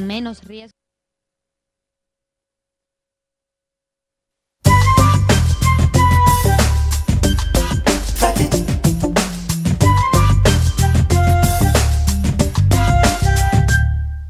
menos 0.00 0.44
riesgo. 0.44 0.72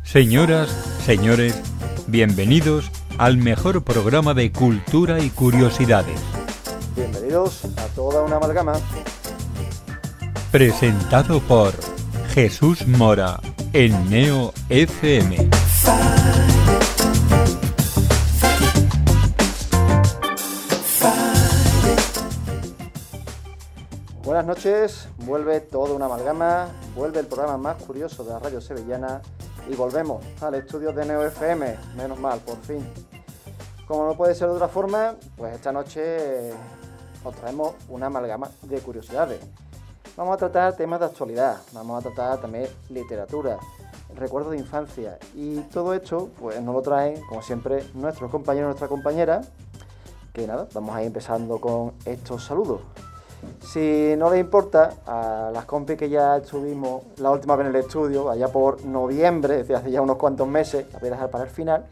Señoras, 0.04 0.71
señores, 1.04 1.54
bienvenidos 2.07 2.91
al 3.19 3.37
mejor 3.37 3.85
programa 3.85 4.32
de 4.32 4.50
cultura 4.50 5.21
y 5.21 5.29
curiosidades. 5.29 6.19
Bienvenidos 6.96 7.66
a 7.77 7.87
toda 7.89 8.23
una 8.23 8.37
amalgama. 8.37 8.73
Presentado 10.50 11.41
por 11.41 11.75
Jesús 12.30 12.87
Mora 12.87 13.39
en 13.75 14.09
Neo 14.09 14.55
FM. 14.71 15.57
Buenas 24.29 24.44
noches, 24.44 25.08
vuelve 25.25 25.61
toda 25.61 25.94
una 25.94 26.04
amalgama, 26.04 26.68
vuelve 26.94 27.21
el 27.21 27.27
programa 27.27 27.57
más 27.57 27.82
curioso 27.82 28.22
de 28.25 28.30
la 28.30 28.39
radio 28.39 28.61
sevillana 28.61 29.21
y 29.68 29.75
volvemos 29.75 30.22
al 30.43 30.54
estudio 30.54 30.93
de 30.93 31.07
Neo 31.07 31.25
FM, 31.27 31.77
menos 31.96 32.20
mal, 32.20 32.39
por 32.41 32.58
fin. 32.58 32.86
Como 33.86 34.05
no 34.05 34.14
puede 34.16 34.34
ser 34.34 34.48
de 34.48 34.55
otra 34.55 34.69
forma, 34.69 35.16
pues 35.36 35.55
esta 35.55 35.72
noche 35.72 36.52
os 37.25 37.34
traemos 37.36 37.75
una 37.89 38.06
amalgama 38.06 38.50
de 38.62 38.78
curiosidades. 38.80 39.41
Vamos 40.16 40.34
a 40.34 40.36
tratar 40.36 40.77
temas 40.77 41.00
de 41.00 41.06
actualidad, 41.06 41.56
vamos 41.72 41.98
a 41.98 42.08
tratar 42.08 42.41
también 42.41 42.69
literatura, 42.91 43.58
recuerdos 44.14 44.53
de 44.53 44.58
infancia 44.58 45.19
y 45.34 45.61
todo 45.72 45.94
esto 45.94 46.30
pues 46.39 46.61
nos 46.62 46.75
lo 46.75 46.83
traen, 46.83 47.20
como 47.28 47.42
siempre, 47.42 47.84
nuestros 47.94 48.30
compañeros 48.30 48.66
y 48.66 48.70
nuestra 48.70 48.89
compañera. 48.89 49.42
Que 50.33 50.46
nada, 50.46 50.69
vamos 50.72 50.94
a 50.94 51.00
ir 51.00 51.08
empezando 51.08 51.60
con 51.60 51.92
estos 52.05 52.44
saludos. 52.44 52.80
Si 53.60 54.14
no 54.16 54.30
les 54.30 54.41
importa, 54.41 54.94
a 55.06 55.50
las 55.52 55.64
compis 55.64 55.96
que 55.96 56.08
ya 56.08 56.38
estuvimos 56.38 57.05
la 57.18 57.30
última 57.30 57.56
vez 57.56 57.66
en 57.66 57.74
el 57.74 57.80
estudio, 57.80 58.30
allá 58.30 58.48
por 58.48 58.84
noviembre, 58.84 59.55
es 59.55 59.60
decir, 59.60 59.77
hace 59.77 59.91
ya 59.91 60.00
unos 60.00 60.16
cuantos 60.16 60.48
meses, 60.48 60.86
la 60.92 60.98
voy 60.98 61.08
a 61.08 61.12
dejar 61.12 61.30
para 61.30 61.44
el 61.44 61.50
final. 61.50 61.86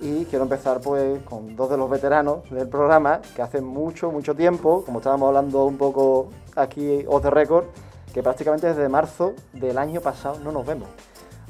Y 0.00 0.24
quiero 0.24 0.42
empezar 0.44 0.80
pues 0.80 1.22
con 1.22 1.54
dos 1.54 1.70
de 1.70 1.76
los 1.76 1.88
veteranos 1.88 2.48
del 2.50 2.68
programa, 2.68 3.20
que 3.34 3.42
hace 3.42 3.60
mucho, 3.60 4.10
mucho 4.10 4.34
tiempo, 4.34 4.84
como 4.84 4.98
estábamos 4.98 5.28
hablando 5.28 5.64
un 5.64 5.78
poco 5.78 6.30
aquí 6.56 7.04
off 7.06 7.22
the 7.22 7.30
record, 7.30 7.66
que 8.12 8.22
prácticamente 8.22 8.66
desde 8.66 8.88
marzo 8.88 9.32
del 9.52 9.78
año 9.78 10.00
pasado 10.00 10.38
no 10.40 10.52
nos 10.52 10.66
vemos. 10.66 10.88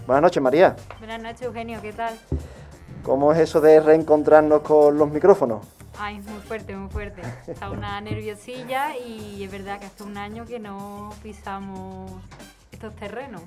Buenas 0.06 0.22
noches, 0.22 0.42
María. 0.42 0.76
Buenas 0.98 1.22
noches, 1.22 1.42
Eugenio, 1.42 1.80
¿qué 1.80 1.92
tal? 1.92 2.14
¿Cómo 3.02 3.32
es 3.32 3.38
eso 3.38 3.60
de 3.62 3.80
reencontrarnos 3.80 4.60
con 4.60 4.98
los 4.98 5.10
micrófonos? 5.10 5.66
Ay, 5.98 6.18
muy 6.20 6.40
fuerte, 6.40 6.76
muy 6.76 6.90
fuerte. 6.90 7.22
Está 7.46 7.70
una 7.70 8.00
nerviosilla 8.02 8.96
y 8.96 9.42
es 9.42 9.50
verdad 9.50 9.78
que 9.78 9.86
hace 9.86 10.02
un 10.02 10.18
año 10.18 10.44
que 10.44 10.58
no 10.58 11.10
pisamos 11.22 12.10
estos 12.70 12.94
terrenos. 12.96 13.40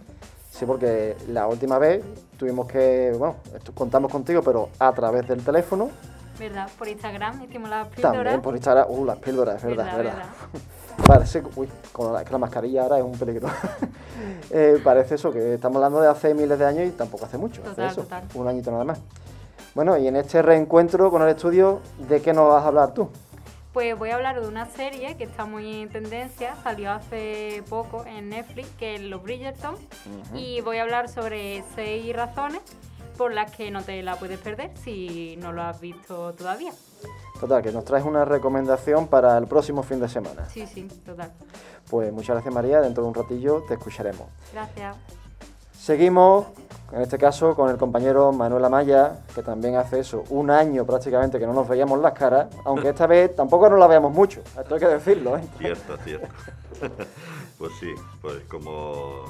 Sí, 0.49 0.65
porque 0.65 1.15
la 1.27 1.45
última 1.45 1.77
vez 1.77 2.03
tuvimos 2.37 2.67
que, 2.67 3.13
bueno, 3.15 3.35
contamos 3.75 4.11
contigo, 4.11 4.41
pero 4.41 4.69
a 4.79 4.91
través 4.93 5.27
del 5.27 5.43
teléfono. 5.43 5.91
¿Verdad? 6.39 6.69
Por 6.77 6.87
Instagram 6.87 7.43
hicimos 7.43 7.69
las 7.69 7.87
píldoras. 7.89 8.13
También 8.15 8.41
por 8.41 8.55
Instagram, 8.55 8.85
uh, 8.89 9.05
las 9.05 9.17
píldoras, 9.17 9.55
es 9.57 9.63
verdad, 9.63 9.97
Verdad, 9.97 10.03
verdad. 10.15 10.29
Parece, 11.05 11.43
uy, 11.55 11.69
con 11.91 12.13
la, 12.13 12.23
que 12.25 12.31
la 12.31 12.37
mascarilla 12.37 12.83
ahora 12.83 12.97
es 12.97 13.03
un 13.03 13.17
peligro. 13.17 13.47
Eh, 14.49 14.79
parece 14.83 15.15
eso, 15.15 15.31
que 15.31 15.55
estamos 15.55 15.75
hablando 15.75 15.99
de 16.01 16.07
hace 16.07 16.33
miles 16.33 16.57
de 16.57 16.65
años 16.65 16.87
y 16.87 16.91
tampoco 16.91 17.25
hace 17.25 17.37
mucho, 17.37 17.61
hace 17.61 17.71
Total, 17.71 17.91
eso, 17.91 18.01
total. 18.03 18.23
un 18.33 18.47
añito 18.47 18.71
nada 18.71 18.83
más. 18.85 18.99
Bueno, 19.75 19.97
y 19.97 20.07
en 20.07 20.15
este 20.15 20.41
reencuentro 20.41 21.11
con 21.11 21.21
el 21.21 21.29
estudio, 21.29 21.81
¿de 22.09 22.21
qué 22.21 22.33
nos 22.33 22.49
vas 22.49 22.63
a 22.63 22.67
hablar 22.67 22.93
tú? 22.93 23.09
Pues 23.73 23.97
voy 23.99 24.09
a 24.09 24.15
hablar 24.15 24.41
de 24.41 24.47
una 24.47 24.65
serie 24.65 25.17
que 25.17 25.25
está 25.25 25.45
muy 25.45 25.81
en 25.81 25.89
tendencia, 25.89 26.55
salió 26.63 26.91
hace 26.91 27.61
poco 27.69 28.05
en 28.05 28.29
Netflix, 28.29 28.69
que 28.79 28.95
es 28.95 29.01
Los 29.01 29.21
Bridgerton, 29.21 29.75
y 30.33 30.61
voy 30.61 30.77
a 30.77 30.83
hablar 30.83 31.09
sobre 31.09 31.63
seis 31.75 32.15
razones 32.15 32.61
por 33.17 33.33
las 33.33 33.51
que 33.51 33.69
no 33.69 33.83
te 33.83 34.01
la 34.01 34.15
puedes 34.15 34.39
perder 34.39 34.71
si 34.83 35.35
no 35.37 35.51
lo 35.51 35.61
has 35.61 35.79
visto 35.79 36.33
todavía. 36.33 36.71
Total, 37.39 37.61
que 37.61 37.71
nos 37.71 37.85
traes 37.85 38.03
una 38.03 38.25
recomendación 38.25 39.07
para 39.07 39.37
el 39.37 39.45
próximo 39.45 39.83
fin 39.83 39.99
de 39.99 40.09
semana. 40.09 40.49
Sí, 40.49 40.65
sí, 40.65 40.87
total. 41.05 41.31
Pues 41.89 42.11
muchas 42.11 42.35
gracias 42.35 42.53
María, 42.53 42.81
dentro 42.81 43.03
de 43.03 43.09
un 43.09 43.15
ratillo 43.15 43.63
te 43.67 43.75
escucharemos. 43.75 44.27
Gracias. 44.51 44.95
Seguimos, 45.71 46.47
en 46.91 47.01
este 47.01 47.17
caso, 47.17 47.55
con 47.55 47.69
el 47.69 47.77
compañero 47.77 48.31
Manuel 48.33 48.65
Amaya, 48.65 49.19
que 49.33 49.43
también 49.43 49.75
hace 49.75 49.99
eso, 49.99 50.23
un 50.29 50.49
año 50.49 50.85
prácticamente 50.85 51.39
que 51.39 51.45
no 51.45 51.53
nos 51.53 51.67
veíamos 51.67 51.99
las 52.01 52.13
caras, 52.13 52.47
aunque 52.65 52.89
esta 52.89 53.07
vez 53.07 53.35
tampoco 53.35 53.69
nos 53.69 53.79
la 53.79 53.87
veamos 53.87 54.11
mucho, 54.11 54.41
esto 54.59 54.73
hay 54.73 54.79
que 54.79 54.87
decirlo, 54.87 55.37
¿eh? 55.37 55.43
Cierto, 55.59 55.95
cierto. 56.03 56.27
pues 57.57 57.71
sí, 57.79 57.93
pues 58.21 58.43
como 58.49 59.23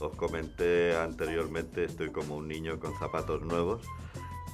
os 0.00 0.16
comenté 0.16 0.96
anteriormente, 0.96 1.84
estoy 1.84 2.10
como 2.10 2.36
un 2.36 2.48
niño 2.48 2.80
con 2.80 2.96
zapatos 2.98 3.42
nuevos 3.42 3.82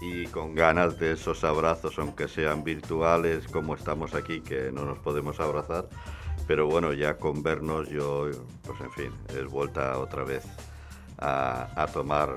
y 0.00 0.26
con 0.26 0.54
ganas 0.54 0.98
de 0.98 1.12
esos 1.12 1.44
abrazos, 1.44 1.98
aunque 1.98 2.28
sean 2.28 2.62
virtuales, 2.64 3.46
como 3.48 3.74
estamos 3.74 4.14
aquí, 4.14 4.40
que 4.40 4.70
no 4.72 4.84
nos 4.84 4.98
podemos 4.98 5.40
abrazar. 5.40 5.88
Pero 6.46 6.66
bueno, 6.66 6.92
ya 6.92 7.18
con 7.18 7.42
vernos 7.42 7.88
yo, 7.88 8.30
pues 8.62 8.80
en 8.80 8.92
fin, 8.92 9.12
es 9.28 9.46
vuelta 9.46 9.98
otra 9.98 10.24
vez 10.24 10.44
a, 11.18 11.68
a 11.80 11.86
tomar, 11.88 12.34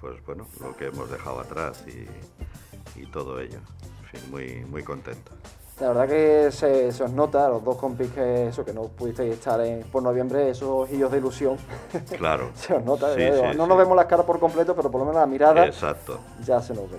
pues 0.00 0.24
bueno, 0.24 0.46
lo 0.60 0.76
que 0.76 0.86
hemos 0.86 1.10
dejado 1.10 1.40
atrás 1.40 1.84
y, 1.86 3.00
y 3.00 3.06
todo 3.06 3.40
ello. 3.40 3.58
En 4.02 4.08
fin, 4.20 4.30
muy, 4.30 4.64
muy 4.66 4.82
contento. 4.82 5.32
La 5.80 5.88
verdad 5.88 6.08
que 6.08 6.50
se, 6.52 6.92
se 6.92 7.02
os 7.04 7.10
nota, 7.10 7.48
los 7.48 7.64
dos 7.64 7.76
compis 7.76 8.10
que 8.10 8.48
eso, 8.48 8.64
que 8.64 8.72
no 8.74 8.82
pudisteis 8.88 9.32
estar 9.32 9.58
en- 9.62 9.82
por 9.84 10.02
noviembre, 10.02 10.50
esos 10.50 10.68
ojillos 10.68 11.10
de 11.10 11.18
ilusión, 11.18 11.56
Claro. 12.18 12.50
se 12.54 12.74
os 12.74 12.84
nota, 12.84 13.14
Sí, 13.14 13.22
eh, 13.22 13.48
sí, 13.52 13.56
no 13.56 13.66
nos 13.66 13.78
vemos 13.78 13.96
las 13.96 14.04
caras 14.06 14.26
por 14.26 14.38
completo, 14.38 14.76
pero 14.76 14.90
por 14.90 15.00
lo 15.00 15.06
menos 15.06 15.20
la 15.20 15.26
mirada 15.26 15.64
Exacto. 15.66 16.20
ya 16.44 16.60
se 16.60 16.74
nos 16.74 16.84
ve. 16.90 16.98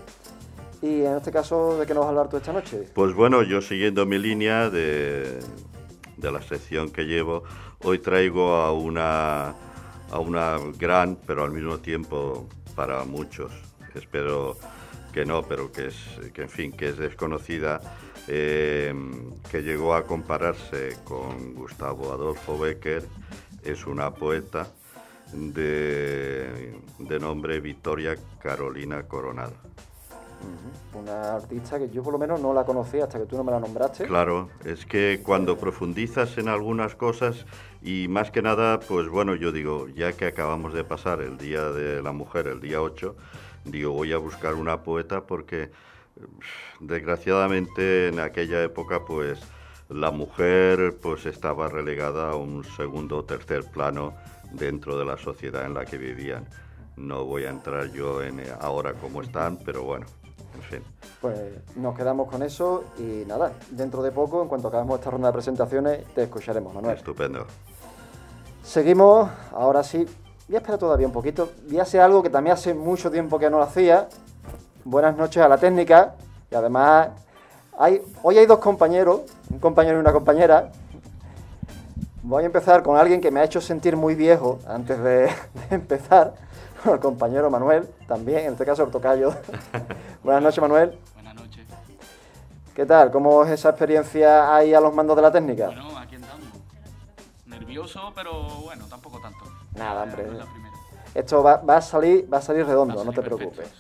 Y 0.82 1.02
en 1.06 1.18
este 1.18 1.32
caso, 1.32 1.78
¿de 1.78 1.86
qué 1.86 1.94
nos 1.94 2.02
vas 2.02 2.08
a 2.08 2.10
hablar 2.10 2.28
tú 2.30 2.38
esta 2.38 2.52
noche? 2.54 2.88
Pues 2.96 3.14
bueno, 3.14 3.44
yo 3.44 3.62
siguiendo 3.62 4.08
mi 4.08 4.18
línea 4.18 4.72
de, 4.72 5.40
de 6.18 6.32
la 6.32 6.42
sección 6.42 6.90
que 6.92 7.04
llevo, 7.04 7.44
hoy 7.84 8.00
traigo 8.00 8.56
a 8.56 8.74
una, 8.74 9.54
a 10.12 10.20
una 10.20 10.58
gran, 10.80 11.18
pero 11.28 11.44
al 11.44 11.52
mismo 11.52 11.78
tiempo 11.78 12.48
para 12.76 13.04
muchos, 13.04 13.52
espero 13.94 14.58
que 15.14 15.24
no, 15.24 15.44
pero 15.44 15.72
que 15.72 15.88
es, 15.90 15.96
que 16.34 16.42
en 16.44 16.50
fin, 16.50 16.72
que 16.72 16.90
es 16.90 16.98
desconocida, 16.98 17.80
eh, 18.28 18.94
que 19.50 19.62
llegó 19.62 19.96
a 19.96 20.06
compararse 20.06 20.98
con 21.04 21.54
Gustavo 21.56 22.12
Adolfo 22.12 22.58
Becker, 22.58 23.04
es 23.64 23.86
una 23.86 24.14
poeta 24.14 24.68
de, 25.34 26.76
de 27.00 27.20
nombre 27.20 27.60
Victoria 27.60 28.16
Carolina 28.42 29.04
Coronado. 29.04 29.54
Una 30.94 31.36
artista 31.36 31.80
que 31.80 31.90
yo 31.90 32.04
por 32.04 32.14
lo 32.14 32.20
menos 32.20 32.42
no 32.42 32.54
la 32.54 32.66
conocía 32.66 33.04
hasta 33.04 33.20
que 33.20 33.26
tú 33.26 33.38
no 33.38 33.44
me 33.44 33.52
la 33.52 33.60
nombraste. 33.60 34.06
Claro, 34.06 34.50
es 34.66 34.86
que 34.86 35.22
cuando 35.24 35.58
profundizas 35.58 36.38
en 36.38 36.48
algunas 36.48 36.96
cosas 36.96 37.46
y 37.82 38.08
más 38.08 38.32
que 38.32 38.42
nada, 38.42 38.80
pues 38.80 39.08
bueno, 39.08 39.36
yo 39.36 39.52
digo, 39.52 39.88
ya 39.90 40.14
que 40.14 40.26
acabamos 40.26 40.74
de 40.74 40.84
pasar 40.84 41.22
el 41.22 41.38
Día 41.38 41.70
de 41.72 42.02
la 42.02 42.12
Mujer, 42.12 42.48
el 42.48 42.60
día 42.60 42.82
8, 42.82 43.16
digo, 43.66 43.92
voy 43.94 44.12
a 44.14 44.18
buscar 44.18 44.56
una 44.56 44.84
poeta 44.84 45.22
porque 45.26 45.72
desgraciadamente 46.80 48.08
en 48.10 48.20
aquella 48.20 48.64
época 48.64 49.06
pues 49.06 49.40
la 49.90 50.12
mujer 50.12 50.98
pues 51.02 51.26
estaba 51.26 51.68
relegada 51.68 52.32
a 52.32 52.36
un 52.36 52.64
segundo 52.64 53.18
o 53.18 53.24
tercer 53.26 53.66
plano 53.66 54.14
dentro 54.52 54.98
de 54.98 55.06
la 55.06 55.18
sociedad 55.18 55.66
en 55.66 55.74
la 55.74 55.86
que 55.86 55.98
vivían. 55.98 56.48
No 56.96 57.26
voy 57.26 57.46
a 57.46 57.50
entrar 57.50 57.92
yo 57.92 58.22
en 58.22 58.40
eh, 58.40 58.54
ahora 58.60 58.94
cómo 58.94 59.22
están, 59.22 59.58
pero 59.58 59.84
bueno, 59.84 60.06
en 60.56 60.62
fin. 60.62 60.84
Pues 61.20 61.38
nos 61.76 61.96
quedamos 61.96 62.30
con 62.30 62.44
eso 62.44 62.84
y 63.00 63.26
nada, 63.26 63.54
dentro 63.70 64.02
de 64.04 64.12
poco, 64.12 64.42
en 64.42 64.50
cuanto 64.50 64.68
acabemos 64.68 65.00
esta 65.00 65.12
ronda 65.12 65.30
de 65.30 65.34
presentaciones, 65.34 66.06
te 66.14 66.24
escucharemos, 66.24 66.74
Manuel. 66.74 66.98
Estupendo. 66.98 67.46
Seguimos, 68.64 69.30
ahora 69.52 69.84
sí, 69.84 70.06
voy 70.48 70.56
a 70.56 70.60
esperar 70.60 70.80
todavía 70.80 71.08
un 71.08 71.14
poquito. 71.14 71.52
Voy 71.68 71.80
a 71.80 71.84
hacer 71.84 72.02
algo 72.02 72.22
que 72.22 72.30
también 72.30 72.54
hace 72.54 72.74
mucho 72.74 73.10
tiempo 73.10 73.40
que 73.40 73.50
no 73.50 73.58
lo 73.58 73.64
hacía. 73.64 74.08
Buenas 74.84 75.16
noches 75.16 75.44
a 75.44 75.48
la 75.48 75.58
técnica 75.58 76.16
y 76.50 76.56
además 76.56 77.10
hay, 77.78 78.02
hoy 78.24 78.40
hay 78.40 78.48
dos 78.48 78.58
compañeros, 78.58 79.22
un 79.52 79.60
compañero 79.60 79.98
y 79.98 80.00
una 80.00 80.12
compañera. 80.12 80.72
Voy 82.24 82.44
a 82.44 82.46
empezar 82.48 82.82
con 82.82 82.98
alguien 82.98 83.22
que 83.22 83.30
me 83.30 83.42
ha 83.42 83.44
hecho 83.44 83.62
sentir 83.62 83.96
muy 83.96 84.16
viejo 84.16 84.60
antes 84.68 84.98
de, 85.04 85.22
de 85.70 85.76
empezar, 85.76 86.34
con 86.84 86.94
el 86.94 87.00
compañero 87.00 87.52
Manuel, 87.52 87.88
también, 88.08 88.40
en 88.40 88.54
este 88.54 88.66
caso 88.66 88.84
el 88.84 88.90
tocayo. 88.90 89.36
Buenas 90.24 90.42
noches 90.42 90.62
Manuel, 90.62 90.98
Buenas 91.14 91.36
noches. 91.36 91.68
¿qué 92.76 92.86
tal? 92.86 93.12
¿Cómo 93.12 93.44
es 93.44 93.52
esa 93.52 93.70
experiencia 93.70 94.56
ahí 94.56 94.74
a 94.74 94.82
los 94.82 94.94
mandos 94.96 95.16
de 95.16 95.22
la 95.22 95.32
técnica? 95.32 95.68
Bueno, 95.68 95.96
aquí 96.00 96.16
andamos. 96.16 96.48
Nervioso, 97.46 98.12
pero 98.16 98.34
bueno, 98.64 98.86
tampoco 98.90 99.22
tanto. 99.22 99.46
Nada, 99.76 100.04
hombre. 100.04 100.26
no 100.26 100.32
es 100.32 100.40
la 100.40 100.46
primera. 100.46 100.76
Esto 101.14 101.44
va, 101.44 101.62
a 101.68 101.82
salir 101.82 102.28
va 102.34 102.38
a 102.38 102.42
salir 102.42 102.66
redondo, 102.66 103.04
no 103.04 103.12
te 103.12 103.22
preocupes. 103.22 103.72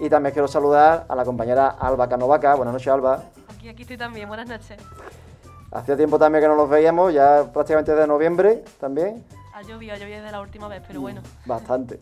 Y 0.00 0.08
también 0.08 0.32
quiero 0.32 0.48
saludar 0.48 1.04
a 1.06 1.14
la 1.14 1.26
compañera 1.26 1.68
Alba 1.78 2.08
Canovaca. 2.08 2.54
Buenas 2.54 2.72
noches, 2.72 2.88
Alba. 2.88 3.22
Aquí, 3.54 3.68
aquí 3.68 3.82
estoy 3.82 3.98
también. 3.98 4.26
Buenas 4.28 4.48
noches. 4.48 4.80
Hacía 5.70 5.94
tiempo 5.94 6.18
también 6.18 6.42
que 6.42 6.48
no 6.48 6.56
nos 6.56 6.70
veíamos, 6.70 7.12
ya 7.12 7.44
prácticamente 7.52 7.94
de 7.94 8.06
noviembre 8.06 8.64
también. 8.80 9.22
Ha 9.52 9.60
llovido, 9.60 9.92
ha 9.92 9.98
llovido 9.98 10.22
desde 10.22 10.32
la 10.32 10.40
última 10.40 10.68
vez, 10.68 10.82
pero 10.86 11.02
bueno. 11.02 11.20
Bastante. 11.44 12.00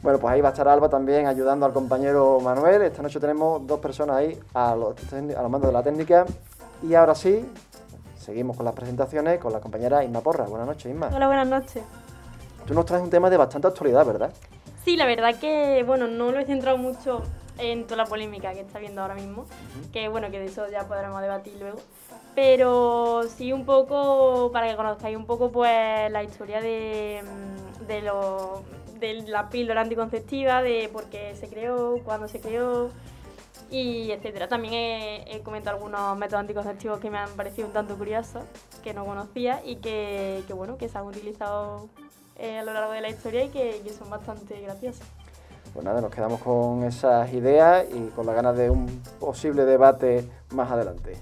Bueno, 0.00 0.18
pues 0.18 0.32
ahí 0.32 0.40
va 0.40 0.48
a 0.48 0.52
estar 0.52 0.66
Alba 0.68 0.88
también 0.88 1.26
ayudando 1.26 1.66
al 1.66 1.74
compañero 1.74 2.40
Manuel. 2.40 2.80
Esta 2.80 3.02
noche 3.02 3.20
tenemos 3.20 3.66
dos 3.66 3.78
personas 3.78 4.16
ahí 4.16 4.40
a 4.54 4.74
los, 4.74 4.94
a 5.12 5.42
los 5.42 5.50
mandos 5.50 5.68
de 5.68 5.72
la 5.72 5.82
técnica. 5.82 6.24
Y 6.82 6.94
ahora 6.94 7.14
sí, 7.14 7.46
seguimos 8.18 8.56
con 8.56 8.64
las 8.64 8.74
presentaciones 8.74 9.38
con 9.38 9.52
la 9.52 9.60
compañera 9.60 10.02
Inma 10.02 10.22
Porra. 10.22 10.46
Buenas 10.46 10.66
noches, 10.66 10.90
Inma. 10.90 11.10
Hola, 11.14 11.26
buenas 11.26 11.46
noches. 11.46 11.82
Tú 12.66 12.72
nos 12.72 12.86
traes 12.86 13.02
un 13.02 13.10
tema 13.10 13.28
de 13.28 13.36
bastante 13.36 13.68
actualidad, 13.68 14.06
¿verdad? 14.06 14.32
Sí, 14.88 14.96
la 14.96 15.04
verdad 15.04 15.38
que, 15.38 15.82
bueno, 15.86 16.06
no 16.06 16.32
lo 16.32 16.38
he 16.38 16.46
centrado 16.46 16.78
mucho 16.78 17.22
en 17.58 17.84
toda 17.84 17.98
la 17.98 18.06
polémica 18.06 18.54
que 18.54 18.60
está 18.60 18.78
viendo 18.78 19.02
ahora 19.02 19.14
mismo, 19.16 19.44
que 19.92 20.08
bueno, 20.08 20.30
que 20.30 20.38
de 20.38 20.46
eso 20.46 20.66
ya 20.70 20.88
podremos 20.88 21.20
debatir 21.20 21.56
luego, 21.60 21.78
pero 22.34 23.20
sí 23.24 23.52
un 23.52 23.66
poco, 23.66 24.50
para 24.50 24.66
que 24.66 24.76
conozcáis 24.76 25.14
un 25.14 25.26
poco 25.26 25.52
pues 25.52 26.10
la 26.10 26.22
historia 26.22 26.62
de, 26.62 27.22
mm, 27.22 27.86
de, 27.86 28.00
lo, 28.00 28.62
de 28.98 29.24
la 29.26 29.50
píldora 29.50 29.82
anticonceptiva, 29.82 30.62
de 30.62 30.88
por 30.90 31.10
qué 31.10 31.36
se 31.36 31.50
creó, 31.50 32.00
cuándo 32.02 32.26
se 32.26 32.40
creó, 32.40 32.88
y 33.70 34.10
etcétera. 34.10 34.48
También 34.48 34.72
he, 34.74 35.40
comentado 35.42 35.76
algunos 35.76 36.16
métodos 36.16 36.40
anticonceptivos 36.40 36.98
que 36.98 37.10
me 37.10 37.18
han 37.18 37.30
parecido 37.32 37.66
un 37.66 37.74
tanto 37.74 37.96
curiosos, 37.96 38.42
que 38.82 38.94
no 38.94 39.04
conocía 39.04 39.60
y 39.64 39.76
que, 39.76 40.42
bueno, 40.54 40.78
que 40.78 40.88
se 40.88 40.96
han 40.96 41.04
utilizado 41.04 41.88
eh, 42.38 42.58
a 42.58 42.64
lo 42.64 42.72
largo 42.72 42.92
de 42.92 43.00
la 43.00 43.08
historia 43.08 43.44
y 43.44 43.48
que, 43.48 43.80
que 43.84 43.90
son 43.90 44.08
bastante 44.10 44.60
graciosos. 44.60 45.06
Pues 45.72 45.84
nada, 45.84 46.00
nos 46.00 46.10
quedamos 46.10 46.40
con 46.40 46.84
esas 46.84 47.32
ideas 47.32 47.86
y 47.92 48.08
con 48.08 48.26
las 48.26 48.34
ganas 48.34 48.56
de 48.56 48.70
un 48.70 49.02
posible 49.20 49.64
debate 49.64 50.28
más 50.50 50.70
adelante. 50.70 51.16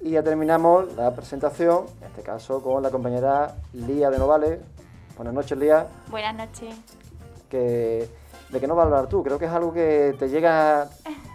Y 0.00 0.10
ya 0.10 0.22
terminamos 0.22 0.94
la 0.94 1.12
presentación, 1.14 1.86
en 2.00 2.06
este 2.06 2.22
caso 2.22 2.62
con 2.62 2.82
la 2.82 2.90
compañera 2.90 3.56
Lía 3.72 4.10
de 4.10 4.18
Novales. 4.18 4.60
Buenas 5.16 5.34
noches, 5.34 5.58
Lía. 5.58 5.88
Buenas 6.08 6.34
noches. 6.36 6.74
Que, 7.50 8.08
¿De 8.50 8.60
qué 8.60 8.66
nos 8.68 8.78
va 8.78 8.82
a 8.82 8.84
hablar 8.86 9.08
tú? 9.08 9.24
Creo 9.24 9.38
que 9.38 9.46
es 9.46 9.50
algo 9.50 9.72
que 9.72 10.14
te 10.18 10.28
llega 10.28 10.88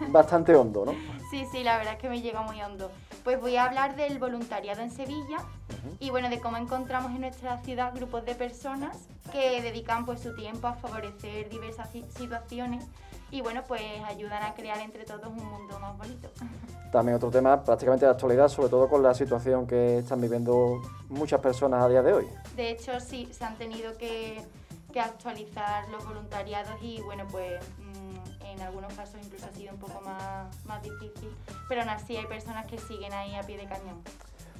bastante 0.08 0.54
hondo, 0.54 0.86
¿no? 0.86 0.92
Sí, 1.30 1.46
sí, 1.52 1.62
la 1.62 1.76
verdad 1.76 1.94
es 1.94 2.00
que 2.00 2.08
me 2.08 2.22
llega 2.22 2.40
muy 2.40 2.60
hondo. 2.62 2.90
Pues 3.22 3.40
voy 3.40 3.56
a 3.56 3.64
hablar 3.64 3.96
del 3.96 4.18
voluntariado 4.18 4.80
en 4.80 4.90
Sevilla 4.90 5.38
y 6.00 6.10
bueno, 6.10 6.28
de 6.28 6.40
cómo 6.40 6.56
encontramos 6.56 7.12
en 7.12 7.20
nuestra 7.20 7.58
ciudad 7.62 7.94
grupos 7.94 8.24
de 8.24 8.34
personas 8.34 8.96
que 9.32 9.62
dedican 9.62 10.04
pues 10.04 10.20
su 10.20 10.34
tiempo 10.34 10.66
a 10.66 10.74
favorecer 10.74 11.48
diversas 11.48 11.90
situaciones 12.16 12.84
y 13.30 13.40
bueno, 13.40 13.62
pues 13.66 13.82
ayudan 14.06 14.42
a 14.44 14.54
crear 14.54 14.78
entre 14.78 15.04
todos 15.04 15.26
un 15.26 15.44
mundo 15.44 15.78
más 15.80 15.96
bonito. 15.96 16.28
También 16.92 17.16
otro 17.16 17.30
tema 17.30 17.64
prácticamente 17.64 18.06
de 18.06 18.12
actualidad, 18.12 18.48
sobre 18.48 18.68
todo 18.68 18.88
con 18.88 19.02
la 19.02 19.12
situación 19.14 19.66
que 19.66 19.98
están 19.98 20.20
viviendo 20.20 20.80
muchas 21.08 21.40
personas 21.40 21.82
a 21.82 21.88
día 21.88 22.02
de 22.02 22.12
hoy. 22.12 22.26
De 22.54 22.70
hecho, 22.70 23.00
sí, 23.00 23.28
se 23.32 23.44
han 23.44 23.56
tenido 23.56 23.96
que, 23.98 24.40
que 24.92 25.00
actualizar 25.00 25.88
los 25.88 26.06
voluntariados 26.06 26.80
y 26.80 27.00
bueno, 27.00 27.26
pues 27.28 27.60
mm, 27.78 28.44
en 28.44 28.60
algunos 28.60 28.92
casos 28.94 29.16
incluso 29.24 29.46
ha 29.46 29.52
sido 29.52 29.74
un 29.74 29.80
poco 29.80 30.00
más, 30.02 30.64
más 30.66 30.80
difícil, 30.84 31.34
pero 31.68 31.80
aún 31.80 31.90
así 31.90 32.16
hay 32.16 32.26
personas 32.26 32.66
que 32.66 32.78
siguen 32.78 33.12
ahí 33.12 33.34
a 33.34 33.42
pie 33.42 33.56
de 33.56 33.66
cañón. 33.66 34.00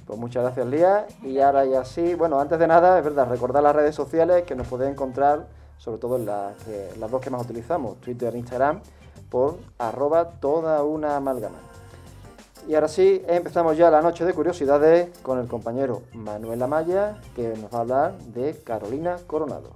Pues 0.05 0.19
muchas 0.19 0.43
gracias 0.43 0.67
Lía. 0.67 1.07
Y 1.23 1.39
ahora 1.39 1.65
ya 1.65 1.83
sí, 1.83 2.13
bueno, 2.15 2.39
antes 2.39 2.59
de 2.59 2.67
nada, 2.67 2.97
es 2.97 3.03
verdad, 3.03 3.27
recordar 3.27 3.63
las 3.63 3.75
redes 3.75 3.95
sociales 3.95 4.43
que 4.43 4.55
nos 4.55 4.67
pueden 4.67 4.91
encontrar, 4.91 5.47
sobre 5.77 5.97
todo 5.97 6.17
en 6.17 6.25
las, 6.25 6.55
las 6.99 7.11
dos 7.11 7.21
que 7.21 7.29
más 7.29 7.41
utilizamos, 7.43 7.99
Twitter 8.01 8.33
e 8.35 8.37
Instagram, 8.37 8.81
por 9.29 9.57
arroba 9.79 10.31
toda 10.39 10.83
una 10.83 11.15
amalgama. 11.15 11.57
Y 12.67 12.73
ahora 12.73 12.87
sí, 12.87 13.23
empezamos 13.27 13.77
ya 13.77 13.91
la 13.91 14.01
noche 14.01 14.25
de 14.25 14.33
curiosidades 14.33 15.15
con 15.19 15.39
el 15.39 15.47
compañero 15.47 16.01
Manuel 16.13 16.63
Amaya, 16.63 17.21
que 17.35 17.49
nos 17.49 17.71
va 17.71 17.77
a 17.77 17.81
hablar 17.81 18.17
de 18.17 18.59
Carolina 18.63 19.17
Coronado. 19.27 19.69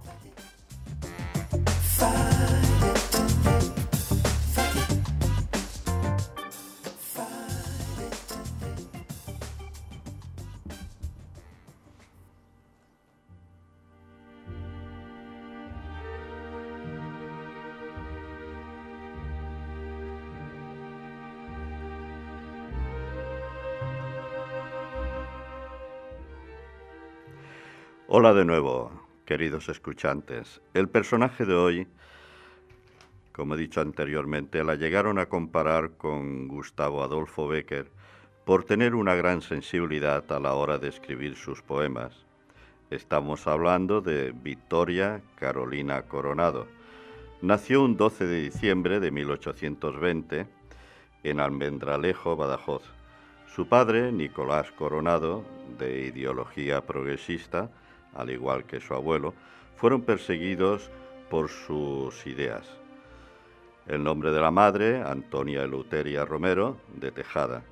Hola 28.12 28.34
de 28.34 28.44
nuevo, 28.44 28.90
queridos 29.24 29.70
escuchantes. 29.70 30.62
El 30.74 30.90
personaje 30.90 31.46
de 31.46 31.54
hoy, 31.54 31.88
como 33.32 33.54
he 33.54 33.58
dicho 33.60 33.82
anteriormente, 33.82 34.64
la 34.64 34.74
llegaron 34.74 35.20
a 35.20 35.28
comparar 35.28 35.92
con 35.92 36.48
Gustavo 36.48 37.04
Adolfo 37.04 37.48
Becker 37.48 37.92
por 38.46 38.64
tener 38.64 38.96
una 38.96 39.14
gran 39.14 39.44
sensibilidad 39.44 40.24
a 40.32 40.40
la 40.40 40.56
hora 40.56 40.80
de 40.80 40.88
escribir 40.88 41.36
sus 41.36 41.62
poemas. 41.62 42.26
Estamos 42.90 43.46
hablando 43.46 44.02
de 44.02 44.32
Victoria 44.32 45.22
Carolina 45.36 46.02
Coronado. 46.02 46.66
Nació 47.44 47.84
un 47.84 47.96
12 47.96 48.26
de 48.26 48.42
diciembre 48.42 49.00
de 49.00 49.12
1820 49.12 50.48
en 51.26 51.40
Almendralejo, 51.40 52.36
Badajoz. 52.36 52.82
Su 53.54 53.68
padre, 53.68 54.12
Nicolás 54.12 54.72
Coronado, 54.72 55.44
de 55.78 56.08
ideología 56.08 56.88
progresista, 56.88 57.70
al 58.14 58.30
igual 58.30 58.66
que 58.66 58.80
su 58.80 58.94
abuelo, 58.94 59.34
fueron 59.76 60.02
perseguidos 60.02 60.90
por 61.30 61.50
sus 61.50 62.26
ideas. 62.28 62.68
El 63.88 64.04
nombre 64.04 64.32
de 64.32 64.42
la 64.42 64.52
madre, 64.52 65.02
Antonia 65.02 65.64
Eleuteria 65.64 66.26
Romero, 66.26 66.78
de 66.96 67.12
Tejada. 67.12 67.64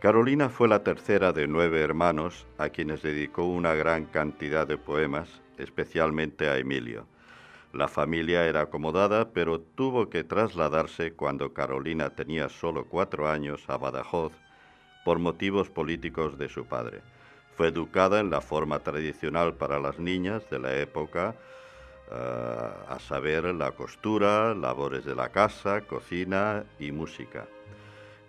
Carolina 0.00 0.48
fue 0.48 0.68
la 0.68 0.82
tercera 0.82 1.32
de 1.32 1.46
nueve 1.46 1.80
hermanos 1.80 2.46
a 2.58 2.68
quienes 2.68 3.02
dedicó 3.02 3.44
una 3.44 3.74
gran 3.74 4.06
cantidad 4.06 4.66
de 4.66 4.76
poemas, 4.76 5.40
especialmente 5.56 6.48
a 6.48 6.58
Emilio. 6.58 7.06
La 7.72 7.88
familia 7.88 8.46
era 8.46 8.62
acomodada, 8.62 9.32
pero 9.32 9.60
tuvo 9.60 10.08
que 10.10 10.22
trasladarse 10.22 11.14
cuando 11.14 11.54
Carolina 11.54 12.10
tenía 12.10 12.48
solo 12.48 12.84
cuatro 12.84 13.28
años 13.28 13.64
a 13.68 13.76
Badajoz 13.78 14.32
por 15.04 15.18
motivos 15.18 15.70
políticos 15.70 16.38
de 16.38 16.48
su 16.48 16.66
padre. 16.66 17.02
Fue 17.56 17.68
educada 17.68 18.20
en 18.20 18.30
la 18.30 18.40
forma 18.40 18.80
tradicional 18.80 19.54
para 19.54 19.78
las 19.78 19.98
niñas 19.98 20.48
de 20.50 20.58
la 20.58 20.76
época, 20.76 21.34
eh, 22.10 22.14
a 22.88 22.98
saber, 22.98 23.44
la 23.54 23.72
costura, 23.72 24.54
labores 24.54 25.04
de 25.04 25.14
la 25.14 25.28
casa, 25.30 25.82
cocina 25.82 26.64
y 26.78 26.92
música. 26.92 27.46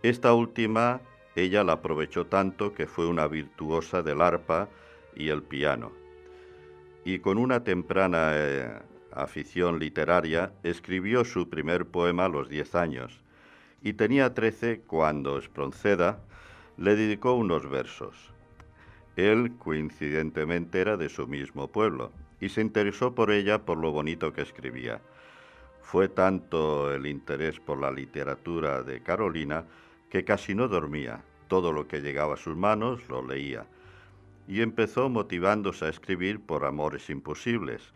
Esta 0.03 0.33
última 0.33 1.01
ella 1.35 1.63
la 1.63 1.73
aprovechó 1.73 2.27
tanto 2.27 2.73
que 2.73 2.87
fue 2.87 3.07
una 3.07 3.27
virtuosa 3.27 4.01
del 4.01 4.21
arpa 4.21 4.69
y 5.15 5.29
el 5.29 5.43
piano. 5.43 5.91
Y 7.03 7.19
con 7.19 7.37
una 7.37 7.63
temprana 7.63 8.31
eh, 8.33 8.79
afición 9.11 9.79
literaria, 9.79 10.53
escribió 10.63 11.25
su 11.25 11.49
primer 11.49 11.85
poema 11.85 12.25
a 12.25 12.29
los 12.29 12.49
diez 12.49 12.75
años, 12.75 13.21
y 13.81 13.93
tenía 13.93 14.33
trece 14.33 14.81
cuando 14.81 15.37
Espronceda 15.37 16.19
le 16.77 16.95
dedicó 16.95 17.33
unos 17.33 17.69
versos. 17.69 18.34
Él, 19.15 19.53
coincidentemente, 19.57 20.81
era 20.81 20.97
de 20.97 21.09
su 21.09 21.27
mismo 21.27 21.69
pueblo 21.69 22.11
y 22.41 22.49
se 22.49 22.61
interesó 22.61 23.15
por 23.15 23.31
ella 23.31 23.65
por 23.65 23.77
lo 23.77 23.91
bonito 23.91 24.33
que 24.33 24.41
escribía. 24.41 25.01
Fue 25.81 26.09
tanto 26.09 26.93
el 26.93 27.05
interés 27.05 27.59
por 27.59 27.79
la 27.79 27.91
literatura 27.91 28.83
de 28.83 29.01
Carolina 29.01 29.65
que 30.09 30.25
casi 30.25 30.55
no 30.55 30.67
dormía. 30.67 31.21
Todo 31.47 31.71
lo 31.71 31.87
que 31.87 32.01
llegaba 32.01 32.33
a 32.33 32.37
sus 32.37 32.57
manos 32.57 33.07
lo 33.07 33.25
leía. 33.25 33.65
Y 34.47 34.61
empezó 34.61 35.09
motivándose 35.09 35.85
a 35.85 35.89
escribir 35.89 36.39
por 36.39 36.65
Amores 36.65 37.09
Imposibles. 37.09 37.93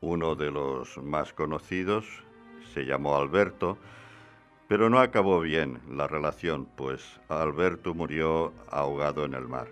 Uno 0.00 0.34
de 0.34 0.50
los 0.50 0.98
más 0.98 1.32
conocidos 1.32 2.06
se 2.74 2.84
llamó 2.84 3.16
Alberto, 3.16 3.78
pero 4.68 4.90
no 4.90 4.98
acabó 4.98 5.40
bien 5.40 5.78
la 5.90 6.08
relación, 6.08 6.66
pues 6.76 7.20
Alberto 7.28 7.94
murió 7.94 8.52
ahogado 8.70 9.24
en 9.24 9.34
el 9.34 9.46
mar. 9.46 9.68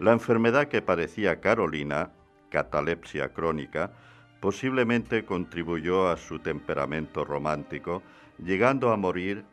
La 0.00 0.12
enfermedad 0.12 0.68
que 0.68 0.82
padecía 0.82 1.40
Carolina, 1.40 2.10
catalepsia 2.50 3.32
crónica, 3.32 3.92
posiblemente 4.40 5.24
contribuyó 5.24 6.08
a 6.08 6.16
su 6.16 6.40
temperamento 6.40 7.24
romántico, 7.24 8.02
llegando 8.38 8.92
a 8.92 8.96
morir 8.96 9.44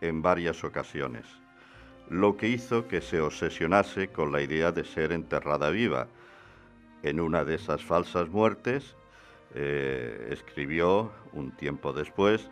en 0.00 0.22
varias 0.22 0.64
ocasiones, 0.64 1.24
lo 2.10 2.36
que 2.36 2.48
hizo 2.48 2.86
que 2.88 3.00
se 3.00 3.20
obsesionase 3.20 4.08
con 4.08 4.32
la 4.32 4.42
idea 4.42 4.72
de 4.72 4.84
ser 4.84 5.12
enterrada 5.12 5.70
viva. 5.70 6.08
En 7.02 7.20
una 7.20 7.44
de 7.44 7.54
esas 7.54 7.82
falsas 7.82 8.28
muertes 8.28 8.96
eh, 9.54 10.28
escribió, 10.30 11.12
un 11.32 11.52
tiempo 11.52 11.92
después, 11.92 12.50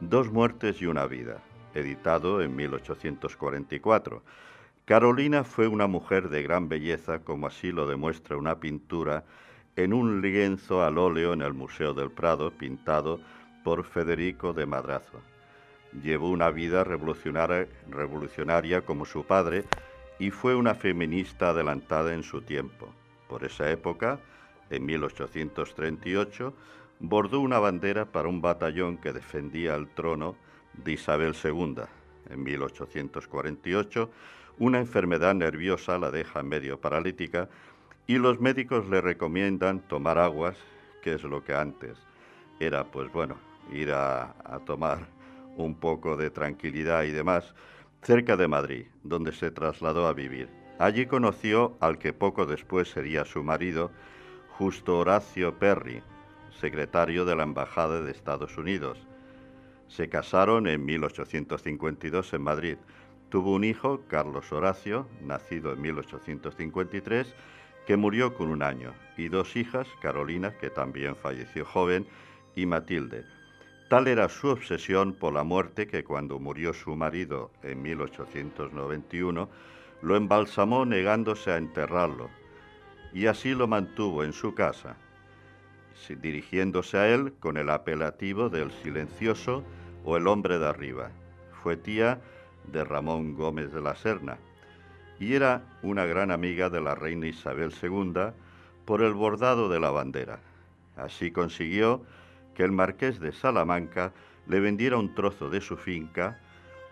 Dos 0.00 0.30
muertes 0.30 0.82
y 0.82 0.86
una 0.86 1.06
vida, 1.06 1.40
editado 1.72 2.42
en 2.42 2.56
1844. 2.56 4.22
Carolina 4.84 5.44
fue 5.44 5.66
una 5.66 5.86
mujer 5.86 6.28
de 6.28 6.42
gran 6.42 6.68
belleza, 6.68 7.20
como 7.20 7.46
así 7.46 7.72
lo 7.72 7.86
demuestra 7.86 8.36
una 8.36 8.60
pintura 8.60 9.24
en 9.76 9.94
un 9.94 10.20
lienzo 10.20 10.84
al 10.84 10.98
óleo 10.98 11.32
en 11.32 11.40
el 11.40 11.54
Museo 11.54 11.94
del 11.94 12.10
Prado, 12.10 12.50
pintado 12.50 13.18
por 13.64 13.84
Federico 13.84 14.52
de 14.52 14.66
Madrazo. 14.66 15.22
Llevó 16.02 16.28
una 16.28 16.50
vida 16.50 16.84
revolucionaria, 16.84 17.66
revolucionaria 17.88 18.82
como 18.82 19.06
su 19.06 19.24
padre 19.24 19.64
y 20.18 20.30
fue 20.30 20.54
una 20.54 20.74
feminista 20.74 21.48
adelantada 21.48 22.12
en 22.12 22.22
su 22.22 22.42
tiempo. 22.42 22.92
Por 23.26 23.42
esa 23.44 23.70
época, 23.70 24.20
en 24.68 24.84
1838, 24.84 26.52
bordó 27.00 27.40
una 27.40 27.58
bandera 27.58 28.04
para 28.04 28.28
un 28.28 28.42
batallón 28.42 28.98
que 28.98 29.14
defendía 29.14 29.76
el 29.76 29.88
trono 29.88 30.36
de 30.74 30.92
Isabel 30.92 31.34
II. 31.42 31.76
En 32.28 32.42
1848, 32.42 34.10
una 34.58 34.78
enfermedad 34.78 35.34
nerviosa 35.34 35.98
la 35.98 36.10
deja 36.10 36.42
medio 36.42 36.80
paralítica 36.80 37.48
y 38.06 38.18
los 38.18 38.40
médicos 38.40 38.88
le 38.88 39.00
recomiendan 39.00 39.80
tomar 39.80 40.18
aguas, 40.18 40.56
que 41.02 41.14
es 41.14 41.22
lo 41.24 41.42
que 41.42 41.54
antes 41.54 41.98
era, 42.60 42.84
pues 42.84 43.12
bueno, 43.12 43.36
ir 43.72 43.92
a, 43.92 44.34
tomar 44.66 45.06
un 45.56 45.74
poco 45.74 46.16
de 46.16 46.30
tranquilidad 46.30 47.04
y 47.04 47.10
demás, 47.10 47.54
cerca 48.02 48.36
de 48.36 48.48
Madrid, 48.48 48.86
donde 49.02 49.32
se 49.32 49.50
trasladó 49.50 50.06
a 50.06 50.12
vivir. 50.12 50.48
Allí 50.78 51.06
conoció 51.06 51.76
al 51.80 51.98
que 51.98 52.12
poco 52.12 52.46
después 52.46 52.90
sería 52.90 53.24
su 53.24 53.42
marido, 53.42 53.90
Justo 54.50 54.98
Horacio 54.98 55.58
Perry, 55.58 56.02
secretario 56.60 57.24
de 57.24 57.34
la 57.34 57.42
Embajada 57.42 58.02
de 58.02 58.12
Estados 58.12 58.56
Unidos. 58.56 58.98
Se 59.88 60.08
casaron 60.08 60.66
en 60.66 60.84
1852 60.84 62.32
en 62.34 62.42
Madrid. 62.42 62.76
Tuvo 63.34 63.50
un 63.50 63.64
hijo, 63.64 64.00
Carlos 64.06 64.52
Horacio, 64.52 65.08
nacido 65.20 65.72
en 65.72 65.80
1853, 65.80 67.34
que 67.84 67.96
murió 67.96 68.32
con 68.32 68.48
un 68.48 68.62
año, 68.62 68.94
y 69.16 69.26
dos 69.26 69.56
hijas, 69.56 69.88
Carolina, 70.00 70.56
que 70.56 70.70
también 70.70 71.16
falleció 71.16 71.64
joven, 71.64 72.06
y 72.54 72.64
Matilde. 72.66 73.24
Tal 73.90 74.06
era 74.06 74.28
su 74.28 74.50
obsesión 74.50 75.14
por 75.14 75.32
la 75.32 75.42
muerte 75.42 75.88
que 75.88 76.04
cuando 76.04 76.38
murió 76.38 76.72
su 76.72 76.94
marido 76.94 77.50
en 77.64 77.82
1891, 77.82 79.48
lo 80.00 80.16
embalsamó 80.16 80.86
negándose 80.86 81.50
a 81.50 81.56
enterrarlo, 81.56 82.30
y 83.12 83.26
así 83.26 83.52
lo 83.52 83.66
mantuvo 83.66 84.22
en 84.22 84.32
su 84.32 84.54
casa, 84.54 84.96
dirigiéndose 86.22 86.98
a 86.98 87.08
él 87.08 87.32
con 87.40 87.56
el 87.56 87.70
apelativo 87.70 88.48
del 88.48 88.70
silencioso 88.70 89.64
o 90.04 90.16
el 90.16 90.28
hombre 90.28 90.60
de 90.60 90.68
arriba. 90.68 91.10
Fue 91.64 91.76
tía 91.76 92.20
de 92.72 92.84
Ramón 92.84 93.34
Gómez 93.34 93.72
de 93.72 93.80
la 93.80 93.94
Serna 93.94 94.38
y 95.18 95.34
era 95.34 95.62
una 95.82 96.04
gran 96.04 96.30
amiga 96.30 96.70
de 96.70 96.80
la 96.80 96.94
reina 96.94 97.26
Isabel 97.26 97.72
II 97.82 98.32
por 98.84 99.02
el 99.02 99.14
bordado 99.14 99.68
de 99.68 99.80
la 99.80 99.90
bandera. 99.90 100.40
Así 100.96 101.30
consiguió 101.30 102.02
que 102.54 102.64
el 102.64 102.72
marqués 102.72 103.20
de 103.20 103.32
Salamanca 103.32 104.12
le 104.46 104.60
vendiera 104.60 104.96
un 104.96 105.14
trozo 105.14 105.48
de 105.50 105.60
su 105.60 105.76
finca, 105.76 106.40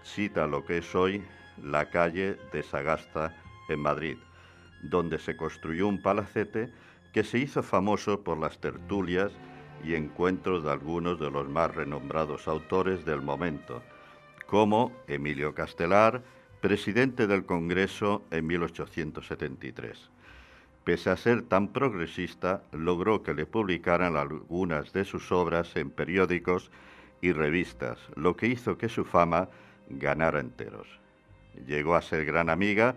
cita 0.02 0.46
lo 0.46 0.64
que 0.64 0.78
es 0.78 0.94
hoy 0.94 1.22
la 1.62 1.90
calle 1.90 2.38
de 2.52 2.62
Sagasta 2.62 3.36
en 3.68 3.80
Madrid, 3.80 4.16
donde 4.82 5.18
se 5.18 5.36
construyó 5.36 5.86
un 5.86 6.00
palacete 6.00 6.72
que 7.12 7.24
se 7.24 7.38
hizo 7.38 7.62
famoso 7.62 8.20
por 8.22 8.38
las 8.38 8.58
tertulias 8.58 9.32
y 9.84 9.94
encuentros 9.94 10.64
de 10.64 10.72
algunos 10.72 11.20
de 11.20 11.30
los 11.30 11.48
más 11.48 11.74
renombrados 11.74 12.48
autores 12.48 13.04
del 13.04 13.20
momento, 13.20 13.82
como 14.52 14.92
Emilio 15.08 15.54
Castelar, 15.54 16.22
presidente 16.60 17.26
del 17.26 17.46
Congreso 17.46 18.22
en 18.30 18.46
1873. 18.48 20.10
Pese 20.84 21.08
a 21.08 21.16
ser 21.16 21.40
tan 21.40 21.68
progresista, 21.68 22.62
logró 22.70 23.22
que 23.22 23.32
le 23.32 23.46
publicaran 23.46 24.14
algunas 24.14 24.92
de 24.92 25.06
sus 25.06 25.32
obras 25.32 25.74
en 25.76 25.88
periódicos 25.88 26.70
y 27.22 27.32
revistas, 27.32 27.98
lo 28.14 28.36
que 28.36 28.48
hizo 28.48 28.76
que 28.76 28.90
su 28.90 29.06
fama 29.06 29.48
ganara 29.88 30.40
enteros. 30.40 30.86
Llegó 31.66 31.94
a 31.94 32.02
ser 32.02 32.26
gran 32.26 32.50
amiga 32.50 32.94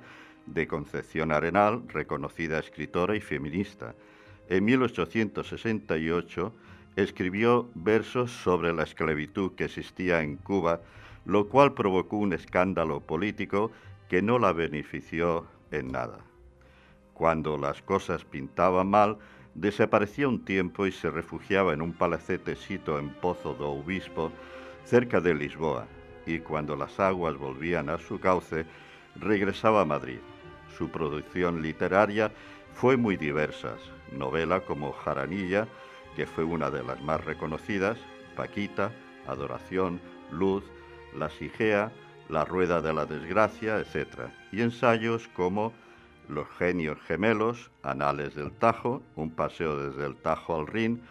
de 0.48 0.68
Concepción 0.68 1.32
Arenal, 1.32 1.84
reconocida 1.88 2.60
escritora 2.60 3.16
y 3.16 3.22
feminista. 3.22 3.96
En 4.50 4.66
1868 4.66 6.54
escribió 6.98 7.70
versos 7.76 8.32
sobre 8.32 8.74
la 8.74 8.84
esclavitud 8.84 9.54
que 9.54 9.64
existía 9.64 10.22
en 10.22 10.36
Cuba, 10.36 10.82
lo 11.26 11.50
cual 11.50 11.74
provocó 11.74 12.18
un 12.18 12.34
escándalo 12.34 13.02
político 13.02 13.72
que 14.10 14.22
no 14.22 14.40
la 14.40 14.54
benefició 14.54 15.48
en 15.72 15.92
nada. 15.92 16.20
Cuando 17.14 17.58
las 17.58 17.82
cosas 17.82 18.24
pintaban 18.24 18.88
mal, 18.88 19.18
desaparecía 19.56 20.28
un 20.28 20.44
tiempo 20.44 20.86
y 20.86 20.92
se 20.92 21.10
refugiaba 21.10 21.74
en 21.74 21.82
un 21.82 21.94
palacete 21.94 22.56
sito 22.56 23.00
en 23.00 23.10
Pozo 23.10 23.54
do 23.54 23.72
Obispo, 23.72 24.32
cerca 24.84 25.20
de 25.20 25.34
Lisboa, 25.34 25.88
y 26.26 26.40
cuando 26.40 26.76
las 26.76 27.00
aguas 27.00 27.38
volvían 27.38 27.90
a 27.90 27.98
su 27.98 28.20
cauce, 28.20 28.66
regresaba 29.16 29.82
a 29.82 29.86
Madrid. 29.86 30.20
Su 30.78 30.90
producción 30.90 31.62
literaria 31.62 32.32
fue 32.74 32.98
muy 32.98 33.16
diversa, 33.16 33.78
novela 34.12 34.60
como 34.60 34.92
Jaranilla, 34.92 35.68
que 36.16 36.26
fue 36.26 36.44
una 36.44 36.70
de 36.70 36.84
las 36.84 37.02
más 37.02 37.24
reconocidas, 37.24 37.98
Paquita, 38.36 38.92
Adoración, 39.28 40.02
Luz, 40.32 40.64
La 41.18 41.30
Sigea, 41.30 41.92
La 42.30 42.46
Rueda 42.46 42.82
de 42.82 42.94
la 42.94 43.06
Desgracia, 43.06 43.80
etc. 43.80 44.30
Y 44.52 44.62
ensayos 44.62 45.28
como 45.30 45.74
Los 46.28 46.48
Genios 46.58 47.00
Gemelos, 47.08 47.72
Anales 47.84 48.36
del 48.36 48.52
Tajo, 48.52 49.02
Un 49.16 49.32
Paseo 49.32 49.90
desde 49.90 50.06
el 50.06 50.16
Tajo 50.16 50.60
al 50.60 50.68
Rin, 50.68 51.02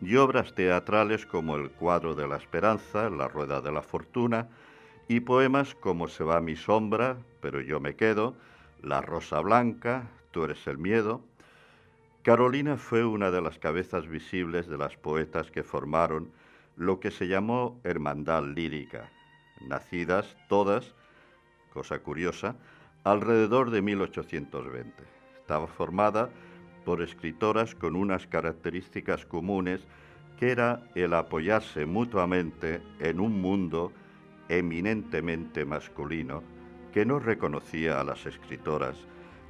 y 0.00 0.16
obras 0.16 0.54
teatrales 0.54 1.24
como 1.24 1.56
El 1.56 1.70
Cuadro 1.70 2.14
de 2.14 2.28
la 2.28 2.36
Esperanza, 2.36 3.08
La 3.10 3.28
Rueda 3.28 3.60
de 3.60 3.72
la 3.72 3.82
Fortuna, 3.82 4.48
y 5.08 5.20
poemas 5.20 5.74
como 5.74 6.08
Se 6.08 6.24
va 6.24 6.40
mi 6.40 6.56
sombra, 6.56 7.16
pero 7.40 7.60
yo 7.60 7.80
me 7.80 7.94
quedo, 7.94 8.34
La 8.82 9.00
Rosa 9.00 9.40
Blanca, 9.40 10.08
Tú 10.36 10.44
eres 10.44 10.66
el 10.66 10.76
miedo. 10.76 11.22
Carolina 12.22 12.76
fue 12.76 13.06
una 13.06 13.30
de 13.30 13.40
las 13.40 13.58
cabezas 13.58 14.06
visibles 14.06 14.68
de 14.68 14.76
las 14.76 14.94
poetas 14.98 15.50
que 15.50 15.62
formaron 15.62 16.30
lo 16.76 17.00
que 17.00 17.10
se 17.10 17.26
llamó 17.26 17.80
Hermandad 17.84 18.44
Lírica, 18.44 19.10
nacidas 19.60 20.36
todas, 20.48 20.94
cosa 21.72 21.98
curiosa, 22.00 22.56
alrededor 23.04 23.70
de 23.70 23.82
1820. 23.82 24.92
Estaba 25.38 25.66
formada 25.66 26.30
por 26.84 27.02
escritoras 27.02 27.74
con 27.74 27.96
unas 27.96 28.26
características 28.26 29.26
comunes 29.26 29.86
que 30.38 30.50
era 30.50 30.82
el 30.94 31.14
apoyarse 31.14 31.86
mutuamente 31.86 32.82
en 33.00 33.20
un 33.20 33.40
mundo 33.40 33.92
eminentemente 34.48 35.64
masculino 35.64 36.42
que 36.92 37.04
no 37.04 37.18
reconocía 37.18 38.00
a 38.00 38.04
las 38.04 38.24
escritoras 38.26 38.96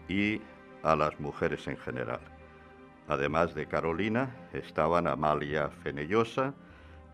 y 0.09 0.41
a 0.83 0.97
las 0.97 1.19
mujeres 1.21 1.67
en 1.67 1.77
general. 1.77 2.21
Además 3.09 3.55
de 3.55 3.67
Carolina, 3.67 4.35
estaban 4.53 5.07
Amalia 5.07 5.69
Fenellosa, 5.69 6.55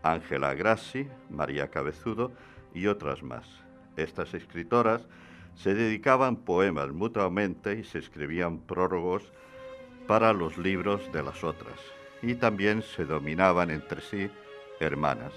Ángela 0.03 0.55
Grassi, 0.55 1.07
María 1.31 1.69
Cabezudo 1.69 2.33
y 2.75 2.87
otras 2.87 3.23
más. 3.23 3.47
Estas 3.97 4.35
escritoras 4.35 5.07
se 5.55 5.75
dedicaban 5.75 6.37
poemas 6.37 6.93
mutuamente 6.93 7.79
y 7.79 7.85
se 7.85 7.99
escribían 7.99 8.59
prórogos 8.59 9.33
para 10.07 10.33
los 10.33 10.59
libros 10.59 11.01
de 11.13 11.23
las 11.23 11.45
otras, 11.45 11.79
y 12.23 12.35
también 12.35 12.83
se 12.83 13.05
dominaban 13.05 13.71
entre 13.71 14.01
sí 14.01 14.31
hermanas. 14.81 15.33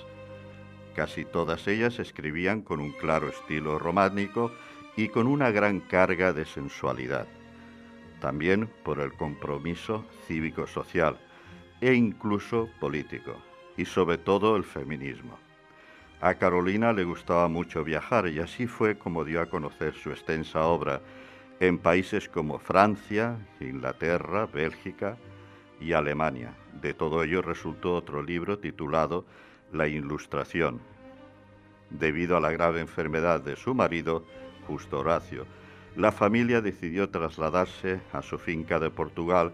Casi 0.96 1.26
todas 1.26 1.68
ellas 1.68 2.00
escribían 2.00 2.62
con 2.62 2.80
un 2.80 2.92
claro 2.92 3.28
estilo 3.28 3.78
romántico 3.78 4.52
y 4.96 5.10
con 5.10 5.28
una 5.28 5.52
gran 5.52 5.82
carga 5.82 6.32
de 6.32 6.46
sensualidad, 6.46 7.28
también 8.22 8.70
por 8.84 9.00
el 9.00 9.12
compromiso 9.14 10.06
cívico-social 10.28 11.20
e 11.82 11.94
incluso 11.94 12.70
político, 12.80 13.36
y 13.78 13.86
sobre 13.86 14.18
todo 14.18 14.56
el 14.56 14.64
feminismo. 14.64 15.45
A 16.26 16.34
Carolina 16.34 16.92
le 16.92 17.04
gustaba 17.04 17.48
mucho 17.48 17.84
viajar 17.84 18.28
y 18.30 18.40
así 18.40 18.66
fue 18.66 18.98
como 18.98 19.24
dio 19.24 19.42
a 19.42 19.46
conocer 19.46 19.94
su 19.94 20.10
extensa 20.10 20.66
obra 20.66 21.00
en 21.60 21.78
países 21.78 22.30
como 22.30 22.58
Francia, 22.58 23.38
Inglaterra, 23.60 24.48
Bélgica 24.48 25.20
y 25.80 25.94
Alemania. 25.94 26.56
De 26.82 26.96
todo 26.96 27.22
ello 27.22 27.44
resultó 27.44 27.94
otro 27.94 28.24
libro 28.24 28.58
titulado 28.58 29.24
La 29.72 29.88
Ilustración, 29.88 30.82
debido 31.92 32.36
a 32.38 32.42
la 32.42 32.50
grave 32.50 32.80
enfermedad 32.82 33.42
de 33.42 33.56
su 33.56 33.76
marido, 33.76 34.26
Justo 34.66 35.02
Horacio. 35.02 35.46
La 35.96 36.12
familia 36.12 36.60
decidió 36.60 37.08
trasladarse 37.08 38.02
a 38.14 38.24
su 38.24 38.40
finca 38.40 38.80
de 38.80 38.90
Portugal, 38.90 39.54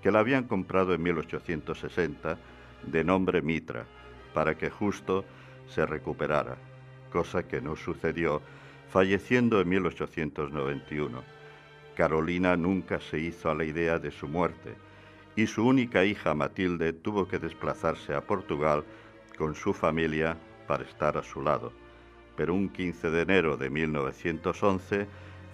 que 0.00 0.10
la 0.10 0.20
habían 0.20 0.44
comprado 0.44 0.94
en 0.94 1.02
1860 1.02 2.38
de 2.84 3.04
nombre 3.04 3.42
Mitra, 3.42 3.84
para 4.32 4.56
que 4.56 4.70
justo 4.70 5.26
se 5.68 5.86
recuperara, 5.86 6.56
cosa 7.10 7.42
que 7.42 7.60
no 7.60 7.76
sucedió, 7.76 8.42
falleciendo 8.90 9.60
en 9.60 9.68
1891. 9.68 11.22
Carolina 11.96 12.56
nunca 12.56 13.00
se 13.00 13.18
hizo 13.18 13.50
a 13.50 13.54
la 13.54 13.64
idea 13.64 13.98
de 13.98 14.10
su 14.10 14.28
muerte 14.28 14.76
y 15.36 15.46
su 15.46 15.66
única 15.66 16.04
hija 16.04 16.34
Matilde 16.34 16.92
tuvo 16.92 17.28
que 17.28 17.38
desplazarse 17.38 18.14
a 18.14 18.20
Portugal 18.20 18.84
con 19.36 19.54
su 19.54 19.72
familia 19.72 20.36
para 20.66 20.84
estar 20.84 21.16
a 21.16 21.22
su 21.22 21.42
lado. 21.42 21.72
Pero 22.36 22.54
un 22.54 22.68
15 22.68 23.10
de 23.10 23.22
enero 23.22 23.56
de 23.56 23.70
1911 23.70 25.06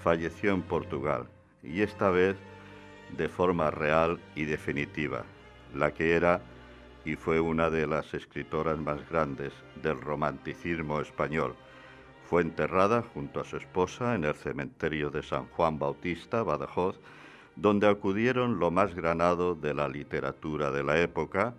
falleció 0.03 0.53
en 0.53 0.63
Portugal 0.63 1.29
y 1.63 1.83
esta 1.83 2.11
vez 2.11 2.37
de 3.17 3.29
forma 3.29 3.71
real 3.71 4.21
y 4.35 4.45
definitiva, 4.45 5.25
la 5.75 5.93
que 5.93 6.15
era 6.15 6.41
y 7.05 7.17
fue 7.17 7.41
una 7.41 7.71
de 7.71 7.87
las 7.87 8.15
escritoras 8.15 8.79
más 8.79 9.09
grandes 9.09 9.53
del 9.83 10.01
romanticismo 10.01 11.01
español. 11.01 11.55
Fue 12.29 12.43
enterrada 12.43 13.03
junto 13.03 13.41
a 13.41 13.45
su 13.45 13.57
esposa 13.57 14.15
en 14.15 14.25
el 14.25 14.35
cementerio 14.35 15.11
de 15.11 15.23
San 15.23 15.47
Juan 15.49 15.79
Bautista, 15.79 16.43
Badajoz, 16.43 16.99
donde 17.57 17.89
acudieron 17.89 18.59
lo 18.59 18.71
más 18.71 18.95
granado 18.95 19.55
de 19.55 19.75
la 19.75 19.89
literatura 19.89 20.71
de 20.71 20.83
la 20.83 21.01
época 21.01 21.55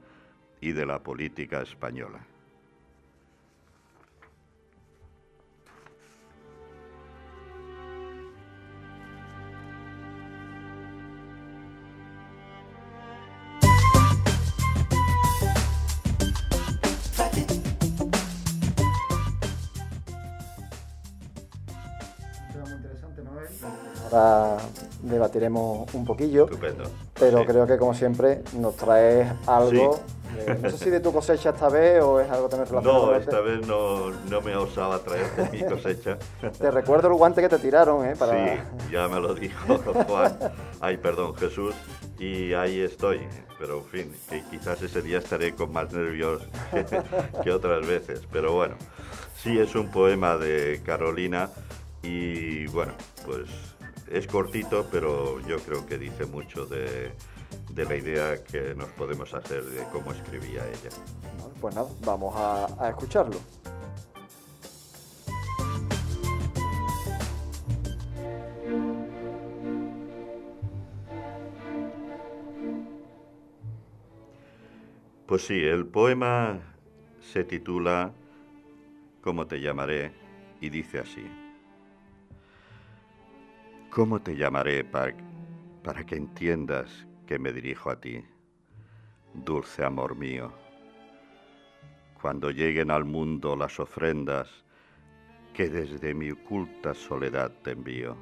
y 0.59 0.71
de 0.71 0.85
la 0.85 0.99
política 0.99 1.61
española. 1.61 2.19
Debatiremos 25.39 25.93
un 25.93 26.05
poquillo. 26.05 26.45
Estupendo. 26.45 26.83
Pero 27.19 27.39
Sí. 27.39 27.45
creo 27.45 27.67
que 27.67 27.77
como 27.77 27.93
siempre 27.93 28.41
nos 28.57 28.75
traes 28.75 29.31
algo. 29.47 29.99
de- 30.35 30.55
no 30.55 30.69
sé 30.69 30.77
si 30.77 30.89
de 30.89 30.99
tu 30.99 31.13
cosecha 31.13 31.51
esta 31.51 31.69
vez 31.69 32.01
o 32.03 32.19
es 32.19 32.29
algo 32.29 32.49
también 32.49 32.67
relacionado 32.69 33.05
No, 33.05 33.15
esta 33.15 33.39
vez 33.39 33.65
no, 33.65 34.09
no 34.29 34.41
me 34.41 34.53
osaba 34.57 34.99
traer 34.99 35.25
de 35.35 35.49
mi 35.49 35.63
cosecha. 35.65 36.17
Te 36.59 36.71
recuerdo 36.71 37.07
el 37.07 37.13
guante 37.13 37.41
que 37.41 37.47
te 37.47 37.57
tiraron, 37.57 38.05
¿eh? 38.05 38.15
Para... 38.19 38.33
Sí, 38.55 38.61
ya 38.91 39.07
me 39.07 39.19
lo 39.21 39.33
dijo 39.33 39.77
Juan. 40.07 40.37
Ay, 40.81 40.97
perdón, 40.97 41.35
Jesús. 41.35 41.73
Y 42.19 42.53
ahí 42.53 42.81
estoy. 42.81 43.21
Pero, 43.57 43.77
en 43.77 43.85
fin, 43.85 44.15
que 44.29 44.43
quizás 44.51 44.81
ese 44.81 45.01
día 45.01 45.19
estaré 45.19 45.55
con 45.55 45.71
más 45.71 45.93
nervios 45.93 46.41
que, 46.71 46.85
que 47.43 47.51
otras 47.51 47.87
veces. 47.87 48.21
Pero 48.29 48.51
bueno, 48.53 48.75
sí 49.41 49.57
es 49.57 49.73
un 49.75 49.89
poema 49.89 50.35
de 50.37 50.81
Carolina 50.85 51.49
y 52.03 52.67
bueno, 52.67 52.91
pues 53.25 53.47
es 54.09 54.27
cortito, 54.27 54.87
pero 54.91 55.39
yo 55.47 55.57
creo 55.59 55.85
que 55.85 55.97
dice 55.97 56.25
mucho 56.25 56.65
de, 56.65 57.11
de 57.71 57.85
la 57.85 57.95
idea 57.95 58.43
que 58.43 58.75
nos 58.75 58.89
podemos 58.89 59.33
hacer 59.33 59.63
de 59.65 59.83
cómo 59.91 60.11
escribía 60.11 60.63
ella. 60.67 60.89
Pues 61.59 61.75
nada, 61.75 61.89
vamos 62.05 62.35
a, 62.35 62.85
a 62.85 62.89
escucharlo. 62.89 63.37
Pues 75.25 75.45
sí, 75.47 75.59
el 75.59 75.85
poema 75.87 76.59
se 77.19 77.43
titula 77.43 78.13
¿Cómo 79.21 79.47
te 79.47 79.59
llamaré? 79.59 80.13
y 80.61 80.69
dice 80.69 80.99
así. 80.99 81.44
¿Cómo 83.95 84.21
te 84.21 84.35
llamaré 84.35 84.83
para, 84.83 85.15
para 85.81 86.05
que 86.05 86.17
entiendas 86.17 87.07
que 87.25 87.39
me 87.39 87.53
dirijo 87.53 87.89
a 87.89 88.01
ti, 88.01 88.21
dulce 89.33 89.85
amor 89.85 90.17
mío? 90.17 90.51
Cuando 92.21 92.51
lleguen 92.51 92.91
al 92.91 93.05
mundo 93.05 93.55
las 93.55 93.79
ofrendas 93.79 94.49
que 95.53 95.69
desde 95.69 96.13
mi 96.13 96.29
oculta 96.31 96.93
soledad 96.93 97.53
te 97.63 97.71
envío. 97.71 98.17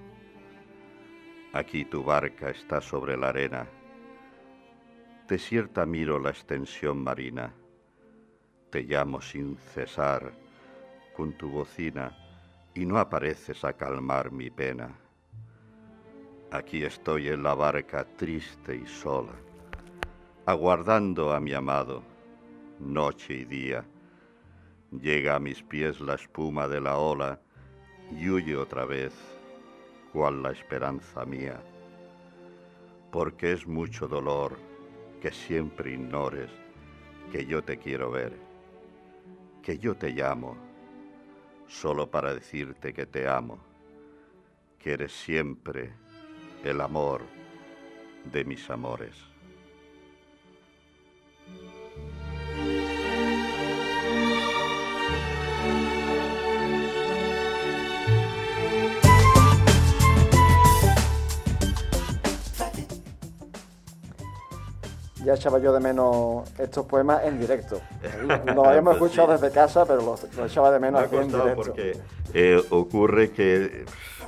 Aquí 1.54 1.86
tu 1.86 2.04
barca 2.04 2.52
está 2.52 2.80
sobre 2.80 3.18
la 3.18 3.30
arena 3.30 3.68
Desierta 5.28 5.88
miro 5.88 6.20
la 6.20 6.30
extensión 6.30 7.04
marina, 7.04 7.52
te 8.70 8.84
llamo 8.84 9.20
sin 9.22 9.58
cesar 9.58 10.34
con 11.18 11.34
tu 11.34 11.50
bocina 11.50 12.16
y 12.76 12.86
no 12.86 13.00
apareces 13.00 13.64
a 13.64 13.74
calmar 13.74 14.32
mi 14.32 14.52
pena. 14.52 15.03
Aquí 16.54 16.84
estoy 16.84 17.30
en 17.30 17.42
la 17.42 17.56
barca 17.56 18.06
triste 18.16 18.76
y 18.76 18.86
sola, 18.86 19.34
aguardando 20.46 21.34
a 21.34 21.40
mi 21.40 21.52
amado, 21.52 22.04
noche 22.78 23.34
y 23.34 23.46
día. 23.46 23.84
Llega 24.92 25.36
a 25.36 25.40
mis 25.40 25.64
pies 25.64 26.00
la 26.00 26.14
espuma 26.14 26.68
de 26.68 26.80
la 26.80 27.00
ola 27.00 27.40
y 28.12 28.30
huye 28.30 28.56
otra 28.56 28.86
vez, 28.86 29.16
cual 30.12 30.44
la 30.44 30.52
esperanza 30.52 31.26
mía, 31.26 31.60
porque 33.12 33.54
es 33.54 33.66
mucho 33.66 34.08
dolor 34.08 34.56
que 35.24 35.32
siempre 35.32 35.94
ignores 35.94 36.52
que 37.32 37.48
yo 37.48 37.64
te 37.64 37.80
quiero 37.80 38.12
ver, 38.12 38.38
que 39.64 39.80
yo 39.80 39.96
te 39.96 40.12
llamo, 40.12 40.56
solo 41.66 42.12
para 42.12 42.32
decirte 42.32 42.94
que 42.94 43.08
te 43.08 43.28
amo, 43.28 43.58
que 44.78 44.94
eres 44.94 45.14
siempre 45.14 46.03
el 46.64 46.82
amor 46.82 47.22
de 48.32 48.46
mis 48.46 48.70
amores. 48.70 49.33
Ya 65.24 65.36
echaba 65.36 65.60
yo 65.60 65.72
de 65.74 65.80
menos 65.80 66.50
estos 66.58 66.86
poemas 66.86 67.24
en 67.24 67.40
directo. 67.40 67.80
Los 68.56 68.68
habíamos 68.68 68.98
Pues 68.98 69.12
escuchado 69.12 69.36
sí. 69.38 69.42
desde 69.42 69.54
casa, 69.54 69.86
pero 69.86 70.02
los, 70.02 70.24
los 70.36 70.52
echaba 70.52 70.72
de 70.72 70.80
Me 70.80 70.88
menos 70.88 71.02
ha 71.02 71.06
aquí 71.06 71.16
en 71.16 71.28
directo. 71.28 71.56
porque 71.56 71.98
eh, 72.34 72.62
ocurre 72.72 73.32
que, 73.32 73.86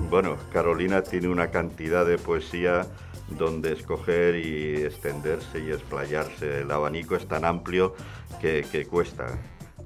bueno, 0.09 0.37
Carolina 0.53 1.01
tiene 1.01 1.27
una 1.27 1.51
cantidad 1.51 2.05
de 2.05 2.17
poesía 2.17 2.85
donde 3.29 3.73
escoger 3.73 4.35
y 4.35 4.83
extenderse 4.83 5.59
y 5.59 5.71
explayarse. 5.71 6.61
El 6.61 6.71
abanico 6.71 7.15
es 7.15 7.27
tan 7.27 7.43
amplio 7.45 7.95
que, 8.39 8.65
que 8.71 8.85
cuesta. 8.85 9.25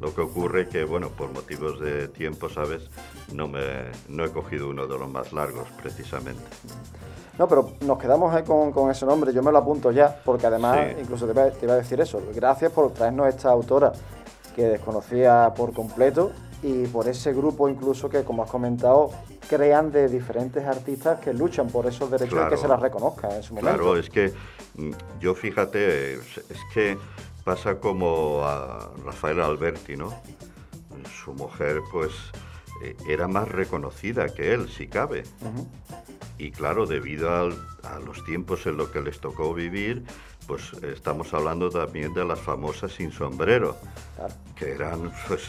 Lo 0.01 0.13
que 0.15 0.21
ocurre 0.21 0.69
que, 0.69 0.83
bueno, 0.85 1.09
por 1.09 1.31
motivos 1.31 1.79
de 1.81 2.07
tiempo, 2.07 2.47
¿sabes? 2.49 2.89
No, 3.33 3.47
me, 3.49 3.61
no 4.07 4.23
he 4.25 4.29
cogido 4.31 4.69
uno 4.69 4.87
de 4.87 4.97
los 4.97 5.09
más 5.09 5.33
largos, 5.33 5.67
precisamente. 5.81 6.43
No, 7.39 7.47
pero 7.47 7.71
nos 7.85 7.97
quedamos 7.97 8.35
ahí 8.35 8.43
con, 8.43 8.73
con 8.73 8.91
ese 8.91 9.05
nombre, 9.05 9.31
yo 9.33 9.41
me 9.41 9.51
lo 9.51 9.57
apunto 9.59 9.91
ya, 9.91 10.21
porque 10.25 10.45
además 10.45 10.77
Sí. 10.89 11.01
incluso 11.01 11.25
te 11.25 11.31
iba, 11.31 11.49
te 11.49 11.65
iba 11.65 11.73
a 11.73 11.77
decir 11.77 11.99
eso. 12.01 12.21
Gracias 12.35 12.69
por 12.71 12.91
traernos 12.91 13.27
esta 13.29 13.49
autora 13.49 13.93
que 14.55 14.63
desconocía 14.63 15.53
por 15.55 15.73
completo 15.73 16.31
y 16.61 16.85
por 16.87 17.07
ese 17.07 17.33
grupo 17.33 17.69
incluso 17.69 18.09
que, 18.09 18.23
como 18.25 18.43
has 18.43 18.51
comentado, 18.51 19.11
crean 19.47 19.89
de 19.89 20.09
diferentes 20.09 20.65
artistas 20.65 21.21
que 21.21 21.33
luchan 21.33 21.67
por 21.69 21.87
esos 21.87 22.11
derechos 22.11 22.37
y 22.45 22.49
que 22.49 22.57
se 22.57 22.67
las 22.67 22.81
reconozca 22.81 23.33
en 23.33 23.41
su 23.41 23.53
momento. 23.55 23.77
Claro, 23.77 23.97
es 23.97 24.09
que 24.09 24.33
mm, 24.75 24.91
yo 25.21 25.33
fíjate, 25.33 26.15
es, 26.15 26.41
que 26.73 26.97
pasa 27.45 27.75
como 27.75 28.41
a 28.43 28.91
Rafael 29.05 29.39
Alberti, 29.39 29.95
¿no? 29.95 30.13
Su 31.23 31.31
mujer, 31.33 31.79
pues, 31.89 32.11
era 33.07 33.27
más 33.27 33.47
reconocida 33.49 34.29
que 34.29 34.53
él, 34.53 34.69
si 34.69 34.87
cabe. 34.87 35.23
Y 36.37 36.51
claro, 36.51 36.85
debido 36.85 37.29
al- 37.35 37.57
a 37.83 37.99
los 37.99 38.23
tiempos 38.23 38.65
en 38.65 38.77
los 38.77 38.89
que 38.89 39.01
les 39.01 39.19
tocó 39.19 39.53
vivir, 39.53 40.03
pues 40.47 40.73
estamos 40.83 41.33
hablando 41.33 41.69
también 41.69 42.13
de 42.13 42.25
las 42.25 42.39
famosas 42.39 42.91
sin 42.93 43.11
sombrero, 43.11 43.75
Claro. 44.15 44.33
que 44.55 44.71
eran 44.71 45.11
pues, 45.27 45.43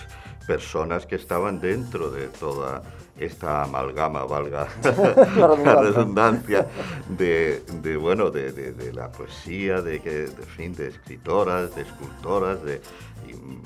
personas 0.46 1.06
que 1.06 1.14
estaban 1.16 1.60
dentro 1.60 2.10
de 2.10 2.26
toda 2.28 2.82
esta 3.18 3.62
amalgama, 3.64 4.24
valga 4.24 4.66
La 4.82 4.90
redundancia. 4.92 5.64
la 5.74 5.80
redundancia, 5.82 6.66
de, 7.08 7.62
de, 7.82 7.96
bueno, 7.96 8.30
de, 8.30 8.50
de- 8.52 8.72
de 8.72 8.92
la 8.92 9.10
poesía, 9.12 9.80
de 9.82 10.00
que, 10.00 10.10
de 10.10 10.46
fin, 10.56 10.74
de 10.74 10.88
escritoras, 10.88 11.74
de 11.76 11.82
escultoras, 11.82 12.62
de 12.64 12.80
y, 13.28 13.34
mm, 13.34 13.62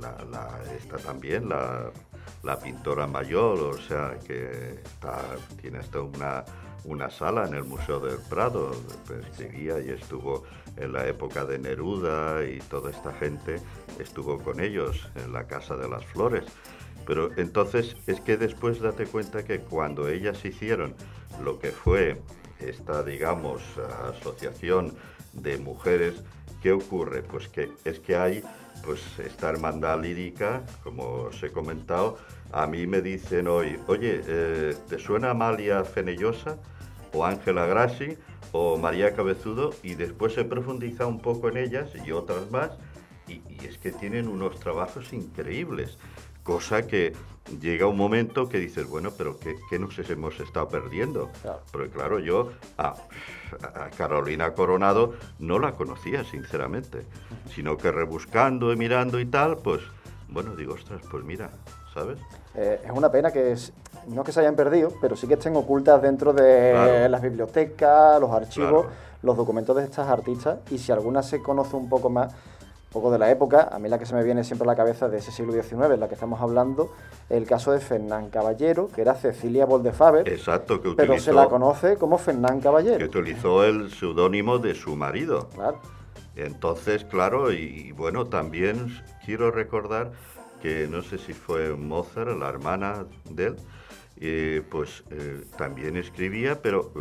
la, 0.00 0.16
la- 0.30 0.60
esta 0.78 0.96
también, 0.98 1.48
la, 1.48 1.90
la 2.42 2.58
pintora 2.58 3.06
mayor, 3.06 3.60
o 3.60 3.78
sea, 3.78 4.18
que 4.26 4.80
tiene 5.60 5.78
hasta 5.78 6.00
una, 6.00 6.44
una 6.84 7.10
sala 7.10 7.46
en 7.46 7.54
el 7.54 7.64
Museo 7.64 8.00
del 8.00 8.18
Prado, 8.28 8.72
escribía 9.30 9.80
y 9.80 9.90
estuvo 9.90 10.44
en 10.76 10.92
la 10.92 11.06
época 11.06 11.44
de 11.44 11.58
Neruda 11.58 12.44
y 12.44 12.58
toda 12.58 12.90
esta 12.90 13.12
gente 13.12 13.60
estuvo 13.98 14.38
con 14.38 14.60
ellos 14.60 15.08
en 15.14 15.32
la 15.32 15.46
Casa 15.46 15.76
de 15.76 15.88
las 15.88 16.04
Flores. 16.06 16.44
Pero 17.06 17.30
entonces 17.36 17.96
es 18.06 18.20
que 18.20 18.36
después 18.36 18.80
date 18.80 19.06
cuenta 19.06 19.44
que 19.44 19.60
cuando 19.60 20.08
ellas 20.08 20.44
hicieron 20.44 20.94
lo 21.42 21.58
que 21.58 21.70
fue 21.70 22.20
esta, 22.60 23.02
digamos, 23.02 23.62
asociación 24.08 24.94
de 25.32 25.58
mujeres, 25.58 26.22
¿qué 26.62 26.72
ocurre? 26.72 27.22
Pues 27.22 27.48
que 27.48 27.72
es 27.84 27.98
que 27.98 28.16
hay 28.16 28.42
pues 28.84 29.00
esta 29.18 29.50
hermandad 29.50 30.00
lírica, 30.00 30.62
como 30.82 31.04
os 31.24 31.42
he 31.42 31.50
comentado, 31.50 32.18
a 32.52 32.66
mí 32.66 32.86
me 32.86 33.00
dicen 33.00 33.48
hoy, 33.48 33.78
oye, 33.86 34.20
eh, 34.26 34.76
¿te 34.88 34.98
suena 34.98 35.30
Amalia 35.30 35.84
Fenellosa 35.84 36.58
o 37.12 37.24
Ángela 37.24 37.66
Grassi 37.66 38.16
o 38.52 38.76
María 38.76 39.14
Cabezudo? 39.14 39.74
Y 39.82 39.94
después 39.94 40.36
he 40.38 40.44
profundizado 40.44 41.08
un 41.08 41.20
poco 41.20 41.48
en 41.48 41.56
ellas 41.56 41.90
y 42.04 42.12
otras 42.12 42.50
más, 42.50 42.70
y, 43.28 43.42
y 43.48 43.66
es 43.66 43.78
que 43.78 43.92
tienen 43.92 44.28
unos 44.28 44.58
trabajos 44.60 45.12
increíbles, 45.12 45.98
cosa 46.42 46.86
que 46.86 47.12
llega 47.60 47.86
un 47.86 47.96
momento 47.96 48.48
que 48.48 48.58
dices, 48.58 48.86
bueno, 48.88 49.10
pero 49.16 49.38
¿qué, 49.38 49.56
qué 49.68 49.78
nos 49.78 49.98
hemos 49.98 50.38
estado 50.40 50.68
perdiendo? 50.68 51.30
Claro. 51.42 51.60
Porque 51.70 51.90
claro, 51.90 52.18
yo 52.18 52.50
a, 52.78 52.94
a 53.74 53.90
Carolina 53.96 54.52
Coronado 54.54 55.14
no 55.38 55.58
la 55.58 55.72
conocía, 55.72 56.24
sinceramente, 56.24 57.04
sino 57.54 57.76
que 57.76 57.90
rebuscando 57.92 58.72
y 58.72 58.76
mirando 58.76 59.18
y 59.20 59.26
tal, 59.26 59.58
pues, 59.58 59.80
bueno, 60.28 60.54
digo, 60.56 60.74
ostras, 60.74 61.02
pues 61.10 61.24
mira, 61.24 61.50
¿sabes? 61.92 62.18
Eh, 62.54 62.80
es 62.84 62.90
una 62.90 63.10
pena 63.10 63.30
que 63.30 63.52
es- 63.52 63.72
no 64.06 64.24
que 64.24 64.32
se 64.32 64.40
hayan 64.40 64.56
perdido, 64.56 64.92
pero 65.00 65.14
sí 65.16 65.26
que 65.26 65.34
estén 65.34 65.54
ocultas 65.56 66.00
dentro 66.02 66.32
de 66.32 66.70
Claro. 66.72 67.08
las 67.08 67.22
bibliotecas, 67.22 68.20
los 68.20 68.30
archivos, 68.30 68.84
Claro. 68.86 68.96
los 69.22 69.36
documentos 69.36 69.76
de 69.76 69.84
estas 69.84 70.08
artistas. 70.08 70.58
Y 70.70 70.78
si 70.78 70.90
alguna 70.90 71.22
se 71.22 71.40
conoce 71.42 71.76
un 71.76 71.88
poco 71.88 72.08
más, 72.10 72.32
poco 72.92 73.10
de 73.10 73.18
la 73.18 73.30
época, 73.30 73.68
a 73.72 73.78
mí 73.78 73.88
la 73.88 73.98
que 73.98 74.06
se 74.06 74.14
me 74.14 74.22
viene 74.22 74.44
siempre 74.44 74.64
a 74.66 74.72
la 74.72 74.76
cabeza 74.76 75.08
de 75.08 75.18
ese 75.18 75.32
siglo 75.32 75.52
XIX, 75.52 75.92
en 75.94 76.00
la 76.00 76.08
que 76.08 76.14
estamos 76.14 76.40
hablando, 76.40 76.92
el 77.30 77.46
caso 77.46 77.72
de 77.72 77.80
Fernán 77.80 78.30
Caballero, 78.30 78.88
que 78.94 79.00
era 79.02 79.14
Cecilia 79.14 79.66
Boldefaber, 79.66 80.28
Exacto, 80.28 80.80
que 80.80 80.90
pero 80.96 81.12
utilizó, 81.14 81.30
se 81.30 81.32
la 81.32 81.48
conoce 81.48 81.96
como 81.96 82.18
Fernán 82.18 82.58
que 82.58 82.64
Caballero. 82.64 83.04
utilizó 83.04 83.64
el 83.64 83.90
seudónimo 83.90 84.58
de 84.58 84.74
su 84.74 84.94
marido. 84.96 85.48
Claro. 85.54 85.78
Entonces, 86.36 87.04
claro, 87.04 87.52
y, 87.52 87.56
y 87.88 87.92
bueno, 87.92 88.26
también 88.26 89.02
quiero 89.24 89.50
recordar 89.50 90.12
que 90.62 90.86
no 90.88 91.02
sé 91.02 91.18
si 91.18 91.32
fue 91.32 91.74
Mozart, 91.74 92.38
la 92.38 92.48
hermana 92.48 93.06
de 93.28 93.46
él, 93.48 93.56
eh, 94.20 94.62
pues 94.70 95.02
eh, 95.10 95.44
también 95.58 95.96
escribía, 95.96 96.62
pero 96.62 96.92
eh, 96.94 97.00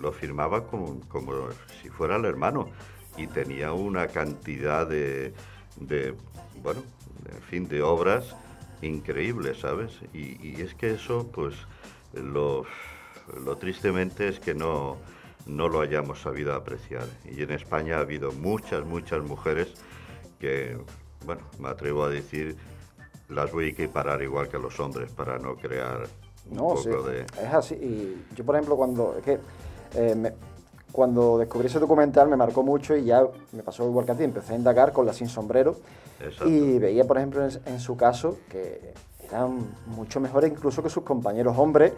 lo 0.00 0.10
firmaba 0.10 0.64
como, 0.64 1.00
como 1.08 1.32
si 1.80 1.88
fuera 1.88 2.16
el 2.16 2.24
hermano 2.24 2.68
y 3.16 3.26
tenía 3.26 3.72
una 3.72 4.08
cantidad 4.08 4.86
de, 4.86 5.32
de, 5.76 6.14
bueno, 6.62 6.82
en 7.34 7.42
fin, 7.42 7.68
de 7.68 7.82
obras 7.82 8.34
increíbles, 8.82 9.60
¿sabes? 9.60 9.92
Y, 10.12 10.36
y 10.46 10.60
es 10.60 10.74
que 10.74 10.92
eso, 10.94 11.26
pues, 11.32 11.54
lo, 12.14 12.64
lo 13.44 13.56
tristemente 13.56 14.28
es 14.28 14.40
que 14.40 14.54
no, 14.54 14.96
no 15.46 15.68
lo 15.68 15.80
hayamos 15.80 16.20
sabido 16.20 16.54
apreciar. 16.54 17.04
Y 17.24 17.42
en 17.42 17.50
España 17.52 17.96
ha 17.96 18.00
habido 18.00 18.32
muchas, 18.32 18.84
muchas 18.84 19.22
mujeres 19.24 19.74
que, 20.38 20.78
bueno, 21.24 21.42
me 21.58 21.68
atrevo 21.68 22.04
a 22.04 22.10
decir, 22.10 22.56
las 23.28 23.50
voy 23.52 23.66
a 23.66 23.68
equiparar 23.68 24.22
igual 24.22 24.48
que 24.48 24.58
los 24.58 24.78
hombres 24.80 25.10
para 25.12 25.38
no 25.38 25.56
crear 25.56 26.08
un 26.50 26.56
No, 26.56 26.68
poco 26.68 26.82
sí, 26.82 26.90
de... 27.02 27.26
es 27.42 27.54
así. 27.54 27.74
Y 27.74 28.26
yo, 28.36 28.44
por 28.44 28.54
ejemplo, 28.54 28.76
cuando 28.76 29.16
es 29.18 29.24
que 29.24 29.40
eh, 29.94 30.14
me- 30.14 30.32
cuando 30.96 31.36
descubrí 31.38 31.66
ese 31.66 31.78
documental 31.78 32.26
me 32.26 32.36
marcó 32.36 32.62
mucho 32.62 32.96
y 32.96 33.04
ya 33.04 33.22
me 33.52 33.62
pasó 33.62 33.84
igual 33.86 34.06
que 34.06 34.12
a 34.12 34.14
ti. 34.14 34.24
Empecé 34.24 34.54
a 34.54 34.56
indagar 34.56 34.92
con 34.94 35.04
la 35.04 35.12
sin 35.12 35.28
sombrero 35.28 35.76
Exacto. 36.18 36.48
y 36.48 36.78
veía, 36.78 37.04
por 37.04 37.18
ejemplo, 37.18 37.44
en, 37.44 37.50
en 37.66 37.78
su 37.78 37.98
caso 37.98 38.38
que 38.50 38.94
eran 39.28 39.58
mucho 39.86 40.20
mejores 40.20 40.50
incluso 40.50 40.82
que 40.82 40.88
sus 40.88 41.02
compañeros 41.04 41.54
hombres 41.58 41.92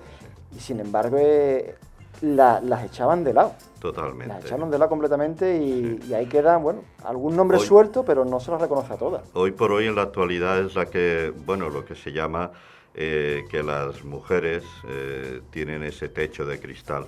y 0.57 0.59
sin 0.59 0.81
embargo 0.81 1.17
eh, 1.21 1.77
la- 2.23 2.61
las 2.61 2.85
echaban 2.87 3.23
de 3.23 3.33
lado. 3.35 3.53
Totalmente. 3.79 4.27
Las 4.27 4.45
echaron 4.45 4.69
de 4.69 4.79
lado 4.79 4.89
completamente 4.89 5.57
y, 5.59 6.01
y 6.09 6.15
ahí 6.15 6.27
quedan, 6.27 6.61
bueno, 6.65 6.81
algún 7.05 7.37
nombre 7.37 7.59
Hoy- 7.59 7.65
suelto, 7.67 8.05
pero 8.05 8.25
no 8.25 8.41
se 8.41 8.51
las 8.51 8.61
reconoce 8.61 8.95
a 8.95 8.97
todas. 8.97 9.23
Hoy 9.35 9.53
por 9.53 9.71
hoy 9.71 9.87
en 9.87 9.95
la 9.95 10.03
actualidad 10.03 10.59
es 10.59 10.75
la 10.75 10.87
que, 10.87 11.33
bueno, 11.47 11.69
lo 11.71 11.85
que 11.85 11.95
se 11.95 12.11
llama 12.11 12.51
eh, 12.95 13.45
que 13.49 13.63
las 13.63 14.03
mujeres 14.05 14.65
eh, 14.89 15.41
tienen 15.53 15.85
ese 15.85 16.09
techo 16.09 16.45
de 16.45 16.59
cristal 16.59 17.07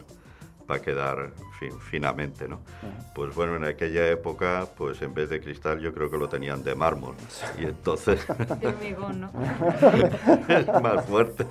para 0.70 0.80
quedar 0.82 1.32
fin- 1.58 1.80
finamente, 1.80 2.46
¿no? 2.46 2.60
Pues 3.12 3.34
bueno, 3.34 3.56
en 3.56 3.64
aquella 3.64 4.06
época, 4.08 4.68
pues 4.78 5.02
en 5.02 5.12
vez 5.12 5.28
de 5.28 5.40
cristal 5.40 5.80
yo 5.80 5.92
creo 5.92 6.08
que 6.08 6.16
lo 6.16 6.28
tenían 6.28 6.62
de 6.62 6.76
mármol 6.76 7.16
y 7.58 7.64
entonces 7.64 8.24
De 8.60 8.68
hormigón, 8.68 9.20
¿no? 9.22 9.32
es 10.48 10.68
más 10.80 11.04
fuerte. 11.06 11.44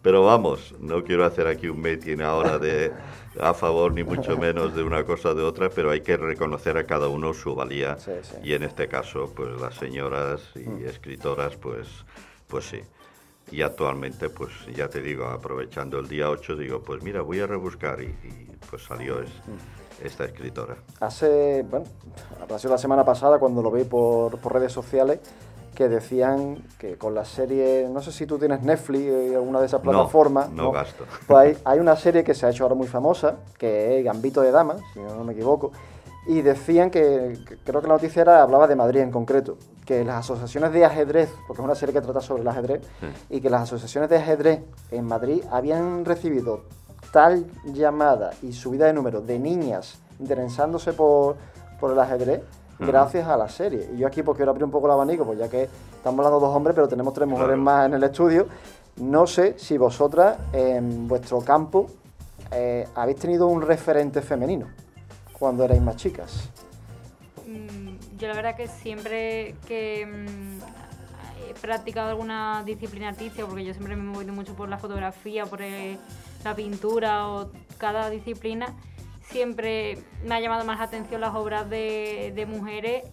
Pero 0.00 0.24
vamos, 0.24 0.74
no 0.80 1.04
quiero 1.04 1.26
hacer 1.26 1.46
aquí 1.46 1.68
un 1.68 1.82
meeting 1.82 2.20
ahora 2.22 2.58
de 2.58 2.92
a 3.38 3.52
favor 3.52 3.92
ni 3.92 4.04
mucho 4.04 4.38
menos 4.38 4.74
de 4.74 4.82
una 4.82 5.04
cosa 5.04 5.28
o 5.30 5.34
de 5.34 5.42
otra, 5.42 5.68
pero 5.68 5.90
hay 5.90 6.00
que 6.00 6.16
reconocer 6.16 6.78
a 6.78 6.84
cada 6.84 7.08
uno 7.08 7.34
su 7.34 7.54
valía 7.54 7.98
Sí, 7.98 8.12
sí. 8.22 8.36
y 8.42 8.54
en 8.54 8.62
este 8.62 8.88
caso, 8.88 9.30
pues 9.36 9.60
las 9.60 9.74
señoras 9.74 10.40
y 10.56 10.84
escritoras, 10.84 11.56
pues, 11.56 11.86
pues 12.48 12.64
sí. 12.64 12.80
Y 13.50 13.62
actualmente, 13.62 14.28
pues 14.28 14.50
ya 14.74 14.88
te 14.88 15.00
digo, 15.00 15.26
aprovechando 15.26 15.98
el 15.98 16.08
día 16.08 16.30
8, 16.30 16.56
digo, 16.56 16.80
pues 16.82 17.02
mira, 17.02 17.20
voy 17.22 17.40
a 17.40 17.46
rebuscar 17.46 18.00
y, 18.00 18.06
y, 18.06 18.56
pues 18.70 18.84
salió 18.84 19.20
es- 19.20 19.30
esta 20.04 20.24
escritora. 20.24 20.76
Hace, 21.00 21.62
bueno, 21.68 21.84
habrá 22.40 22.58
sido 22.58 22.72
la 22.72 22.78
semana 22.78 23.04
pasada 23.04 23.38
cuando 23.38 23.60
lo 23.62 23.70
vi 23.70 23.84
por, 23.84 24.38
por 24.38 24.52
redes 24.54 24.72
sociales, 24.72 25.18
que 25.74 25.88
decían 25.88 26.62
que 26.78 26.96
con 26.96 27.14
la 27.14 27.24
serie, 27.24 27.88
no 27.90 28.00
sé 28.02 28.12
si 28.12 28.26
tú 28.26 28.38
tienes 28.38 28.62
Netflix 28.62 29.02
y 29.30 29.34
alguna 29.34 29.60
de 29.60 29.66
esas 29.66 29.82
No, 29.84 29.90
plataformas. 29.90 30.50
no 30.50 30.70
gasto. 30.72 31.04
Pues 31.26 31.38
hay, 31.38 31.58
hay 31.64 31.78
una 31.80 31.96
serie 31.96 32.22
que 32.24 32.34
se 32.34 32.46
ha 32.46 32.50
hecho 32.50 32.64
ahora 32.64 32.74
muy 32.74 32.86
famosa, 32.86 33.36
que 33.58 33.98
es 33.98 34.04
Gambito 34.04 34.40
de 34.42 34.50
Damas, 34.52 34.80
si 34.94 35.00
no 35.00 35.22
me 35.24 35.32
equivoco, 35.32 35.70
y 36.26 36.42
decían 36.42 36.90
que, 36.90 37.38
que 37.48 37.56
creo 37.58 37.80
que 37.80 37.88
la 37.88 37.94
noticia 37.94 38.22
era, 38.22 38.42
hablaba 38.42 38.66
de 38.68 38.76
Madrid 38.76 39.00
en 39.00 39.10
concreto, 39.10 39.56
que 39.90 40.04
las 40.04 40.18
asociaciones 40.18 40.72
de 40.72 40.84
ajedrez, 40.84 41.34
porque 41.48 41.62
es 41.62 41.64
una 41.64 41.74
serie 41.74 41.92
que 41.92 42.00
trata 42.00 42.20
sobre 42.20 42.42
el 42.42 42.48
ajedrez, 42.48 42.80
y 43.28 43.40
que 43.40 43.50
las 43.50 43.62
asociaciones 43.62 44.08
de 44.08 44.18
ajedrez 44.18 44.60
en 44.92 45.04
Madrid 45.04 45.42
habían 45.50 46.04
recibido 46.04 46.60
tal 47.10 47.44
llamada 47.64 48.30
y 48.40 48.52
subida 48.52 48.86
de 48.86 48.92
número 48.92 49.20
de 49.20 49.40
niñas 49.40 49.98
interesándose 50.20 50.92
por, 50.92 51.34
por 51.80 51.90
el 51.90 51.98
ajedrez 51.98 52.40
gracias 52.78 53.26
a 53.26 53.36
la 53.36 53.48
serie. 53.48 53.90
Y 53.92 53.98
yo 53.98 54.06
aquí 54.06 54.22
pues 54.22 54.36
quiero 54.36 54.52
abrir 54.52 54.64
un 54.64 54.70
poco 54.70 54.86
el 54.86 54.92
abanico, 54.92 55.24
pues 55.24 55.40
ya 55.40 55.48
que 55.48 55.64
estamos 55.64 56.24
hablando 56.24 56.38
dos 56.46 56.54
hombres, 56.54 56.76
pero 56.76 56.86
tenemos 56.86 57.12
tres 57.12 57.26
mujeres 57.26 57.48
Claro. 57.48 57.62
más 57.62 57.86
en 57.86 57.94
el 57.94 58.04
estudio. 58.04 58.46
No 58.98 59.26
sé 59.26 59.58
si 59.58 59.76
vosotras 59.76 60.38
en 60.52 61.08
vuestro 61.08 61.40
campo 61.40 61.88
eh, 62.52 62.86
habéis 62.94 63.18
tenido 63.18 63.48
un 63.48 63.60
referente 63.60 64.22
femenino 64.22 64.66
cuando 65.36 65.64
erais 65.64 65.82
más 65.82 65.96
chicas. 65.96 66.48
Yo 68.20 68.28
la 68.28 68.34
verdad 68.34 68.54
que 68.54 68.68
siempre 68.68 69.54
que 69.66 70.06
mm, 70.06 71.48
he 71.48 71.54
practicado 71.54 72.10
alguna 72.10 72.62
disciplina 72.66 73.08
artística, 73.08 73.46
porque 73.46 73.64
yo 73.64 73.72
siempre 73.72 73.96
me 73.96 74.02
he 74.02 74.06
movido 74.06 74.34
mucho 74.34 74.54
por 74.54 74.68
la 74.68 74.76
fotografía, 74.76 75.46
por 75.46 75.60
la 76.44 76.54
pintura 76.54 77.28
o 77.28 77.50
cada 77.78 78.10
disciplina, 78.10 78.76
siempre 79.22 79.98
me 80.22 80.34
ha 80.34 80.40
llamado 80.40 80.66
más 80.66 80.80
atención 80.80 81.22
las 81.22 81.34
obras 81.34 81.70
de, 81.70 82.46
mujeres 82.46 83.04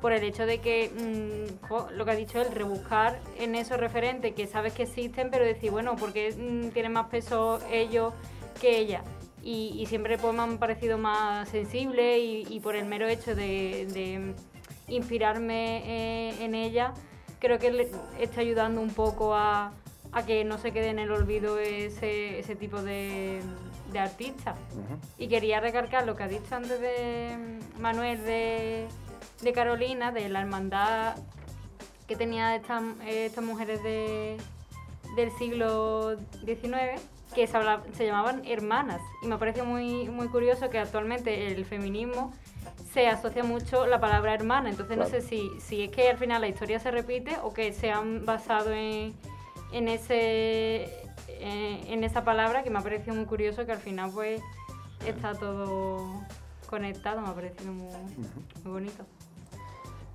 por 0.00 0.12
el 0.12 0.22
hecho 0.22 0.46
de 0.46 0.60
que, 0.60 0.90
mm, 0.90 1.94
lo 1.96 2.04
que 2.04 2.10
ha 2.12 2.14
dicho 2.14 2.40
él, 2.40 2.46
rebuscar 2.52 3.18
en 3.38 3.56
esos 3.56 3.78
referentes 3.78 4.34
que 4.36 4.46
sabes 4.46 4.72
que 4.72 4.84
existen, 4.84 5.30
pero 5.32 5.44
decir, 5.44 5.72
bueno, 5.72 5.96
porque 5.96 6.32
tienen 6.72 6.92
más 6.92 7.08
peso 7.08 7.58
ellos 7.72 8.14
que 8.60 8.78
ella? 8.78 9.02
Y, 9.44 9.76
y 9.78 9.86
siempre 9.86 10.16
pues, 10.16 10.34
me 10.34 10.42
han 10.42 10.58
parecido 10.58 10.96
más 10.96 11.50
sensibles 11.50 12.18
y, 12.18 12.46
y 12.48 12.60
por 12.60 12.76
el 12.76 12.86
mero 12.86 13.06
hecho 13.06 13.34
de, 13.34 13.86
de 13.92 14.34
inspirarme 14.88 15.82
eh, 15.84 16.44
en 16.44 16.54
ella, 16.54 16.94
creo 17.40 17.58
que 17.58 17.70
le 17.70 17.90
está 18.18 18.40
ayudando 18.40 18.80
un 18.80 18.90
poco 18.90 19.34
a, 19.34 19.72
a 20.12 20.24
que 20.24 20.44
no 20.44 20.56
se 20.56 20.72
quede 20.72 20.88
en 20.88 20.98
el 20.98 21.10
olvido 21.10 21.58
ese, 21.58 22.38
ese 22.38 22.56
tipo 22.56 22.82
de, 22.82 23.40
de 23.92 23.98
artistas. 23.98 24.56
Y 25.18 25.28
quería 25.28 25.60
recalcar 25.60 26.06
lo 26.06 26.16
que 26.16 26.22
ha 26.22 26.28
dicho 26.28 26.54
antes 26.54 26.80
de 26.80 27.58
Manuel 27.78 28.24
de, 28.24 28.86
de 29.42 29.52
Carolina, 29.52 30.10
de 30.10 30.28
la 30.28 30.40
hermandad 30.40 31.16
que 32.06 32.16
tenía 32.16 32.54
estas, 32.54 32.82
estas 33.06 33.44
mujeres 33.44 33.82
de, 33.82 34.36
del 35.16 35.30
siglo 35.38 36.16
XIX, 36.44 37.00
que 37.34 37.46
se, 37.46 37.56
habla- 37.56 37.82
se 37.94 38.06
llamaban 38.06 38.42
hermanas. 38.46 39.00
Y 39.22 39.26
me 39.26 39.36
parece 39.38 39.62
muy, 39.62 40.08
muy 40.08 40.28
curioso 40.28 40.70
que 40.70 40.78
actualmente 40.78 41.48
el 41.48 41.64
feminismo 41.64 42.32
se 42.92 43.08
asocia 43.08 43.42
mucho 43.44 43.86
la 43.86 44.00
palabra 44.00 44.34
hermana. 44.34 44.70
Entonces 44.70 44.96
no 44.96 45.06
sé 45.06 45.20
si, 45.20 45.50
si 45.60 45.84
es 45.84 45.90
que 45.90 46.08
al 46.10 46.16
final 46.16 46.40
la 46.40 46.48
historia 46.48 46.78
se 46.78 46.90
repite 46.90 47.36
o 47.42 47.52
que 47.52 47.72
se 47.72 47.90
han 47.90 48.24
basado 48.24 48.72
en, 48.72 49.14
en 49.72 49.88
ese 49.88 50.88
eh, 51.28 51.84
en 51.88 52.04
esa 52.04 52.24
palabra 52.24 52.62
que 52.62 52.70
me 52.70 52.78
ha 52.78 52.82
parecido 52.82 53.14
muy 53.16 53.26
curioso 53.26 53.66
que 53.66 53.72
al 53.72 53.78
final 53.78 54.10
pues 54.14 54.40
está 55.06 55.34
todo 55.34 56.22
conectado, 56.70 57.20
me 57.20 57.28
ha 57.28 57.34
parecido 57.34 57.72
muy, 57.72 57.92
muy 58.62 58.72
bonito. 58.72 59.04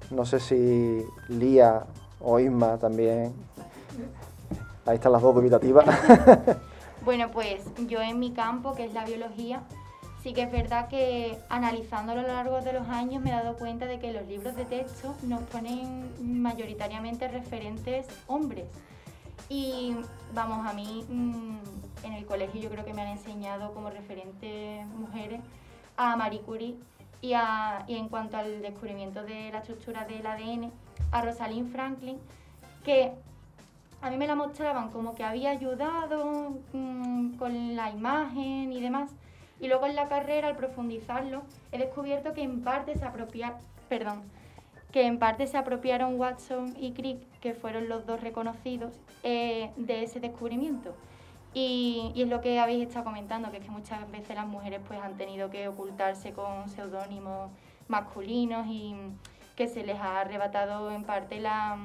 No 0.09 0.25
sé 0.25 0.39
si 0.39 1.03
Lía 1.27 1.83
o 2.19 2.39
Isma 2.39 2.77
también. 2.77 3.33
Ahí 4.85 4.95
están 4.95 5.11
las 5.11 5.21
dos 5.21 5.35
dubitativas. 5.35 5.85
Bueno, 7.03 7.31
pues 7.31 7.63
yo 7.87 8.01
en 8.01 8.19
mi 8.19 8.31
campo, 8.31 8.75
que 8.75 8.85
es 8.85 8.93
la 8.93 9.05
biología, 9.05 9.61
sí 10.21 10.33
que 10.33 10.43
es 10.43 10.51
verdad 10.51 10.87
que 10.89 11.37
analizándolo 11.49 12.19
a 12.19 12.23
lo 12.23 12.33
largo 12.33 12.61
de 12.61 12.73
los 12.73 12.87
años 12.89 13.21
me 13.23 13.29
he 13.29 13.33
dado 13.33 13.55
cuenta 13.55 13.85
de 13.85 13.99
que 13.99 14.11
los 14.11 14.27
libros 14.27 14.55
de 14.55 14.65
texto 14.65 15.15
nos 15.23 15.41
ponen 15.43 16.11
mayoritariamente 16.41 17.27
referentes 17.27 18.05
hombres. 18.27 18.65
Y 19.47 19.95
vamos, 20.33 20.67
a 20.67 20.73
mí 20.73 21.05
mm, 21.09 21.57
en 22.05 22.13
el 22.13 22.25
colegio 22.25 22.61
yo 22.61 22.69
creo 22.69 22.85
que 22.85 22.93
me 22.93 23.01
han 23.01 23.07
enseñado 23.17 23.73
como 23.73 23.89
referentes 23.89 24.85
mujeres 24.87 25.39
a 25.97 26.15
Marie 26.17 26.41
Curie 26.41 26.75
y, 27.21 27.33
a- 27.33 27.83
y 27.87 27.95
en 27.95 28.09
cuanto 28.09 28.37
al 28.37 28.61
descubrimiento 28.61 29.23
de 29.23 29.51
la 29.51 29.59
estructura 29.59 30.05
del 30.05 30.25
ADN, 30.27 30.71
a 31.11 31.21
Rosalind 31.21 31.71
Franklin, 31.71 32.17
que 32.83 33.13
a 34.01 34.09
mí 34.09 34.17
me 34.17 34.27
la 34.27 34.35
mostraban 34.35 34.89
como 34.89 35.15
que 35.15 35.23
había 35.23 35.51
ayudado 35.51 36.57
mm, 36.73 37.35
con 37.37 37.75
la 37.75 37.89
imagen 37.89 38.71
y 38.71 38.81
demás. 38.81 39.11
Y 39.59 39.67
luego 39.67 39.85
en 39.87 39.95
la 39.95 40.07
carrera, 40.07 40.47
al 40.47 40.55
profundizarlo, 40.55 41.43
he 41.71 41.77
descubierto 41.77 42.33
que 42.33 42.41
en 42.41 42.61
parte 42.61 42.97
se 42.97 43.05
apropia, 43.05 43.57
perdón, 43.89 44.23
que 44.91 45.05
en 45.05 45.19
parte 45.19 45.47
se 45.47 45.57
apropiaron 45.57 46.19
Watson 46.19 46.75
y 46.79 46.93
Crick, 46.93 47.19
que 47.41 47.53
fueron 47.53 47.89
los 47.89 48.05
dos 48.05 48.21
reconocidos, 48.21 48.93
eh, 49.23 49.71
de 49.75 50.03
ese 50.03 50.19
descubrimiento. 50.21 50.95
Y, 51.53 52.13
es 52.15 52.27
lo 52.27 52.41
que 52.41 52.59
habéis 52.59 52.87
estado 52.87 53.05
comentando, 53.05 53.51
que 53.51 53.57
es 53.57 53.63
que 53.63 53.71
muchas 53.71 54.09
veces 54.11 54.35
las 54.35 54.47
mujeres 54.47 54.81
pues 54.87 54.99
han 55.01 55.17
tenido 55.17 55.49
que 55.49 55.67
ocultarse 55.67 56.31
con 56.31 56.69
seudónimos 56.69 57.51
masculinos 57.87 58.65
y 58.67 58.95
que 59.55 59.67
se 59.67 59.83
les 59.83 59.99
ha 59.99 60.21
arrebatado 60.21 60.91
en 60.91 61.03
parte 61.03 61.39
la, 61.39 61.77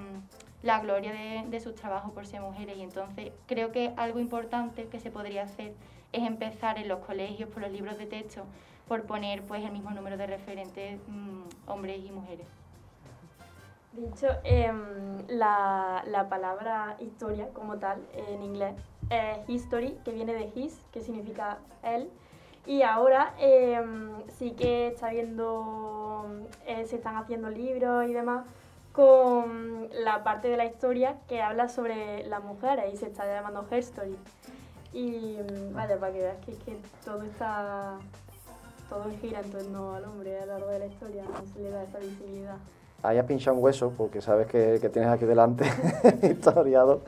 la 0.64 0.80
gloria 0.80 1.12
de, 1.12 1.60
sus 1.60 1.74
trabajos 1.74 2.10
por 2.12 2.26
ser 2.26 2.40
mujeres. 2.40 2.76
Y 2.78 2.82
entonces 2.82 3.32
creo 3.46 3.70
que 3.70 3.92
algo 3.96 4.18
importante 4.18 4.88
que 4.88 4.98
se 4.98 5.10
podría 5.10 5.42
hacer 5.42 5.74
es 6.12 6.22
empezar 6.22 6.78
en 6.78 6.88
los 6.88 7.00
colegios, 7.00 7.50
por 7.50 7.62
los 7.62 7.70
libros 7.70 7.98
de 7.98 8.06
texto, 8.06 8.44
por 8.88 9.02
poner 9.02 9.42
pues 9.42 9.62
el 9.62 9.72
mismo 9.72 9.90
número 9.90 10.16
de 10.16 10.26
referentes 10.26 10.98
mm, 11.06 11.70
hombres 11.70 12.00
y 12.02 12.10
mujeres. 12.10 12.46
De 13.92 14.08
hecho, 14.08 14.26
em, 14.42 15.26
la, 15.28 16.02
la 16.06 16.28
palabra 16.30 16.96
historia 16.98 17.48
como 17.52 17.76
tal 17.76 17.98
en 18.14 18.42
inglés 18.42 18.74
es 19.10 19.38
history, 19.46 19.98
que 20.02 20.12
viene 20.12 20.32
de 20.32 20.50
his, 20.54 20.80
que 20.92 21.02
significa 21.02 21.58
él. 21.82 22.10
Y 22.66 22.80
ahora 22.80 23.34
em, 23.38 24.12
sí 24.38 24.52
que 24.52 24.88
está 24.88 25.10
viendo, 25.10 26.24
eh, 26.66 26.86
se 26.86 26.96
están 26.96 27.16
haciendo 27.16 27.50
libros 27.50 28.08
y 28.08 28.14
demás 28.14 28.46
con 28.94 29.88
la 30.04 30.22
parte 30.22 30.48
de 30.48 30.56
la 30.56 30.64
historia 30.64 31.16
que 31.28 31.42
habla 31.42 31.68
sobre 31.68 32.24
las 32.28 32.42
mujeres 32.44 32.94
y 32.94 32.96
se 32.96 33.06
está 33.06 33.26
llamando 33.26 33.66
Her 33.68 33.80
Story. 33.80 34.16
Y 34.92 35.36
mm, 35.36 35.74
vaya, 35.74 35.98
para 35.98 36.12
que 36.12 36.20
veas 36.20 36.36
que, 36.46 36.52
que 36.52 36.78
todo 37.04 37.22
está, 37.22 37.98
todo 38.88 39.06
gira 39.20 39.40
en 39.40 39.50
torno 39.50 39.94
al 39.94 40.04
hombre 40.04 40.38
a 40.38 40.46
lo 40.46 40.52
largo 40.52 40.68
de 40.68 40.78
la 40.78 40.86
historia, 40.86 41.24
no 41.24 41.52
se 41.52 41.58
le 41.58 41.70
da 41.70 41.82
esa 41.82 41.98
visibilidad. 41.98 42.56
Ahí 43.02 43.18
has 43.18 43.26
pinchado 43.26 43.56
un 43.56 43.64
hueso 43.64 43.92
porque 43.98 44.20
sabes 44.20 44.46
que, 44.46 44.78
que 44.80 44.88
tienes 44.88 45.10
aquí 45.10 45.24
delante 45.24 45.64
historiado. 46.22 47.02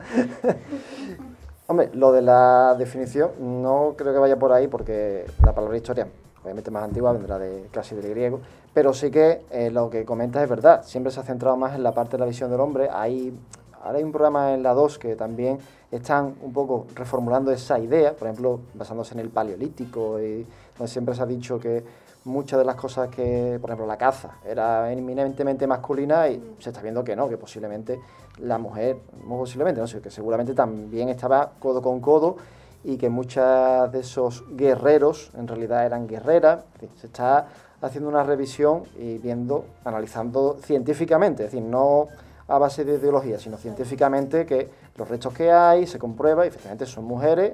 Hombre, 1.67 1.89
lo 1.93 2.11
de 2.11 2.21
la 2.21 2.75
definición 2.77 3.31
no 3.39 3.95
creo 3.97 4.11
que 4.11 4.19
vaya 4.19 4.37
por 4.37 4.51
ahí 4.51 4.67
porque 4.67 5.25
la 5.43 5.55
palabra 5.55 5.77
historia, 5.77 6.07
obviamente 6.43 6.69
más 6.69 6.83
antigua, 6.83 7.13
vendrá 7.13 7.39
de 7.39 7.67
casi 7.71 7.95
del 7.95 8.09
griego, 8.09 8.41
pero 8.77 8.93
sí 8.93 9.09
que 9.09 9.41
eh, 9.49 9.71
lo 9.71 9.89
que 9.89 10.05
comentas 10.05 10.43
es 10.43 10.47
verdad, 10.47 10.83
siempre 10.83 11.11
se 11.11 11.19
ha 11.19 11.23
centrado 11.23 11.57
más 11.57 11.73
en 11.73 11.81
la 11.81 11.95
parte 11.95 12.11
de 12.11 12.19
la 12.19 12.27
visión 12.27 12.51
del 12.51 12.59
hombre. 12.59 12.87
Hay, 12.93 13.35
ahora 13.81 13.97
hay 13.97 14.03
un 14.03 14.11
programa 14.11 14.53
en 14.53 14.61
la 14.61 14.75
2 14.75 14.99
que 14.99 15.15
también 15.15 15.57
están 15.89 16.35
un 16.43 16.53
poco 16.53 16.85
reformulando 16.93 17.51
esa 17.51 17.79
idea, 17.79 18.13
por 18.13 18.27
ejemplo, 18.27 18.59
basándose 18.75 19.15
en 19.15 19.21
el 19.21 19.29
paleolítico, 19.29 20.19
y 20.19 20.45
donde 20.77 20.91
siempre 20.91 21.15
se 21.15 21.23
ha 21.23 21.25
dicho 21.25 21.59
que 21.59 21.83
muchas 22.25 22.59
de 22.59 22.65
las 22.65 22.75
cosas 22.75 23.09
que, 23.09 23.57
por 23.59 23.71
ejemplo, 23.71 23.87
la 23.87 23.97
caza 23.97 24.37
era 24.45 24.93
eminentemente 24.93 25.65
masculina 25.65 26.29
y 26.29 26.57
se 26.59 26.69
está 26.69 26.79
viendo 26.83 27.03
que 27.03 27.15
no, 27.15 27.27
que 27.27 27.37
posiblemente 27.37 27.99
la 28.41 28.59
mujer, 28.59 28.97
no 29.27 29.37
posiblemente, 29.37 29.81
no 29.81 29.87
sé, 29.87 30.01
que 30.01 30.11
seguramente 30.11 30.53
también 30.53 31.09
estaba 31.09 31.53
codo 31.57 31.81
con 31.81 31.99
codo 31.99 32.37
y 32.83 32.97
que 32.97 33.09
muchos 33.09 33.91
de 33.91 34.01
esos 34.01 34.45
guerreros 34.55 35.31
en 35.35 35.47
realidad 35.47 35.83
eran 35.83 36.07
guerreras. 36.07 36.63
En 36.75 36.79
fin, 36.81 36.89
se 36.95 37.07
está 37.07 37.47
haciendo 37.81 38.09
una 38.09 38.23
revisión 38.23 38.83
y 38.97 39.17
viendo, 39.19 39.65
analizando 39.85 40.57
científicamente, 40.63 41.45
es 41.45 41.51
decir, 41.51 41.65
no 41.67 42.07
a 42.47 42.57
base 42.57 42.85
de 42.85 42.95
ideología, 42.95 43.39
sino 43.39 43.57
científicamente 43.57 44.45
que 44.45 44.69
los 44.97 45.07
restos 45.07 45.33
que 45.33 45.51
hay 45.51 45.85
se 45.85 45.99
comprueba 45.99 46.45
y 46.45 46.49
efectivamente 46.49 46.85
son 46.85 47.03
mujeres 47.05 47.53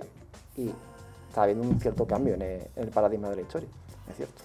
y 0.56 0.72
está 1.30 1.44
habiendo 1.44 1.68
un 1.68 1.80
cierto 1.80 2.06
cambio 2.06 2.36
en 2.36 2.42
el, 2.76 2.88
paradigma 2.90 3.30
de 3.30 3.38
la 3.38 3.42
historia, 3.42 3.68
es 4.10 4.16
cierto. 4.16 4.42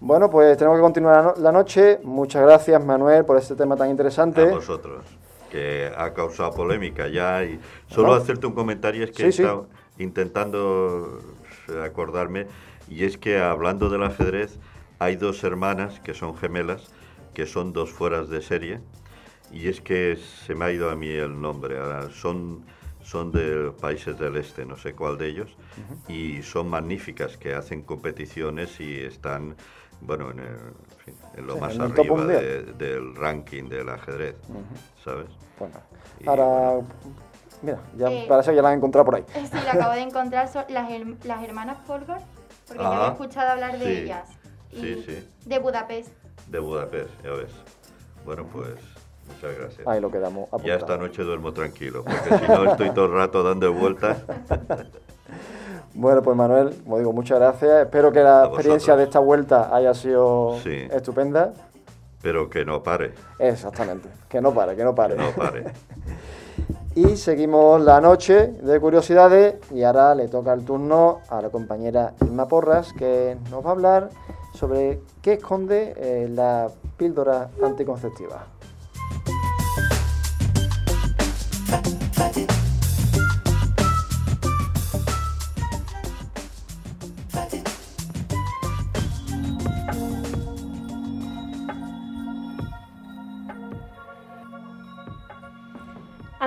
Bueno, 0.00 0.28
pues 0.28 0.56
tenemos 0.58 0.78
que 0.78 0.82
continuar 0.82 1.16
la 1.16 1.22
no- 1.22 1.34
la 1.40 1.52
noche. 1.52 2.00
Muchas 2.02 2.42
gracias, 2.42 2.84
Manuel, 2.84 3.24
por 3.24 3.38
este 3.38 3.54
tema 3.54 3.76
tan 3.76 3.88
interesante. 3.88 4.42
A 4.42 4.54
vosotros, 4.54 5.04
que 5.48 5.90
ha 5.96 6.12
causado 6.12 6.50
polémica 6.52 7.06
ya. 7.08 7.44
Y 7.44 7.60
solo 7.88 8.08
No. 8.08 8.14
hacerte 8.14 8.46
un 8.48 8.52
comentario, 8.52 9.04
es 9.04 9.10
que 9.12 9.22
Sí, 9.22 9.28
he 9.28 9.32
sí. 9.32 9.42
estado 9.42 9.66
intentando 9.98 11.20
eh, 11.68 11.84
acordarme, 11.84 12.46
y 12.92 13.04
es 13.04 13.16
que 13.16 13.38
hablando 13.38 13.88
del 13.88 14.02
ajedrez, 14.02 14.58
hay 14.98 15.16
dos 15.16 15.42
hermanas 15.44 15.98
que 16.00 16.12
son 16.14 16.36
gemelas, 16.36 16.90
que 17.34 17.46
son 17.46 17.72
dos 17.72 17.90
fueras 17.90 18.28
de 18.28 18.42
serie, 18.42 18.80
y 19.50 19.68
es 19.68 19.80
que 19.80 20.16
se 20.16 20.54
me 20.54 20.66
ha 20.66 20.70
ido 20.72 20.90
a 20.90 20.94
mí 20.96 21.08
el 21.08 21.40
nombre, 21.40 21.78
ahora 21.78 22.10
son, 22.10 22.64
son 23.02 23.32
de 23.32 23.72
países 23.80 24.18
del 24.18 24.36
este, 24.36 24.66
no 24.66 24.76
sé 24.76 24.94
cuál 24.94 25.16
de 25.16 25.28
ellos, 25.28 25.56
y 26.08 26.42
son 26.42 26.68
magníficas, 26.68 27.36
que 27.38 27.54
hacen 27.54 27.82
competiciones 27.82 28.78
y 28.80 29.00
están, 29.00 29.56
bueno, 30.02 30.30
en, 30.30 30.40
el- 30.40 30.46
en 30.46 30.98
fin, 31.04 31.14
en 31.36 31.46
lo 31.46 31.54
Sí, 31.54 31.60
más 31.60 31.74
en 31.74 31.82
arriba 31.82 32.24
de- 32.26 32.62
del 32.74 33.14
ranking 33.16 33.68
del 33.70 33.88
ajedrez, 33.88 34.36
¿sabes? 35.02 35.28
Bueno, 35.58 35.74
Y 36.20 36.28
ahora, 36.28 36.80
mira, 37.62 37.78
ya 37.96 38.08
Eh, 38.08 38.24
parece 38.28 38.50
que 38.50 38.56
ya 38.56 38.62
la 38.62 38.68
han 38.70 38.76
encontrado 38.78 39.04
por 39.06 39.16
ahí. 39.16 39.24
Sí, 39.50 39.58
la 39.64 39.72
acabo 39.72 39.92
de 39.92 40.00
encontrar, 40.02 40.46
son 40.48 40.64
las, 40.68 40.88
las 41.24 41.42
hermanas 41.42 41.78
Polgar, 41.86 42.20
porque 42.66 42.82
yo 42.82 42.88
Ajá. 42.88 42.96
había 42.98 43.12
escuchado 43.12 43.50
hablar 43.50 43.78
de 43.78 43.84
Sí. 43.84 43.92
ellas. 44.02 44.28
Y 44.72 44.80
Sí, 44.80 45.04
sí. 45.06 45.28
De 45.46 45.58
Budapest. 45.58 46.10
De 46.48 46.58
Budapest, 46.58 47.10
ya 47.22 47.30
ves. 47.32 47.52
Bueno, 48.24 48.46
pues 48.52 48.68
muchas 49.28 49.58
gracias. 49.58 49.86
Ahí 49.86 50.00
lo 50.00 50.10
quedamos 50.10 50.48
Ya 50.64 50.74
esta 50.74 50.96
noche 50.96 51.22
duermo 51.22 51.52
tranquilo, 51.52 52.04
porque 52.04 52.38
si 52.38 52.48
no 52.50 52.64
estoy 52.70 52.90
todo 52.90 53.06
el 53.06 53.12
rato 53.12 53.42
dando 53.42 53.72
vueltas. 53.72 54.18
Bueno, 55.94 56.22
pues 56.22 56.34
Manuel, 56.34 56.74
como 56.84 56.98
digo, 56.98 57.12
muchas 57.12 57.38
gracias. 57.38 57.82
Espero 57.82 58.10
que 58.12 58.20
la 58.20 58.46
experiencia 58.46 58.96
de 58.96 59.04
esta 59.04 59.18
vuelta 59.18 59.74
haya 59.76 59.92
sido 59.92 60.58
Sí. 60.62 60.88
estupenda. 60.90 61.52
Pero 62.22 62.48
que 62.48 62.64
no 62.64 62.82
pare, 62.82 63.12
Exactamente, 63.38 64.08
que 64.28 64.40
no 64.40 64.54
pare, 64.54 64.74
que 64.74 64.84
no 64.84 64.94
pare. 64.94 65.16
que 65.16 65.22
no 65.22 65.32
pare. 65.32 65.64
Y 66.94 67.16
seguimos 67.16 67.80
la 67.80 68.02
noche 68.02 68.48
de 68.48 68.78
curiosidades 68.78 69.54
y 69.70 69.82
ahora 69.82 70.14
le 70.14 70.28
toca 70.28 70.52
el 70.52 70.62
turno 70.62 71.20
a 71.30 71.40
la 71.40 71.48
compañera 71.48 72.12
Irma 72.20 72.46
Porras 72.48 72.92
que 72.92 73.38
nos 73.50 73.64
va 73.64 73.70
a 73.70 73.72
hablar 73.72 74.10
sobre 74.52 75.00
qué 75.22 75.34
esconde 75.34 75.94
eh, 75.96 76.28
la 76.28 76.68
píldora 76.98 77.48
anticonceptiva. 77.62 78.44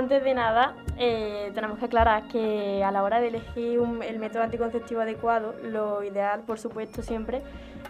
Antes 0.06 0.24
de 0.24 0.36
nada, 0.36 0.76
eh, 1.00 1.52
tenemos 1.56 1.80
que 1.80 1.86
aclarar 1.86 2.28
que 2.28 2.84
a 2.84 2.92
la 2.92 3.02
hora 3.02 3.20
de 3.20 3.30
elegir 3.30 3.80
un- 3.80 4.04
el 4.04 4.20
método 4.20 4.44
anticonceptivo 4.44 5.02
adecuado, 5.02 5.56
lo 5.64 6.04
ideal, 6.04 6.42
por 6.42 6.60
supuesto, 6.60 7.02
siempre 7.02 7.42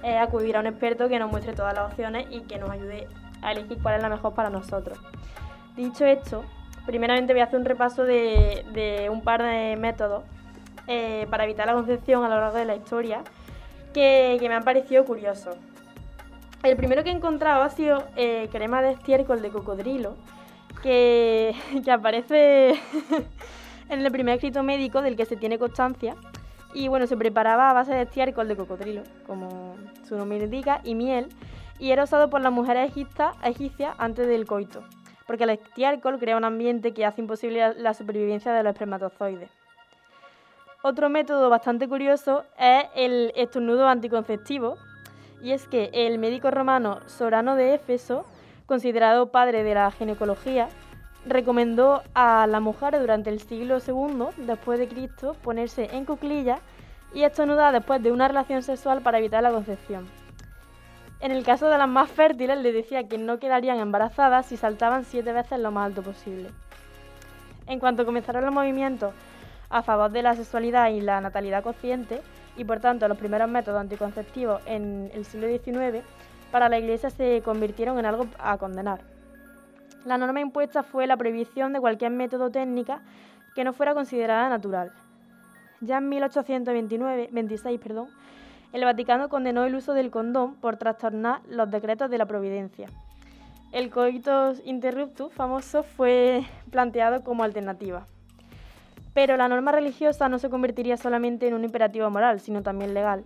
es 0.02 0.16
acudir 0.16 0.56
a 0.56 0.62
un 0.62 0.68
experto 0.68 1.10
que 1.10 1.20
nos 1.20 1.30
muestre 1.30 1.52
todas 1.52 1.74
las 1.76 1.92
opciones 1.92 2.26
y 2.30 2.40
que 2.44 2.58
nos 2.58 2.70
ayude 2.70 3.10
a 3.42 3.52
elegir 3.52 3.80
cuál 3.84 3.96
es 3.96 4.02
la 4.02 4.08
mejor 4.08 4.34
para 4.34 4.50
nosotros. 4.50 4.98
Dicho 5.76 6.06
esto, 6.06 6.46
primeramente 6.86 7.34
voy 7.34 7.42
a 7.42 7.46
hacer 7.48 7.60
un 7.60 7.66
repaso 7.66 8.06
de, 8.06 9.10
un 9.12 9.22
par 9.22 9.44
de 9.44 9.76
métodos 9.76 10.24
eh, 10.88 11.28
para 11.30 11.44
evitar 11.44 11.68
la 11.68 11.74
concepción 11.74 12.24
a 12.24 12.30
lo 12.30 12.40
largo 12.40 12.58
de 12.58 12.64
la 12.64 12.78
historia 12.78 13.24
que, 13.94 14.38
que 14.40 14.48
me 14.48 14.56
han 14.56 14.64
parecido 14.64 15.04
curiosos. 15.04 15.58
El 16.64 16.78
primero 16.78 17.04
que 17.04 17.10
he 17.10 17.14
encontrado 17.14 17.62
ha 17.62 17.70
sido 17.72 18.06
eh, 18.16 18.48
crema 18.54 18.82
de 18.82 18.92
estiércol 18.92 19.42
de 19.42 19.50
cocodrilo, 19.50 20.16
que, 21.84 21.92
aparece 21.92 22.80
en 23.90 24.06
el 24.06 24.12
primer 24.12 24.36
escrito 24.36 24.62
médico 24.62 25.02
del 25.02 25.16
que 25.16 25.26
se 25.26 25.36
tiene 25.36 25.58
constancia. 25.58 26.16
Y 26.76 26.90
bueno, 26.90 27.08
se 27.08 27.18
preparaba 27.18 27.72
a 27.72 27.74
base 27.74 27.92
de 27.92 28.04
estiércol 28.04 28.48
de 28.48 28.56
cocodrilo, 28.56 29.02
como 29.26 29.78
su 30.08 30.16
nombre 30.16 30.38
indica, 30.38 30.82
y 30.84 30.94
miel, 30.94 31.30
y 31.80 31.90
era 31.90 32.04
usado 32.04 32.30
por 32.30 32.42
las 32.42 32.52
mujeres 32.52 32.92
egipcias 32.96 33.96
antes 33.98 34.28
del 34.28 34.46
coito, 34.46 34.84
porque 35.26 35.46
el 35.46 35.52
estiércol 35.52 36.20
crea 36.20 36.38
un 36.38 36.44
ambiente 36.44 36.94
que 36.94 37.06
hace 37.06 37.22
imposible 37.22 37.74
la 37.76 37.94
supervivencia 37.94 38.54
de 38.54 38.62
los 38.62 38.74
espermatozoides. 38.74 39.50
Otro 40.84 41.10
método 41.10 41.50
bastante 41.50 41.88
curioso 41.88 42.44
es 42.60 42.84
el 42.94 43.32
estornudo 43.36 43.88
anticonceptivo, 43.88 44.76
y 45.42 45.54
es 45.54 45.68
que 45.68 45.90
el 45.94 46.20
médico 46.20 46.52
romano 46.52 47.00
Sorano 47.08 47.56
de 47.56 47.74
Éfeso, 47.74 48.26
considerado 48.66 49.32
padre 49.32 49.64
de 49.64 49.74
la 49.74 49.92
ginecología, 49.92 50.70
recomendó 51.26 52.04
a 52.14 52.48
las 52.48 52.62
mujeres 52.62 53.02
durante 53.02 53.30
el 53.30 53.40
siglo 53.40 53.80
II 53.86 54.28
después 54.46 54.80
de 54.80 54.88
Cristo 54.88 55.36
ponerse 55.42 55.90
en 55.96 56.06
cuclillas 56.06 56.60
y 57.14 57.24
estornudar 57.24 57.74
después 57.74 58.02
de 58.04 58.12
una 58.12 58.28
relación 58.28 58.62
sexual 58.62 59.02
para 59.02 59.18
evitar 59.18 59.42
la 59.42 59.52
concepción. 59.52 60.08
En 61.22 61.32
el 61.32 61.44
caso 61.44 61.70
de 61.70 61.78
las 61.78 61.88
más 61.88 62.12
fértiles, 62.12 62.58
le 62.60 62.72
decía 62.72 63.08
que 63.08 63.18
no 63.18 63.40
quedarían 63.40 63.80
embarazadas 63.80 64.46
si 64.46 64.58
saltaban 64.58 65.06
siete 65.06 65.32
veces 65.32 65.60
lo 65.60 65.72
más 65.72 65.88
alto 65.88 66.04
posible. 66.04 66.50
En 67.68 67.80
cuanto 67.80 68.06
comenzaron 68.06 68.46
los 68.46 68.54
movimientos 68.54 69.14
a 69.70 69.82
favor 69.82 70.12
de 70.12 70.22
la 70.22 70.36
sexualidad 70.36 70.90
y 70.90 71.02
la 71.02 71.22
natalidad 71.22 71.64
consciente, 71.64 72.22
y 72.58 72.64
por 72.64 72.80
tanto 72.80 73.08
los 73.08 73.18
primeros 73.18 73.50
métodos 73.50 73.82
anticonceptivos 73.82 74.62
en 74.66 75.10
el 75.14 75.26
siglo 75.26 75.48
XIX, 75.48 76.04
para 76.56 76.70
la 76.70 76.80
Iglesia 76.80 77.10
se 77.10 77.42
convirtieron 77.44 78.00
en 78.00 78.06
algo 78.06 78.28
a 78.40 78.58
condenar. 78.58 79.02
La 80.06 80.18
norma 80.18 80.40
impuesta 80.40 80.84
fue 80.84 81.06
la 81.06 81.18
prohibición 81.18 81.74
de 81.74 81.82
cualquier 81.82 82.12
método 82.12 82.50
técnica 82.50 83.02
que 83.56 83.66
no 83.66 83.74
fuera 83.74 83.94
considerada 83.94 84.48
natural. 84.48 84.94
Ya 85.82 85.98
en 85.98 86.08
1829, 86.08 87.28
26, 87.30 87.78
perdón, 87.82 88.08
el 88.72 88.86
Vaticano 88.86 89.28
condenó 89.28 89.66
el 89.66 89.76
uso 89.76 89.94
del 89.94 90.12
condón 90.12 90.56
por 90.56 90.78
trastornar 90.78 91.42
los 91.50 91.70
decretos 91.70 92.10
de 92.10 92.20
la 92.20 92.26
providencia. 92.26 92.88
El 93.74 93.90
coitus 93.90 94.62
interruptus 94.64 95.34
famoso 95.34 95.84
fue 95.84 96.46
planteado 96.72 97.22
como 97.22 97.44
alternativa. 97.44 98.08
Pero 99.14 99.36
la 99.36 99.50
norma 99.50 99.74
religiosa 99.74 100.30
no 100.30 100.40
se 100.40 100.50
convertiría 100.50 100.96
solamente 100.96 101.50
en 101.50 101.54
un 101.54 101.66
imperativo 101.66 102.10
moral, 102.10 102.40
sino 102.40 102.64
también 102.64 102.94
legal. 102.94 103.26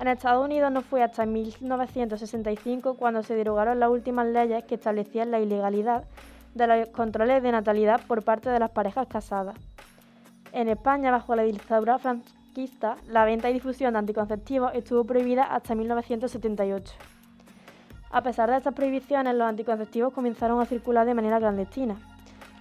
En 0.00 0.08
Estados 0.08 0.42
Unidos 0.42 0.72
no 0.72 0.80
fue 0.80 1.02
hasta 1.02 1.26
1965 1.26 2.94
cuando 2.94 3.22
se 3.22 3.34
derogaron 3.34 3.78
las 3.78 3.90
últimas 3.90 4.26
leyes 4.26 4.64
que 4.64 4.76
establecían 4.76 5.30
la 5.30 5.40
ilegalidad 5.40 6.04
de 6.54 6.66
los 6.66 6.88
controles 6.88 7.42
de 7.42 7.52
natalidad 7.52 8.00
por 8.06 8.24
parte 8.24 8.48
de 8.48 8.58
las 8.58 8.70
parejas 8.70 9.06
casadas. 9.08 9.56
En 10.52 10.68
España, 10.68 11.10
bajo 11.10 11.36
la 11.36 11.42
dictadura 11.42 11.98
franquista, 11.98 12.96
la 13.08 13.26
venta 13.26 13.50
y 13.50 13.52
difusión 13.52 13.92
de 13.92 13.98
anticonceptivos 13.98 14.72
estuvo 14.74 15.04
prohibida 15.04 15.44
hasta 15.44 15.74
1978. 15.74 16.94
A 18.10 18.22
pesar 18.22 18.50
de 18.50 18.56
estas 18.56 18.72
prohibiciones, 18.72 19.34
los 19.34 19.46
anticonceptivos 19.46 20.14
comenzaron 20.14 20.62
a 20.62 20.64
circular 20.64 21.04
de 21.04 21.12
manera 21.12 21.38
clandestina. 21.38 21.96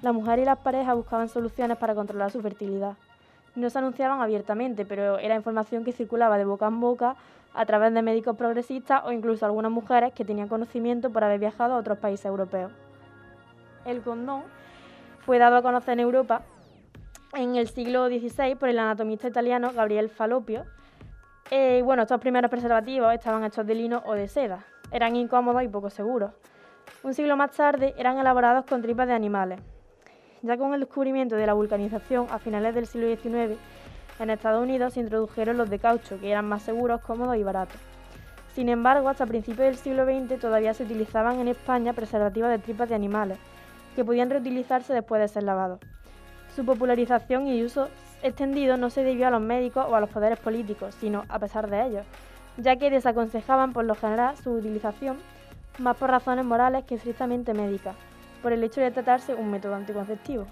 Las 0.02 0.14
mujeres 0.14 0.44
y 0.44 0.46
las 0.46 0.60
parejas 0.60 0.94
buscaban 0.94 1.30
soluciones 1.30 1.78
para 1.78 1.96
controlar 1.96 2.32
su 2.32 2.42
fertilidad. 2.42 2.98
No 3.60 3.70
se 3.70 3.78
anunciaban 3.78 4.22
abiertamente, 4.22 4.86
pero 4.86 5.20
era 5.20 5.36
información 5.36 5.84
que 5.84 5.92
circulaba 5.92 6.38
de 6.38 6.46
boca 6.46 6.66
en 6.68 6.80
boca 6.80 7.18
a 7.54 7.66
través 7.66 7.94
de 7.94 8.02
médicos 8.02 8.38
progresistas 8.38 9.02
o 9.04 9.12
incluso 9.12 9.46
algunas 9.46 9.70
mujeres 9.70 10.14
que 10.14 10.24
tenían 10.24 10.48
conocimiento 10.48 11.10
por 11.10 11.26
haber 11.26 11.40
viajado 11.40 11.74
a 11.74 11.78
otros 11.78 11.98
países 11.98 12.26
europeos. 12.26 12.72
El 13.84 14.02
condón 14.02 14.44
fue 15.26 15.40
dado 15.40 15.58
a 15.58 15.62
conocer 15.62 15.96
en 15.96 16.00
Europa 16.00 16.44
en 17.34 17.58
el 17.58 17.68
siglo 17.68 18.08
XVI 18.08 18.56
por 18.56 18.70
el 18.70 18.80
anatomista 18.80 19.28
italiano 19.28 19.74
Gabriel 19.74 20.08
Falopio. 20.08 20.64
Eh, 21.52 21.82
bueno, 21.84 22.04
estos 22.04 22.22
primeros 22.22 22.50
preservativos 22.50 23.14
estaban 23.14 23.44
hechos 23.44 23.68
de 23.68 23.76
lino 23.76 24.02
o 24.06 24.14
de 24.14 24.30
seda. 24.30 24.64
Eran 24.90 25.18
incómodos 25.18 25.64
y 25.64 25.68
poco 25.68 25.90
seguros. 25.90 26.32
Un 27.04 27.14
siglo 27.14 27.36
más 27.36 27.52
tarde 27.52 27.94
eran 27.98 28.20
elaborados 28.20 28.64
con 28.64 28.82
tripas 28.82 29.08
de 29.08 29.16
animales. 29.16 29.60
Ya 30.42 30.56
con 30.56 30.74
el 30.74 30.80
descubrimiento 30.80 31.36
de 31.36 31.46
la 31.46 31.54
vulcanización 31.54 32.28
a 32.30 32.40
finales 32.40 32.74
del 32.74 32.88
siglo 32.88 33.08
XIX, 33.08 33.60
en 34.20 34.30
Estados 34.30 34.64
Unidos 34.64 34.94
se 34.94 35.02
introdujeron 35.02 35.58
los 35.58 35.70
de 35.70 35.80
caucho, 35.80 36.18
que 36.18 36.32
eran 36.32 36.48
más 36.48 36.62
seguros, 36.62 37.02
cómodos 37.02 37.36
y 37.36 37.44
baratos. 37.44 37.76
Sin 38.56 38.70
embargo, 38.70 39.10
hasta 39.10 39.26
principios 39.26 39.68
del 39.68 39.76
siglo 39.76 40.06
XX 40.06 40.40
todavía 40.40 40.74
se 40.74 40.84
utilizaban 40.84 41.40
en 41.40 41.50
España 41.50 41.92
preservativos 41.92 42.50
de 42.50 42.60
tripas 42.60 42.88
de 42.88 42.96
animales, 42.96 43.38
que 43.98 44.06
podían 44.06 44.30
reutilizarse 44.30 44.94
después 44.94 45.22
de 45.22 45.28
ser 45.28 45.44
lavados. 45.44 45.82
Su 46.56 46.66
popularización 46.66 47.48
y 47.48 47.62
uso 47.62 47.90
extendido 48.24 48.78
no 48.78 48.90
se 48.90 49.04
debió 49.04 49.28
a 49.28 49.32
los 49.32 49.42
médicos 49.42 49.88
o 49.90 49.96
a 49.96 50.00
los 50.00 50.10
poderes 50.10 50.40
políticos, 50.40 50.96
sino 51.02 51.26
a 51.28 51.40
pesar 51.40 51.70
de 51.70 51.86
ellos, 51.86 52.06
ya 52.56 52.78
que 52.78 52.90
desaconsejaban 52.90 53.74
por 53.74 53.84
lo 53.84 53.96
general 53.96 54.38
su 54.38 54.52
utilización 54.52 55.18
más 55.80 55.98
por 55.98 56.10
razones 56.10 56.46
morales 56.46 56.86
que 56.86 56.96
estrictamente 56.96 57.54
médicas 57.54 57.96
por 58.42 58.54
el 58.54 58.64
hecho 58.64 58.82
de 58.82 58.92
tratarse 58.92 59.36
un 59.36 59.52
método 59.52 59.76
anticonceptivo. 59.76 60.46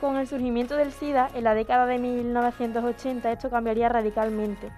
Con 0.00 0.16
el 0.16 0.26
surgimiento 0.26 0.76
del 0.76 0.92
SIDA, 0.92 1.30
en 1.34 1.44
la 1.44 1.54
década 1.54 1.86
de 1.86 1.98
1980 1.98 3.32
esto 3.32 3.50
cambiaría 3.50 3.88
radicalmente 3.88 4.70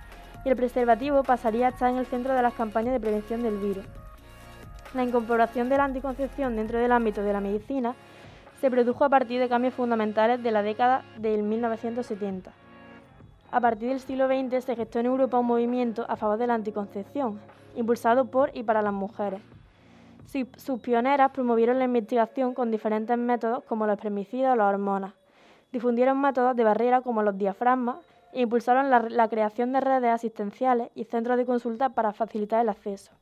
y 0.44 0.48
el 0.48 0.56
preservativo 0.56 1.24
pasaría 1.24 1.66
a 1.66 1.70
estar 1.70 1.90
en 1.90 1.96
el 1.96 2.06
centro 2.06 2.32
de 2.32 2.42
las 2.42 2.54
campañas 2.54 2.92
de 2.92 3.00
prevención 3.00 3.42
del 3.42 3.56
virus. 3.56 3.84
La 4.94 5.02
incorporación 5.02 5.68
de 5.68 5.76
la 5.76 5.84
anticoncepción 5.84 6.54
dentro 6.54 6.78
del 6.78 6.92
ámbito 6.92 7.22
de 7.22 7.32
la 7.32 7.40
medicina 7.40 7.96
se 8.60 8.70
produjo 8.70 9.04
a 9.04 9.08
partir 9.08 9.40
de 9.40 9.48
cambios 9.48 9.74
fundamentales 9.74 10.42
de 10.42 10.50
la 10.52 10.62
década 10.62 11.02
del 11.18 11.42
1970. 11.42 12.52
A 13.50 13.60
partir 13.60 13.88
del 13.88 14.00
siglo 14.00 14.28
XX 14.28 14.64
se 14.64 14.76
gestó 14.76 15.00
en 15.00 15.06
Europa 15.06 15.38
un 15.38 15.46
movimiento 15.46 16.06
a 16.08 16.16
favor 16.16 16.38
de 16.38 16.46
la 16.46 16.54
anticoncepción, 16.54 17.40
impulsado 17.74 18.26
por 18.26 18.50
y 18.54 18.62
para 18.62 18.82
las 18.82 18.92
mujeres. 18.92 19.40
Sus 20.26 20.80
pioneras 20.80 21.30
promovieron 21.30 21.78
la 21.78 21.84
investigación 21.84 22.52
con 22.52 22.70
diferentes 22.70 23.16
métodos 23.16 23.62
como 23.64 23.86
los 23.86 23.94
espermicidas 23.96 24.52
o 24.52 24.56
las 24.56 24.74
hormonas. 24.74 25.14
Difundieron 25.72 26.20
métodos 26.20 26.56
de 26.56 26.64
barrera 26.64 27.00
como 27.00 27.22
los 27.22 27.38
diafragmas 27.38 27.98
e 28.32 28.42
impulsaron 28.42 28.90
la, 28.90 29.28
creación 29.28 29.72
de 29.72 29.80
redes 29.80 30.10
asistenciales 30.10 30.90
y 30.94 31.04
centros 31.04 31.36
de 31.36 31.46
consulta 31.46 31.90
para 31.90 32.12
facilitar 32.12 32.60
el 32.60 32.68
acceso. 32.68 33.12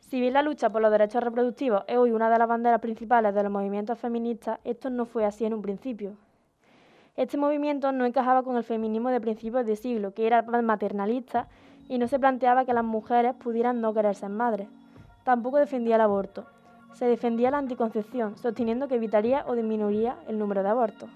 Si 0.00 0.20
bien 0.20 0.34
la 0.34 0.42
lucha 0.42 0.70
por 0.70 0.82
los 0.82 0.90
derechos 0.90 1.22
reproductivos 1.22 1.84
es 1.86 1.96
hoy 1.96 2.12
una 2.12 2.30
de 2.30 2.38
las 2.38 2.48
banderas 2.48 2.80
principales 2.80 3.34
de 3.34 3.42
los 3.42 3.52
movimientos 3.52 3.98
feministas, 3.98 4.60
esto 4.64 4.90
no 4.90 5.04
fue 5.04 5.24
así 5.24 5.46
en 5.46 5.54
un 5.54 5.62
principio. 5.62 6.12
Este 7.16 7.36
movimiento 7.36 7.92
no 7.92 8.04
encajaba 8.04 8.42
con 8.42 8.56
el 8.56 8.62
feminismo 8.62 9.08
de 9.10 9.20
principios 9.20 9.66
de 9.66 9.74
siglo, 9.74 10.14
que 10.14 10.26
era 10.26 10.42
maternalista 10.42 11.48
y 11.88 11.98
no 11.98 12.06
se 12.08 12.18
planteaba 12.18 12.64
que 12.64 12.74
las 12.74 12.84
mujeres 12.84 13.34
pudieran 13.34 13.80
no 13.80 13.92
querer 13.92 14.14
ser 14.14 14.28
madres. 14.28 14.68
Tampoco 15.28 15.58
defendía 15.58 15.96
el 15.96 16.00
aborto. 16.00 16.46
Se 16.94 17.04
defendía 17.04 17.50
la 17.50 17.58
anticoncepción, 17.58 18.38
sosteniendo 18.38 18.88
que 18.88 18.94
evitaría 18.94 19.44
o 19.46 19.54
disminuiría 19.54 20.16
el 20.26 20.38
número 20.38 20.62
de 20.62 20.70
abortos. 20.70 21.10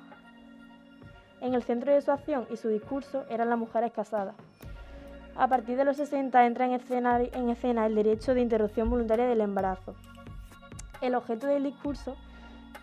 En 1.40 1.54
el 1.54 1.62
centro 1.62 1.94
de 1.94 2.02
su 2.02 2.12
acción 2.12 2.46
y 2.50 2.58
su 2.58 2.68
discurso 2.68 3.24
eran 3.30 3.48
las 3.48 3.58
mujeres 3.58 3.90
casadas. 3.90 4.34
A 5.34 5.48
partir 5.48 5.78
de 5.78 5.86
los 5.86 5.96
60 5.96 6.44
entra 6.44 6.66
en 6.66 6.72
escena, 6.72 7.86
el 7.86 7.94
derecho 7.94 8.34
de 8.34 8.42
interrupción 8.42 8.90
voluntaria 8.90 9.24
del 9.24 9.40
embarazo. 9.40 9.94
El 11.00 11.14
objeto 11.14 11.46
del 11.46 11.64
discurso 11.64 12.14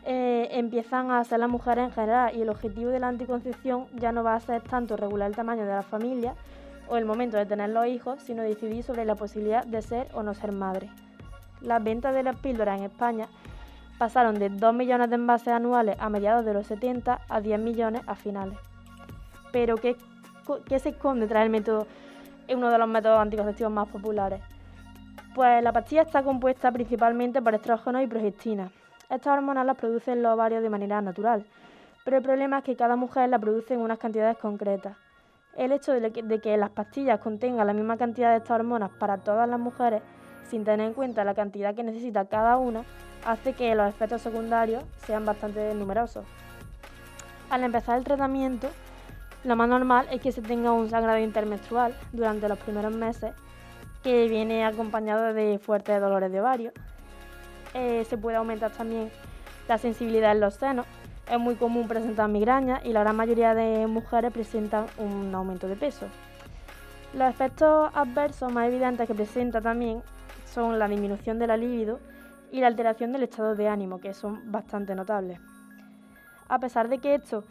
eh, 0.05 0.47
empiezan 0.53 1.11
a 1.11 1.23
ser 1.25 1.41
las 1.41 1.49
mujeres 1.51 1.85
en 1.85 1.91
general 1.91 2.35
y 2.35 2.41
el 2.41 2.49
objetivo 2.49 2.89
de 2.89 3.01
la 3.01 3.09
anticoncepción 3.09 3.85
ya 3.97 4.11
no 4.11 4.23
va 4.23 4.33
a 4.33 4.39
ser 4.39 4.63
tanto 4.63 4.97
regular 4.97 5.29
el 5.29 5.35
tamaño 5.35 5.63
de 5.63 5.73
la 5.73 5.83
familia 5.83 6.33
o 6.87 6.97
el 6.97 7.05
momento 7.05 7.37
de 7.37 7.45
tener 7.45 7.69
los 7.69 7.85
hijos, 7.85 8.19
sino 8.23 8.41
decidir 8.41 8.81
sobre 8.81 9.05
la 9.05 9.13
posibilidad 9.13 9.63
de 9.63 9.83
ser 9.83 10.07
o 10.15 10.23
no 10.23 10.33
ser 10.33 10.53
madre 10.53 10.89
las 11.61 11.83
ventas 11.83 12.13
de 12.13 12.23
las 12.23 12.35
píldoras 12.37 12.79
en 12.79 12.85
España 12.85 13.27
pasaron 13.99 14.39
de 14.39 14.49
2 14.49 14.73
millones 14.73 15.09
de 15.09 15.15
envases 15.15 15.49
anuales 15.49 15.97
a 15.99 16.09
mediados 16.09 16.45
de 16.45 16.53
los 16.53 16.65
70 16.67 17.19
a 17.27 17.41
10 17.41 17.59
millones 17.59 18.01
a 18.07 18.15
finales. 18.15 18.57
Pero 19.51 19.75
¿qué, 19.75 19.97
se 20.79 20.89
esconde 20.89 21.27
tras 21.27 21.43
el 21.43 21.49
método, 21.49 21.85
uno 22.47 22.69
de 22.69 22.77
los 22.77 22.87
métodos 22.87 23.19
anticonceptivos 23.19 23.73
más 23.73 23.89
populares? 23.89 24.41
Pues 25.35 25.61
la 25.61 25.73
pastilla 25.73 26.03
está 26.03 26.23
compuesta 26.23 26.71
principalmente 26.71 27.41
por 27.41 27.53
estrógenos 27.53 28.01
y 28.01 28.07
progestina. 28.07 28.71
Estas 29.09 29.37
hormonas 29.37 29.65
las 29.65 29.77
producen 29.77 30.23
los 30.23 30.33
ovarios 30.33 30.63
de 30.63 30.69
manera 30.69 31.01
natural, 31.01 31.45
pero 32.05 32.17
el 32.17 32.23
problema 32.23 32.59
es 32.59 32.63
que 32.63 32.77
cada 32.77 32.95
mujer 32.95 33.29
la 33.29 33.39
produce 33.39 33.73
en 33.73 33.81
unas 33.81 33.99
cantidades 33.99 34.37
concretas. 34.37 34.95
El 35.57 35.73
hecho 35.73 35.91
de 35.91 36.39
que 36.41 36.57
las 36.57 36.69
pastillas 36.69 37.19
contengan 37.19 37.67
la 37.67 37.73
misma 37.73 37.97
cantidad 37.97 38.31
de 38.31 38.37
estas 38.37 38.59
hormonas 38.59 38.91
para 38.91 39.17
todas 39.17 39.49
las 39.49 39.59
mujeres 39.59 40.01
sin 40.49 40.63
tener 40.63 40.87
en 40.87 40.93
cuenta 40.93 41.23
la 41.23 41.33
cantidad 41.33 41.75
que 41.75 41.83
necesita 41.83 42.25
cada 42.25 42.57
una, 42.57 42.83
hace 43.25 43.53
que 43.53 43.75
los 43.75 43.87
efectos 43.87 44.21
secundarios 44.21 44.83
sean 45.05 45.25
bastante 45.25 45.73
numerosos. 45.73 46.25
Al 47.49 47.63
empezar 47.63 47.97
el 47.97 48.03
tratamiento, 48.03 48.69
lo 49.43 49.55
más 49.55 49.69
normal 49.69 50.07
es 50.11 50.21
que 50.21 50.31
se 50.31 50.41
tenga 50.41 50.71
un 50.71 50.89
sangrado 50.89 51.19
intermenstrual 51.19 51.95
durante 52.11 52.49
los 52.49 52.59
primeros 52.59 52.93
meses, 52.93 53.33
que 54.03 54.27
viene 54.27 54.65
acompañado 54.65 55.33
de 55.33 55.59
fuertes 55.59 55.99
dolores 55.99 56.31
de 56.31 56.41
ovario. 56.41 56.71
Eh, 57.73 58.05
se 58.09 58.17
puede 58.17 58.37
aumentar 58.37 58.71
también 58.71 59.11
la 59.67 59.77
sensibilidad 59.77 60.31
en 60.31 60.39
los 60.39 60.55
senos, 60.55 60.85
es 61.29 61.39
muy 61.39 61.55
común 61.55 61.87
presentar 61.87 62.27
migrañas 62.27 62.83
y 62.83 62.91
la 62.91 63.01
gran 63.01 63.15
mayoría 63.15 63.53
de 63.53 63.85
mujeres 63.85 64.33
presentan 64.33 64.87
un 64.97 65.33
aumento 65.35 65.67
de 65.67 65.75
peso. 65.75 66.07
Los 67.13 67.29
efectos 67.29 67.91
adversos 67.93 68.51
más 68.51 68.67
evidentes 68.67 69.07
que 69.07 69.13
presenta 69.13 69.61
también 69.61 70.01
son 70.59 70.77
la 70.77 70.89
disminución 70.89 71.39
de 71.39 71.47
la 71.47 71.55
libido 71.55 72.01
y 72.51 72.59
la 72.59 72.67
alteración 72.67 73.13
del 73.13 73.23
estado 73.23 73.55
de 73.55 73.69
ánimo, 73.69 74.01
que 74.01 74.13
son 74.13 74.51
bastante 74.51 74.93
notables. 74.93 75.39
A 76.49 76.59
pesar 76.59 76.89
de 76.89 76.97
que 76.97 77.15
esto 77.15 77.45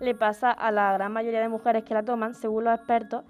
le 0.00 0.16
pasa 0.16 0.50
a 0.50 0.72
la 0.72 0.92
gran 0.94 1.12
mayoría 1.12 1.40
de 1.40 1.48
mujeres 1.48 1.84
que 1.84 1.94
la 1.94 2.02
toman, 2.02 2.34
según 2.34 2.64
los 2.64 2.74
expertos, 2.74 3.22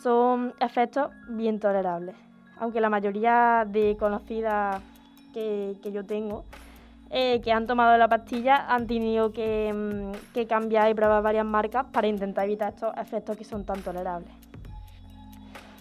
son 0.00 0.54
efectos 0.60 1.10
bien 1.28 1.58
tolerables. 1.58 2.14
Aunque 2.60 2.80
la 2.80 2.88
mayoría 2.88 3.66
de 3.66 3.96
conocidas 3.98 4.80
que, 5.34 5.76
yo 5.92 6.06
tengo 6.06 6.44
eh, 7.10 7.40
que 7.42 7.50
han 7.50 7.66
tomado 7.66 7.98
la 7.98 8.06
pastilla 8.06 8.72
han 8.72 8.86
tenido 8.86 9.32
que, 9.32 9.72
mm, 9.74 10.32
que, 10.34 10.46
cambiar 10.46 10.88
y 10.88 10.94
probar 10.94 11.20
varias 11.24 11.46
marcas 11.46 11.86
para 11.92 12.06
intentar 12.06 12.44
evitar 12.44 12.74
estos 12.74 12.96
efectos 12.96 13.36
que 13.36 13.44
son 13.44 13.64
tan 13.64 13.82
tolerables. 13.82 14.37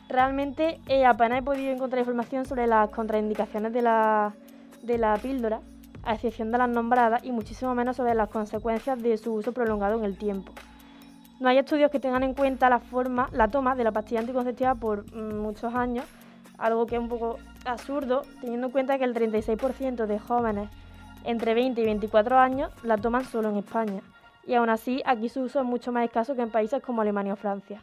Realmente 0.09 0.79
eh, 0.87 1.05
apenas 1.05 1.39
he 1.39 1.43
podido 1.43 1.71
encontrar 1.71 1.99
información 1.99 2.45
sobre 2.45 2.65
las 2.65 2.89
contraindicaciones 2.89 3.73
de 3.73 3.81
la, 3.81 4.33
de 4.81 4.97
la 4.97 5.17
píldora, 5.17 5.59
a 6.03 6.13
excepción 6.13 6.51
de 6.51 6.57
las 6.57 6.69
nombradas, 6.69 7.23
y 7.25 7.31
muchísimo 7.31 7.75
menos 7.75 7.97
sobre 7.97 8.15
las 8.15 8.29
consecuencias 8.29 9.01
de 9.01 9.17
su 9.17 9.33
uso 9.33 9.51
prolongado 9.51 9.97
en 9.97 10.05
el 10.05 10.17
tiempo. 10.17 10.53
No 11.39 11.49
hay 11.49 11.57
estudios 11.57 11.91
que 11.91 11.99
tengan 11.99 12.23
en 12.23 12.33
cuenta 12.33 12.69
la 12.69 12.79
forma, 12.79 13.29
la 13.31 13.49
toma 13.49 13.75
de 13.75 13.83
la 13.83 13.91
pastilla 13.91 14.21
anticonceptiva 14.21 14.75
por 14.75 15.13
mm, 15.13 15.37
muchos 15.39 15.75
años, 15.75 16.05
algo 16.57 16.87
que 16.87 16.95
es 16.95 17.01
un 17.01 17.09
poco 17.09 17.37
absurdo, 17.65 18.23
teniendo 18.41 18.67
en 18.67 18.71
cuenta 18.71 18.97
que 18.97 19.03
el 19.03 19.13
36% 19.13 20.05
de 20.05 20.19
jóvenes 20.19 20.69
entre 21.25 21.53
20 21.53 21.81
y 21.81 21.83
24 21.83 22.39
años 22.39 22.71
la 22.83 22.97
toman 22.97 23.25
solo 23.25 23.49
en 23.49 23.57
España. 23.57 24.01
Y 24.47 24.53
aún 24.53 24.69
así, 24.69 25.03
aquí 25.05 25.27
su 25.27 25.41
uso 25.41 25.59
es 25.59 25.65
mucho 25.65 25.91
más 25.91 26.05
escaso 26.05 26.35
que 26.35 26.41
en 26.41 26.49
países 26.49 26.81
como 26.81 27.01
Alemania 27.01 27.33
o 27.33 27.35
Francia. 27.35 27.81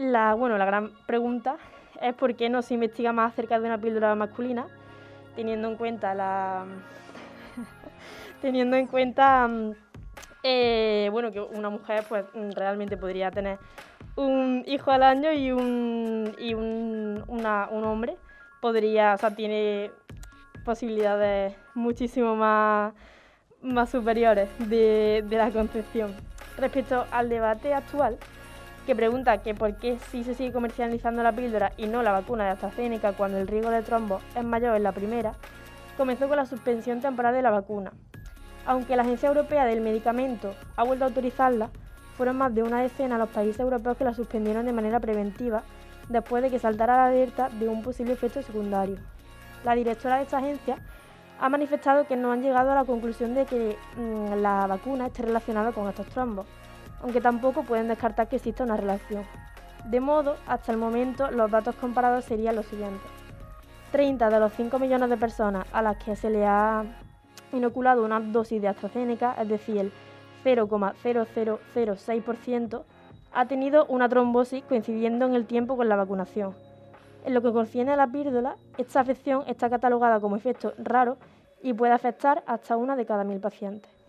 La, 0.00 0.32
bueno, 0.32 0.56
la 0.56 0.64
gran 0.64 0.92
pregunta 1.04 1.58
es 2.00 2.14
por 2.14 2.34
qué 2.34 2.48
no 2.48 2.62
se 2.62 2.72
investiga 2.72 3.12
más 3.12 3.34
acerca 3.34 3.60
de 3.60 3.66
una 3.66 3.76
píldora 3.76 4.14
masculina, 4.14 4.66
teniendo 5.36 5.68
en 5.68 5.76
cuenta 5.76 6.64
teniendo 8.40 8.78
en 8.78 8.86
cuenta 8.86 9.46
mm, 9.46 9.72
eh, 10.42 11.10
bueno, 11.12 11.30
que 11.30 11.42
una 11.42 11.68
mujer 11.68 12.02
pues 12.08 12.24
realmente 12.54 12.96
podría 12.96 13.30
tener 13.30 13.58
un 14.16 14.64
hijo 14.66 14.90
al 14.90 15.02
año 15.02 15.34
y 15.34 15.52
un, 15.52 16.34
y 16.38 16.54
un, 16.54 17.22
un 17.28 17.44
hombre 17.84 18.16
podría, 18.62 19.12
o 19.12 19.18
sea, 19.18 19.34
tiene 19.34 19.90
posibilidades 20.64 21.54
muchísimo 21.74 22.36
más, 22.36 22.94
más 23.60 23.90
superiores 23.90 24.48
de, 24.60 25.22
de 25.28 25.36
la 25.36 25.50
concepción. 25.50 26.14
Respecto 26.56 27.04
al 27.10 27.28
debate 27.28 27.74
actual, 27.74 28.16
que 28.86 28.96
pregunta 28.96 29.38
que 29.38 29.54
por 29.54 29.76
qué 29.76 29.98
si 30.10 30.24
se 30.24 30.34
sigue 30.34 30.52
comercializando 30.52 31.22
la 31.22 31.32
píldora 31.32 31.72
y 31.76 31.86
no 31.86 32.02
la 32.02 32.12
vacuna 32.12 32.44
de 32.44 32.50
AstraZeneca 32.50 33.12
cuando 33.12 33.38
el 33.38 33.46
riesgo 33.46 33.70
de 33.70 33.82
trombo 33.82 34.20
es 34.34 34.44
mayor 34.44 34.76
en 34.76 34.82
la 34.82 34.92
primera, 34.92 35.32
comenzó 35.96 36.28
con 36.28 36.36
la 36.36 36.46
suspensión 36.46 37.00
temporal 37.00 37.34
de 37.34 37.42
la 37.42 37.50
vacuna, 37.50 37.92
aunque 38.66 38.96
la 38.96 39.02
Agencia 39.02 39.28
Europea 39.28 39.64
del 39.64 39.80
Medicamento 39.80 40.54
ha 40.76 40.84
vuelto 40.84 41.04
a 41.04 41.08
autorizarla, 41.08 41.70
fueron 42.16 42.38
más 42.38 42.54
de 42.54 42.62
una 42.62 42.82
decena 42.82 43.18
los 43.18 43.30
países 43.30 43.60
europeos 43.60 43.96
que 43.96 44.04
la 44.04 44.14
suspendieron 44.14 44.66
de 44.66 44.72
manera 44.72 45.00
preventiva 45.00 45.62
después 46.08 46.42
de 46.42 46.50
que 46.50 46.58
saltara 46.58 46.96
la 46.96 47.06
alerta 47.06 47.48
de 47.48 47.68
un 47.68 47.82
posible 47.82 48.12
efecto 48.12 48.42
secundario. 48.42 48.96
La 49.64 49.74
directora 49.74 50.16
de 50.16 50.24
esta 50.24 50.38
agencia 50.38 50.76
ha 51.40 51.48
manifestado 51.48 52.06
que 52.06 52.16
no 52.16 52.32
han 52.32 52.42
llegado 52.42 52.72
a 52.72 52.74
la 52.74 52.84
conclusión 52.84 53.34
de 53.34 53.46
que 53.46 53.76
mm, 53.96 54.34
la 54.42 54.66
vacuna 54.66 55.06
esté 55.06 55.22
relacionada 55.22 55.72
con 55.72 55.88
estos 55.88 56.06
trombos, 56.08 56.46
aunque 57.02 57.20
tampoco 57.20 57.62
pueden 57.62 57.88
descartar 57.88 58.28
que 58.28 58.36
exista 58.36 58.64
una 58.64 58.76
relación. 58.76 59.24
De 59.84 60.00
modo, 60.00 60.36
hasta 60.46 60.72
el 60.72 60.78
momento, 60.78 61.30
los 61.30 61.50
datos 61.50 61.74
comparados 61.76 62.24
serían 62.24 62.56
los 62.56 62.66
siguientes. 62.66 63.10
30 63.92 64.30
de 64.30 64.40
los 64.40 64.52
5 64.52 64.78
millones 64.78 65.10
de 65.10 65.16
personas 65.16 65.66
a 65.72 65.82
las 65.82 65.96
que 65.96 66.14
se 66.16 66.30
le 66.30 66.46
ha 66.46 66.84
inoculado 67.52 68.04
una 68.04 68.20
dosis 68.20 68.62
de 68.62 68.68
AstraZeneca, 68.68 69.34
es 69.40 69.48
decir, 69.48 69.78
el 69.78 69.92
0,0006%, 70.44 72.84
ha 73.32 73.46
tenido 73.46 73.86
una 73.86 74.08
trombosis 74.08 74.62
coincidiendo 74.64 75.26
en 75.26 75.34
el 75.34 75.46
tiempo 75.46 75.76
con 75.76 75.88
la 75.88 75.96
vacunación. 75.96 76.54
En 77.24 77.34
lo 77.34 77.42
que 77.42 77.52
concierne 77.52 77.92
a 77.92 77.96
la 77.96 78.06
píldora, 78.06 78.54
esta 78.78 79.00
afección 79.00 79.42
está 79.46 79.68
catalogada 79.68 80.20
como 80.20 80.36
efecto 80.36 80.72
raro 80.78 81.18
y 81.62 81.74
puede 81.74 81.92
afectar 81.92 82.42
hasta 82.46 82.76
una 82.76 82.94
de 82.96 83.06
cada 83.06 83.24
mil 83.24 83.40
pacientes. 83.40 83.99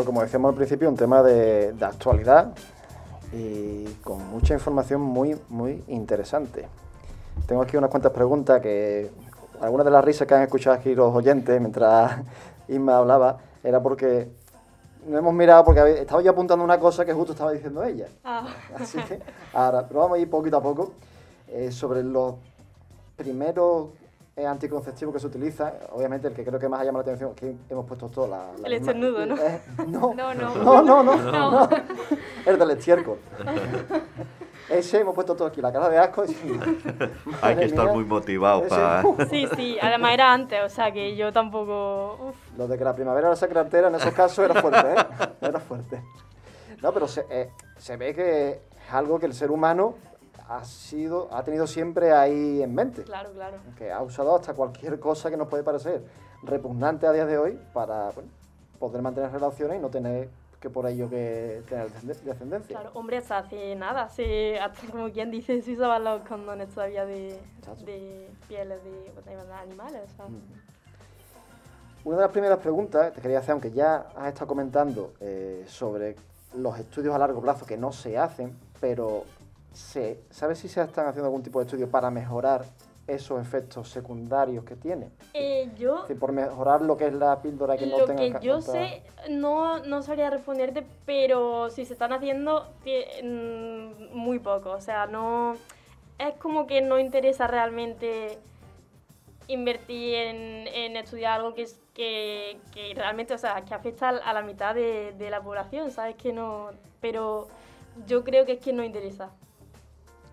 Pues 0.00 0.06
como 0.06 0.22
decíamos 0.22 0.48
al 0.48 0.54
principio, 0.54 0.88
un 0.88 0.96
tema 0.96 1.22
de, 1.22 1.74
actualidad 1.78 2.54
y 3.34 3.84
con 4.02 4.30
mucha 4.30 4.54
información 4.54 5.02
muy, 5.02 5.36
muy 5.50 5.84
interesante. 5.88 6.66
Tengo 7.46 7.60
aquí 7.60 7.76
unas 7.76 7.90
cuantas 7.90 8.10
preguntas 8.10 8.62
que 8.62 9.10
algunas 9.60 9.84
de 9.84 9.90
las 9.90 10.02
risas 10.02 10.26
que 10.26 10.32
han 10.32 10.42
escuchado 10.42 10.74
aquí 10.74 10.94
los 10.94 11.14
oyentes 11.14 11.60
mientras 11.60 12.18
Isma 12.68 12.96
hablaba 12.96 13.40
era 13.62 13.82
porque 13.82 14.30
no 15.06 15.18
hemos 15.18 15.34
mirado 15.34 15.64
porque 15.64 16.00
estaba 16.00 16.22
yo 16.22 16.30
apuntando 16.30 16.64
una 16.64 16.78
cosa 16.78 17.04
que 17.04 17.12
justo 17.12 17.32
estaba 17.32 17.52
diciendo 17.52 17.82
ella. 17.84 18.08
Ah. 18.24 18.46
Así 18.78 18.98
que 19.02 19.20
ahora, 19.52 19.86
pero 19.86 20.00
vamos 20.00 20.18
a 20.18 20.20
ir 20.20 20.30
poquito 20.30 20.56
a 20.56 20.62
poco 20.62 20.92
eh, 21.48 21.70
sobre 21.72 22.02
los 22.02 22.34
primeros 23.16 23.88
anticonceptivo 24.46 25.12
que 25.12 25.20
se 25.20 25.26
utiliza, 25.26 25.74
obviamente 25.92 26.28
el 26.28 26.34
que 26.34 26.44
creo 26.44 26.58
que 26.58 26.68
más 26.68 26.80
ha 26.80 26.84
llamado 26.84 27.04
la 27.04 27.12
atención, 27.12 27.34
que 27.34 27.56
hemos 27.68 27.86
puesto 27.86 28.08
todo 28.08 28.28
la... 28.28 28.50
el 28.64 28.72
estornudo, 28.72 29.26
¿no? 29.26 29.36
no, 29.86 30.14
no, 30.14 30.34
no, 30.34 30.82
no, 30.82 31.02
no, 31.02 31.22
no, 31.22 31.68
el 32.46 32.58
del 32.58 32.70
estiércol. 32.70 33.18
Ese 34.70 35.00
hemos 35.00 35.16
puesto 35.16 35.34
todo 35.34 35.48
aquí, 35.48 35.60
la 35.60 35.72
cara 35.72 35.88
de 35.88 35.98
asco. 35.98 36.24
Hay 37.42 37.56
que 37.56 37.64
estar 37.64 37.92
muy 37.92 38.04
motivado 38.04 38.68
para... 38.68 39.02
Sí, 39.28 39.48
sí, 39.56 39.76
además 39.82 40.12
era 40.14 40.32
antes, 40.32 40.62
o 40.64 40.68
sea 40.68 40.92
que 40.92 41.16
yo 41.16 41.32
tampoco... 41.32 42.32
Lo 42.56 42.68
de 42.68 42.78
que 42.78 42.84
la 42.84 42.94
primavera 42.94 43.28
era 43.28 43.36
secretera, 43.36 43.88
en 43.88 43.96
esos 43.96 44.14
casos 44.14 44.44
era 44.44 44.60
fuerte, 44.60 44.92
¿eh? 44.92 45.06
Era 45.40 45.58
fuerte. 45.58 46.02
No, 46.82 46.92
pero 46.92 47.08
se, 47.08 47.26
eh, 47.30 47.50
se 47.78 47.96
ve 47.96 48.14
que 48.14 48.50
es 48.50 48.92
algo 48.92 49.18
que 49.18 49.26
el 49.26 49.34
ser 49.34 49.50
humano 49.50 49.94
ha 50.48 50.64
sido, 50.64 51.28
ha 51.32 51.42
tenido 51.42 51.66
siempre 51.66 52.12
ahí 52.12 52.62
en 52.62 52.74
mente. 52.74 53.02
Claro, 53.02 53.30
claro. 53.32 53.56
Que 53.76 53.90
ha 53.90 54.00
usado 54.02 54.36
hasta 54.36 54.54
cualquier 54.54 55.00
cosa 55.00 55.30
que 55.30 55.36
nos 55.36 55.48
puede 55.48 55.62
parecer 55.64 56.04
repugnante 56.42 57.06
a 57.06 57.12
día 57.12 57.26
de 57.26 57.38
hoy 57.38 57.58
para 57.72 58.10
poder 58.78 59.02
mantener 59.02 59.32
relaciones 59.32 59.78
y 59.78 59.80
no 59.80 59.88
tener 59.90 60.28
que 60.60 60.68
por 60.68 60.86
ello 60.86 61.08
que 61.08 61.62
tener 61.68 61.90
descendencia. 61.90 62.78
Claro, 62.78 62.90
hombre, 62.94 63.16
hasta 63.16 63.38
hace 63.38 63.74
nada, 63.76 64.02
hace, 64.02 64.60
hasta 64.60 64.86
como 64.88 65.10
quien 65.10 65.30
dice, 65.30 65.62
se 65.62 65.72
usaban 65.72 66.04
los 66.04 66.20
condones 66.28 66.68
todavía 66.68 67.06
de, 67.06 67.40
de 67.84 68.28
pieles 68.46 68.80
de, 68.84 69.34
animales. 69.54 70.02
Una 72.04 72.16
de 72.16 72.22
las 72.22 72.30
primeras 72.30 72.58
preguntas 72.58 73.08
que 73.10 73.16
te 73.16 73.22
quería 73.22 73.38
hacer, 73.38 73.52
aunque 73.52 73.70
ya 73.72 74.08
has 74.16 74.28
estado 74.28 74.46
comentando 74.46 75.14
eh, 75.20 75.64
sobre 75.66 76.16
los 76.54 76.78
estudios 76.78 77.14
a 77.14 77.18
largo 77.18 77.40
plazo 77.40 77.64
que 77.64 77.78
no 77.78 77.92
se 77.92 78.18
hacen, 78.18 78.58
pero 78.80 79.24
se, 79.72 80.24
¿sabes 80.30 80.58
si 80.58 80.68
se 80.68 80.82
están 80.82 81.06
haciendo 81.06 81.26
algún 81.26 81.42
tipo 81.42 81.58
de 81.58 81.66
estudio 81.66 81.90
para 81.90 82.10
mejorar 82.10 82.64
esos 83.06 83.40
efectos 83.40 83.88
secundarios 83.88 84.64
que 84.64 84.76
tiene? 84.76 85.10
Eh, 85.34 85.70
yo... 85.76 86.06
por 86.18 86.32
mejorar 86.32 86.80
lo 86.82 86.96
que 86.96 87.06
es 87.06 87.12
la 87.12 87.40
píldora 87.42 87.76
que 87.76 87.86
no 87.86 88.04
tenga... 88.04 88.22
Lo 88.22 88.40
que 88.40 88.46
yo 88.46 88.60
sé, 88.60 89.02
no, 89.28 89.80
no 89.80 90.02
sabría 90.02 90.30
responderte, 90.30 90.86
pero 91.06 91.70
si 91.70 91.84
se 91.84 91.92
están 91.92 92.12
haciendo, 92.12 92.68
mm, 93.22 94.16
muy 94.16 94.38
poco. 94.38 94.70
O 94.70 94.80
sea, 94.80 95.06
no... 95.06 95.56
Es 96.18 96.34
como 96.34 96.66
que 96.66 96.82
no 96.82 96.98
interesa 96.98 97.46
realmente 97.46 98.38
invertir 99.48 100.14
en, 100.14 100.96
estudiar 100.96 101.40
algo 101.40 101.54
que, 101.54 101.62
es, 101.62 101.80
que, 101.94 102.60
que, 102.72 102.92
realmente, 102.94 103.34
o 103.34 103.38
sea, 103.38 103.62
que 103.64 103.74
afecta 103.74 104.10
a 104.10 104.32
la 104.32 104.42
mitad 104.42 104.74
de, 104.74 105.14
de 105.18 105.30
la 105.30 105.42
población, 105.42 105.90
¿sabes? 105.90 106.16
Que 106.16 106.32
no... 106.32 106.70
Pero 107.00 107.48
yo 108.06 108.22
creo 108.22 108.44
que 108.44 108.52
es 108.52 108.60
que 108.60 108.72
no 108.72 108.84
interesa 108.84 109.30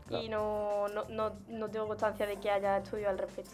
y 0.09 0.29
no, 0.29 0.87
no, 0.89 1.05
no, 1.09 1.31
no, 1.49 1.69
tengo 1.69 1.87
constancia 1.87 2.25
de 2.25 2.37
que 2.37 2.49
haya 2.49 2.77
estudios 2.77 3.09
al 3.09 3.17
respecto. 3.17 3.51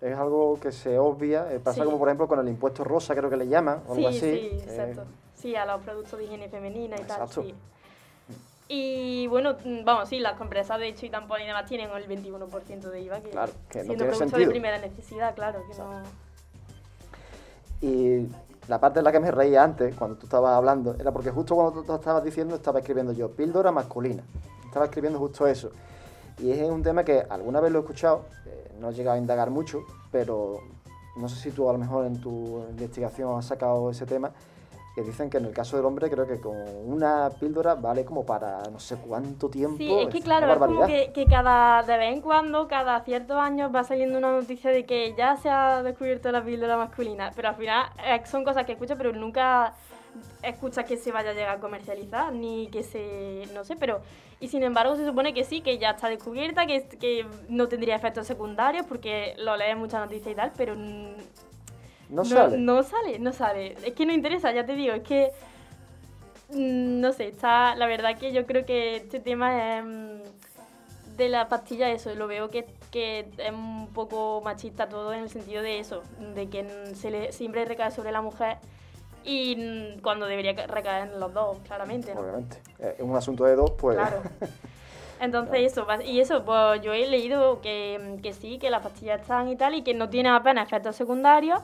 Es 0.00 0.16
algo 0.16 0.58
que 0.60 0.70
se 0.72 0.98
obvia, 0.98 1.50
eh, 1.52 1.60
pasa 1.60 1.84
como 1.84 1.98
por 1.98 2.08
ejemplo 2.08 2.28
con 2.28 2.38
el 2.38 2.48
impuesto 2.48 2.84
rosa, 2.84 3.14
creo 3.14 3.30
que 3.30 3.36
le 3.36 3.48
llaman, 3.48 3.82
o 3.88 3.94
algo 3.94 4.08
así. 4.08 4.20
Sí, 4.20 4.26
eh, 4.26 4.64
exacto. 4.66 5.04
Sí, 5.34 5.56
a 5.56 5.64
los 5.64 5.82
productos 5.82 6.18
de 6.18 6.24
higiene 6.24 6.48
femenina 6.48 6.96
y 7.00 7.04
tal, 7.04 7.28
sí. 7.28 7.54
Y 8.66 9.26
bueno, 9.26 9.56
vamos, 9.84 10.08
sí, 10.08 10.18
las 10.20 10.38
compresas 10.38 10.78
de 10.78 10.88
hecho 10.88 11.04
y 11.04 11.10
tampón 11.10 11.40
y 11.42 11.46
demás 11.46 11.66
tienen 11.66 11.90
el 11.90 12.08
21% 12.08 12.80
de 12.80 13.00
IVA, 13.02 13.20
que, 13.20 13.30
claro, 13.30 13.52
que 13.68 13.84
no 13.84 13.94
tiene 13.94 14.04
productos 14.06 14.38
de 14.38 14.46
primera 14.46 14.78
necesidad, 14.78 15.34
claro, 15.34 15.60
que 15.70 15.78
no... 15.78 16.02
Y 17.82 18.26
la 18.68 18.80
parte 18.80 19.00
en 19.00 19.04
la 19.04 19.12
que 19.12 19.20
me 19.20 19.30
reía 19.30 19.62
antes, 19.62 19.94
cuando 19.94 20.16
tú 20.16 20.24
estabas 20.24 20.56
hablando, 20.56 20.96
era 20.98 21.12
porque 21.12 21.30
justo 21.30 21.54
cuando 21.54 21.82
tú 21.82 21.94
estabas 21.94 22.24
diciendo, 22.24 22.54
estaba 22.54 22.78
escribiendo 22.78 23.12
yo, 23.12 23.30
píldora 23.30 23.70
masculina. 23.70 24.22
Estaba 24.74 24.86
escribiendo 24.86 25.20
justo 25.20 25.46
eso. 25.46 25.70
Y 26.36 26.50
es 26.50 26.68
un 26.68 26.82
tema 26.82 27.04
que 27.04 27.22
alguna 27.30 27.60
vez 27.60 27.70
lo 27.70 27.78
he 27.78 27.82
escuchado, 27.82 28.24
eh, 28.44 28.72
no 28.80 28.90
he 28.90 28.92
llegado 28.92 29.14
a 29.14 29.20
indagar 29.20 29.48
mucho, 29.48 29.84
pero 30.10 30.62
no 31.14 31.28
sé 31.28 31.36
si 31.36 31.52
tú 31.52 31.70
a 31.70 31.72
lo 31.72 31.78
mejor 31.78 32.06
en 32.06 32.20
tu 32.20 32.64
investigación 32.70 33.38
has 33.38 33.46
sacado 33.46 33.88
ese 33.88 34.04
tema, 34.04 34.32
que 34.96 35.02
dicen 35.02 35.30
que 35.30 35.38
en 35.38 35.44
el 35.44 35.52
caso 35.52 35.76
del 35.76 35.86
hombre 35.86 36.10
creo 36.10 36.26
que 36.26 36.40
con 36.40 36.56
una 36.86 37.30
píldora 37.38 37.76
vale 37.76 38.04
como 38.04 38.26
para 38.26 38.64
no 38.64 38.80
sé 38.80 38.96
cuánto 38.96 39.48
tiempo. 39.48 39.76
Sí, 39.76 39.92
es 39.92 40.08
que 40.08 40.16
una 40.16 40.24
claro, 40.24 40.52
es 40.52 40.58
como 40.58 40.86
que, 40.86 41.12
que 41.14 41.26
cada, 41.26 41.84
de 41.84 41.96
vez 41.96 42.12
en 42.12 42.20
cuando, 42.20 42.66
cada 42.66 42.98
ciertos 43.04 43.36
años 43.36 43.72
va 43.72 43.84
saliendo 43.84 44.18
una 44.18 44.32
noticia 44.32 44.72
de 44.72 44.84
que 44.84 45.14
ya 45.16 45.36
se 45.36 45.50
ha 45.50 45.84
descubierto 45.84 46.32
la 46.32 46.42
píldora 46.42 46.76
masculina, 46.76 47.30
pero 47.36 47.50
al 47.50 47.54
final 47.54 47.86
eh, 48.04 48.20
son 48.24 48.42
cosas 48.42 48.66
que 48.66 48.72
escuchas, 48.72 48.98
pero 48.98 49.12
nunca 49.12 49.72
escuchas 50.42 50.84
que 50.86 50.96
se 50.96 51.12
vaya 51.12 51.30
a 51.30 51.34
llegar 51.34 51.56
a 51.56 51.60
comercializar, 51.60 52.32
ni 52.32 52.68
que 52.68 52.82
se, 52.82 53.48
no 53.54 53.64
sé, 53.64 53.76
pero, 53.76 54.00
y 54.40 54.48
sin 54.48 54.62
embargo 54.62 54.96
se 54.96 55.04
supone 55.06 55.32
que 55.34 55.44
sí, 55.44 55.60
que 55.60 55.78
ya 55.78 55.90
está 55.90 56.08
descubierta, 56.08 56.66
que, 56.66 56.86
que 57.00 57.26
no 57.48 57.68
tendría 57.68 57.96
efectos 57.96 58.26
secundarios, 58.26 58.86
porque 58.86 59.34
lo 59.38 59.56
lees 59.56 59.72
en 59.72 59.78
muchas 59.78 60.00
noticias 60.00 60.32
y 60.32 60.34
tal, 60.36 60.52
pero 60.56 60.74
mm, 60.76 61.14
No 62.10 62.24
sale. 62.24 62.58
no 62.58 62.82
sale, 62.82 63.18
no 63.18 63.32
sale. 63.32 63.76
Es 63.84 63.94
que 63.94 64.06
no 64.06 64.12
interesa, 64.12 64.52
ya 64.52 64.64
te 64.66 64.74
digo, 64.74 64.94
es 64.94 65.02
que. 65.02 65.32
mm, 66.50 67.00
No 67.00 67.12
sé, 67.12 67.28
está. 67.28 67.74
La 67.76 67.86
verdad 67.86 68.18
que 68.18 68.32
yo 68.32 68.46
creo 68.46 68.64
que 68.66 68.96
este 68.96 69.20
tema 69.20 69.78
es. 69.78 69.84
mm, 69.84 71.16
De 71.16 71.28
la 71.28 71.48
pastilla, 71.48 71.90
eso, 71.90 72.12
lo 72.16 72.26
veo 72.26 72.50
que, 72.50 72.66
que 72.90 73.20
es 73.38 73.52
un 73.52 73.88
poco 73.94 74.40
machista 74.44 74.88
todo 74.88 75.12
en 75.14 75.20
el 75.22 75.30
sentido 75.30 75.62
de 75.62 75.78
eso, 75.78 76.02
de 76.34 76.48
que 76.48 76.66
se 76.96 77.10
le, 77.10 77.32
siempre 77.32 77.64
recae 77.64 77.90
sobre 77.92 78.10
la 78.12 78.20
mujer 78.20 78.58
y 79.24 79.98
cuando 80.02 80.26
debería 80.26 80.54
ca- 80.54 80.66
recaer 80.66 81.08
en 81.12 81.20
los 81.20 81.32
dos, 81.32 81.58
claramente, 81.66 82.14
¿no? 82.14 82.20
Obviamente. 82.20 82.58
Eh, 82.78 82.96
Es 82.98 83.04
un 83.04 83.16
asunto 83.16 83.44
de 83.44 83.56
dos, 83.56 83.70
pues. 83.72 83.96
Claro. 83.96 84.22
Entonces 85.20 85.72
eso, 85.72 85.86
y 86.04 86.20
eso, 86.20 86.44
pues 86.44 86.82
yo 86.82 86.92
he 86.92 87.06
leído 87.06 87.60
que, 87.60 88.18
que 88.22 88.32
sí, 88.34 88.58
que 88.58 88.68
las 88.70 88.82
pastillas 88.82 89.20
están 89.20 89.48
y 89.48 89.56
tal, 89.56 89.74
y 89.74 89.82
que 89.82 89.94
no 89.94 90.08
tienen 90.10 90.32
apenas 90.32 90.66
efectos 90.66 90.96
secundarios, 90.96 91.60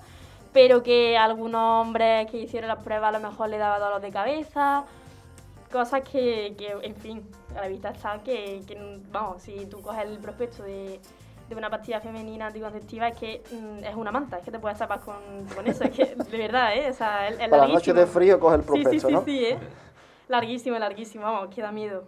pero 0.53 0.83
que 0.83 1.19
algunos 1.19 1.61
hombres 1.87 2.31
que 2.31 2.39
hicieron 2.39 2.69
las 2.69 2.83
pruebas 2.83 3.15
a 3.15 3.19
lo 3.19 3.29
mejor 3.29 3.49
le 3.51 3.59
daba 3.59 3.79
dolor 3.79 4.01
de 4.01 4.11
cabeza, 4.11 4.85
cosas 5.71 6.03
que, 6.03 6.55
que, 6.57 6.75
en 6.83 6.95
fin, 6.97 7.23
a 7.57 7.61
la 7.63 7.69
vista 7.69 7.91
está 7.91 8.21
que, 8.23 8.63
que, 8.67 8.99
vamos, 9.11 9.43
si 9.43 9.67
tú 9.67 9.81
coges 9.83 10.05
el 10.05 10.19
prospecto 10.19 10.63
de, 10.63 11.01
de 11.51 11.57
una 11.57 11.68
pastilla 11.68 12.01
femenina 12.01 12.46
anticonceptiva, 12.46 13.09
es 13.09 13.16
que 13.18 13.42
mm, 13.53 13.84
es 13.84 13.94
una 13.96 14.12
manta, 14.12 14.38
es 14.38 14.44
que 14.44 14.51
te 14.53 14.59
puedes 14.61 14.78
tapar 14.78 15.01
con, 15.01 15.16
con 15.55 15.66
eso, 15.66 15.84
es 15.84 15.90
que 15.90 16.14
de 16.14 16.38
verdad, 16.38 16.76
¿eh? 16.76 16.88
O 16.90 16.94
sea, 16.94 17.28
es, 17.28 17.38
es 17.40 17.48
Para 17.48 17.64
las 17.64 17.72
noches 17.72 17.94
de 17.94 18.07
frío 18.07 18.38
coge 18.38 18.57
el 18.57 18.62
Sí, 18.62 18.66
prospecto, 18.68 18.90
sí, 18.92 19.01
sí, 19.01 19.12
¿no? 19.12 19.24
sí, 19.24 19.44
¿eh? 19.44 19.59
Larguísimo, 20.28 20.78
larguísimo, 20.78 21.24
vamos, 21.24 21.53
que 21.53 21.61
da 21.61 21.72
miedo. 21.72 22.05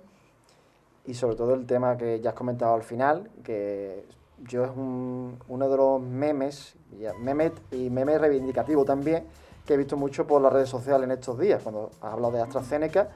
Y 1.07 1.14
sobre 1.14 1.34
todo 1.34 1.55
el 1.55 1.66
tema 1.66 1.97
que 1.97 2.20
ya 2.20 2.30
has 2.30 2.36
comentado 2.36 2.74
al 2.74 2.84
final, 2.84 3.28
que 3.43 4.07
yo 4.38 4.64
es 4.64 4.70
un- 4.70 5.36
uno 5.49 5.68
de 5.68 5.76
los 5.76 6.01
memes, 6.01 6.76
ya, 7.01 7.12
meme 7.14 7.51
y 7.72 7.90
meme 7.90 8.16
reivindicativo 8.18 8.84
también, 8.84 9.24
que 9.66 9.74
he 9.74 9.76
visto 9.76 9.97
mucho 9.97 10.24
por 10.24 10.40
las 10.40 10.53
redes 10.53 10.68
sociales 10.68 11.05
en 11.05 11.11
estos 11.12 11.36
días, 11.38 11.61
cuando 11.62 11.90
has 12.01 12.12
hablado 12.12 12.32
de 12.34 12.43
AstraZeneca, 12.43 13.09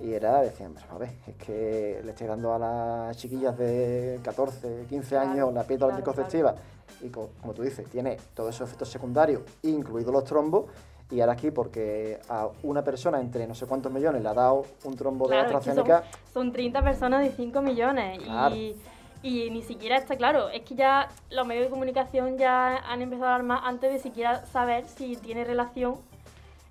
y 0.00 0.12
era, 0.12 0.40
decían, 0.42 0.74
"Pero, 0.74 0.94
a 0.94 0.98
ver, 0.98 1.10
es 1.26 1.34
que 1.36 2.00
le 2.04 2.10
estoy 2.10 2.26
dando 2.26 2.52
a 2.54 2.58
las 2.58 3.16
chiquillas 3.16 3.56
de 3.58 4.20
14, 4.22 4.86
15 4.88 5.10
Claro, 5.10 5.30
años 5.30 5.52
la 5.54 5.64
píldora 5.64 5.94
claro, 5.96 6.10
anticonceptiva, 6.10 6.54
y 7.02 7.08
co- 7.08 7.30
como 7.40 7.52
tú 7.54 7.62
dices, 7.62 7.88
tiene 7.88 8.16
todos 8.34 8.54
esos 8.54 8.68
efectos 8.68 8.88
secundarios, 8.90 9.42
incluidos 9.62 10.12
los 10.12 10.24
trombos, 10.24 10.66
y 11.10 11.20
ahora 11.20 11.32
aquí, 11.32 11.50
porque 11.50 12.20
a 12.28 12.48
una 12.62 12.82
persona 12.84 13.18
entre 13.20 13.46
no 13.46 13.54
sé 13.54 13.66
cuántos 13.66 13.90
millones 13.90 14.22
le 14.22 14.28
ha 14.28 14.34
dado 14.34 14.64
un 14.84 14.94
trombo 14.94 15.26
de 15.26 15.34
Claro, 15.36 15.48
es 15.50 15.56
que 15.64 15.70
son- 15.74 15.78
AstraZeneca, 15.78 16.04
Son 16.32 16.52
30 16.52 16.82
personas 16.82 17.22
de 17.22 17.30
5 17.30 17.62
millones. 17.62 18.20
Y, 18.54 18.76
y 19.22 19.50
ni 19.50 19.62
siquiera 19.62 19.96
está 19.96 20.16
claro. 20.16 20.48
Es 20.50 20.62
que 20.62 20.74
ya 20.74 21.08
los 21.30 21.46
medios 21.46 21.64
de 21.64 21.70
comunicación 21.70 22.36
ya 22.36 22.76
han 22.76 23.00
empezado 23.02 23.30
a 23.30 23.34
alarmar 23.36 23.60
antes 23.64 23.90
de 23.92 23.98
siquiera 23.98 24.44
saber 24.46 24.86
si 24.86 25.16
tiene 25.16 25.44
relación 25.44 25.96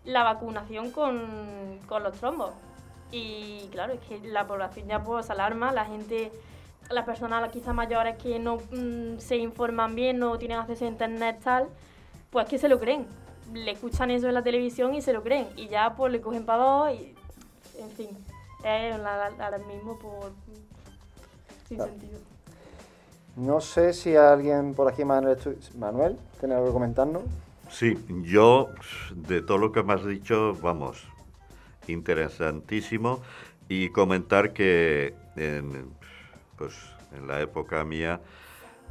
la 0.06 0.24
vacunación 0.24 0.92
con, 0.92 1.80
con 1.88 2.04
los 2.04 2.14
trombos. 2.18 2.52
Y 3.12 3.68
claro, 3.72 3.94
es 3.94 4.00
que 4.02 4.20
la 4.28 4.46
población 4.48 4.88
ya 4.88 5.04
pues 5.04 5.30
alarma, 5.30 5.72
la 5.72 5.86
gente, 5.86 6.32
las 6.90 7.06
personas 7.06 7.50
quizás 7.52 7.74
mayores 7.74 8.18
que 8.18 8.38
no 8.40 8.58
mm, 8.72 9.20
se 9.20 9.38
informan 9.38 9.96
bien, 9.96 10.20
no 10.20 10.38
tienen 10.38 10.58
acceso 10.60 10.86
a 10.86 10.90
internet 10.90 11.40
tal, 11.44 11.68
pues 12.30 12.48
que 12.48 12.58
se 12.58 12.68
lo 12.68 12.80
creen. 12.80 13.08
Le 13.54 13.72
escuchan 13.72 14.12
eso 14.12 14.28
en 14.28 14.34
la 14.34 14.44
televisión 14.44 14.94
y 14.94 15.02
se 15.02 15.14
lo 15.14 15.24
creen. 15.24 15.48
Y 15.56 15.68
ya 15.70 15.96
pues 15.96 16.12
le 16.12 16.20
cogen 16.20 16.46
para 16.46 16.64
dos 16.64 16.92
y, 16.92 17.16
en 17.80 17.90
fin, 17.92 18.10
es 18.64 19.00
la- 19.00 19.32
ahora 19.40 19.58
mismo 19.60 19.98
por... 19.98 20.32
sin 21.68 21.78
Claro. 21.78 21.92
sentido. 21.92 22.20
No 23.38 23.62
sé 23.62 23.94
si 23.94 24.16
alguien 24.16 24.74
por 24.74 24.88
aquí, 24.92 25.06
Manuel, 25.06 25.38
Manuel 25.78 26.18
¿tiene 26.40 26.56
algo 26.56 26.68
que 26.68 26.74
comentarnos? 26.74 27.22
Sí, 27.70 27.98
yo 28.24 28.70
de 29.16 29.42
todo 29.42 29.58
lo 29.60 29.72
que 29.72 29.84
me 29.84 29.94
has 29.94 30.06
dicho, 30.06 30.54
vamos, 30.62 31.04
interesantísimo 31.88 33.22
y 33.70 33.90
comentar 33.90 34.54
que 34.54 35.14
en, 35.36 35.90
pues, 36.58 36.76
en 37.16 37.28
la 37.28 37.42
época 37.42 37.84
mía 37.84 38.22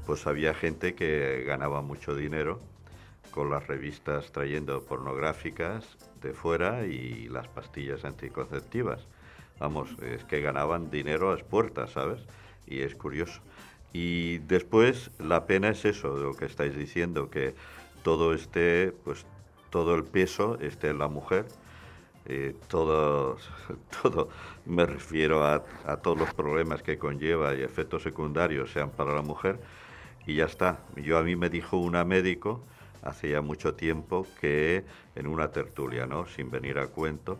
pues 0.07 0.26
había 0.26 0.55
gente 0.55 0.94
que 0.94 1.42
ganaba 1.47 1.82
mucho 1.82 2.14
dinero 2.14 2.61
con 3.32 3.51
las 3.51 3.66
revistas 3.66 4.32
trayendo 4.32 4.82
pornográficas 4.84 5.84
de 6.22 6.32
fuera 6.32 6.86
y 6.86 7.28
las 7.28 7.49
pastillas 7.49 8.05
anticonceptivas. 8.05 9.07
Vamos, 9.59 9.90
es 10.01 10.24
que 10.24 10.40
ganaban 10.40 10.90
dinero 10.90 11.30
a 11.30 11.34
las 11.34 11.42
puertas, 11.42 11.90
¿sabes? 11.90 12.20
Y 12.66 12.80
es 12.80 12.94
curioso. 12.94 13.40
Y 13.92 14.38
después 14.38 15.11
la 15.18 15.47
pena 15.47 15.70
es 15.70 15.84
eso, 15.84 16.16
lo 16.16 16.34
que 16.34 16.44
estáis 16.44 16.76
diciendo, 16.76 17.30
que 17.30 17.55
todo 18.03 18.32
esté, 18.32 18.92
pues 19.05 19.26
todo 19.70 19.94
el 19.94 20.05
peso 20.05 20.59
esté 20.61 20.88
en 20.88 20.99
la 20.99 21.09
mujer, 21.09 21.47
eh, 22.29 22.55
todo, 22.68 23.37
todo, 24.03 24.29
me 24.64 24.87
refiero 24.87 25.45
a, 25.45 25.64
a 25.87 25.97
todos 25.99 26.18
los 26.18 26.35
problemas 26.35 26.83
que 26.83 26.99
conlleva 26.99 27.55
y 27.55 27.62
efectos 27.62 28.03
secundarios 28.03 28.72
sean 28.72 28.91
para 28.91 29.14
la 29.14 29.22
mujer, 29.22 29.59
y 30.27 30.35
ya 30.35 30.45
está. 30.47 30.81
Yo 30.97 31.18
a 31.18 31.22
mí 31.22 31.37
me 31.37 31.49
dijo 31.49 31.77
una 31.77 32.05
médico 32.05 32.62
hace 33.03 33.31
ya 33.31 33.41
mucho 33.41 33.74
tiempo 33.74 34.27
que 34.41 34.85
en 35.14 35.27
una 35.27 35.53
tertulia, 35.53 36.07
¿no? 36.07 36.27
sin 36.27 36.51
venir 36.51 36.79
a 36.79 36.89
cuento, 36.89 37.39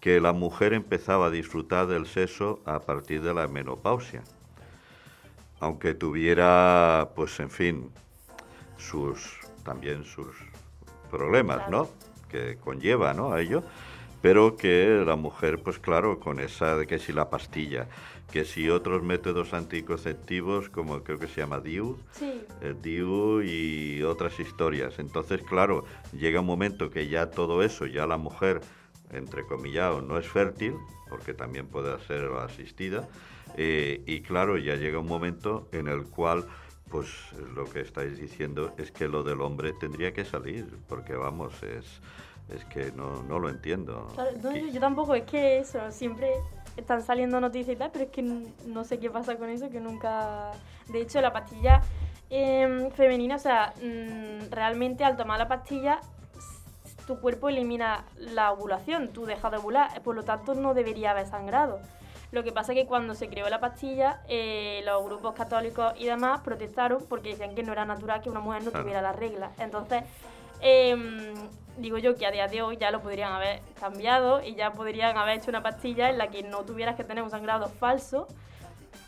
que 0.00 0.20
la 0.20 0.32
mujer 0.32 0.72
empezaba 0.72 1.26
a 1.26 1.30
disfrutar 1.30 1.86
del 1.86 2.06
sexo 2.06 2.60
a 2.64 2.80
partir 2.80 3.22
de 3.22 3.34
la 3.34 3.48
menopausia. 3.48 4.22
Aunque 5.58 5.94
tuviera, 5.94 7.10
pues 7.16 7.40
en 7.40 7.50
fin, 7.50 7.90
sus 8.76 9.40
también 9.64 10.04
sus 10.04 10.36
problemas, 11.10 11.68
¿no? 11.70 11.88
Que 12.28 12.56
conlleva, 12.56 13.14
¿no? 13.14 13.32
A 13.32 13.40
ello, 13.40 13.64
pero 14.26 14.56
que 14.56 15.04
la 15.06 15.14
mujer, 15.14 15.62
pues 15.62 15.78
claro, 15.78 16.18
con 16.18 16.40
esa 16.40 16.76
de 16.76 16.88
que 16.88 16.98
si 16.98 17.12
la 17.12 17.30
pastilla, 17.30 17.86
que 18.32 18.44
si 18.44 18.68
otros 18.68 19.04
métodos 19.04 19.54
anticonceptivos, 19.54 20.68
como 20.68 21.04
creo 21.04 21.20
que 21.20 21.28
se 21.28 21.42
llama 21.42 21.60
DIU, 21.60 21.96
Sí, 22.10 22.42
el 22.60 22.82
DIU 22.82 23.42
y 23.42 24.02
otras 24.02 24.40
historias. 24.40 24.98
Entonces, 24.98 25.42
claro, 25.42 25.84
llega 26.12 26.40
un 26.40 26.46
momento 26.46 26.90
que 26.90 27.06
ya 27.06 27.30
todo 27.30 27.62
eso, 27.62 27.86
ya 27.86 28.04
la 28.08 28.16
mujer, 28.16 28.62
entre 29.12 29.46
comillado, 29.46 30.02
no 30.02 30.18
es 30.18 30.26
fértil, 30.26 30.74
porque 31.08 31.32
también 31.32 31.68
puede 31.68 31.96
ser 32.08 32.28
asistida, 32.40 33.08
eh, 33.56 34.02
y 34.06 34.22
claro, 34.22 34.58
ya 34.58 34.74
llega 34.74 34.98
un 34.98 35.06
momento 35.06 35.68
en 35.70 35.86
el 35.86 36.02
cual, 36.02 36.48
pues 36.90 37.06
lo 37.54 37.64
que 37.66 37.78
estáis 37.78 38.18
diciendo 38.18 38.74
es 38.76 38.90
que 38.90 39.06
lo 39.06 39.22
del 39.22 39.40
hombre 39.40 39.72
tendría 39.78 40.12
que 40.12 40.24
salir, 40.24 40.66
porque 40.88 41.14
vamos, 41.14 41.62
es, 41.62 42.00
es 42.48 42.64
que 42.66 42.92
no, 42.92 43.22
no 43.22 43.38
lo 43.38 43.48
entiendo. 43.48 44.08
claro, 44.14 44.30
no, 44.42 44.54
yo, 44.54 44.66
yo 44.68 44.80
tampoco, 44.80 45.14
es 45.14 45.24
que 45.24 45.58
eso, 45.58 45.90
siempre 45.90 46.32
están 46.76 47.02
saliendo 47.02 47.40
noticias 47.40 47.74
y 47.74 47.78
tal, 47.78 47.90
pero 47.90 48.04
es 48.04 48.10
que 48.10 48.22
no 48.22 48.84
sé 48.84 48.98
qué 48.98 49.10
pasa 49.10 49.36
con 49.36 49.48
eso, 49.48 49.70
que 49.70 49.80
nunca... 49.80 50.52
De 50.88 51.00
hecho, 51.00 51.20
la 51.20 51.32
pastilla 51.32 51.82
em, 52.30 52.90
femenina, 52.90 53.36
o 53.36 53.38
sea, 53.38 53.72
mm, 53.82 54.50
realmente 54.50 55.04
al 55.04 55.16
tomar 55.16 55.38
la 55.38 55.48
pastilla, 55.48 56.00
tu 57.06 57.20
cuerpo 57.20 57.48
elimina 57.48 58.04
la 58.18 58.52
ovulación, 58.52 59.08
tú 59.08 59.26
dejas 59.26 59.50
de 59.50 59.58
ovular, 59.58 60.02
por 60.02 60.14
lo 60.14 60.22
tanto 60.22 60.54
no 60.54 60.74
debería 60.74 61.12
haber 61.12 61.26
sangrado. 61.26 61.80
Lo 62.32 62.42
que 62.42 62.52
pasa 62.52 62.72
es 62.72 62.78
que 62.78 62.86
cuando 62.86 63.14
se 63.14 63.28
creó 63.28 63.48
la 63.48 63.60
pastilla, 63.60 64.20
eh, 64.28 64.82
los 64.84 65.04
grupos 65.04 65.34
católicos 65.34 65.92
y 65.96 66.06
demás 66.06 66.40
protestaron 66.40 67.04
porque 67.08 67.30
decían 67.30 67.54
que 67.54 67.62
no 67.62 67.72
era 67.72 67.84
natural 67.84 68.20
que 68.20 68.28
una 68.28 68.40
mujer 68.40 68.64
no 68.64 68.72
tuviera 68.72 69.00
la 69.00 69.12
regla. 69.12 69.52
Entonces, 69.58 70.02
em, 70.60 71.34
digo 71.78 71.98
yo 71.98 72.14
que 72.16 72.26
a 72.26 72.30
día 72.30 72.46
de 72.48 72.62
hoy 72.62 72.76
ya 72.76 72.90
lo 72.90 73.00
podrían 73.00 73.32
haber 73.32 73.60
cambiado 73.78 74.42
y 74.42 74.54
ya 74.54 74.72
podrían 74.72 75.16
haber 75.16 75.38
hecho 75.38 75.50
una 75.50 75.62
pastilla 75.62 76.10
en 76.10 76.18
la 76.18 76.28
que 76.28 76.42
no 76.42 76.62
tuvieras 76.64 76.96
que 76.96 77.04
tener 77.04 77.22
un 77.22 77.30
sangrado 77.30 77.68
falso 77.68 78.26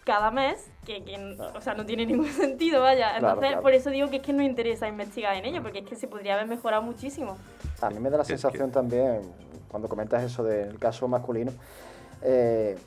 cada 0.05 0.31
mes, 0.31 0.71
que, 0.87 1.05
que, 1.05 1.37
o 1.55 1.61
sea, 1.61 1.75
no 1.75 1.85
tiene 1.85 2.07
ningún 2.07 2.29
sentido, 2.33 2.81
vaya. 2.81 3.16
Entonces, 3.16 3.49
claro. 3.49 3.62
por 3.62 3.75
eso 3.75 3.91
digo 3.91 4.09
que 4.09 4.16
es 4.16 4.23
que 4.23 4.33
no 4.33 4.43
interesa 4.43 4.89
investigar 4.89 5.37
en 5.37 5.45
ello, 5.45 5.62
porque 5.62 5.81
es 5.81 5.85
que 5.85 5.97
se 5.97 6.09
podría 6.09 6.35
haber 6.35 6.47
mejorado 6.47 6.83
muchísimo. 6.83 7.37
A 7.83 7.91
mí 7.91 7.99
me 8.01 8.09
da 8.09 8.16
la 8.16 8.25
sensación 8.25 8.71
también, 8.71 9.21
cuando 9.69 9.87
comentas 9.87 10.23
eso 10.23 10.43
del 10.43 10.79
caso 10.79 11.07
masculino, 11.09 11.53
eh, 12.23 12.79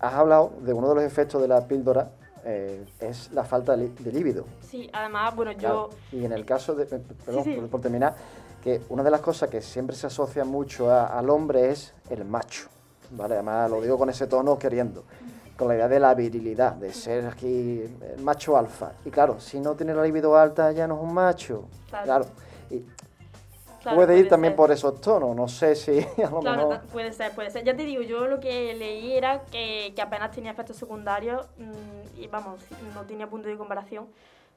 has 0.00 0.12
hablado 0.12 0.52
de 0.60 0.74
uno 0.74 0.90
de 0.90 0.96
los 0.96 1.04
efectos 1.04 1.40
de 1.40 1.48
la 1.48 1.66
píldora, 1.66 2.10
eh, 2.44 2.84
es 3.00 3.32
la 3.32 3.44
falta 3.44 3.74
de, 3.74 3.88
líbido. 4.12 4.44
Sí, 4.60 4.90
además, 4.92 5.34
bueno, 5.34 5.52
Claro, 5.56 5.90
yo... 6.12 6.18
Y 6.18 6.26
en 6.26 6.32
el 6.32 6.44
caso 6.44 6.74
de, 6.74 6.84
eh, 6.94 7.00
perdón, 7.24 7.44
sí. 7.44 7.52
Por, 7.52 7.68
por 7.70 7.80
terminar, 7.80 8.16
que 8.62 8.80
una 8.88 9.02
de 9.02 9.10
las 9.10 9.20
cosas 9.20 9.48
que 9.50 9.60
siempre 9.60 9.96
se 9.96 10.06
asocia 10.06 10.44
mucho 10.44 10.90
a- 10.90 11.06
al 11.18 11.28
hombre 11.30 11.70
es 11.70 11.92
el 12.10 12.24
macho, 12.24 12.68
¿vale? 13.10 13.34
Además 13.34 13.70
lo 13.70 13.80
digo 13.80 13.98
con 13.98 14.08
ese 14.08 14.26
tono 14.26 14.58
queriendo, 14.58 15.04
con 15.56 15.68
la 15.68 15.74
idea 15.74 15.88
de 15.88 16.00
la 16.00 16.14
virilidad, 16.14 16.72
de 16.74 16.92
ser 16.92 17.26
aquí 17.26 17.82
el 18.16 18.22
macho 18.22 18.56
alfa. 18.56 18.92
Y 19.04 19.10
claro, 19.10 19.40
si 19.40 19.58
no 19.60 19.74
tiene 19.74 19.94
la 19.94 20.02
libido 20.02 20.36
alta 20.36 20.70
ya 20.72 20.86
no 20.86 20.96
es 20.96 21.02
un 21.02 21.12
macho. 21.12 21.64
Claro. 21.90 22.04
Claro. 22.04 22.26
Y 22.70 22.84
claro, 23.82 23.96
puede 23.96 24.18
ir 24.18 24.28
también 24.28 24.52
ser. 24.52 24.56
por 24.56 24.70
esos 24.70 25.00
tonos, 25.00 25.34
no 25.34 25.48
sé 25.48 25.74
si 25.74 25.98
a 26.24 26.30
lo 26.30 26.40
Claro, 26.40 26.68
mejor... 26.68 26.80
puede 26.92 27.12
ser, 27.12 27.32
puede 27.32 27.50
ser. 27.50 27.64
Ya 27.64 27.76
te 27.76 27.82
digo, 27.84 28.02
yo 28.02 28.26
lo 28.28 28.38
que 28.38 28.74
leí 28.74 29.12
era 29.12 29.42
que, 29.50 29.92
que 29.94 30.02
apenas 30.02 30.30
tenía 30.30 30.52
efectos 30.52 30.76
secundarios 30.76 31.46
mm, 31.58 32.20
y 32.20 32.28
vamos, 32.28 32.60
no 32.94 33.02
tenía 33.02 33.28
punto 33.28 33.48
de 33.48 33.56
comparación 33.56 34.06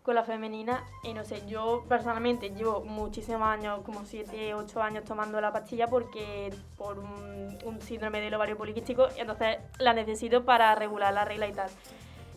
con 0.05 0.15
la 0.15 0.23
femenina. 0.23 0.83
Y 1.03 1.13
no 1.13 1.25
sé, 1.25 1.45
yo 1.47 1.83
personalmente 1.89 2.51
llevo 2.51 2.81
muchísimos 2.85 3.41
años, 3.41 3.81
como 3.83 4.05
7, 4.05 4.53
8 4.53 4.81
años 4.81 5.03
tomando 5.03 5.41
la 5.41 5.51
pastilla 5.51 5.87
porque 5.87 6.53
por 6.77 6.99
un, 6.99 7.35
síndrome 7.81 8.21
del 8.21 8.33
ovario 8.33 8.57
poliquístico 8.57 9.07
y 9.17 9.19
entonces 9.19 9.57
la 9.79 9.93
necesito 9.93 10.45
para 10.45 10.73
regular 10.75 11.13
la 11.13 11.25
regla 11.25 11.47
y 11.47 11.51
tal. 11.53 11.69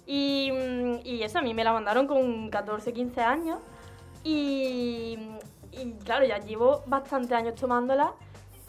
Y, 0.06 0.50
mm, 0.50 1.06
y 1.06 1.22
eso, 1.22 1.38
a 1.38 1.42
mí 1.42 1.54
me 1.54 1.62
la 1.62 1.72
mandaron 1.72 2.06
con 2.06 2.50
14, 2.50 2.92
15 2.92 3.20
años 3.20 3.58
y, 4.24 5.18
y 5.72 5.92
claro, 6.04 6.24
ya 6.24 6.38
llevo 6.38 6.82
bastantes 6.86 7.32
años 7.32 7.54
tomándola 7.54 8.14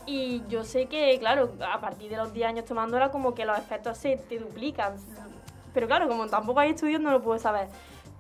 y 0.06 0.44
yo 0.48 0.64
sé 0.64 0.88
que, 0.88 1.18
claro, 1.20 1.54
a 1.72 1.80
partir 1.80 2.12
de 2.12 2.18
los 2.18 2.34
10 2.34 2.50
años 2.50 2.66
tomándola 2.66 3.12
como 3.12 3.34
que 3.34 3.46
los 3.46 3.58
efectos 3.58 3.98
se 3.98 4.18
te 4.18 4.40
duplican. 4.40 4.96
Pero 5.74 5.88
claro, 5.88 6.08
como 6.08 6.28
tampoco 6.28 6.60
hay 6.60 6.72
estudios 6.72 7.02
no 7.02 7.12
lo 7.12 7.22
puedo 7.22 7.40
saber. 7.40 7.68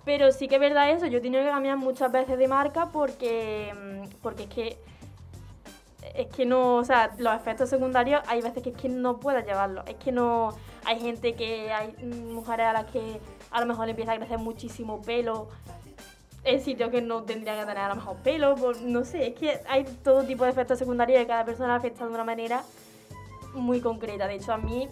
Pero 0.06 0.32
sí 0.32 0.47
que 0.47 0.56
es 0.56 0.62
verdad 0.62 0.91
eso, 0.91 1.06
yo 1.08 1.20
he 1.20 1.22
tenido 1.22 1.43
que 1.43 1.50
cambiar 1.50 1.78
muchas 1.78 2.12
veces 2.12 2.38
de 2.38 2.47
marca 2.47 2.89
porque, 2.91 3.74
mm, 3.76 4.22
porque 4.22 4.43
es 4.43 4.50
que 4.50 4.78
es 6.16 6.28
que 6.28 6.45
no, 6.45 6.78
o 6.78 6.84
sea, 6.84 7.14
los 7.18 7.34
efectos 7.36 7.70
secundarios 7.70 8.22
hay 8.28 8.41
veces 8.41 8.64
que 8.64 8.70
es 8.70 8.76
que 8.76 8.89
no 8.89 9.20
puedes 9.20 9.45
llevarlos. 9.45 9.86
Es 9.88 9.95
que 9.95 10.12
no, 10.12 10.54
hay 10.86 11.00
gente 11.00 11.34
que, 11.36 11.72
hay 11.72 11.93
mujeres 12.04 12.68
a 12.68 12.74
las 12.74 12.86
que 12.86 13.20
a 13.52 13.60
lo 13.60 13.66
mejor 13.66 13.86
le 13.86 13.91
empieza 13.91 14.14
a 14.14 14.18
crecer 14.18 14.38
muchísimo 14.38 15.02
pelo 15.02 15.50
en 16.43 16.62
sitios 16.62 16.89
que 16.89 17.02
no 17.02 17.24
tendrían 17.24 17.60
que 17.60 17.66
tener 17.66 17.84
a 17.84 17.89
lo 17.89 17.95
mejor 17.95 18.16
pelo, 18.18 18.56
no 18.82 19.04
sé, 19.04 19.28
es 19.28 19.36
que 19.36 19.60
hay 19.68 19.84
todo 20.04 20.24
tipo 20.24 20.45
de 20.45 20.52
efectos 20.52 20.80
secundarios 20.80 21.22
y 21.22 21.26
cada 21.26 21.43
persona 21.43 21.76
afecta 21.76 22.06
de 22.06 22.14
una 22.14 22.24
manera 22.24 22.64
muy 23.54 23.82
concreta. 23.82 24.28
De 24.28 24.36
hecho, 24.36 24.54
a 24.54 24.58
mí 24.58 24.88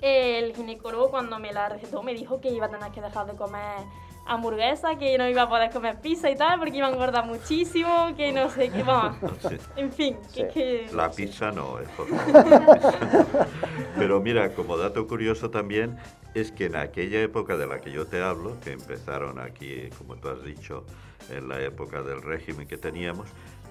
el 0.00 0.54
ginecólogo 0.54 1.10
cuando 1.10 1.38
me 1.38 1.52
la 1.52 1.68
recetó 1.68 2.02
me 2.02 2.14
dijo 2.14 2.40
que 2.40 2.50
iba 2.50 2.66
a 2.66 2.68
tener 2.68 2.90
que 2.92 3.00
dejar 3.00 3.26
de 3.26 3.34
comer 3.34 3.78
hamburguesa, 4.26 4.96
que 4.98 5.18
no 5.18 5.28
iba 5.28 5.42
a 5.42 5.48
poder 5.48 5.70
comer 5.70 6.00
pizza 6.00 6.30
y 6.30 6.36
tal, 6.36 6.58
porque 6.58 6.76
iba 6.76 6.86
a 6.86 6.90
engordar 6.90 7.26
muchísimo, 7.26 8.14
que 8.16 8.32
no 8.32 8.48
sé 8.50 8.70
qué, 8.70 8.82
vamos, 8.82 9.16
Sí. 9.48 9.56
en 9.76 9.92
fin, 9.92 10.16
Sí. 10.30 10.44
que- 10.52 10.88
La 10.92 11.10
pizza 11.10 11.50
no, 11.50 11.78
es 11.80 11.88
por 11.90 12.06
favor. 12.08 12.78
Pero 13.96 14.20
mira, 14.20 14.50
como 14.54 14.76
dato 14.76 15.06
curioso 15.06 15.50
también, 15.50 15.96
es 16.34 16.50
que 16.52 16.66
en 16.66 16.76
aquella 16.76 17.20
época 17.20 17.56
de 17.56 17.66
la 17.66 17.80
que 17.80 17.90
yo 17.90 18.06
te 18.06 18.22
hablo, 18.22 18.58
que 18.60 18.72
empezaron 18.72 19.38
aquí, 19.38 19.88
como 19.98 20.16
tú 20.16 20.28
has 20.28 20.42
dicho, 20.44 20.84
en 21.30 21.48
la 21.48 21.60
época 21.60 22.02
del 22.02 22.22
régimen 22.22 22.66
que 22.66 22.76
teníamos, 22.78 23.28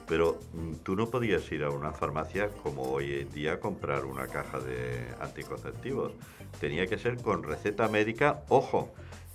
pero 0.07 0.37
mm, 0.53 0.75
tú 0.83 0.95
no 0.95 1.07
podías 1.09 1.49
ir 1.51 1.63
a 1.63 1.69
una 1.69 1.91
farmacia 1.91 2.49
como 2.63 2.83
hoy 2.83 3.21
en 3.21 3.31
día 3.31 3.53
a 3.53 3.59
comprar 3.59 4.05
una 4.05 4.27
caja 4.27 4.59
de 4.59 5.05
anticonceptivos. 5.21 6.11
Tenía 6.59 6.85
que 6.87 6.97
ser 6.97 7.17
con 7.21 7.43
receta 7.43 7.87
médica, 7.87 8.41
ojo, 8.49 8.89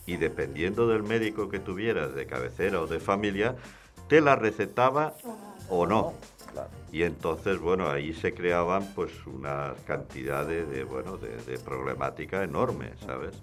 y 0.06 0.16
dependiendo 0.16 0.86
del 0.86 1.02
médico 1.02 1.48
que 1.48 1.58
tuvieras, 1.58 2.14
de 2.14 2.26
cabecera 2.26 2.80
o 2.80 2.86
de 2.86 3.00
familia, 3.00 3.56
te 4.08 4.20
la 4.20 4.36
recetaba 4.36 5.14
o 5.68 5.86
no. 5.86 6.14
Y 6.92 7.02
entonces, 7.02 7.58
bueno, 7.58 7.90
ahí 7.90 8.14
se 8.14 8.32
creaban 8.32 8.92
pues 8.94 9.12
unas 9.26 9.78
cantidades 9.80 10.70
de, 10.70 10.84
bueno, 10.84 11.18
de, 11.18 11.58
problemática 11.58 12.42
enorme, 12.44 12.92
¿sabes? 13.04 13.34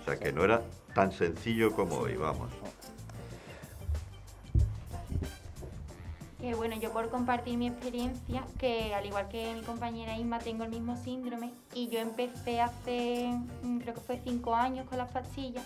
O 0.00 0.04
sea, 0.04 0.18
que 0.18 0.32
no 0.32 0.42
era 0.42 0.62
tan 0.94 1.12
sencillo 1.12 1.72
como 1.72 1.96
hoy, 1.98 2.16
vamos. 2.16 2.50
Bueno, 6.56 6.76
yo 6.80 6.92
por 6.92 7.10
compartir 7.10 7.58
mi 7.58 7.66
experiencia, 7.66 8.44
que 8.58 8.94
al 8.94 9.04
igual 9.04 9.28
que 9.28 9.52
mi 9.54 9.62
compañera 9.62 10.16
Isma 10.16 10.38
tengo 10.38 10.62
el 10.62 10.70
mismo 10.70 10.96
síndrome 10.96 11.52
y 11.74 11.88
yo 11.88 11.98
empecé 11.98 12.60
hace, 12.60 13.36
mm, 13.62 13.78
creo 13.78 13.94
que 13.94 14.00
fue 14.00 14.20
cinco 14.24 14.54
años 14.54 14.88
con 14.88 14.98
las 14.98 15.10
pastillas 15.10 15.64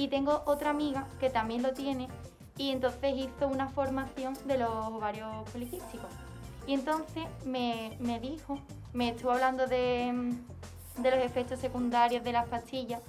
y 0.00 0.08
tengo 0.08 0.42
otra 0.46 0.70
amiga 0.70 1.06
que 1.18 1.28
también 1.28 1.62
lo 1.62 1.74
tiene 1.74 2.08
y 2.56 2.70
entonces 2.70 3.14
hizo 3.14 3.46
una 3.46 3.68
formación 3.68 4.32
de 4.46 4.56
los 4.56 4.70
ovarios 4.70 5.28
poliquísticos. 5.52 6.08
Y 6.66 6.72
entonces 6.72 7.24
me, 7.44 7.98
me 8.00 8.18
dijo, 8.18 8.58
me 8.94 9.10
estuvo 9.10 9.32
hablando 9.32 9.66
de, 9.66 10.32
de 10.96 11.10
los 11.10 11.20
efectos 11.20 11.60
secundarios 11.60 12.24
de 12.24 12.32
las 12.32 12.48
pastillas 12.48 13.02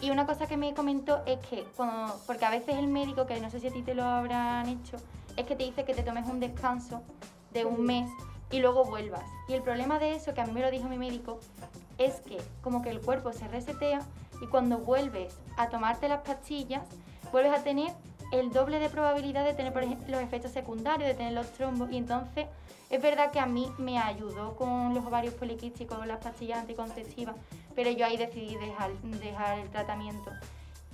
y 0.00 0.10
una 0.10 0.26
cosa 0.26 0.48
que 0.48 0.56
me 0.56 0.74
comentó 0.74 1.22
es 1.26 1.38
que, 1.46 1.62
cuando, 1.76 2.12
porque 2.26 2.44
a 2.44 2.50
veces 2.50 2.74
el 2.74 2.88
médico, 2.88 3.24
que 3.24 3.40
no 3.40 3.48
sé 3.48 3.60
si 3.60 3.68
a 3.68 3.72
ti 3.72 3.82
te 3.82 3.94
lo 3.94 4.02
habrán 4.02 4.68
hecho, 4.68 4.96
es 5.36 5.46
que 5.46 5.54
te 5.54 5.62
dice 5.62 5.84
que 5.84 5.94
te 5.94 6.02
tomes 6.02 6.26
un 6.26 6.40
descanso 6.40 7.02
de 7.52 7.64
un 7.64 7.84
mes 7.84 8.10
y 8.50 8.58
luego 8.58 8.84
vuelvas. 8.84 9.22
Y 9.46 9.52
el 9.52 9.62
problema 9.62 10.00
de 10.00 10.16
eso, 10.16 10.34
que 10.34 10.40
a 10.40 10.46
mí 10.46 10.52
me 10.52 10.60
lo 10.60 10.72
dijo 10.72 10.88
mi 10.88 10.98
médico, 10.98 11.38
es 11.98 12.16
que 12.22 12.38
como 12.62 12.82
que 12.82 12.90
el 12.90 13.00
cuerpo 13.00 13.32
se 13.32 13.46
resetea 13.46 14.00
y 14.40 14.46
cuando 14.46 14.78
vuelves 14.78 15.38
a 15.56 15.68
tomarte 15.68 16.08
las 16.08 16.20
pastillas, 16.22 16.82
vuelves 17.32 17.52
a 17.58 17.62
tener 17.62 17.92
el 18.32 18.50
doble 18.52 18.78
de 18.78 18.88
probabilidad 18.88 19.44
de 19.44 19.54
tener, 19.54 19.72
por 19.72 19.82
ejemplo, 19.84 20.08
los 20.16 20.20
efectos 20.20 20.50
secundarios, 20.52 21.08
de 21.08 21.14
tener 21.14 21.32
los 21.32 21.50
trombos. 21.52 21.90
Y 21.92 21.96
entonces, 21.98 22.46
es 22.90 23.00
verdad 23.02 23.30
que 23.30 23.38
a 23.40 23.46
mí 23.46 23.70
me 23.78 23.98
ayudó 23.98 24.56
con 24.56 24.94
los 24.94 25.04
ovarios 25.06 25.34
poliquísticos, 25.34 26.04
las 26.06 26.18
pastillas 26.22 26.58
anticonceptivas, 26.60 27.36
pero 27.74 27.90
yo 27.90 28.04
ahí 28.06 28.16
decidí 28.16 28.56
dejar, 28.56 28.90
dejar 29.02 29.58
el 29.60 29.70
tratamiento. 29.70 30.30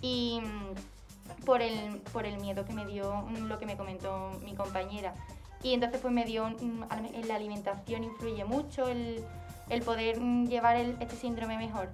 Y 0.00 0.40
mm, 0.42 1.44
por 1.44 1.62
el, 1.62 1.98
por 2.12 2.26
el 2.26 2.38
miedo 2.38 2.64
que 2.64 2.72
me 2.74 2.84
dio 2.86 3.14
mm, 3.22 3.46
lo 3.46 3.58
que 3.58 3.66
me 3.66 3.76
comentó 3.76 4.30
mi 4.44 4.54
compañera. 4.54 5.14
Y 5.62 5.74
entonces 5.74 6.00
pues 6.00 6.12
me 6.12 6.24
dio, 6.24 6.48
mm, 6.50 6.82
la 7.26 7.34
alimentación 7.36 8.04
influye 8.04 8.44
mucho 8.44 8.88
el, 8.88 9.24
el 9.68 9.82
poder 9.82 10.18
llevar 10.20 10.76
el- 10.76 10.96
este 11.00 11.16
síndrome 11.16 11.56
mejor. 11.56 11.88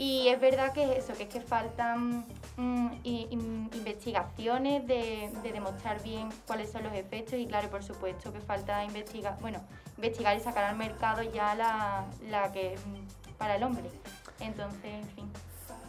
Y 0.00 0.28
es 0.28 0.40
verdad 0.40 0.72
que 0.72 0.84
es 0.84 1.04
eso, 1.04 1.12
que 1.14 1.24
es 1.24 1.28
que 1.28 1.40
faltan 1.40 2.24
mm, 2.56 2.88
in- 3.02 3.68
investigaciones 3.74 4.86
de, 4.86 5.28
de 5.42 5.52
demostrar 5.52 6.00
bien 6.02 6.28
cuáles 6.46 6.70
son 6.70 6.84
los 6.84 6.92
efectos 6.94 7.34
y 7.34 7.46
claro, 7.48 7.68
por 7.68 7.82
supuesto 7.82 8.32
que 8.32 8.40
falta 8.40 8.84
investigar, 8.84 9.36
bueno, 9.40 9.58
investigar 9.96 10.36
y 10.36 10.40
sacar 10.40 10.64
al 10.64 10.76
mercado 10.76 11.22
ya 11.22 11.56
la, 11.56 12.04
la 12.30 12.52
que 12.52 12.74
es 12.74 12.86
mm, 12.86 13.36
para 13.38 13.56
el 13.56 13.62
hombre. 13.64 13.90
Entonces, 14.38 14.84
en 14.84 15.08
fin. 15.08 15.30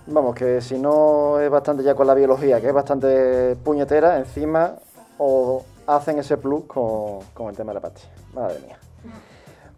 Vamos, 0.07 0.33
que 0.33 0.59
si 0.59 0.79
no 0.79 1.39
es 1.39 1.49
bastante 1.51 1.83
ya 1.83 1.93
con 1.93 2.07
la 2.07 2.15
biología, 2.15 2.59
que 2.59 2.67
es 2.67 2.73
bastante 2.73 3.55
puñetera, 3.57 4.17
encima 4.17 4.73
o 5.19 5.63
hacen 5.85 6.17
ese 6.17 6.35
plus 6.37 6.65
con, 6.65 7.19
con 7.35 7.49
el 7.49 7.55
tema 7.55 7.71
de 7.71 7.75
la 7.75 7.81
pastilla. 7.81 8.09
Madre 8.33 8.59
mía. 8.65 8.79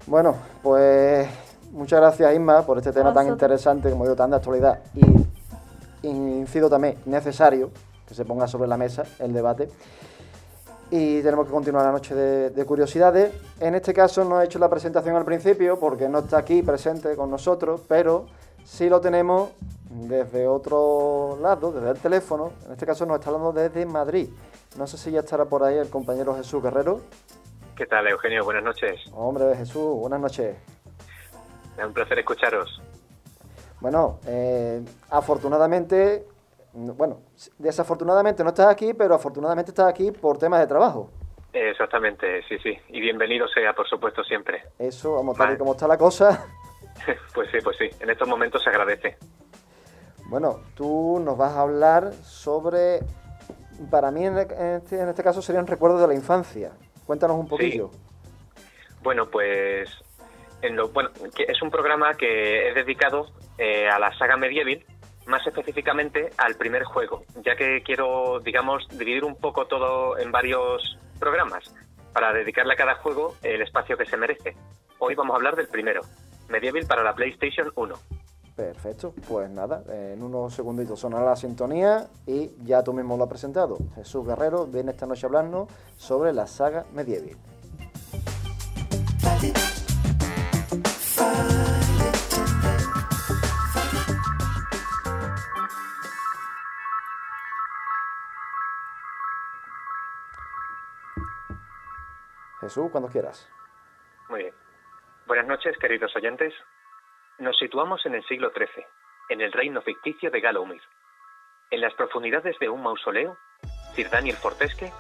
Bueno, 0.08 0.36
pues 0.64 1.28
muchas 1.72 2.00
gracias 2.00 2.34
Isma 2.34 2.62
por 2.66 2.78
este 2.78 2.92
tema 2.92 3.14
tan 3.14 3.28
interesante, 3.28 3.90
como 3.90 4.04
digo, 4.04 4.16
tan 4.16 4.30
de 4.30 4.36
actualidad 4.38 4.80
y 4.94 6.08
incido 6.08 6.70
también 6.70 6.98
necesario 7.06 7.70
que 8.08 8.14
se 8.14 8.26
ponga 8.26 8.48
sobre 8.48 8.68
la 8.68 8.78
mesa 8.78 9.04
el 9.20 9.34
debate. 9.34 9.70
Y 10.90 11.22
tenemos 11.22 11.46
que 11.46 11.54
continuar 11.54 11.86
la 11.86 11.94
noche 11.94 12.14
de, 12.14 12.50
de 12.50 12.66
curiosidades. 12.66 13.34
En 13.62 13.76
este 13.76 13.94
caso 13.94 14.26
no 14.26 14.42
he 14.42 14.46
hecho 14.46 14.60
la 14.60 14.70
presentación 14.70 15.16
al 15.16 15.24
principio 15.24 15.80
porque 15.80 16.10
no 16.10 16.20
está 16.20 16.40
aquí 16.40 16.62
presente 16.64 17.16
con 17.16 17.32
nosotros, 17.32 17.82
pero 17.88 18.26
sí 18.66 18.90
lo 18.90 19.00
tenemos 19.00 19.52
desde 19.90 20.48
otro 20.48 21.38
lado, 21.42 21.72
desde 21.72 21.92
el 21.92 21.98
teléfono. 21.98 22.52
En 22.66 22.74
este 22.74 22.86
caso 22.86 23.06
nos 23.06 23.20
está 23.20 23.30
hablando 23.30 23.54
desde 23.54 23.86
Madrid. 23.86 24.30
No 24.78 24.86
sé 24.86 24.98
si 24.98 25.12
ya 25.12 25.22
estará 25.22 25.46
por 25.46 25.64
ahí 25.64 25.78
el 25.78 25.90
compañero 25.90 26.36
Jesús 26.36 26.62
Guerrero. 26.62 27.02
¿Qué 27.76 27.86
tal, 27.86 28.08
Eugenio? 28.08 28.44
Buenas 28.44 28.64
noches. 28.64 29.00
Hombre, 29.14 29.56
Jesús, 29.56 29.96
buenas 29.98 30.20
noches. 30.20 30.58
Es 31.82 31.88
un 31.88 31.94
placer 31.94 32.20
escucharos. 32.20 32.80
Bueno, 33.80 34.20
eh, 34.28 34.84
afortunadamente, 35.10 36.28
bueno, 36.74 37.22
desafortunadamente 37.58 38.44
no 38.44 38.50
estás 38.50 38.68
aquí, 38.68 38.94
pero 38.94 39.16
afortunadamente 39.16 39.72
estás 39.72 39.88
aquí 39.88 40.12
por 40.12 40.38
temas 40.38 40.60
de 40.60 40.68
trabajo. 40.68 41.10
Exactamente, 41.52 42.44
sí, 42.48 42.60
sí. 42.60 42.78
Y 42.90 43.02
bienvenido 43.02 43.48
sea, 43.48 43.74
por 43.74 43.90
supuesto, 43.90 44.24
siempre. 44.24 44.62
Eso, 44.78 45.16
vamos, 45.16 45.36
tal 45.36 45.56
y 45.56 45.58
como 45.58 45.72
está 45.72 45.88
la 45.88 45.98
cosa. 45.98 46.46
Pues 47.34 47.50
sí, 47.50 47.58
pues 47.64 47.78
sí. 47.78 47.90
En 48.00 48.12
estos 48.12 48.28
momentos 48.28 48.62
se 48.62 48.70
agradece. 48.70 49.18
Bueno, 50.28 50.60
tú 50.76 51.20
nos 51.20 51.36
vas 51.36 51.54
a 51.54 51.62
hablar 51.62 52.14
sobre, 52.22 53.00
para 53.90 54.12
mí 54.12 54.28
en 54.28 54.38
este, 54.38 55.00
en 55.00 55.10
este 55.10 55.24
caso 55.24 55.42
serían 55.42 55.66
recuerdos 55.66 56.00
de 56.00 56.08
la 56.08 56.14
infancia. 56.14 56.74
Cuéntanos 57.08 57.38
un 57.38 57.48
poquillo. 57.48 57.90
Bueno, 59.02 59.32
pues 59.32 59.90
bueno, 60.94 61.10
es 61.48 61.62
un 61.62 61.72
programa 61.72 62.14
que 62.14 62.70
he 62.70 62.74
dedicado 62.74 63.28
eh, 63.58 63.90
a 63.90 64.00
la 64.00 64.16
saga 64.18 64.38
Medieval, 64.38 64.84
más 65.28 65.46
específicamente 65.46 66.32
al 66.38 66.56
primer 66.56 66.84
juego, 66.84 67.24
ya 67.44 67.56
que 67.56 67.82
quiero, 67.84 68.40
digamos, 68.40 68.88
dividir 68.90 69.24
un 69.24 69.36
poco 69.36 69.66
todo 69.68 70.18
en 70.18 70.32
varios 70.32 70.98
programas 71.20 71.74
para 72.14 72.34
dedicarle 72.34 72.74
a 72.74 72.78
cada 72.78 72.96
juego 72.96 73.36
el 73.44 73.62
espacio 73.62 73.98
que 73.98 74.06
se 74.06 74.18
merece. 74.18 74.56
Hoy 75.00 75.16
vamos 75.16 75.34
a 75.34 75.38
hablar 75.38 75.56
del 75.56 75.68
primero, 75.68 76.02
Medieval 76.50 76.86
para 76.86 77.04
la 77.04 77.14
PlayStation 77.16 77.72
1. 77.76 77.96
Perfecto, 78.56 79.14
pues 79.28 79.50
nada, 79.50 79.84
en 79.90 80.22
unos 80.22 80.54
segunditos 80.54 81.00
sonará 81.00 81.26
la 81.26 81.36
sintonía 81.36 82.08
y 82.28 82.52
ya 82.64 82.84
tú 82.84 82.94
mismo 82.94 83.18
lo 83.18 83.24
has 83.24 83.30
presentado. 83.30 83.78
Jesús 83.96 84.28
Guerrero 84.28 84.68
viene 84.68 84.92
esta 84.92 85.06
noche 85.06 85.26
a 85.26 85.28
hablarnos 85.28 85.70
sobre 85.98 86.34
la 86.34 86.46
saga 86.48 86.86
Medieval. 86.94 87.38
Jesús, 102.62 102.90
cuando 102.92 103.10
quieras. 103.10 103.50
Muy 104.30 104.44
bien. 104.44 104.54
Buenas 105.28 105.48
noches, 105.48 105.78
queridos 105.78 106.16
oyentes. 106.16 106.54
Nos 107.40 107.58
situamos 107.58 108.06
en 108.06 108.16
el 108.16 108.24
siglo 108.28 108.52
XIII, 108.56 108.86
en 109.30 109.42
el 109.42 109.52
reino 109.52 109.82
ficticio 109.82 110.32
de 110.32 110.40
Galomir. 110.40 110.82
En 111.70 111.82
las 111.82 111.94
profundidades 111.96 112.58
de 112.60 112.70
un 112.70 112.82
mausoleo, 112.82 113.38
Sir 113.94 114.10
Daniel 114.10 114.38
Fortesque 114.38 114.92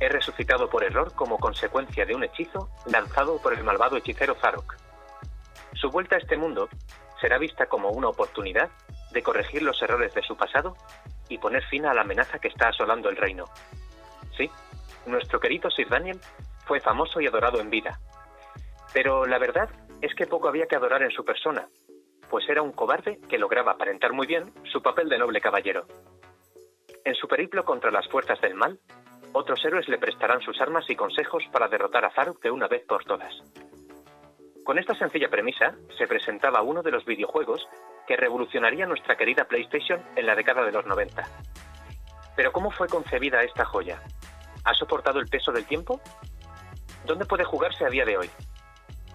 es 0.00 0.12
resucitado 0.12 0.68
por 0.70 0.82
error 0.82 1.14
como 1.14 1.38
consecuencia 1.38 2.04
de 2.04 2.14
un 2.14 2.24
hechizo 2.24 2.68
lanzado 2.86 3.40
por 3.40 3.52
el 3.52 3.62
malvado 3.62 3.96
hechicero 3.96 4.34
Zarok. 4.34 4.89
Su 5.80 5.90
vuelta 5.90 6.16
a 6.16 6.18
este 6.18 6.36
mundo 6.36 6.68
será 7.22 7.38
vista 7.38 7.64
como 7.66 7.88
una 7.88 8.08
oportunidad 8.08 8.68
de 9.12 9.22
corregir 9.22 9.62
los 9.62 9.80
errores 9.80 10.12
de 10.12 10.22
su 10.22 10.36
pasado 10.36 10.76
y 11.30 11.38
poner 11.38 11.64
fin 11.64 11.86
a 11.86 11.94
la 11.94 12.02
amenaza 12.02 12.38
que 12.38 12.48
está 12.48 12.68
asolando 12.68 13.08
el 13.08 13.16
reino. 13.16 13.46
Sí, 14.36 14.50
nuestro 15.06 15.40
querido 15.40 15.70
Sir 15.70 15.88
Daniel 15.88 16.20
fue 16.66 16.80
famoso 16.80 17.20
y 17.20 17.26
adorado 17.26 17.60
en 17.60 17.70
vida. 17.70 17.98
Pero 18.92 19.24
la 19.24 19.38
verdad 19.38 19.70
es 20.02 20.14
que 20.14 20.26
poco 20.26 20.48
había 20.48 20.66
que 20.66 20.76
adorar 20.76 21.02
en 21.02 21.12
su 21.12 21.24
persona, 21.24 21.66
pues 22.28 22.46
era 22.48 22.60
un 22.60 22.72
cobarde 22.72 23.18
que 23.28 23.38
lograba 23.38 23.72
aparentar 23.72 24.12
muy 24.12 24.26
bien 24.26 24.52
su 24.70 24.82
papel 24.82 25.08
de 25.08 25.18
noble 25.18 25.40
caballero. 25.40 25.86
En 27.06 27.14
su 27.14 27.26
periplo 27.26 27.64
contra 27.64 27.90
las 27.90 28.06
fuerzas 28.08 28.38
del 28.42 28.54
mal, 28.54 28.78
otros 29.32 29.64
héroes 29.64 29.88
le 29.88 29.98
prestarán 29.98 30.42
sus 30.42 30.60
armas 30.60 30.84
y 30.90 30.96
consejos 30.96 31.44
para 31.50 31.68
derrotar 31.68 32.04
a 32.04 32.10
Zaruk 32.10 32.42
de 32.42 32.50
una 32.50 32.68
vez 32.68 32.84
por 32.86 33.04
todas. 33.04 33.34
Con 34.70 34.78
esta 34.78 34.94
sencilla 34.94 35.28
premisa 35.28 35.74
se 35.98 36.06
presentaba 36.06 36.62
uno 36.62 36.80
de 36.80 36.92
los 36.92 37.04
videojuegos 37.04 37.68
que 38.06 38.16
revolucionaría 38.16 38.86
nuestra 38.86 39.16
querida 39.16 39.46
PlayStation 39.46 40.00
en 40.14 40.26
la 40.26 40.36
década 40.36 40.62
de 40.62 40.70
los 40.70 40.86
90. 40.86 41.26
Pero 42.36 42.52
¿cómo 42.52 42.70
fue 42.70 42.86
concebida 42.86 43.42
esta 43.42 43.64
joya? 43.64 44.00
¿Ha 44.62 44.72
soportado 44.74 45.18
el 45.18 45.26
peso 45.26 45.50
del 45.50 45.64
tiempo? 45.64 46.00
¿Dónde 47.04 47.24
puede 47.24 47.42
jugarse 47.42 47.84
a 47.84 47.88
día 47.88 48.04
de 48.04 48.16
hoy? 48.16 48.30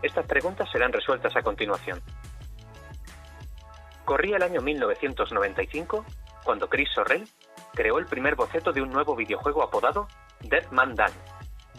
Estas 0.02 0.26
preguntas 0.26 0.70
serán 0.74 0.92
resueltas 0.92 1.34
a 1.38 1.42
continuación. 1.42 2.02
Corría 4.04 4.36
el 4.36 4.44
año 4.44 4.60
1995 4.60 6.06
cuando 6.44 6.68
Chris 6.68 6.90
Sorrell 6.94 7.30
creó 7.74 7.98
el 7.98 8.08
primer 8.08 8.36
boceto 8.36 8.74
de 8.74 8.82
un 8.82 8.90
nuevo 8.90 9.16
videojuego 9.16 9.64
apodado 9.64 10.10
Dead 10.42 10.70
Man 10.72 10.96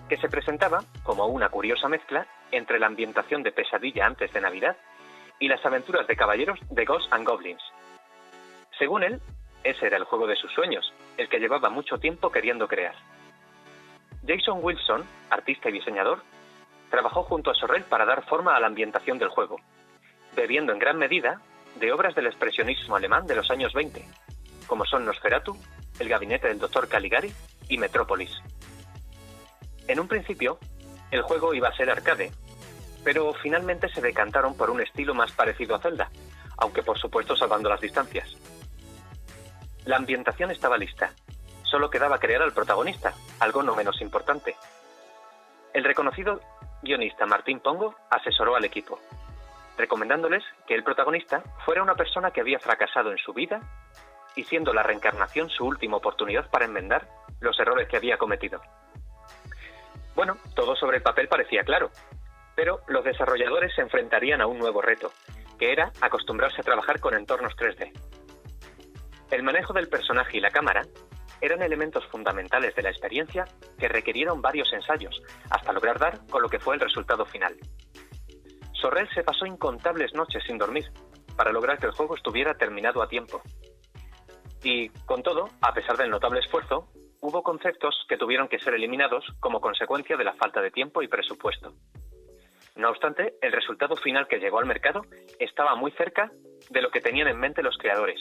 que 0.09 0.17
se 0.17 0.29
presentaba 0.29 0.85
como 1.03 1.27
una 1.27 1.49
curiosa 1.49 1.89
mezcla 1.89 2.27
entre 2.51 2.79
la 2.79 2.87
ambientación 2.87 3.43
de 3.43 3.53
Pesadilla 3.53 4.07
antes 4.07 4.33
de 4.33 4.41
Navidad 4.41 4.77
y 5.39 5.49
las 5.49 5.65
aventuras 5.65 6.07
de 6.07 6.17
caballeros 6.17 6.59
de 6.71 6.85
Ghosts 6.85 7.13
and 7.13 7.27
Goblins. 7.27 7.63
Según 8.79 9.03
él, 9.03 9.21
ese 9.65 9.87
era 9.87 9.97
el 9.97 10.05
juego 10.05 10.27
de 10.27 10.37
sus 10.37 10.53
sueños, 10.53 10.93
el 11.17 11.29
que 11.29 11.39
llevaba 11.39 11.71
mucho 11.71 11.99
tiempo 11.99 12.31
queriendo 12.31 12.69
crear. 12.69 12.95
Jason 14.27 14.61
Wilson, 14.63 15.05
artista 15.31 15.69
y 15.69 15.73
diseñador, 15.73 16.23
trabajó 16.91 17.23
junto 17.25 17.51
a 17.51 17.55
Sorrell 17.55 17.85
para 17.85 18.05
dar 18.05 18.25
forma 18.25 18.57
a 18.57 18.61
la 18.61 18.67
ambientación 18.67 19.19
del 19.19 19.29
juego, 19.29 19.61
bebiendo 20.35 20.73
en 20.73 20.79
gran 20.79 20.99
medida 20.99 21.41
de 21.77 21.93
obras 21.93 22.15
del 22.15 22.27
expresionismo 22.27 22.97
alemán 22.97 23.27
de 23.27 23.37
los 23.37 23.51
años 23.51 23.73
20, 23.73 24.05
como 24.67 24.85
son 24.85 25.05
Nosferatu, 25.05 25.57
El 25.99 26.09
gabinete 26.09 26.49
del 26.49 26.59
Dr. 26.59 26.89
Caligari 26.89 27.33
y 27.69 27.79
Metrópolis. 27.79 28.31
En 29.89 30.01
un 30.01 30.09
principio, 30.09 30.59
el 31.11 31.23
juego 31.23 31.55
iba 31.55 31.69
a 31.69 31.77
ser 31.77 31.91
arcade, 31.91 32.33
pero 33.05 33.33
finalmente 33.35 33.89
se 33.89 34.01
decantaron 34.01 34.57
por 34.57 34.71
un 34.71 34.81
estilo 34.81 35.15
más 35.15 35.31
parecido 35.33 35.77
a 35.77 35.81
Zelda, 35.81 36.11
aunque 36.59 36.83
por 36.83 36.99
supuesto 36.99 37.37
salvando 37.37 37.69
las 37.69 37.81
distancias. 37.81 38.37
La 39.85 39.97
ambientación 39.97 40.51
estaba 40.51 40.77
lista, 40.77 41.13
solo 41.63 41.91
quedaba 41.91 42.19
crear 42.19 42.43
al 42.43 42.53
protagonista, 42.53 43.15
algo 43.39 43.63
no 43.63 43.77
menos 43.77 44.01
importante. 44.01 44.57
El 45.73 45.85
reconocido 45.85 46.41
guionista 46.83 47.27
Martín 47.27 47.61
Pongo 47.61 47.95
asesoró 48.11 48.57
al 48.57 48.65
equipo, 48.65 48.99
recomendándoles 49.79 50.43
que 50.67 50.75
el 50.75 50.83
protagonista 50.83 51.43
fuera 51.65 51.83
una 51.83 51.95
persona 51.95 52.33
que 52.33 52.41
había 52.41 52.59
fracasado 52.59 53.13
en 53.13 53.19
su 53.19 53.33
vida 53.33 53.61
y 54.35 54.45
siendo 54.45 54.75
la 54.75 54.83
reencarnación 54.83 55.49
su 55.49 55.65
última 55.65 55.99
oportunidad 55.99 56.51
para 56.51 56.65
enmendar 56.65 57.09
los 57.41 57.59
errores 57.61 57.89
que 57.89 57.97
había 57.97 58.19
cometido. 58.19 58.61
Bueno, 60.17 60.39
todo 60.55 60.75
sobre 60.75 60.97
el 60.97 61.03
papel 61.03 61.29
parecía 61.29 61.63
claro, 61.63 61.91
pero 62.55 62.81
los 62.89 63.05
desarrolladores 63.05 63.75
se 63.75 63.83
enfrentarían 63.83 64.41
a 64.41 64.47
un 64.47 64.59
nuevo 64.59 64.81
reto, 64.81 65.13
que 65.59 65.71
era 65.71 65.93
acostumbrarse 66.01 66.63
a 66.63 66.65
trabajar 66.65 67.01
con 67.01 67.13
entornos 67.13 67.55
3D. 67.55 67.93
El 69.31 69.43
manejo 69.43 69.75
del 69.75 69.89
personaje 69.89 70.39
y 70.39 70.41
la 70.41 70.51
cámara 70.51 70.87
eran 71.43 71.61
elementos 71.61 72.07
fundamentales 72.07 72.75
de 72.75 72.83
la 72.83 72.89
experiencia 72.89 73.45
que 73.79 73.89
requirieron 73.89 74.41
varios 74.41 74.73
ensayos 74.73 75.23
hasta 75.51 75.73
lograr 75.75 75.99
dar 75.99 76.27
con 76.31 76.41
lo 76.41 76.49
que 76.49 76.61
fue 76.61 76.77
el 76.77 76.81
resultado 76.81 77.27
final. 77.27 77.55
Sorrell 78.73 79.13
se 79.15 79.23
pasó 79.23 79.45
incontables 79.45 80.15
noches 80.15 80.43
sin 80.47 80.57
dormir 80.57 80.91
para 81.37 81.53
lograr 81.53 81.79
que 81.79 81.87
el 81.87 81.93
juego 81.93 82.17
estuviera 82.17 82.55
terminado 82.55 83.03
a 83.03 83.09
tiempo. 83.09 83.43
Y, 84.63 84.89
con 85.05 85.23
todo, 85.23 85.51
a 85.61 85.75
pesar 85.75 85.99
del 85.99 86.09
notable 86.09 86.41
esfuerzo, 86.41 86.89
hubo 87.27 87.43
conceptos 87.43 88.07
que 88.09 88.17
tuvieron 88.17 88.47
que 88.47 88.61
ser 88.61 88.75
eliminados 88.75 89.25
como 89.41 89.61
consecuencia 89.61 90.17
de 90.17 90.23
la 90.23 90.35
falta 90.35 90.61
de 90.61 90.71
tiempo 90.71 91.03
y 91.03 91.09
presupuesto. 91.09 91.75
No 92.77 92.89
obstante, 92.91 93.35
el 93.43 93.51
resultado 93.51 93.97
final 93.97 94.29
que 94.29 94.39
llegó 94.39 94.61
al 94.61 94.67
mercado 94.67 95.03
estaba 95.41 95.75
muy 95.75 95.91
cerca 95.91 96.31
de 96.71 96.83
lo 96.83 96.91
que 96.91 97.01
tenían 97.01 97.27
en 97.27 97.41
mente 97.41 97.65
los 97.65 97.77
creadores, 97.79 98.21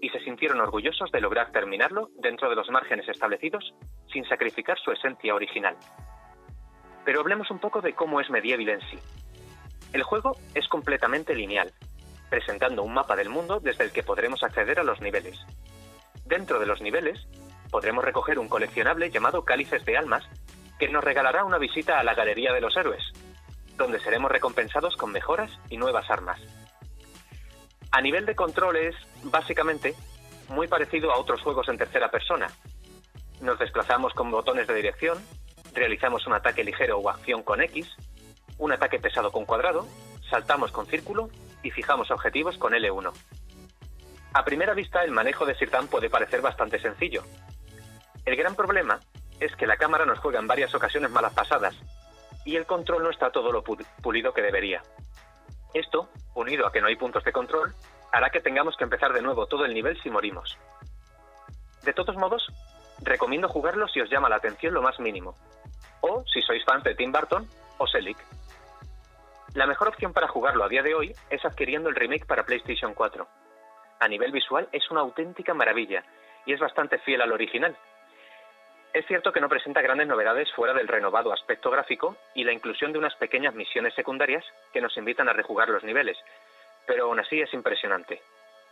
y 0.00 0.10
se 0.10 0.20
sintieron 0.20 0.60
orgullosos 0.60 1.10
de 1.10 1.20
lograr 1.20 1.50
terminarlo 1.50 2.10
dentro 2.20 2.48
de 2.48 2.54
los 2.54 2.70
márgenes 2.70 3.08
establecidos 3.08 3.74
sin 4.12 4.24
sacrificar 4.28 4.78
su 4.78 4.92
esencia 4.92 5.34
original. 5.34 5.76
Pero 7.04 7.20
hablemos 7.20 7.50
un 7.50 7.58
poco 7.58 7.80
de 7.80 7.94
cómo 7.94 8.20
es 8.20 8.30
Medieval 8.30 8.68
en 8.68 8.80
sí. 8.82 8.98
El 9.92 10.04
juego 10.04 10.36
es 10.54 10.68
completamente 10.68 11.34
lineal, 11.34 11.72
presentando 12.30 12.84
un 12.84 12.94
mapa 12.94 13.16
del 13.16 13.28
mundo 13.28 13.58
desde 13.58 13.82
el 13.82 13.92
que 13.92 14.04
podremos 14.04 14.44
acceder 14.44 14.78
a 14.78 14.84
los 14.84 15.00
niveles. 15.00 15.36
Dentro 16.26 16.60
de 16.60 16.66
los 16.66 16.80
niveles, 16.80 17.26
podremos 17.70 18.04
recoger 18.04 18.38
un 18.38 18.48
coleccionable 18.48 19.10
llamado 19.10 19.44
Cálices 19.44 19.84
de 19.84 19.96
Almas, 19.96 20.24
que 20.78 20.88
nos 20.88 21.04
regalará 21.04 21.44
una 21.44 21.58
visita 21.58 21.98
a 21.98 22.04
la 22.04 22.14
Galería 22.14 22.52
de 22.52 22.60
los 22.60 22.76
Héroes, 22.76 23.04
donde 23.76 24.00
seremos 24.00 24.30
recompensados 24.30 24.96
con 24.96 25.12
mejoras 25.12 25.50
y 25.70 25.76
nuevas 25.76 26.10
armas. 26.10 26.40
A 27.92 28.00
nivel 28.00 28.26
de 28.26 28.34
control 28.34 28.76
es, 28.76 28.94
básicamente, 29.24 29.94
muy 30.48 30.68
parecido 30.68 31.12
a 31.12 31.18
otros 31.18 31.40
juegos 31.42 31.68
en 31.68 31.78
tercera 31.78 32.10
persona. 32.10 32.48
Nos 33.40 33.58
desplazamos 33.58 34.12
con 34.14 34.30
botones 34.30 34.66
de 34.66 34.74
dirección, 34.74 35.18
realizamos 35.74 36.26
un 36.26 36.34
ataque 36.34 36.64
ligero 36.64 36.98
o 36.98 37.10
acción 37.10 37.42
con 37.42 37.60
X, 37.62 37.88
un 38.58 38.72
ataque 38.72 38.98
pesado 38.98 39.30
con 39.30 39.44
cuadrado, 39.44 39.86
saltamos 40.30 40.72
con 40.72 40.86
círculo 40.86 41.28
y 41.62 41.70
fijamos 41.70 42.10
objetivos 42.10 42.56
con 42.58 42.72
L1. 42.72 43.12
A 44.32 44.44
primera 44.44 44.74
vista 44.74 45.02
el 45.02 45.12
manejo 45.12 45.46
de 45.46 45.54
Sirtan 45.54 45.88
puede 45.88 46.10
parecer 46.10 46.40
bastante 46.40 46.78
sencillo. 46.78 47.22
El 48.26 48.34
gran 48.34 48.56
problema 48.56 48.98
es 49.38 49.54
que 49.54 49.68
la 49.68 49.76
cámara 49.76 50.04
nos 50.04 50.18
juega 50.18 50.40
en 50.40 50.48
varias 50.48 50.74
ocasiones 50.74 51.10
malas 51.10 51.32
pasadas 51.32 51.76
y 52.44 52.56
el 52.56 52.66
control 52.66 53.04
no 53.04 53.10
está 53.10 53.30
todo 53.30 53.52
lo 53.52 53.62
pulido 53.62 54.34
que 54.34 54.42
debería. 54.42 54.82
Esto, 55.72 56.08
unido 56.34 56.66
a 56.66 56.72
que 56.72 56.80
no 56.80 56.88
hay 56.88 56.96
puntos 56.96 57.22
de 57.22 57.32
control, 57.32 57.72
hará 58.12 58.30
que 58.30 58.40
tengamos 58.40 58.76
que 58.76 58.84
empezar 58.84 59.12
de 59.12 59.22
nuevo 59.22 59.46
todo 59.46 59.64
el 59.64 59.74
nivel 59.74 60.00
si 60.02 60.10
morimos. 60.10 60.58
De 61.84 61.92
todos 61.92 62.16
modos, 62.16 62.46
recomiendo 63.00 63.48
jugarlo 63.48 63.86
si 63.86 64.00
os 64.00 64.10
llama 64.10 64.28
la 64.28 64.36
atención 64.36 64.74
lo 64.74 64.82
más 64.82 64.98
mínimo, 64.98 65.36
o 66.00 66.24
si 66.26 66.42
sois 66.42 66.64
fans 66.64 66.82
de 66.82 66.96
Tim 66.96 67.12
Burton 67.12 67.48
o 67.78 67.86
Selic. 67.86 68.18
La 69.54 69.66
mejor 69.66 69.88
opción 69.88 70.12
para 70.12 70.28
jugarlo 70.28 70.64
a 70.64 70.68
día 70.68 70.82
de 70.82 70.94
hoy 70.94 71.14
es 71.30 71.44
adquiriendo 71.44 71.88
el 71.88 71.94
remake 71.94 72.26
para 72.26 72.44
PlayStation 72.44 72.92
4. 72.92 73.28
a 74.00 74.08
nivel 74.08 74.32
visual 74.32 74.68
es 74.72 74.90
una 74.90 75.00
auténtica 75.00 75.54
maravilla 75.54 76.04
y 76.44 76.52
es 76.52 76.60
bastante 76.60 76.98
fiel 76.98 77.22
al 77.22 77.32
original. 77.32 77.76
Es 78.96 79.04
cierto 79.04 79.30
que 79.30 79.42
no 79.42 79.48
presenta 79.50 79.82
grandes 79.82 80.08
novedades 80.08 80.50
fuera 80.54 80.72
del 80.72 80.88
renovado 80.88 81.30
aspecto 81.30 81.70
gráfico 81.70 82.16
y 82.34 82.44
la 82.44 82.54
inclusión 82.54 82.94
de 82.94 82.98
unas 82.98 83.14
pequeñas 83.16 83.54
misiones 83.54 83.92
secundarias 83.92 84.42
que 84.72 84.80
nos 84.80 84.96
invitan 84.96 85.28
a 85.28 85.34
rejugar 85.34 85.68
los 85.68 85.84
niveles, 85.84 86.16
pero 86.86 87.04
aún 87.04 87.20
así 87.20 87.38
es 87.38 87.52
impresionante. 87.52 88.22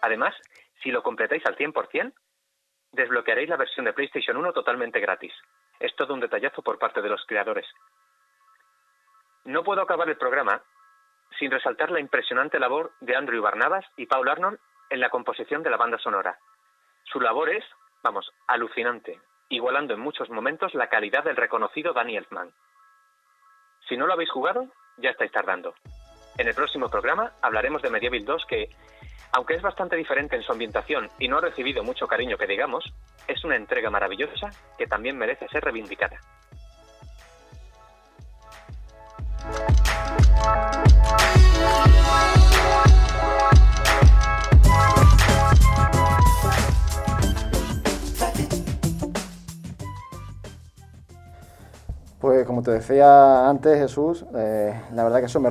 Además, 0.00 0.34
si 0.82 0.90
lo 0.90 1.02
completáis 1.02 1.44
al 1.44 1.58
100%, 1.58 2.14
desbloquearéis 2.92 3.50
la 3.50 3.58
versión 3.58 3.84
de 3.84 3.92
PlayStation 3.92 4.38
1 4.38 4.54
totalmente 4.54 4.98
gratis. 4.98 5.34
Es 5.78 5.94
todo 5.94 6.14
un 6.14 6.20
detallazo 6.20 6.62
por 6.62 6.78
parte 6.78 7.02
de 7.02 7.10
los 7.10 7.22
creadores. 7.26 7.66
No 9.44 9.62
puedo 9.62 9.82
acabar 9.82 10.08
el 10.08 10.16
programa 10.16 10.62
sin 11.38 11.50
resaltar 11.50 11.90
la 11.90 12.00
impresionante 12.00 12.58
labor 12.58 12.92
de 13.02 13.14
Andrew 13.14 13.42
Barnabas 13.42 13.84
y 13.98 14.06
Paul 14.06 14.30
Arnold 14.30 14.58
en 14.88 15.00
la 15.00 15.10
composición 15.10 15.62
de 15.62 15.68
la 15.68 15.76
banda 15.76 15.98
sonora. 15.98 16.38
Su 17.12 17.20
labor 17.20 17.50
es, 17.50 17.64
vamos, 18.02 18.32
alucinante, 18.46 19.20
igualando 19.48 19.94
en 19.94 20.00
muchos 20.00 20.30
momentos 20.30 20.74
la 20.74 20.88
calidad 20.88 21.24
del 21.24 21.36
reconocido 21.36 21.92
Danny 21.92 22.16
Elfman. 22.16 22.50
Si 23.88 23.96
no 23.96 24.06
lo 24.06 24.14
habéis 24.14 24.30
jugado, 24.30 24.66
ya 24.98 25.10
estáis 25.10 25.32
tardando. 25.32 25.74
En 26.38 26.48
el 26.48 26.54
próximo 26.54 26.88
programa 26.88 27.32
hablaremos 27.42 27.82
de 27.82 27.90
Medieval 27.90 28.24
2 28.24 28.46
que, 28.46 28.68
aunque 29.32 29.54
es 29.54 29.62
bastante 29.62 29.96
diferente 29.96 30.36
en 30.36 30.42
su 30.42 30.52
ambientación 30.52 31.08
y 31.18 31.28
no 31.28 31.38
ha 31.38 31.40
recibido 31.40 31.84
mucho 31.84 32.06
cariño 32.06 32.36
que 32.36 32.46
digamos, 32.46 32.84
es 33.28 33.44
una 33.44 33.56
entrega 33.56 33.90
maravillosa 33.90 34.50
que 34.78 34.86
también 34.86 35.16
merece 35.16 35.48
ser 35.48 35.62
reivindicada. 35.62 36.18
Pues 52.24 52.46
como 52.46 52.62
te 52.62 52.70
decía 52.70 53.50
antes, 53.50 53.78
Jesús, 53.78 54.24
eh, 54.34 54.72
la 54.94 55.04
verdad 55.04 55.20
que 55.20 55.26
eso 55.26 55.40
me, 55.40 55.50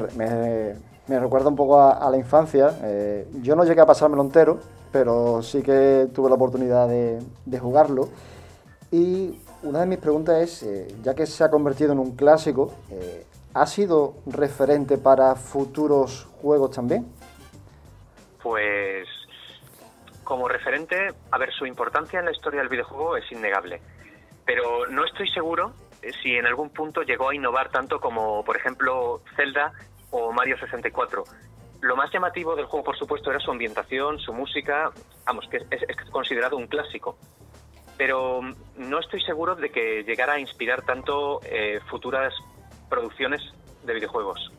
recuerda 1.19 1.49
un 1.49 1.55
poco 1.55 1.80
a, 1.80 2.09
la 2.09 2.17
infancia. 2.17 2.80
Eh, 2.82 3.28
yo 3.43 3.55
no 3.55 3.63
llegué 3.63 3.82
a 3.82 3.86
pasármelo 3.86 4.24
entero, 4.24 4.59
pero 4.91 5.43
sí 5.43 5.61
que 5.61 6.07
tuve 6.15 6.30
la 6.30 6.36
oportunidad 6.36 6.88
de, 6.88 7.59
jugarlo. 7.59 8.09
Y 8.89 9.39
una 9.61 9.82
de 9.82 9.86
mis 9.86 9.99
preguntas 9.99 10.41
es, 10.41 10.63
eh, 10.63 10.88
ya 11.03 11.13
que 11.13 11.28
se 11.28 11.43
ha 11.43 11.51
convertido 11.51 11.91
en 11.91 11.99
un 11.99 12.15
clásico, 12.15 12.74
¿ha 13.53 13.67
sido 13.67 14.15
referente 14.26 14.97
para 14.97 15.36
futuros 15.36 16.28
juegos 16.41 16.71
también? 16.71 17.05
Pues 18.41 19.07
como 20.24 20.47
referente, 20.47 21.09
a 21.30 21.38
ver, 21.38 21.53
su 21.53 21.67
importancia 21.67 22.17
en 22.17 22.26
la 22.26 22.32
historia 22.32 22.61
del 22.61 22.69
videojuego 22.69 23.15
es 23.15 23.32
innegable. 23.32 23.80
Pero 24.43 24.88
no 24.88 25.05
estoy 25.05 25.30
seguro 25.30 25.71
si 26.22 26.36
en 26.36 26.45
algún 26.45 26.70
punto 26.70 27.04
llegó 27.04 27.30
a 27.30 27.36
innovar 27.36 27.70
tanto 27.70 27.99
como, 27.99 28.43
por 28.43 28.58
ejemplo, 28.58 29.22
Zelda 29.36 29.72
o 30.12 30.32
Mario 30.32 30.58
64. 30.58 31.24
Lo 31.82 31.95
más 31.95 32.12
llamativo 32.12 32.56
del 32.56 32.66
juego, 32.66 32.86
por 32.86 32.97
supuesto, 32.97 33.30
era 33.30 33.39
su 33.39 33.51
ambientación, 33.51 34.20
su 34.20 34.34
música, 34.34 34.91
vamos, 35.26 35.47
que 35.49 35.58
es, 35.58 36.10
considerado 36.12 36.58
un 36.58 36.68
clásico. 36.68 37.18
Pero 37.97 38.41
no 38.78 38.99
estoy 38.99 39.22
seguro 39.22 39.56
de 39.56 39.70
que 39.70 40.04
llegara 40.04 40.34
a 40.34 40.39
inspirar 40.39 40.84
tanto 40.84 41.41
eh, 41.43 41.80
futuras 41.89 42.34
producciones 42.89 43.41
de 43.84 43.93
videojuegos. 43.93 44.51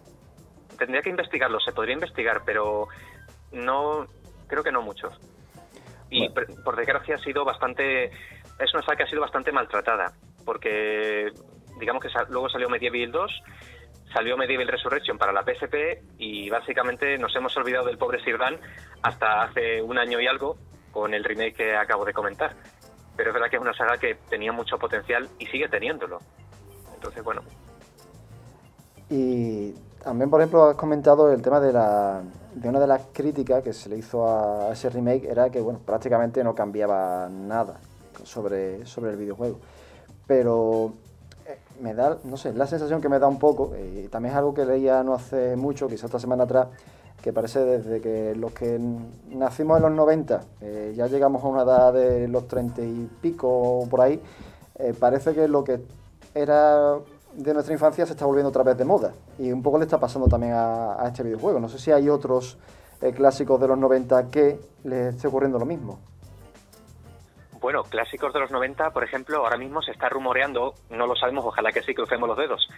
Tendría 0.78 1.02
que 1.02 1.10
investigarlo, 1.10 1.60
se 1.60 1.72
podría 1.72 1.94
investigar, 1.94 2.42
pero 2.44 2.88
no, 3.52 4.06
creo 4.46 4.62
que 4.62 4.72
no 4.72 4.82
mucho. 4.82 5.10
Y 6.10 6.28
por 6.28 6.76
desgracia 6.76 7.16
ha 7.16 7.18
sido 7.18 7.44
bastante, 7.44 8.04
es 8.04 8.74
una 8.74 8.82
saga 8.82 8.96
que 8.96 9.02
ha 9.04 9.08
sido 9.08 9.22
bastante 9.22 9.50
maltratada 9.50 10.12
porque 10.44 11.32
digamos 11.78 12.02
que 12.02 12.08
luego 12.30 12.48
salió 12.48 12.68
Medieval 12.68 13.10
2, 13.10 13.42
salió 14.12 14.36
Medieval 14.36 14.68
Resurrection 14.68 15.18
para 15.18 15.32
la 15.32 15.42
PSP 15.42 16.02
y 16.18 16.48
básicamente 16.48 17.18
nos 17.18 17.34
hemos 17.36 17.56
olvidado 17.56 17.86
del 17.86 17.98
pobre 17.98 18.22
Sirdan 18.22 18.56
hasta 19.02 19.42
hace 19.42 19.82
un 19.82 19.98
año 19.98 20.20
y 20.20 20.26
algo 20.26 20.56
con 20.92 21.12
el 21.12 21.24
remake 21.24 21.54
que 21.54 21.76
acabo 21.76 22.04
de 22.04 22.12
comentar. 22.12 22.54
Pero 23.16 23.30
es 23.30 23.34
verdad 23.34 23.50
que 23.50 23.56
es 23.56 23.62
una 23.62 23.74
saga 23.74 23.98
que 23.98 24.16
tenía 24.28 24.52
mucho 24.52 24.78
potencial 24.78 25.28
y 25.38 25.46
sigue 25.46 25.68
teniéndolo. 25.68 26.20
Entonces, 26.94 27.22
bueno. 27.22 27.42
Y 29.10 29.72
también, 30.02 30.30
por 30.30 30.40
ejemplo, 30.40 30.64
has 30.64 30.76
comentado 30.76 31.32
el 31.32 31.42
tema 31.42 31.60
de 31.60 31.72
la 31.72 32.22
de 32.54 32.68
una 32.68 32.78
de 32.78 32.86
las 32.86 33.02
críticas 33.12 33.62
que 33.62 33.72
se 33.72 33.88
le 33.88 33.98
hizo 33.98 34.28
a 34.28 34.72
ese 34.72 34.88
remake 34.88 35.24
era 35.28 35.50
que, 35.50 35.60
bueno, 35.60 35.80
prácticamente 35.84 36.42
no 36.44 36.54
cambiaba 36.54 37.28
nada 37.28 37.80
sobre, 38.22 38.86
sobre 38.86 39.10
el 39.10 39.16
videojuego 39.16 39.58
pero 40.26 40.92
eh, 41.46 41.58
me 41.80 41.94
da, 41.94 42.18
no 42.24 42.36
sé, 42.36 42.52
la 42.52 42.66
sensación 42.66 43.00
que 43.00 43.08
me 43.08 43.18
da 43.18 43.28
un 43.28 43.38
poco, 43.38 43.72
eh, 43.74 44.04
y 44.06 44.08
también 44.08 44.32
es 44.32 44.38
algo 44.38 44.54
que 44.54 44.64
leía 44.64 45.02
no 45.02 45.14
hace 45.14 45.56
mucho, 45.56 45.88
quizás 45.88 46.04
esta 46.04 46.18
semana 46.18 46.44
atrás, 46.44 46.68
que 47.22 47.32
parece 47.32 47.64
desde 47.64 48.00
que 48.00 48.34
los 48.34 48.52
que 48.52 48.78
nacimos 49.30 49.78
en 49.78 49.82
los 49.82 49.92
90, 49.92 50.42
eh, 50.60 50.92
ya 50.96 51.06
llegamos 51.06 51.42
a 51.42 51.46
una 51.48 51.62
edad 51.62 51.92
de 51.92 52.28
los 52.28 52.46
30 52.48 52.82
y 52.82 53.08
pico 53.20 53.86
por 53.88 54.00
ahí, 54.00 54.20
parece 54.98 55.34
que 55.34 55.46
lo 55.46 55.62
que 55.62 55.80
era 56.34 56.98
de 57.34 57.54
nuestra 57.54 57.72
infancia 57.72 58.04
se 58.04 58.12
está 58.12 58.26
volviendo 58.26 58.48
otra 58.48 58.64
vez 58.64 58.76
de 58.76 58.84
moda. 58.84 59.12
Y 59.38 59.52
un 59.52 59.62
poco 59.62 59.78
le 59.78 59.84
está 59.84 59.98
pasando 60.00 60.26
también 60.26 60.52
a, 60.52 61.00
a 61.00 61.08
este 61.08 61.22
videojuego. 61.22 61.60
No 61.60 61.68
sé 61.68 61.78
si 61.78 61.92
hay 61.92 62.08
otros 62.08 62.58
clásicos 63.14 63.60
de 63.60 63.68
los 63.68 63.78
90 63.78 64.30
que 64.30 64.60
les 64.82 65.14
esté 65.14 65.28
ocurriendo 65.28 65.58
lo 65.58 65.64
mismo. 65.64 65.98
Bueno, 67.64 67.82
clásicos 67.82 68.30
de 68.34 68.40
los 68.40 68.50
90, 68.50 68.90
por 68.90 69.04
ejemplo, 69.04 69.38
ahora 69.38 69.56
mismo 69.56 69.80
se 69.80 69.92
está 69.92 70.10
rumoreando, 70.10 70.74
no 70.90 71.06
lo 71.06 71.16
sabemos, 71.16 71.46
ojalá 71.46 71.72
que 71.72 71.80
sí, 71.80 71.94
crucemos 71.94 72.28
los 72.28 72.36
dedos, 72.36 72.68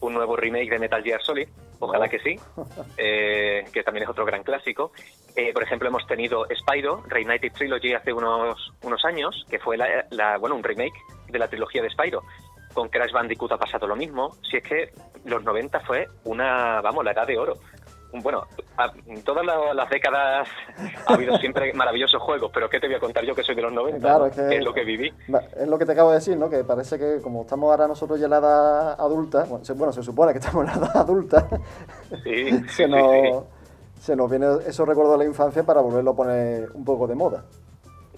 un 0.00 0.14
nuevo 0.14 0.34
remake 0.34 0.68
de 0.68 0.80
Metal 0.80 1.00
Gear 1.00 1.22
Solid, 1.22 1.46
ojalá 1.78 2.08
que 2.08 2.18
sí, 2.18 2.34
eh, 2.96 3.62
que 3.72 3.84
también 3.84 4.02
es 4.02 4.10
otro 4.10 4.24
gran 4.24 4.42
clásico. 4.42 4.90
Eh, 5.36 5.52
por 5.52 5.62
ejemplo, 5.62 5.86
hemos 5.86 6.04
tenido 6.08 6.44
Spyro, 6.58 7.04
Reignited 7.06 7.52
Trilogy, 7.52 7.94
hace 7.94 8.12
unos, 8.12 8.72
unos 8.82 9.04
años, 9.04 9.46
que 9.48 9.60
fue 9.60 9.76
la, 9.76 10.38
bueno, 10.38 10.56
un 10.56 10.64
remake 10.64 10.98
de 11.28 11.38
la 11.38 11.46
trilogía 11.46 11.80
de 11.80 11.90
Spyro. 11.90 12.24
Con 12.74 12.88
Crash 12.88 13.12
Bandicoot 13.12 13.52
ha 13.52 13.58
pasado 13.58 13.86
lo 13.86 13.94
mismo. 13.94 14.36
Si 14.50 14.56
es 14.56 14.64
que 14.64 14.90
los 15.24 15.44
90 15.44 15.78
fue 15.82 16.08
una, 16.24 16.80
vamos, 16.80 17.04
la 17.04 17.12
edad 17.12 17.28
de 17.28 17.38
oro 17.38 17.54
bueno, 18.20 18.46
en 19.06 19.22
todas 19.22 19.44
las 19.44 19.88
décadas 19.88 20.48
ha 21.06 21.14
habido 21.14 21.36
siempre 21.38 21.72
maravillosos 21.74 22.20
juegos, 22.22 22.50
pero 22.52 22.68
¿qué 22.68 22.78
te 22.78 22.86
voy 22.86 22.96
a 22.96 23.00
contar 23.00 23.24
yo 23.24 23.34
que 23.34 23.42
soy 23.42 23.54
de 23.54 23.62
los 23.62 23.72
90? 23.72 24.00
Claro, 24.00 24.26
es, 24.26 24.34
que, 24.34 24.56
es 24.56 24.64
lo 24.64 24.74
que 24.74 24.84
viví. 24.84 25.12
Es 25.56 25.68
lo 25.68 25.78
que 25.78 25.86
te 25.86 25.92
acabo 25.92 26.10
de 26.10 26.16
decir, 26.16 26.36
¿no? 26.36 26.50
Que 26.50 26.64
parece 26.64 26.98
que 26.98 27.20
como 27.22 27.42
estamos 27.42 27.70
ahora 27.70 27.88
nosotros 27.88 28.18
ya 28.18 28.26
en 28.26 28.30
la 28.30 28.38
edad 28.38 29.00
adulta, 29.00 29.44
bueno, 29.44 29.92
se, 29.92 30.02
supone 30.02 30.32
que 30.32 30.38
estamos 30.38 30.66
en 30.66 30.72
la 30.72 30.86
edad 30.86 30.96
adulta, 30.98 31.48
se, 32.22 32.88
nos, 32.88 33.44
se 33.98 34.14
nos 34.14 34.30
viene 34.30 34.46
esos 34.66 34.86
recuerdos 34.86 35.18
de 35.18 35.24
la 35.24 35.30
infancia 35.30 35.62
para 35.64 35.80
volverlo 35.80 36.10
a 36.10 36.16
poner 36.16 36.70
un 36.74 36.84
poco 36.84 37.06
de 37.06 37.14
moda. 37.14 37.44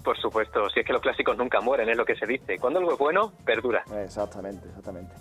Por 0.03 0.17
supuesto, 0.17 0.69
si 0.69 0.81
es 0.81 0.85
que 0.85 0.93
los 0.93 1.01
clásicos 1.01 1.35
nunca 1.35 1.61
mueren, 1.61 1.89
es 1.89 1.97
lo 1.97 2.05
que 2.05 2.15
se 2.15 2.27
dice. 2.27 2.59
Cuando 2.59 2.79
algo 2.79 2.93
es 2.93 2.99
bueno, 2.99 3.31
perdura. 3.43 3.83
Exactamente, 4.03 4.67
exactamente. 4.67 5.13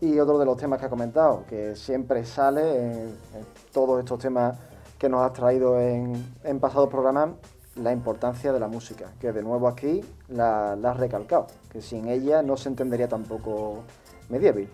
Y 0.00 0.18
otro 0.18 0.38
de 0.38 0.44
los 0.44 0.56
temas 0.56 0.78
que 0.78 0.86
ha 0.86 0.90
comentado, 0.90 1.44
que 1.48 1.74
siempre 1.74 2.24
sale 2.24 2.76
en, 2.82 3.16
todos 3.72 3.98
estos 3.98 4.18
temas 4.18 4.58
que 4.98 5.08
nos 5.08 5.22
has 5.22 5.32
traído 5.32 5.80
en, 5.80 6.36
en 6.44 6.60
pasados 6.60 6.88
programas, 6.88 7.30
la 7.76 7.92
importancia 7.92 8.52
de 8.52 8.60
la 8.60 8.68
música, 8.68 9.12
que 9.20 9.32
de 9.32 9.42
nuevo 9.42 9.68
aquí 9.68 10.00
la, 10.28 10.72
has 10.72 10.96
recalcado, 10.96 11.46
que 11.70 11.80
sin 11.80 12.08
ella 12.08 12.42
no 12.42 12.56
se 12.56 12.68
entendería 12.68 13.08
tampoco 13.08 13.84
Medieval. 14.28 14.68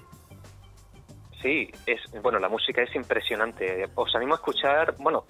Sí, 1.42 1.68
es 1.86 2.00
bueno, 2.22 2.38
la 2.38 2.48
música 2.48 2.82
es 2.82 2.94
impresionante. 2.94 3.88
Os 3.96 4.14
animo 4.14 4.34
a 4.34 4.36
escuchar, 4.36 4.94
bueno, 4.98 5.24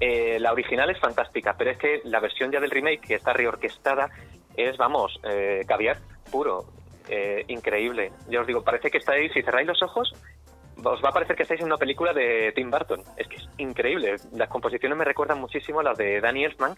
eh, 0.00 0.38
la 0.40 0.52
original 0.52 0.90
es 0.90 0.98
fantástica, 0.98 1.54
pero 1.56 1.70
es 1.70 1.78
que 1.78 2.00
la 2.04 2.18
versión 2.18 2.50
ya 2.50 2.58
del 2.58 2.70
remake, 2.70 3.00
que 3.00 3.14
está 3.14 3.32
reorquestada, 3.32 4.10
es, 4.56 4.76
vamos, 4.76 5.20
eh, 5.22 5.64
caviar 5.66 5.98
puro. 6.32 6.66
Eh, 7.08 7.44
increíble. 7.48 8.12
Yo 8.28 8.42
os 8.42 8.46
digo, 8.46 8.62
parece 8.62 8.90
que 8.90 8.98
estáis, 8.98 9.32
si 9.32 9.42
cerráis 9.42 9.66
los 9.66 9.82
ojos, 9.82 10.14
os 10.84 11.04
va 11.04 11.10
a 11.10 11.12
parecer 11.12 11.36
que 11.36 11.42
estáis 11.42 11.60
en 11.60 11.66
una 11.66 11.76
película 11.76 12.12
de 12.12 12.52
Tim 12.54 12.70
Burton. 12.70 13.02
Es 13.16 13.28
que 13.28 13.36
es 13.36 13.48
increíble. 13.58 14.16
Las 14.32 14.48
composiciones 14.48 14.96
me 14.96 15.04
recuerdan 15.04 15.40
muchísimo 15.40 15.80
a 15.80 15.82
las 15.82 15.98
de 15.98 16.20
Danny 16.20 16.44
Elfman 16.44 16.76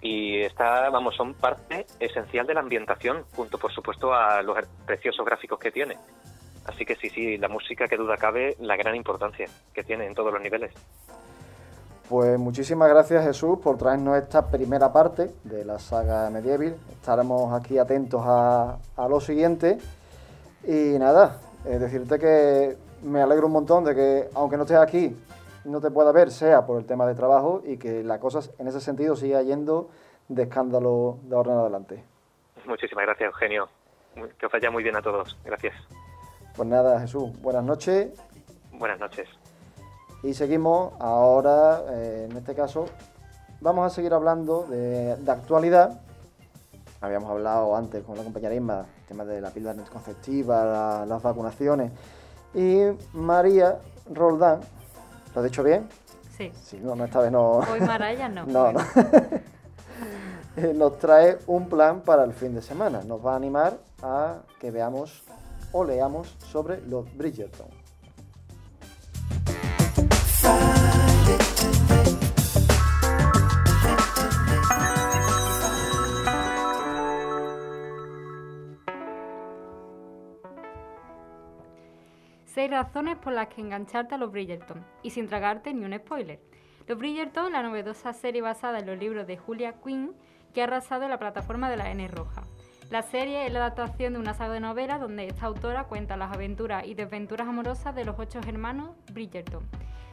y 0.00 0.40
está, 0.40 0.88
vamos, 0.90 1.16
son 1.16 1.34
parte 1.34 1.86
esencial 1.98 2.46
de 2.46 2.54
la 2.54 2.60
ambientación, 2.60 3.24
junto 3.34 3.58
por 3.58 3.72
supuesto 3.72 4.14
a 4.14 4.42
los 4.42 4.56
preciosos 4.86 5.24
gráficos 5.24 5.58
que 5.58 5.70
tiene. 5.70 5.96
Así 6.66 6.84
que 6.84 6.96
sí, 6.96 7.08
sí, 7.10 7.38
la 7.38 7.48
música 7.48 7.86
que 7.86 7.96
duda 7.96 8.16
cabe, 8.16 8.56
la 8.60 8.76
gran 8.76 8.96
importancia 8.96 9.46
que 9.72 9.84
tiene 9.84 10.06
en 10.06 10.14
todos 10.14 10.32
los 10.32 10.42
niveles. 10.42 10.72
Pues 12.08 12.38
muchísimas 12.38 12.88
gracias 12.88 13.24
Jesús 13.24 13.58
por 13.58 13.76
traernos 13.76 14.16
esta 14.16 14.48
primera 14.48 14.92
parte 14.92 15.32
de 15.42 15.64
la 15.64 15.80
saga 15.80 16.30
Medieval. 16.30 16.76
Estaremos 16.92 17.52
aquí 17.52 17.78
atentos 17.78 18.22
a, 18.24 18.78
lo 19.08 19.20
siguiente. 19.20 19.78
Y 20.64 20.98
nada, 20.98 21.40
decirte 21.64 22.18
que 22.20 22.76
me 23.02 23.20
alegro 23.22 23.46
un 23.46 23.52
montón 23.52 23.84
de 23.84 23.94
que, 23.94 24.28
aunque 24.34 24.56
no 24.56 24.62
estés 24.62 24.78
aquí, 24.78 25.16
no 25.64 25.80
te 25.80 25.90
pueda 25.90 26.12
ver 26.12 26.30
sea 26.30 26.64
por 26.64 26.78
el 26.78 26.86
tema 26.86 27.06
de 27.06 27.16
trabajo 27.16 27.62
y 27.64 27.76
que 27.76 28.04
la 28.04 28.20
cosa 28.20 28.40
en 28.58 28.68
ese 28.68 28.80
sentido 28.80 29.16
siga 29.16 29.42
yendo 29.42 29.90
de 30.28 30.44
escándalo 30.44 31.18
de 31.22 31.34
ahora 31.34 31.52
en 31.54 31.58
adelante. 31.58 32.04
Muchísimas 32.66 33.04
gracias, 33.04 33.26
Eugenio. 33.26 33.68
Que 34.38 34.46
os 34.46 34.52
vaya 34.52 34.70
muy 34.70 34.84
bien 34.84 34.96
a 34.96 35.02
todos. 35.02 35.36
Gracias. 35.44 35.74
Pues 36.56 36.68
nada, 36.68 37.00
Jesús, 37.00 37.30
buenas 37.42 37.64
noches. 37.64 38.10
Buenas 38.72 39.00
noches. 39.00 39.28
Y 40.22 40.34
seguimos 40.34 40.94
ahora, 40.98 41.82
eh, 41.90 42.28
en 42.30 42.36
este 42.36 42.54
caso, 42.54 42.86
vamos 43.60 43.86
a 43.86 43.94
seguir 43.94 44.12
hablando 44.12 44.66
de, 44.68 45.16
actualidad. 45.26 46.00
Habíamos 47.00 47.30
hablado 47.30 47.76
antes 47.76 48.02
con 48.02 48.16
la 48.16 48.24
compañera 48.24 48.54
Isma, 48.54 48.80
el 48.80 49.06
tema 49.06 49.24
de 49.24 49.40
la 49.40 49.50
píldora 49.50 49.78
anticonceptiva, 49.78 51.04
las 51.06 51.22
vacunaciones. 51.22 51.92
Y 52.54 52.82
María 53.12 53.78
Roldán, 54.12 54.60
¿lo 55.34 55.40
he 55.42 55.44
dicho 55.44 55.62
bien? 55.62 55.88
Sí. 56.36 56.50
Sí, 56.62 56.80
no, 56.82 57.02
esta 57.04 57.20
vez 57.20 57.30
no. 57.32 57.58
Hoy 57.58 57.80
Maraya 57.80 58.28
no. 58.28 58.46
no, 58.46 58.72
no. 58.72 58.80
Nos 60.74 60.98
trae 60.98 61.38
un 61.46 61.68
plan 61.68 62.00
para 62.00 62.24
el 62.24 62.32
fin 62.32 62.54
de 62.54 62.62
semana. 62.62 63.02
Nos 63.04 63.24
va 63.24 63.34
a 63.34 63.36
animar 63.36 63.76
a 64.02 64.38
que 64.58 64.70
veamos 64.70 65.22
o 65.72 65.84
leamos 65.84 66.34
sobre 66.50 66.80
los 66.86 67.14
Bridgerton. 67.16 67.85
Razones 82.68 83.16
por 83.16 83.32
las 83.32 83.48
que 83.48 83.60
engancharte 83.60 84.14
a 84.14 84.18
los 84.18 84.30
Bridgerton 84.30 84.84
y 85.02 85.10
sin 85.10 85.28
tragarte 85.28 85.72
ni 85.74 85.84
un 85.84 85.96
spoiler. 85.98 86.40
Los 86.86 86.98
Bridgerton, 86.98 87.52
la 87.52 87.62
novedosa 87.62 88.12
serie 88.12 88.42
basada 88.42 88.78
en 88.78 88.86
los 88.86 88.98
libros 88.98 89.26
de 89.26 89.36
Julia 89.36 89.74
Quinn, 89.82 90.14
que 90.54 90.60
ha 90.60 90.64
arrasado 90.64 91.08
la 91.08 91.18
plataforma 91.18 91.68
de 91.68 91.76
la 91.76 91.90
N 91.90 92.06
Roja. 92.08 92.42
La 92.90 93.02
serie 93.02 93.46
es 93.46 93.52
la 93.52 93.58
adaptación 93.58 94.12
de 94.12 94.20
una 94.20 94.34
saga 94.34 94.54
de 94.54 94.60
novelas 94.60 95.00
donde 95.00 95.26
esta 95.26 95.46
autora 95.46 95.84
cuenta 95.84 96.16
las 96.16 96.32
aventuras 96.32 96.86
y 96.86 96.94
desventuras 96.94 97.48
amorosas 97.48 97.94
de 97.94 98.04
los 98.04 98.16
ocho 98.18 98.38
hermanos 98.46 98.90
Bridgerton. 99.12 99.68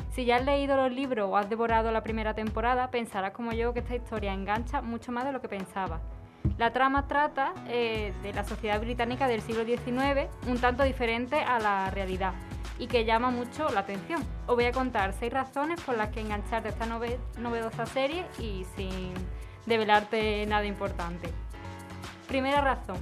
Si 0.10 0.26
ya 0.26 0.38
has 0.38 0.46
leído 0.46 0.76
los 0.76 0.92
libros 0.92 1.30
o 1.30 1.38
has 1.38 1.50
devorado 1.50 1.92
la 1.92 2.04
primera 2.04 2.34
temporada, 2.34 2.92
pensarás 2.92 3.32
como 3.32 3.52
yo 3.52 3.74
que 3.74 3.80
esta 3.80 3.96
historia 3.96 4.34
engancha 4.34 4.82
mucho 4.82 5.12
más 5.12 5.26
de 5.26 5.32
lo 5.32 5.42
que 5.42 5.50
pensaba. 5.50 6.02
La 6.58 6.72
trama 6.72 7.08
trata 7.08 7.54
eh, 7.68 8.14
de 8.22 8.34
la 8.34 8.44
sociedad 8.44 8.80
británica 8.80 9.28
del 9.28 9.42
siglo 9.42 9.66
XIX, 9.66 10.30
un 10.48 10.60
tanto 10.60 10.84
diferente 10.84 11.38
a 11.38 11.60
la 11.60 11.90
realidad, 11.90 12.34
y 12.78 12.88
que 12.88 13.06
llama 13.06 13.32
mucho 13.32 13.70
la 13.70 13.82
atención. 13.82 14.24
Os 14.48 14.56
voy 14.56 14.66
a 14.66 14.72
contar 14.72 15.14
seis 15.14 15.34
razones 15.34 15.82
por 15.82 15.98
las 15.98 16.10
que 16.10 16.22
engancharte 16.22 16.70
a 16.70 16.72
esta 16.72 16.86
novedosa 16.86 17.86
serie 17.86 18.26
y 18.40 18.66
sin 18.76 19.14
develarte 19.66 20.46
nada 20.46 20.66
importante. 20.66 21.30
Primera 22.28 22.62
razón, 22.62 22.98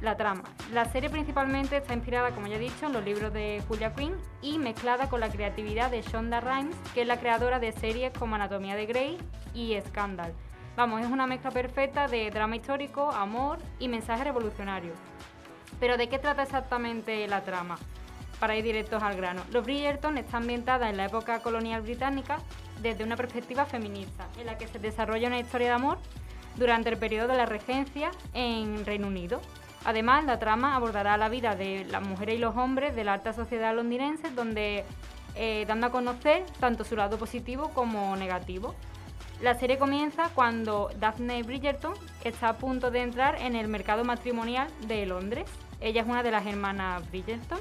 la 0.00 0.16
trama. 0.16 0.44
La 0.72 0.84
serie 0.86 1.10
principalmente 1.10 1.76
está 1.76 1.94
inspirada, 1.94 2.30
como 2.30 2.46
ya 2.46 2.56
he 2.56 2.60
dicho, 2.60 2.86
en 2.86 2.92
los 2.92 3.04
libros 3.04 3.32
de 3.32 3.62
Julia 3.68 3.94
Quinn 3.94 4.14
y 4.42 4.58
mezclada 4.58 5.08
con 5.08 5.20
la 5.20 5.30
creatividad 5.30 5.90
de 5.90 6.02
Shonda 6.02 6.40
Rhimes, 6.40 6.76
que 6.94 7.02
es 7.02 7.06
la 7.06 7.18
creadora 7.18 7.58
de 7.58 7.72
series 7.72 8.12
como 8.18 8.34
Anatomía 8.34 8.76
de 8.76 8.86
Grey 8.86 9.18
y 9.54 9.78
Scandal. 9.80 10.32
Vamos, 10.76 11.00
es 11.02 11.08
una 11.08 11.26
mezcla 11.26 11.50
perfecta 11.50 12.06
de 12.06 12.30
drama 12.30 12.56
histórico, 12.56 13.10
amor 13.10 13.58
y 13.78 13.88
mensaje 13.88 14.24
revolucionario. 14.24 14.92
Pero 15.78 15.96
¿de 15.96 16.08
qué 16.08 16.18
trata 16.18 16.42
exactamente 16.42 17.26
la 17.26 17.42
trama? 17.42 17.78
Para 18.38 18.56
ir 18.56 18.64
directos 18.64 19.02
al 19.02 19.16
grano. 19.16 19.42
Los 19.50 19.64
Bridgerton 19.64 20.16
está 20.16 20.38
ambientada 20.38 20.88
en 20.88 20.96
la 20.96 21.06
época 21.06 21.40
colonial 21.40 21.82
británica 21.82 22.38
desde 22.80 23.04
una 23.04 23.16
perspectiva 23.16 23.66
feminista, 23.66 24.26
en 24.38 24.46
la 24.46 24.56
que 24.56 24.68
se 24.68 24.78
desarrolla 24.78 25.28
una 25.28 25.40
historia 25.40 25.68
de 25.68 25.74
amor 25.74 25.98
durante 26.56 26.88
el 26.88 26.96
periodo 26.96 27.28
de 27.28 27.36
la 27.36 27.46
regencia 27.46 28.10
en 28.32 28.86
Reino 28.86 29.08
Unido. 29.08 29.40
Además, 29.84 30.24
la 30.24 30.38
trama 30.38 30.76
abordará 30.76 31.16
la 31.16 31.28
vida 31.28 31.56
de 31.56 31.84
las 31.86 32.02
mujeres 32.02 32.36
y 32.36 32.38
los 32.38 32.56
hombres 32.56 32.94
de 32.94 33.04
la 33.04 33.14
alta 33.14 33.32
sociedad 33.32 33.74
londinense, 33.74 34.30
donde 34.30 34.84
eh, 35.34 35.64
dando 35.66 35.88
a 35.88 35.90
conocer 35.90 36.44
tanto 36.58 36.84
su 36.84 36.96
lado 36.96 37.18
positivo 37.18 37.70
como 37.70 38.14
negativo. 38.16 38.74
La 39.42 39.54
serie 39.54 39.78
comienza 39.78 40.28
cuando 40.34 40.90
Daphne 40.98 41.42
Bridgerton 41.42 41.94
está 42.24 42.50
a 42.50 42.58
punto 42.58 42.90
de 42.90 43.02
entrar 43.02 43.36
en 43.40 43.56
el 43.56 43.68
mercado 43.68 44.04
matrimonial 44.04 44.68
de 44.86 45.06
Londres. 45.06 45.50
Ella 45.80 46.02
es 46.02 46.08
una 46.08 46.22
de 46.22 46.30
las 46.30 46.46
hermanas 46.46 47.08
Bridgerton 47.10 47.58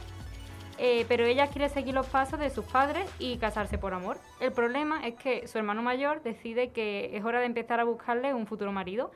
eh, 0.82 1.06
pero 1.10 1.26
ella 1.26 1.48
quiere 1.48 1.68
seguir 1.68 1.94
los 1.94 2.08
pasos 2.08 2.40
de 2.40 2.50
sus 2.50 2.64
padres 2.64 3.14
y 3.20 3.38
casarse 3.38 3.78
por 3.78 3.94
amor. 3.94 4.18
El 4.40 4.54
problema 4.54 5.06
es 5.06 5.16
que 5.16 5.46
su 5.46 5.58
hermano 5.58 5.82
mayor 5.82 6.24
decide 6.24 6.70
que 6.70 7.18
es 7.18 7.26
hora 7.26 7.42
de 7.42 7.48
empezar 7.48 7.82
a 7.82 7.84
buscarle 7.84 8.34
un 8.34 8.48
futuro 8.48 8.72
marido 8.72 9.12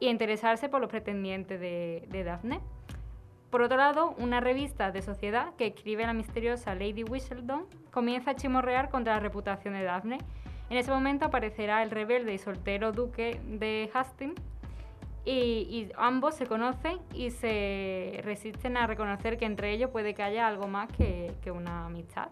y 0.00 0.08
interesarse 0.08 0.70
por 0.70 0.80
los 0.80 0.88
pretendientes 0.88 1.60
de, 1.60 2.22
Daphne. 2.24 2.60
Por 3.50 3.60
otro 3.60 3.76
lado, 3.76 4.14
una 4.16 4.40
revista 4.40 4.90
de 4.90 5.02
sociedad 5.02 5.54
que 5.56 5.66
escribe 5.66 6.06
la 6.06 6.14
misteriosa 6.14 6.74
Lady 6.74 7.04
Whistledown 7.04 7.66
comienza 7.90 8.30
a 8.30 8.34
chimorrear 8.34 8.88
contra 8.88 9.14
la 9.14 9.20
reputación 9.20 9.74
de 9.74 9.82
Daphne. 9.82 10.18
En 10.68 10.76
ese 10.76 10.90
momento 10.90 11.26
aparecerá 11.26 11.82
el 11.82 11.90
rebelde 11.90 12.34
y 12.34 12.38
soltero 12.38 12.92
duque 12.92 13.40
de 13.44 13.90
Hastings 13.94 14.40
y, 15.24 15.88
ambos 15.96 16.36
se 16.36 16.46
conocen 16.46 16.98
y 17.12 17.30
se 17.30 18.20
resisten 18.22 18.76
a 18.76 18.86
reconocer 18.86 19.38
que 19.38 19.44
entre 19.44 19.72
ellos 19.72 19.90
puede 19.90 20.14
que 20.14 20.22
haya 20.22 20.46
algo 20.46 20.68
más 20.68 20.88
que, 20.92 21.34
una 21.50 21.86
amistad. 21.86 22.28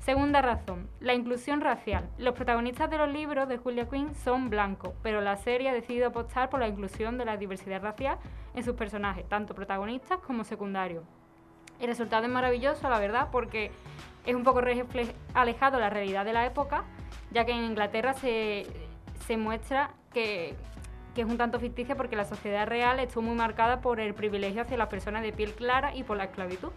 Segunda 0.00 0.40
razón, 0.40 0.88
la 1.00 1.14
inclusión 1.14 1.60
racial. 1.60 2.08
Los 2.18 2.34
protagonistas 2.34 2.90
de 2.90 2.98
los 2.98 3.12
libros 3.12 3.48
de 3.48 3.58
Julia 3.58 3.88
Quinn 3.88 4.14
son 4.14 4.48
blancos, 4.48 4.94
pero 5.02 5.20
la 5.20 5.36
serie 5.36 5.68
ha 5.68 5.74
decidido 5.74 6.08
apostar 6.08 6.48
por 6.50 6.60
la 6.60 6.68
inclusión 6.68 7.18
de 7.18 7.24
la 7.24 7.36
diversidad 7.36 7.82
racial 7.82 8.18
en 8.54 8.64
sus 8.64 8.74
personajes, 8.74 9.28
tanto 9.28 9.54
protagonistas 9.54 10.18
como 10.20 10.44
secundarios. 10.44 11.04
El 11.78 11.88
resultado 11.88 12.24
es 12.24 12.30
maravilloso, 12.30 12.88
la 12.88 12.98
verdad, 12.98 13.28
porque 13.30 13.70
es 14.24 14.34
un 14.34 14.44
poco 14.44 14.60
alejado 15.34 15.76
de 15.76 15.82
la 15.82 15.90
realidad 15.90 16.24
de 16.24 16.32
la 16.32 16.46
época, 16.46 16.84
ya 17.30 17.44
que 17.44 17.52
en 17.52 17.64
Inglaterra 17.64 18.14
se, 18.14 18.66
se 19.26 19.36
muestra 19.36 19.90
que 20.12 20.54
que 21.18 21.22
es 21.22 21.28
un 21.28 21.36
tanto 21.36 21.58
ficticia 21.58 21.96
porque 21.96 22.14
la 22.14 22.24
sociedad 22.24 22.64
real 22.64 23.00
estuvo 23.00 23.24
muy 23.24 23.34
marcada 23.34 23.80
por 23.80 23.98
el 23.98 24.14
privilegio 24.14 24.62
hacia 24.62 24.76
las 24.76 24.86
personas 24.86 25.24
de 25.24 25.32
piel 25.32 25.52
clara 25.52 25.92
y 25.92 26.04
por 26.04 26.16
la 26.16 26.26
esclavitud. 26.26 26.70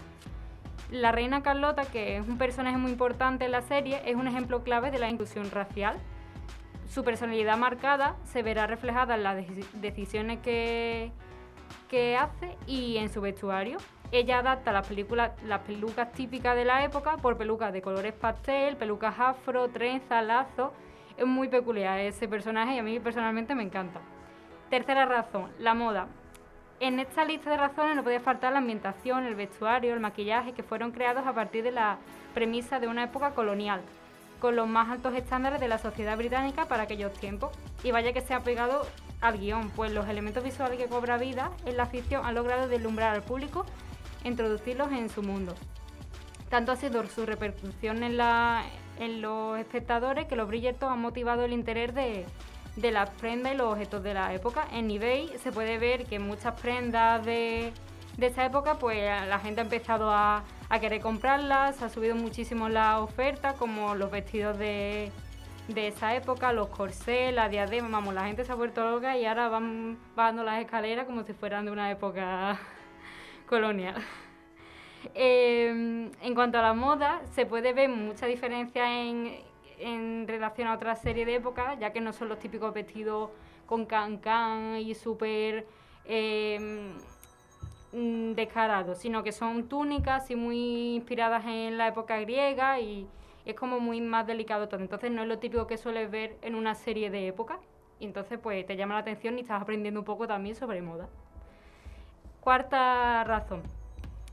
La 0.89 1.11
reina 1.11 1.43
Carlota, 1.43 1.85
que 1.85 2.17
es 2.17 2.27
un 2.27 2.39
personaje 2.39 2.75
muy 2.75 2.89
importante 2.89 3.45
en 3.45 3.51
la 3.51 3.61
serie, 3.61 4.01
es 4.03 4.15
un 4.15 4.27
ejemplo 4.27 4.63
clave 4.63 4.89
de 4.89 4.97
la 4.97 5.11
inclusión 5.11 5.51
racial. 5.51 5.95
Su 6.89 7.03
personalidad 7.03 7.55
marcada 7.55 8.15
se 8.23 8.41
verá 8.41 8.65
reflejada 8.65 9.13
en 9.13 9.21
las 9.21 9.45
decisiones 9.73 10.39
que, 10.39 11.11
que 11.87 12.17
hace 12.17 12.57
y 12.65 12.97
en 12.97 13.13
su 13.13 13.21
vestuario. 13.21 13.77
Ella 14.11 14.39
adapta 14.39 14.73
las, 14.73 14.85
películas, 14.85 15.31
las 15.45 15.61
pelucas 15.61 16.11
típicas 16.11 16.55
de 16.55 16.65
la 16.65 16.83
época 16.83 17.15
por 17.17 17.37
pelucas 17.37 17.71
de 17.71 17.81
colores 17.81 18.13
pastel, 18.13 18.75
pelucas 18.75 19.15
afro, 19.17 19.69
trenza, 19.69 20.21
lazo. 20.21 20.73
Es 21.15 21.25
muy 21.25 21.47
peculiar 21.47 21.97
ese 21.99 22.27
personaje 22.27 22.75
y 22.75 22.79
a 22.79 22.83
mí 22.83 22.99
personalmente 22.99 23.55
me 23.55 23.63
encanta. 23.63 24.01
Tercera 24.69 25.05
razón, 25.05 25.49
la 25.59 25.73
moda. 25.73 26.07
En 26.81 26.99
esta 26.99 27.23
lista 27.23 27.51
de 27.51 27.57
razones 27.57 27.95
no 27.95 28.03
podía 28.03 28.19
faltar 28.19 28.51
la 28.51 28.57
ambientación, 28.57 29.25
el 29.25 29.35
vestuario, 29.35 29.93
el 29.93 29.99
maquillaje, 30.01 30.51
que 30.51 30.63
fueron 30.63 30.91
creados 30.91 31.25
a 31.25 31.33
partir 31.33 31.63
de 31.63 31.71
la 31.71 31.97
premisa 32.33 32.79
de 32.81 32.87
una 32.87 33.03
época 33.03 33.31
colonial, 33.31 33.81
con 34.41 34.57
los 34.57 34.67
más 34.67 34.89
altos 34.89 35.13
estándares 35.15 35.61
de 35.61 35.67
la 35.69 35.77
sociedad 35.77 36.17
británica 36.17 36.65
para 36.65 36.83
aquellos 36.83 37.13
tiempos. 37.13 37.51
Y 37.83 37.91
vaya 37.91 38.11
que 38.11 38.21
se 38.21 38.33
ha 38.33 38.41
pegado 38.41 38.81
al 39.21 39.37
guion, 39.37 39.69
pues 39.69 39.93
los 39.93 40.09
elementos 40.09 40.43
visuales 40.43 40.77
que 40.77 40.87
cobra 40.87 41.17
vida 41.17 41.51
en 41.65 41.77
la 41.77 41.85
ficción 41.85 42.25
han 42.25 42.35
logrado 42.35 42.67
deslumbrar 42.67 43.15
al 43.15 43.21
público 43.21 43.65
introducirlos 44.23 44.91
en 44.91 45.09
su 45.09 45.23
mundo. 45.23 45.55
Tanto 46.49 46.71
ha 46.71 46.75
sido 46.75 47.05
su 47.07 47.25
repercusión 47.25 48.03
en, 48.03 48.19
en 48.99 49.21
los 49.21 49.57
espectadores 49.57 50.27
que 50.27 50.35
los 50.35 50.47
Bridgerton 50.47 50.91
han 50.91 50.99
motivado 50.99 51.45
el 51.45 51.53
interés 51.53 51.95
de, 51.95 52.25
de 52.75 52.91
las 52.91 53.09
prendas 53.11 53.53
y 53.53 53.57
los 53.57 53.71
objetos 53.71 54.03
de 54.03 54.13
la 54.13 54.33
época. 54.33 54.67
En 54.73 54.91
eBay 54.91 55.31
se 55.41 55.51
puede 55.51 55.77
ver 55.77 56.05
que 56.05 56.19
muchas 56.19 56.59
prendas 56.59 57.25
de, 57.25 57.71
de 58.17 58.27
esa 58.27 58.45
época, 58.45 58.75
pues 58.79 59.01
la 59.27 59.39
gente 59.39 59.61
ha 59.61 59.63
empezado 59.63 60.11
a, 60.11 60.43
a 60.69 60.79
querer 60.79 61.01
comprarlas, 61.01 61.81
ha 61.81 61.89
subido 61.89 62.15
muchísimo 62.15 62.67
la 62.67 62.99
oferta, 62.99 63.53
como 63.53 63.95
los 63.95 64.11
vestidos 64.11 64.57
de, 64.57 65.09
de 65.69 65.87
esa 65.87 66.15
época, 66.15 66.51
los 66.51 66.67
corsés, 66.67 67.33
la 67.33 67.47
diadema, 67.47 67.87
vamos, 67.87 68.13
la 68.13 68.25
gente 68.25 68.43
se 68.43 68.51
ha 68.51 68.55
vuelto 68.55 68.89
loca 68.89 69.17
y 69.17 69.25
ahora 69.25 69.47
van 69.47 69.97
bajando 70.17 70.43
las 70.43 70.59
escaleras 70.61 71.05
como 71.05 71.23
si 71.23 71.31
fueran 71.31 71.63
de 71.63 71.71
una 71.71 71.89
época 71.89 72.59
colonial. 73.51 73.95
Em, 75.15 76.11
en 76.21 76.35
cuanto 76.35 76.59
a 76.59 76.61
la 76.61 76.73
moda, 76.73 77.21
se 77.31 77.47
puede 77.47 77.73
ver 77.73 77.89
mucha 77.89 78.27
diferencia 78.27 78.83
en, 79.01 79.33
en 79.79 80.27
relación 80.27 80.67
a 80.67 80.75
otra 80.75 80.95
serie 80.95 81.25
de 81.25 81.35
épocas, 81.35 81.79
ya 81.79 81.91
que 81.91 81.99
no 82.01 82.13
son 82.13 82.29
los 82.29 82.37
típicos 82.37 82.71
vestidos 82.71 83.31
con 83.65 83.87
can-can 83.87 84.77
y 84.77 84.93
súper 84.93 85.65
em, 86.05 86.93
mm, 87.93 88.33
descarados, 88.35 88.99
sino 88.99 89.23
que 89.23 89.31
son 89.31 89.67
túnicas 89.67 90.29
y 90.29 90.35
muy 90.35 90.95
inspiradas 90.95 91.43
en 91.47 91.77
la 91.77 91.87
época 91.87 92.19
griega 92.19 92.79
y, 92.79 93.07
Es 93.43 93.55
como 93.55 93.79
muy 93.79 94.01
más 94.01 94.27
delicado 94.27 94.67
todo. 94.67 94.81
Entonces 94.81 95.09
no 95.11 95.23
es 95.23 95.27
lo 95.27 95.39
típico 95.39 95.65
que 95.65 95.77
sueles 95.77 96.11
ver 96.11 96.37
en 96.43 96.53
una 96.53 96.75
serie 96.75 97.09
de 97.09 97.27
época. 97.27 97.59
Y 97.99 98.05
entonces 98.05 98.39
pues 98.39 98.65
te 98.67 98.75
llama 98.77 98.93
la 98.93 99.01
atención 99.01 99.37
y 99.37 99.41
estás 99.41 99.61
aprendiendo 99.61 99.99
un 100.01 100.05
poco 100.05 100.27
también 100.27 100.55
sobre 100.55 100.81
moda. 100.83 101.09
Cuarta 102.41 103.23
razón. 103.23 103.61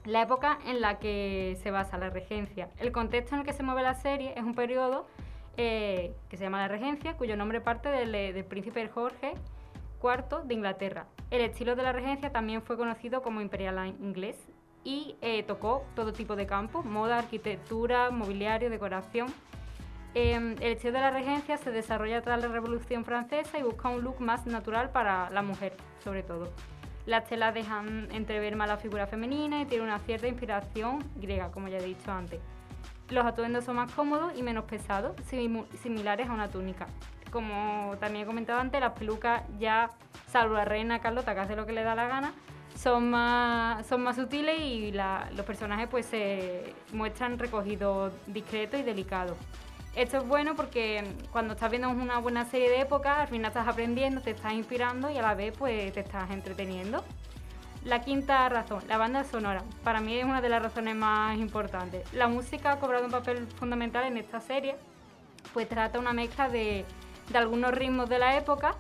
La 0.07 0.23
época 0.23 0.59
en 0.65 0.81
la 0.81 0.99
que 0.99 1.59
se 1.63 1.71
basa 1.71 1.99
la 1.99 2.09
regencia. 2.09 2.71
El 2.79 2.91
contexto 2.91 3.35
en 3.35 3.43
el 3.43 3.47
que 3.47 3.53
se 3.53 3.63
mueve 3.63 3.83
la 3.83 3.95
serie 3.95 4.33
es 4.35 4.43
un 4.43 4.55
periodo 4.55 5.07
eh, 5.59 6.15
que 6.31 6.39
se 6.39 6.45
llama 6.45 6.59
la 6.59 6.69
regencia, 6.69 7.19
cuyo 7.19 7.37
nombre 7.37 7.61
parte 7.61 7.91
del, 7.91 8.15
eh, 8.15 8.45
príncipe 8.45 8.89
Jorge 8.89 9.35
IV 10.03 10.45
de 10.45 10.55
Inglaterra. 10.55 11.07
El 11.31 11.43
estilo 11.43 11.77
de 11.77 11.83
la 11.83 11.93
regencia 11.93 12.33
también 12.33 12.63
fue 12.63 12.79
conocido 12.79 13.21
como 13.21 13.43
imperial 13.43 13.95
inglés 14.01 14.37
y 14.85 15.17
eh, 15.21 15.43
tocó 15.43 15.85
todo 15.95 16.15
tipo 16.15 16.35
de 16.35 16.47
campos, 16.47 16.87
moda, 16.87 17.19
arquitectura, 17.19 18.11
mobiliario, 18.11 18.71
decoración. 18.71 19.27
Em, 20.15 20.53
el 20.61 20.73
estilo 20.73 20.95
de 20.95 21.01
la 21.01 21.11
regencia 21.11 21.59
se 21.59 21.71
desarrolla 21.71 22.23
tras 22.23 22.41
la 22.41 22.49
Revolución 22.49 23.05
Francesa 23.05 23.59
y 23.59 23.63
busca 23.63 23.91
un 23.91 24.01
look 24.01 24.19
más 24.21 24.47
natural 24.47 24.89
para 24.93 25.29
la 25.29 25.43
mujer, 25.43 25.77
sobre 26.03 26.23
todo. 26.23 26.51
Las 27.09 27.25
telas 27.25 27.55
dejan 27.55 28.07
entrever 28.13 28.55
más 28.55 28.69
la 28.69 28.77
figura 28.77 29.07
femenina 29.07 29.63
y 29.63 29.65
tiene 29.65 29.83
una 29.83 29.99
cierta 30.01 30.29
inspiración 30.29 31.03
griega, 31.17 31.51
como 31.51 31.69
ya 31.69 31.79
he 31.79 31.83
dicho 31.83 32.13
antes. 32.13 32.39
Los 33.09 33.25
atuendos 33.25 33.65
son 33.65 33.77
más 33.77 33.91
cómodos 33.93 34.39
y 34.39 34.43
menos 34.43 34.65
pesados, 34.65 35.17
similares 35.83 36.29
a 36.29 36.33
una 36.35 36.49
túnica. 36.49 36.87
Como 37.33 37.95
también 37.99 38.25
he 38.25 38.27
comentado 38.27 38.61
antes, 38.61 38.79
las 38.79 38.93
pelucas 38.93 39.43
ya, 39.59 39.89
salvo 40.27 40.53
la 40.53 40.67
reina 40.67 41.01
Carlota, 41.01 41.33
que 41.33 41.41
hace 41.41 41.57
lo 41.57 41.65
que 41.65 41.73
le 41.73 41.83
da 41.83 41.95
la 41.95 42.09
gana, 42.09 42.35
son 42.77 43.09
más, 43.09 43.87
son 43.87 44.03
más 44.03 44.17
sutiles 44.17 44.61
y 44.61 44.93
los 44.93 45.47
personajes 45.47 45.89
pues 45.89 46.05
se 46.05 46.75
muestran 46.93 47.39
recogidos 47.39 48.13
discretos 48.27 48.81
y 48.81 48.83
delicados. 48.83 49.39
Esto 49.99 50.19
es 50.19 50.29
bueno 50.29 50.55
porque 50.55 51.03
cuando 51.33 51.55
estás 51.55 51.71
viendo 51.71 51.89
una 51.91 52.19
buena 52.19 52.45
serie 52.45 52.71
de 52.71 52.83
época, 52.83 53.23
al 53.23 53.27
final 53.27 53.49
estás 53.49 53.67
aprendiendo, 53.67 54.21
te 54.21 54.31
estás 54.31 54.53
inspirando 54.53 55.11
y 55.11 55.19
a 55.19 55.23
la 55.23 55.35
vez 55.35 55.53
pues 55.59 55.93
te 55.93 55.99
estás 55.99 56.31
entreteniendo. 56.31 57.05
La 57.83 58.03
quinta 58.03 58.49
razón, 58.49 58.85
la 58.87 58.97
banda 58.97 59.25
sonora. 59.25 59.65
Para 59.83 60.01
mí 60.01 60.17
es 60.17 60.25
una 60.25 60.41
de 60.41 60.51
las 60.51 60.63
razones 60.63 60.95
más 60.95 61.37
importantes. 61.37 62.13
La 62.13 62.29
música 62.29 62.71
ha 62.71 62.79
cobrado 62.79 63.07
un 63.07 63.11
papel 63.11 63.45
fundamental 63.59 64.05
en 64.05 64.19
esta 64.19 64.41
serie, 64.41 64.77
pues 65.53 65.69
trata 65.69 65.99
una 65.99 66.13
mezcla 66.13 66.49
de, 66.49 66.85
de 67.31 67.39
algunos 67.39 67.73
ritmos 67.73 68.09
de 68.09 68.21
la 68.21 68.37
época 68.37 68.77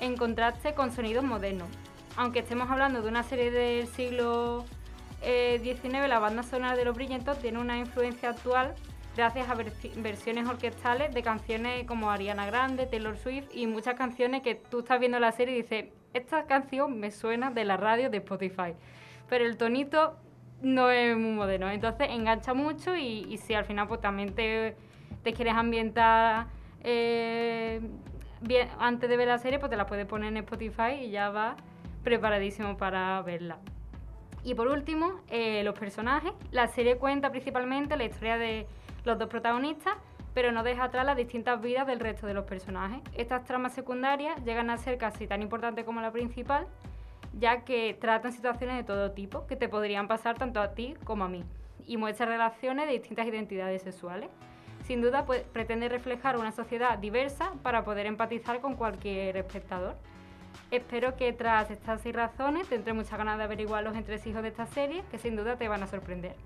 en 0.00 0.16
contraste 0.16 0.72
con 0.72 0.92
sonidos 0.92 1.24
modernos 1.24 1.68
aunque 2.16 2.38
estemos 2.38 2.70
hablando 2.70 3.02
de 3.02 3.08
una 3.08 3.22
serie 3.22 3.50
del 3.50 3.86
siglo 3.88 4.64
XIX, 5.20 5.94
eh, 5.94 6.08
la 6.08 6.18
banda 6.20 6.42
sonora 6.42 6.76
de 6.76 6.84
Los 6.84 6.94
Brillantos 6.94 7.38
tiene 7.38 7.58
una 7.58 7.76
influencia 7.76 8.30
actual 8.30 8.74
gracias 9.16 9.48
a 9.48 9.54
versiones 9.54 10.48
orquestales 10.48 11.14
de 11.14 11.22
canciones 11.22 11.86
como 11.86 12.10
Ariana 12.10 12.46
Grande, 12.46 12.86
Taylor 12.86 13.16
Swift 13.16 13.48
y 13.52 13.66
muchas 13.66 13.94
canciones 13.94 14.42
que 14.42 14.54
tú 14.54 14.80
estás 14.80 14.98
viendo 14.98 15.18
la 15.20 15.32
serie 15.32 15.54
y 15.54 15.62
dices, 15.62 15.86
esta 16.12 16.46
canción 16.46 16.98
me 16.98 17.10
suena 17.10 17.50
de 17.50 17.64
la 17.64 17.76
radio 17.76 18.10
de 18.10 18.18
Spotify. 18.18 18.74
Pero 19.28 19.44
el 19.44 19.56
tonito 19.56 20.16
no 20.62 20.90
es 20.90 21.16
muy 21.16 21.32
moderno, 21.32 21.70
entonces 21.70 22.08
engancha 22.10 22.54
mucho 22.54 22.96
y, 22.96 23.36
si 23.38 23.54
al 23.54 23.64
final 23.64 23.86
pues 23.86 24.00
también 24.00 24.34
te, 24.34 24.76
quieres 25.22 25.54
ambientar 25.54 26.46
eh, 26.82 27.80
antes 28.78 29.08
de 29.08 29.16
ver 29.16 29.28
la 29.28 29.38
serie, 29.38 29.58
pues 29.58 29.70
te 29.70 29.76
la 29.76 29.86
puedes 29.86 30.06
poner 30.06 30.28
en 30.28 30.38
Spotify 30.38 31.02
y 31.02 31.10
ya 31.10 31.30
va 31.30 31.56
preparadísimo 32.02 32.76
para 32.76 33.20
verla. 33.22 33.58
Y 34.44 34.54
por 34.54 34.68
último, 34.68 35.20
eh, 35.30 35.64
los 35.64 35.78
personajes. 35.78 36.32
La 36.50 36.68
serie 36.68 36.98
cuenta 36.98 37.30
principalmente 37.30 37.96
la 37.96 38.04
historia 38.04 38.36
de 38.36 38.66
los 39.04 39.18
dos 39.18 39.28
protagonistas, 39.28 39.94
pero 40.34 40.50
no 40.50 40.62
deja 40.62 40.84
atrás 40.84 41.06
las 41.06 41.16
distintas 41.16 41.60
vidas 41.60 41.86
del 41.86 42.00
resto 42.00 42.26
de 42.26 42.34
los 42.34 42.44
personajes. 42.44 43.00
Estas 43.14 43.44
tramas 43.44 43.72
secundarias 43.72 44.42
llegan 44.44 44.70
a 44.70 44.78
ser 44.78 44.98
casi 44.98 45.26
tan 45.26 45.42
importantes 45.42 45.84
como 45.84 46.00
la 46.00 46.10
principal, 46.10 46.66
ya 47.38 47.64
que 47.64 47.96
tratan 48.00 48.32
situaciones 48.32 48.76
de 48.76 48.84
todo 48.84 49.12
tipo 49.12 49.46
que 49.46 49.56
te 49.56 49.68
podrían 49.68 50.08
pasar 50.08 50.36
tanto 50.36 50.60
a 50.60 50.74
ti 50.74 50.94
como 51.04 51.24
a 51.24 51.28
mí, 51.28 51.44
y 51.86 51.96
muestran 51.96 52.30
relaciones 52.30 52.86
de 52.86 52.94
distintas 52.94 53.26
identidades 53.26 53.82
sexuales. 53.82 54.30
Sin 54.84 55.00
duda, 55.00 55.24
pues, 55.24 55.42
pretende 55.44 55.88
reflejar 55.88 56.36
una 56.36 56.52
sociedad 56.52 56.98
diversa 56.98 57.52
para 57.62 57.84
poder 57.84 58.06
empatizar 58.06 58.60
con 58.60 58.74
cualquier 58.74 59.36
espectador. 59.36 59.96
Espero 60.70 61.16
que 61.16 61.32
tras 61.32 61.70
estas 61.70 62.00
seis 62.00 62.14
razones 62.14 62.68
tendré 62.68 62.92
muchas 62.92 63.16
ganas 63.16 63.38
de 63.38 63.44
averiguar 63.44 63.82
los 63.82 63.96
entresijos 63.96 64.42
de 64.42 64.48
esta 64.48 64.66
serie, 64.66 65.02
que 65.10 65.18
sin 65.18 65.36
duda 65.36 65.56
te 65.56 65.68
van 65.68 65.82
a 65.82 65.86
sorprender. 65.86 66.36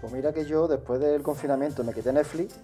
Pues 0.00 0.12
mira 0.12 0.32
que 0.32 0.44
yo 0.46 0.66
después 0.66 1.00
del 1.00 1.22
confinamiento 1.22 1.84
me 1.84 1.92
quité 1.92 2.12
Netflix 2.12 2.54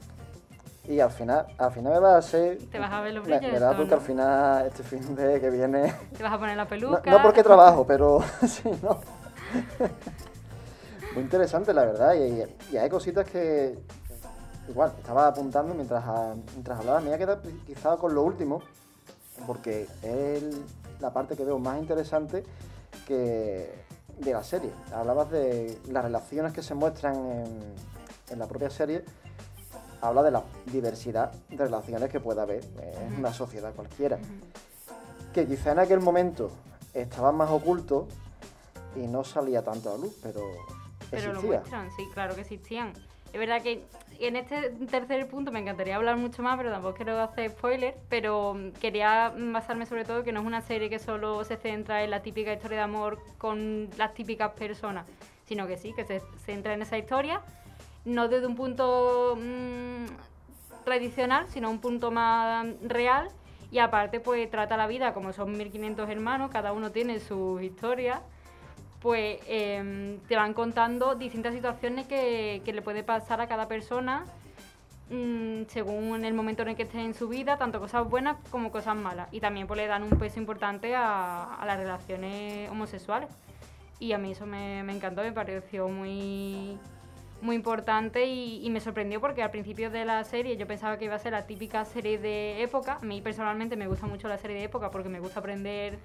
y 0.89 1.01
al 1.01 1.11
final, 1.11 1.47
al 1.59 1.73
final 1.73 1.93
me 1.95 1.99
va 1.99 2.17
a 2.17 2.23
ser... 2.23 2.59
Te 2.71 2.79
vas 2.79 2.93
a 2.93 3.01
ver 3.01 3.13
los 3.15 3.27
Me, 3.27 3.37
brillos. 3.39 3.53
me 3.55 3.61
da 3.61 3.77
porque 3.77 3.95
al 3.95 4.01
final, 4.01 4.67
este 4.67 4.83
fin 4.83 5.15
de 5.15 5.41
que 5.41 5.51
viene... 5.51 5.95
Te 6.17 6.23
vas 6.23 6.33
a 6.33 6.39
poner 6.39 6.57
la 6.57 6.67
peluca. 6.69 7.11
no 7.11 7.21
porque 7.23 7.43
trabajo, 7.43 7.85
pero 7.87 8.21
sí, 8.47 8.71
no. 8.83 9.01
Muy 11.15 11.23
interesante, 11.25 11.75
la 11.75 11.85
verdad. 11.85 12.15
Y, 12.15 12.45
y 12.75 12.77
hay 12.79 12.89
cositas 12.89 13.29
que, 13.29 13.79
igual, 14.69 14.93
estaba 14.99 15.27
apuntando 15.27 15.75
mientras, 15.75 16.05
a- 16.05 16.35
mientras 16.53 16.79
hablaba. 16.79 17.01
Me 17.01 17.07
voy 17.07 17.15
a 17.15 17.19
quedar 17.19 17.41
quizá 17.67 17.97
con 17.97 18.15
lo 18.15 18.23
último, 18.23 18.63
porque 19.47 19.83
es 19.83 20.05
el- 20.05 20.65
la 21.01 21.13
parte 21.13 21.37
que 21.37 21.45
veo 21.45 21.59
más 21.59 21.79
interesante 21.79 22.45
que 23.07 23.86
de 24.19 24.33
la 24.33 24.43
serie. 24.43 24.71
Hablabas 24.93 25.31
de 25.31 25.79
las 25.89 26.05
relaciones 26.05 26.53
que 26.53 26.63
se 26.63 26.75
muestran 26.75 27.15
en, 27.15 27.75
en 28.31 28.39
la 28.39 28.47
propia 28.47 28.71
serie. 28.71 29.05
Habla 30.01 30.23
de 30.23 30.31
la 30.31 30.45
diversidad 30.67 31.33
de 31.49 31.57
relaciones 31.57 32.11
que 32.11 32.21
puede 32.21 32.41
haber 32.41 32.65
en 32.81 33.19
una 33.19 33.33
sociedad 33.33 33.75
cualquiera 33.75 34.19
que 35.37 35.47
quizá 35.47 35.73
en 35.73 35.81
aquel 35.81 36.01
momento 36.01 36.51
estaban 36.95 37.37
más 37.37 37.51
ocultos 37.51 38.07
y 38.97 39.07
no 39.07 39.23
salía 39.23 39.63
tanto 39.63 39.91
a 39.91 39.93
la 39.93 39.99
luz, 39.99 40.17
pero, 40.23 40.41
Pero 41.11 41.35
lo 41.35 41.43
muestran, 41.43 41.91
sí, 41.95 42.09
claro 42.15 42.35
que 42.35 42.41
existían. 42.41 42.95
Es 43.37 43.41
verdad 43.41 43.61
que 43.61 43.85
en 44.19 44.35
este 44.35 44.71
tercer 44.91 45.29
punto 45.29 45.53
me 45.53 45.59
encantaría 45.59 45.97
hablar 45.97 46.17
mucho 46.17 46.43
más, 46.43 46.57
pero 46.57 46.71
tampoco 46.71 46.95
quiero 46.95 47.21
hacer 47.21 47.51
spoiler, 47.51 47.95
pero 48.09 48.57
quería 48.81 49.31
basarme 49.37 49.85
sobre 49.85 50.07
todo 50.07 50.25
que 50.25 50.33
no 50.33 50.41
es 50.41 50.47
una 50.47 50.63
serie 50.63 50.89
que 50.89 50.99
solo 50.99 51.45
se 51.45 51.59
centra 51.59 52.03
en 52.03 52.09
la 52.09 52.23
típica 52.23 52.51
historia 52.51 52.79
de 52.79 52.85
amor 52.85 53.19
con 53.37 53.91
las 53.99 54.15
típicas 54.15 54.53
personas, 54.53 55.05
sino 55.45 55.67
que 55.67 55.77
sí, 55.77 55.93
que 55.93 56.07
se 56.07 56.23
centra 56.47 56.73
en 56.73 56.81
esa 56.81 56.97
historia, 56.97 57.43
no 58.07 58.27
desde 58.29 58.47
un 58.47 58.57
punto 58.57 59.37
mm, 59.37 60.07
tradicional, 60.87 61.47
sino 61.51 61.69
un 61.69 61.83
punto 61.83 62.11
más 62.11 62.67
real, 62.81 63.29
y 63.71 63.81
aparte 63.81 64.19
pues 64.19 64.51
trata 64.51 64.79
la 64.79 64.87
vida 64.87 65.13
como 65.13 65.35
son 65.35 65.59
1500 65.59 66.09
hermanos, 66.09 66.51
cada 66.51 66.73
uno 66.73 66.91
tiene 66.91 67.21
su 67.21 67.61
historia, 67.61 68.23
pues 69.07 69.39
em, 69.47 70.19
te 70.27 70.35
van 70.35 70.53
contando 70.53 71.15
distintas 71.15 71.55
situaciones 71.55 72.09
que, 72.09 72.61
que 72.65 72.73
le 72.73 72.83
puede 72.83 73.05
pasar 73.05 73.41
a 73.41 73.47
cada 73.47 73.69
persona 73.69 74.25
mm, 75.11 75.63
según 75.69 76.25
el 76.25 76.35
momento 76.35 76.63
en 76.63 76.71
el 76.71 76.77
que 76.77 76.83
esté 76.83 76.99
en 77.03 77.15
su 77.15 77.29
vida, 77.29 77.57
tanto 77.57 77.79
cosas 77.79 78.11
buenas 78.11 78.37
como 78.51 78.73
cosas 78.73 78.97
malas. 78.97 79.29
Y 79.31 79.39
también 79.39 79.69
pues, 79.69 79.79
le 79.79 79.87
dan 79.87 80.03
un 80.03 80.11
peso 80.19 80.41
importante 80.41 80.97
a, 80.97 81.55
a 81.55 81.65
las 81.67 81.79
relaciones 81.79 82.69
homosexuales. 82.69 83.31
Y 84.01 84.11
a 84.11 84.19
mí 84.19 84.33
eso 84.33 84.45
me, 84.45 84.83
me 84.83 84.93
encantó, 84.93 85.23
me 85.23 85.31
pareció 85.31 85.89
muy, 85.89 86.77
muy 87.41 87.55
importante 87.55 88.27
y, 88.27 88.67
y 88.67 88.71
me 88.71 88.81
sorprendió 88.81 89.21
porque 89.21 89.45
al 89.45 89.53
principio 89.53 89.89
de 89.89 90.05
la 90.05 90.25
serie 90.25 90.57
yo 90.57 90.67
pensaba 90.67 90.99
que 90.99 91.05
iba 91.05 91.15
a 91.15 91.21
ser 91.21 91.31
la 91.31 91.47
típica 91.47 91.85
serie 91.85 92.19
de 92.19 92.61
época. 92.61 92.99
A 93.01 93.05
mí 93.05 93.21
personalmente 93.21 93.77
me 93.77 93.87
gusta 93.87 94.09
mucho 94.09 94.27
la 94.27 94.39
serie 94.39 94.57
de 94.57 94.65
época 94.65 94.91
porque 94.91 95.09
me 95.09 95.21
gusta 95.21 95.39
aprender 95.39 95.97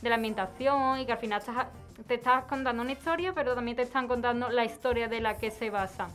de 0.00 0.08
la 0.08 0.14
ambientación 0.14 1.00
y 1.00 1.04
que 1.04 1.12
al 1.12 1.18
final 1.18 1.40
estás, 1.40 1.66
te 2.06 2.14
estás 2.14 2.44
contando 2.44 2.82
una 2.82 2.92
historia, 2.92 3.32
pero 3.34 3.54
también 3.54 3.76
te 3.76 3.82
están 3.82 4.08
contando 4.08 4.48
la 4.50 4.64
historia 4.64 5.08
de 5.08 5.20
la 5.20 5.36
que 5.36 5.50
se 5.50 5.70
basa. 5.70 6.08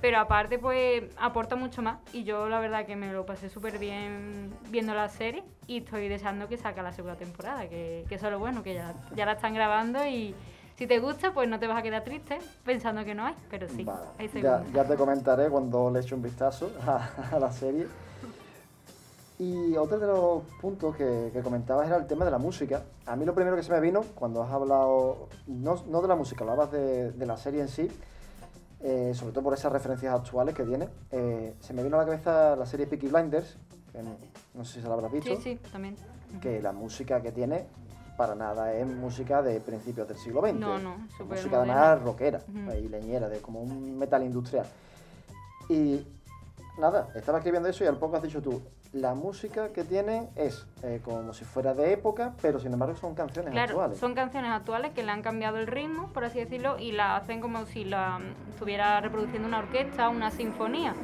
Pero 0.00 0.18
aparte, 0.18 0.58
pues 0.58 1.04
aporta 1.16 1.56
mucho 1.56 1.80
más. 1.80 1.98
Y 2.12 2.24
yo 2.24 2.48
la 2.48 2.60
verdad 2.60 2.84
que 2.84 2.96
me 2.96 3.12
lo 3.12 3.24
pasé 3.24 3.48
súper 3.48 3.78
bien 3.78 4.52
viendo 4.68 4.94
la 4.94 5.08
serie 5.08 5.42
y 5.66 5.78
estoy 5.78 6.08
deseando 6.08 6.48
que 6.48 6.58
saque 6.58 6.82
la 6.82 6.92
segunda 6.92 7.16
temporada, 7.16 7.68
que, 7.68 8.04
que 8.08 8.14
eso 8.16 8.26
es 8.26 8.32
lo 8.32 8.38
bueno, 8.38 8.62
que 8.62 8.74
ya, 8.74 8.94
ya 9.14 9.24
la 9.24 9.32
están 9.32 9.54
grabando 9.54 10.06
y 10.06 10.34
si 10.76 10.86
te 10.86 10.98
gusta, 10.98 11.32
pues 11.32 11.48
no 11.48 11.58
te 11.58 11.66
vas 11.66 11.78
a 11.78 11.82
quedar 11.82 12.04
triste 12.04 12.38
pensando 12.62 13.02
que 13.04 13.14
no 13.14 13.24
hay, 13.24 13.34
pero 13.48 13.66
sí, 13.66 13.84
Vale, 13.84 14.00
hay 14.18 14.42
ya, 14.42 14.62
ya 14.74 14.84
te 14.84 14.94
comentaré 14.94 15.48
cuando 15.48 15.90
le 15.90 16.00
eche 16.00 16.14
un 16.14 16.20
vistazo 16.20 16.70
a, 16.86 17.08
a 17.32 17.38
la 17.38 17.50
serie. 17.50 17.86
Y 19.38 19.76
otro 19.76 19.98
de 19.98 20.06
los 20.06 20.42
puntos 20.62 20.96
que, 20.96 21.30
que 21.32 21.42
comentabas 21.42 21.86
era 21.86 21.96
el 21.96 22.06
tema 22.06 22.24
de 22.24 22.30
la 22.30 22.38
música. 22.38 22.82
A 23.04 23.16
mí 23.16 23.24
lo 23.26 23.34
primero 23.34 23.54
que 23.56 23.62
se 23.62 23.70
me 23.70 23.80
vino 23.80 24.02
cuando 24.14 24.42
has 24.42 24.50
hablado, 24.50 25.28
no, 25.46 25.76
no 25.88 26.00
de 26.00 26.08
la 26.08 26.16
música, 26.16 26.42
hablabas 26.44 26.72
de, 26.72 27.12
de 27.12 27.26
la 27.26 27.36
serie 27.36 27.60
en 27.60 27.68
sí, 27.68 27.86
eh, 28.80 29.12
sobre 29.14 29.32
todo 29.32 29.44
por 29.44 29.52
esas 29.54 29.70
referencias 29.72 30.14
actuales 30.14 30.54
que 30.54 30.64
tiene. 30.64 30.88
Eh, 31.10 31.54
se 31.60 31.74
me 31.74 31.82
vino 31.82 31.96
a 31.96 32.00
la 32.00 32.06
cabeza 32.06 32.56
la 32.56 32.64
serie 32.64 32.86
Peaky 32.86 33.08
Blinders, 33.08 33.58
que 33.92 34.02
no, 34.02 34.16
no 34.54 34.64
sé 34.64 34.74
si 34.74 34.80
se 34.82 34.88
la 34.88 34.94
habrás 34.94 35.12
visto, 35.12 35.28
Sí, 35.36 35.36
sí, 35.42 35.60
también. 35.70 35.96
que 36.40 36.62
la 36.62 36.72
música 36.72 37.20
que 37.20 37.30
tiene 37.32 37.66
para 38.16 38.34
nada 38.34 38.72
es 38.72 38.86
música 38.86 39.42
de 39.42 39.60
principios 39.60 40.08
del 40.08 40.16
siglo 40.16 40.40
XX. 40.40 40.54
No, 40.54 40.78
no, 40.78 40.94
Es 41.10 41.12
súper 41.12 41.36
música 41.36 41.56
moderna. 41.56 41.82
además 41.92 42.04
rockera 42.06 42.40
eh, 42.72 42.80
y 42.82 42.88
leñera, 42.88 43.28
de 43.28 43.40
como 43.40 43.60
un 43.60 43.98
metal 43.98 44.22
industrial. 44.24 44.64
Y 45.68 46.06
nada, 46.78 47.08
estaba 47.14 47.36
escribiendo 47.38 47.68
eso 47.68 47.84
y 47.84 47.86
al 47.86 47.98
poco 47.98 48.16
has 48.16 48.22
dicho 48.22 48.40
tú, 48.40 48.62
la 48.92 49.14
música 49.14 49.68
que 49.72 49.84
tiene 49.84 50.28
es 50.36 50.66
eh, 50.82 51.00
como 51.04 51.32
si 51.34 51.44
fuera 51.44 51.74
de 51.74 51.92
época, 51.92 52.32
pero 52.40 52.58
sin 52.60 52.72
embargo 52.72 52.96
son 52.96 53.14
canciones 53.14 53.52
Claro, 53.52 53.72
actuales. 53.72 53.98
son 53.98 54.14
canciones 54.14 54.50
actuales 54.50 54.92
que 54.92 55.02
le 55.02 55.10
han 55.10 55.22
cambiado 55.22 55.58
el 55.58 55.66
ritmo, 55.66 56.08
por 56.12 56.24
así 56.24 56.38
decirlo, 56.38 56.78
y 56.78 56.92
la 56.92 57.16
hacen 57.16 57.40
como 57.40 57.66
si 57.66 57.84
la 57.84 58.18
mm, 58.18 58.50
estuviera 58.52 59.00
reproduciendo 59.00 59.46
una 59.48 59.58
orquesta, 59.58 60.08
una 60.08 60.30
sinfonía. 60.30 60.94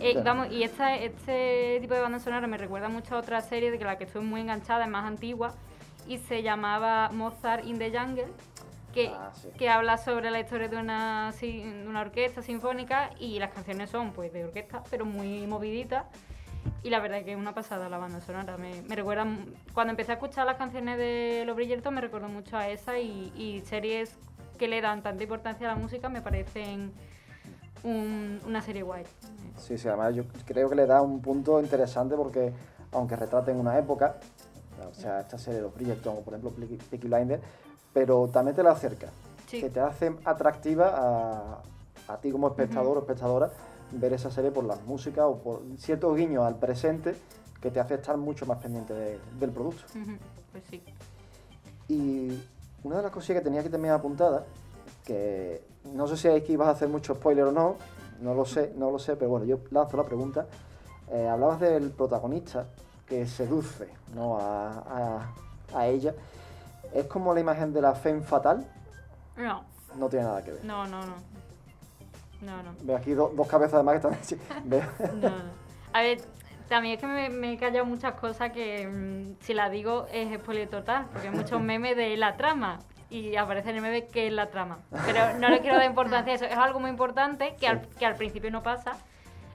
Eh, 0.00 0.12
Claro. 0.12 0.24
vamos, 0.24 0.52
y 0.52 0.62
esta, 0.62 0.96
este 0.96 1.78
tipo 1.82 1.92
de 1.94 2.00
banda 2.00 2.18
sonora 2.20 2.46
me 2.46 2.56
recuerda 2.56 2.88
mucho 2.88 3.16
a 3.16 3.18
otra 3.18 3.40
serie 3.42 3.70
de 3.70 3.78
que 3.78 3.84
la 3.84 3.98
que 3.98 4.04
estoy 4.04 4.22
muy 4.24 4.40
enganchada, 4.40 4.84
es 4.84 4.90
más 4.90 5.04
antigua, 5.04 5.52
y 6.08 6.16
se 6.18 6.42
llamaba 6.42 7.10
Mozart 7.12 7.64
in 7.66 7.78
the 7.78 7.90
Jungle, 7.96 8.26
que, 8.92 9.08
Ah, 9.08 9.30
sí. 9.34 9.48
que 9.56 9.68
habla 9.68 9.96
sobre 9.98 10.30
la 10.30 10.40
historia 10.40 10.68
de 10.68 10.76
una, 10.76 11.32
de 11.40 11.84
una 11.86 12.00
orquesta 12.00 12.42
sinfónica 12.42 13.10
y 13.18 13.38
las 13.38 13.52
canciones 13.52 13.90
son 13.90 14.12
pues 14.12 14.32
de 14.32 14.44
orquesta, 14.44 14.82
pero 14.90 15.04
muy 15.04 15.46
moviditas. 15.46 16.06
Y 16.82 16.90
la 16.90 17.00
verdad 17.00 17.18
es 17.18 17.24
que 17.24 17.32
es 17.32 17.38
una 17.38 17.54
pasada 17.54 17.88
la 17.88 17.98
banda 17.98 18.20
sonora. 18.20 18.56
Me, 18.58 18.82
me 18.82 18.94
recuerda, 18.96 19.26
cuando 19.72 19.92
empecé 19.92 20.12
a 20.12 20.14
escuchar 20.16 20.44
las 20.46 20.56
canciones 20.56 20.98
de 20.98 21.44
Los 21.46 21.56
Bridgerton 21.56 21.94
me 21.94 22.00
recordó 22.00 22.28
mucho 22.28 22.56
a 22.56 22.68
esa 22.68 22.98
y, 22.98 23.32
y 23.36 23.60
series 23.66 24.14
que 24.58 24.68
le 24.68 24.80
dan 24.82 25.02
tanta 25.02 25.22
importancia 25.22 25.70
a 25.70 25.74
la 25.74 25.80
música 25.80 26.08
me 26.10 26.20
parecen 26.20 26.92
un- 27.82 28.40
una 28.46 28.60
serie 28.60 28.82
guay. 28.82 29.04
Sí, 29.56 29.78
sí, 29.78 29.88
además 29.88 30.14
yo 30.14 30.24
creo 30.46 30.68
que 30.68 30.74
le 30.74 30.86
da 30.86 31.00
un 31.00 31.20
punto 31.22 31.60
interesante 31.60 32.14
porque 32.14 32.52
aunque 32.92 33.16
retraten 33.16 33.56
una 33.56 33.78
época, 33.78 34.16
o 34.90 34.94
sea, 34.94 35.20
esta 35.20 35.38
serie 35.38 35.58
de 35.58 35.62
los 35.62 35.74
Bridgerton 35.74 36.16
o 36.18 36.20
por 36.20 36.34
ejemplo 36.34 36.50
Peaky 36.90 37.06
Blinders, 37.08 37.42
pero 37.92 38.28
también 38.28 38.56
te 38.56 38.62
la 38.62 38.72
acerca, 38.72 39.08
Sí. 39.46 39.60
que 39.60 39.70
te 39.70 39.80
hace 39.80 40.14
atractiva 40.24 40.92
a, 40.94 42.12
a 42.12 42.16
ti 42.18 42.30
como 42.30 42.48
espectador 42.48 42.96
o 42.96 43.00
espectadora 43.00 43.50
ver 43.92 44.12
esa 44.12 44.30
serie 44.30 44.52
por 44.52 44.64
las 44.64 44.80
músicas 44.84 45.24
o 45.26 45.38
por 45.38 45.62
ciertos 45.78 46.16
guiños 46.16 46.44
al 46.44 46.56
presente 46.56 47.16
que 47.60 47.70
te 47.70 47.80
hace 47.80 47.94
estar 47.94 48.16
mucho 48.16 48.46
más 48.46 48.58
pendiente 48.58 48.94
de- 48.94 49.18
del 49.40 49.50
producto. 49.50 49.82
Pues 50.52 50.62
sí. 50.70 50.82
Y 51.88 52.40
una 52.84 52.98
de 52.98 53.02
las 53.02 53.10
cosillas 53.10 53.40
que 53.40 53.44
tenía 53.44 53.60
aquí 53.60 53.68
también 53.68 53.92
apuntada, 53.94 54.44
que 55.04 55.62
no 55.92 56.06
sé 56.06 56.16
si 56.16 56.28
es 56.28 56.42
que 56.44 56.52
ibas 56.52 56.68
a 56.68 56.72
hacer 56.72 56.88
mucho 56.88 57.14
spoiler 57.16 57.44
o 57.46 57.52
no, 57.52 57.74
no 58.20 58.34
lo 58.34 58.44
sé, 58.44 58.72
no 58.76 58.90
lo 58.92 58.98
sé, 58.98 59.16
pero 59.16 59.30
bueno, 59.30 59.46
yo 59.46 59.58
lanzo 59.70 59.96
la 59.96 60.04
pregunta. 60.04 60.46
Eh, 61.10 61.26
hablabas 61.28 61.58
del 61.60 61.90
protagonista 61.90 62.66
que 63.06 63.26
seduce 63.26 63.88
¿no? 64.14 64.38
a, 64.38 64.68
a- 64.78 65.34
a 65.74 65.86
ella. 65.88 66.14
¿Es 66.92 67.06
como 67.06 67.32
la 67.34 67.40
imagen 67.40 67.72
de 67.72 67.80
la 67.80 67.94
femme 67.94 68.22
fatal? 68.22 68.66
No, 69.36 69.64
No 69.96 70.08
tiene 70.08 70.24
nada 70.26 70.42
que 70.44 70.52
ver. 70.52 70.64
no, 70.64 70.86
no, 70.86 71.00
no. 71.06 71.14
No, 72.42 72.62
no. 72.62 72.70
Veo 72.82 72.96
aquí 72.96 73.12
do- 73.12 73.32
dos 73.36 73.46
cabezas 73.46 73.74
además 73.74 74.00
que 74.00 74.34
están... 74.34 74.80
No, 75.20 75.28
no. 75.28 75.50
A 75.92 76.00
ver, 76.02 76.20
también 76.68 76.94
es 76.94 77.00
que 77.00 77.06
me, 77.06 77.28
me 77.28 77.52
he 77.52 77.58
callado 77.58 77.84
muchas 77.84 78.14
cosas 78.14 78.50
que 78.52 78.86
mm, 78.86 79.42
si 79.44 79.52
la 79.54 79.68
digo 79.68 80.06
es 80.12 80.32
spoiler 80.40 80.68
total, 80.68 81.06
porque 81.12 81.28
hay 81.28 81.34
muchos 81.34 81.60
memes 81.62 81.96
de 81.96 82.16
la 82.16 82.36
trama 82.36 82.78
y 83.10 83.36
aparece 83.36 83.70
en 83.70 83.76
el 83.76 83.82
meme 83.82 84.06
que 84.06 84.28
es 84.28 84.32
la 84.32 84.50
trama. 84.50 84.78
Pero 85.04 85.38
no 85.38 85.48
le 85.50 85.60
quiero 85.60 85.76
dar 85.76 85.84
importancia 85.86 86.32
a 86.32 86.36
eso, 86.36 86.44
es 86.46 86.56
algo 86.56 86.80
muy 86.80 86.90
importante 86.90 87.56
que, 87.58 87.66
al, 87.68 87.80
que 87.88 88.06
al 88.06 88.14
principio 88.14 88.50
no 88.50 88.62
pasa, 88.62 88.92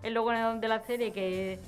es 0.04 0.12
luego 0.12 0.32
en- 0.34 0.60
de 0.62 0.68
la 0.68 0.82
serie 0.82 1.12
que, 1.12 1.60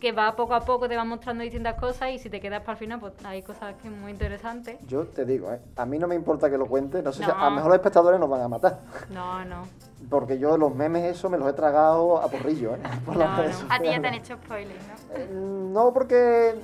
que 0.00 0.12
va 0.12 0.34
poco 0.34 0.54
a 0.54 0.60
poco, 0.60 0.88
te 0.88 0.96
va 0.96 1.04
mostrando 1.04 1.42
distintas 1.44 1.74
cosas 1.74 2.10
y 2.10 2.18
si 2.18 2.30
te 2.30 2.40
quedas 2.40 2.60
para 2.60 2.72
el 2.72 2.78
final, 2.78 2.98
pues 3.00 3.12
hay 3.24 3.42
cosas 3.42 3.74
que 3.80 3.90
muy 3.90 4.10
interesantes. 4.10 4.78
Yo 4.86 5.04
te 5.06 5.24
digo, 5.24 5.52
¿eh? 5.52 5.60
a 5.76 5.86
mí 5.86 5.98
no 5.98 6.08
me 6.08 6.14
importa 6.14 6.50
que 6.50 6.56
lo 6.58 6.66
cuente, 6.66 7.02
no 7.02 7.12
sé 7.12 7.22
si 7.24 7.30
a 7.30 7.34
lo 7.44 7.50
mejor 7.52 7.68
los 7.70 7.76
espectadores 7.76 8.18
nos 8.18 8.28
van 8.30 8.40
a 8.42 8.48
matar. 8.48 8.78
No, 9.10 9.44
no. 9.44 9.62
Porque 10.08 10.38
yo 10.38 10.56
los 10.56 10.74
memes 10.74 11.04
eso 11.04 11.28
me 11.28 11.36
los 11.38 11.48
he 11.48 11.52
tragado 11.52 12.18
a 12.20 12.26
porrillo, 12.28 12.74
¿eh? 12.74 12.78
Por 13.04 13.16
No, 13.16 13.26
no. 13.28 13.42
A 13.68 13.78
ti 13.78 13.84
ya 13.84 14.00
te 14.00 14.08
han 14.08 14.14
hecho 14.14 14.36
spoilers, 14.42 14.80
¿no? 14.88 15.14
Eh, 15.16 15.28
No, 15.30 15.92
porque 15.92 16.54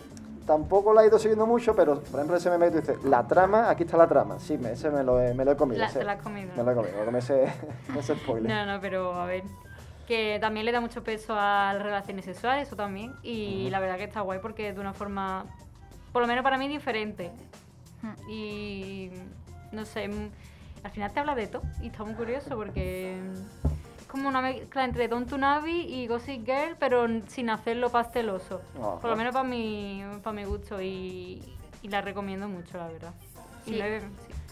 tampoco 0.46 0.94
la 0.94 1.02
he 1.04 1.08
ido 1.08 1.18
siguiendo 1.18 1.46
mucho, 1.46 1.74
pero 1.76 2.00
por 2.00 2.14
ejemplo 2.20 2.36
ese 2.36 2.48
meme 2.50 2.66
que 2.66 2.70
tú 2.72 2.78
dices, 2.78 3.04
la 3.04 3.26
trama, 3.26 3.68
aquí 3.68 3.82
está 3.84 3.96
la 3.98 4.06
trama. 4.08 4.38
Sí, 4.38 4.56
me- 4.56 4.72
ese 4.72 4.90
me 4.90 5.02
lo 5.02 5.20
he, 5.20 5.34
me 5.34 5.44
lo 5.44 5.52
he 5.52 5.56
comido. 5.56 5.80
La- 5.80 5.86
ese- 5.86 5.98
te 5.98 6.04
la 6.04 6.12
has 6.12 6.22
comido, 6.22 6.52
Me 6.56 6.62
lo 6.62 6.70
he 6.70 6.74
comido, 6.74 7.04
con 7.04 7.16
ese, 7.16 7.52
ese 7.98 8.14
spoiler. 8.16 8.50
No, 8.50 8.72
no, 8.74 8.80
pero 8.80 9.12
a 9.12 9.26
ver. 9.26 9.44
Que 10.06 10.38
también 10.40 10.64
le 10.66 10.72
da 10.72 10.80
mucho 10.80 11.02
peso 11.02 11.34
a 11.36 11.72
las 11.74 11.82
relaciones 11.82 12.24
sexuales, 12.24 12.68
eso 12.68 12.76
también. 12.76 13.14
Y 13.22 13.68
la 13.70 13.80
verdad 13.80 13.96
que 13.96 14.04
está 14.04 14.20
guay 14.20 14.38
porque 14.40 14.72
de 14.72 14.80
una 14.80 14.92
forma, 14.92 15.44
por 16.12 16.22
lo 16.22 16.28
menos 16.28 16.44
para 16.44 16.58
mí, 16.58 16.68
diferente. 16.68 17.30
Y 18.28 19.10
no 19.72 19.84
sé, 19.84 20.08
mm, 20.08 20.30
al 20.84 20.90
final 20.90 21.12
te 21.12 21.20
habla 21.20 21.34
de 21.34 21.46
todo. 21.48 21.62
Y 21.82 21.88
está 21.88 22.04
muy 22.04 22.14
curioso 22.14 22.50
porque 22.56 23.14
es 23.18 24.06
como 24.06 24.28
una 24.28 24.40
mezcla 24.40 24.84
entre 24.84 25.08
Don 25.08 25.26
Navi 25.38 25.80
y 25.82 26.06
Gossip 26.06 26.44
Girl, 26.46 26.76
pero 26.78 27.06
sin 27.26 27.50
hacerlo 27.50 27.90
pasteloso. 27.90 28.60
Ajá. 28.78 29.00
Por 29.00 29.10
lo 29.10 29.16
menos 29.16 29.32
para 29.32 29.44
mi, 29.48 30.04
para 30.22 30.34
mi 30.34 30.44
gusto. 30.44 30.80
Y, 30.80 31.42
y 31.82 31.88
la 31.88 32.00
recomiendo 32.00 32.48
mucho, 32.48 32.78
la 32.78 32.86
verdad. 32.88 33.12
Y 33.66 33.70
Sí. 33.70 33.80
he- 33.80 34.00
sí. 34.00 34.06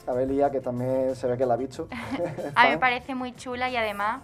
A 0.07 0.13
ver, 0.13 0.29
Lía, 0.29 0.51
que 0.51 0.61
también 0.61 1.15
se 1.17 1.27
ve 1.27 1.39
que 1.39 1.47
la 1.47 1.55
ha 1.55 1.57
visto. 1.57 1.89
A 2.57 2.65
mí 2.65 2.71
me 2.71 2.79
parece 2.79 3.15
muy 3.15 3.33
chula 3.35 3.71
y 3.71 3.77
además 3.77 4.21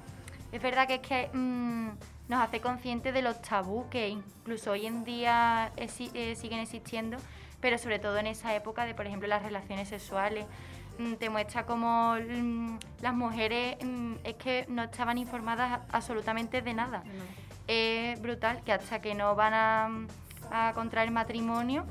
es 0.53 0.61
verdad 0.63 0.87
que 0.87 0.95
es 0.97 1.01
que 1.01 1.31
mm, 1.33 1.89
nos 2.29 2.41
hace 2.43 2.61
conscientes 2.61 3.13
de 3.15 3.23
los 3.23 3.41
tabús 3.43 3.87
que 3.91 4.09
incluso 4.09 4.73
hoy 4.73 4.87
en 4.87 5.05
día 5.05 5.73
exi- 5.77 6.11
eh, 6.15 6.35
siguen 6.37 6.61
existiendo, 6.61 7.17
pero 7.61 7.79
sobre 7.79 7.99
todo 7.99 8.17
en 8.19 8.27
esa 8.27 8.55
época 8.55 8.85
de, 8.85 8.95
por 8.95 9.07
ejemplo, 9.07 9.29
las 9.29 9.43
relaciones 9.43 9.89
sexuales. 9.89 10.47
Mm, 10.99 11.15
te 11.15 11.31
muestra 11.31 11.65
cómo 11.67 12.15
mm, 12.17 12.79
las 13.01 13.15
mujeres 13.15 13.77
es 14.25 14.35
que 14.35 14.67
no 14.69 14.83
estaban 14.85 15.19
informadas 15.19 15.81
absolutamente 15.93 16.63
de 16.63 16.75
nada. 16.75 17.03
Es 17.67 18.21
brutal 18.21 18.63
que 18.65 18.73
hasta 18.73 19.01
que 19.01 19.15
no 19.15 19.35
van 19.37 19.55
a, 19.55 19.91
a 20.51 20.73
contraer 20.75 21.11
matrimonio, 21.11 21.85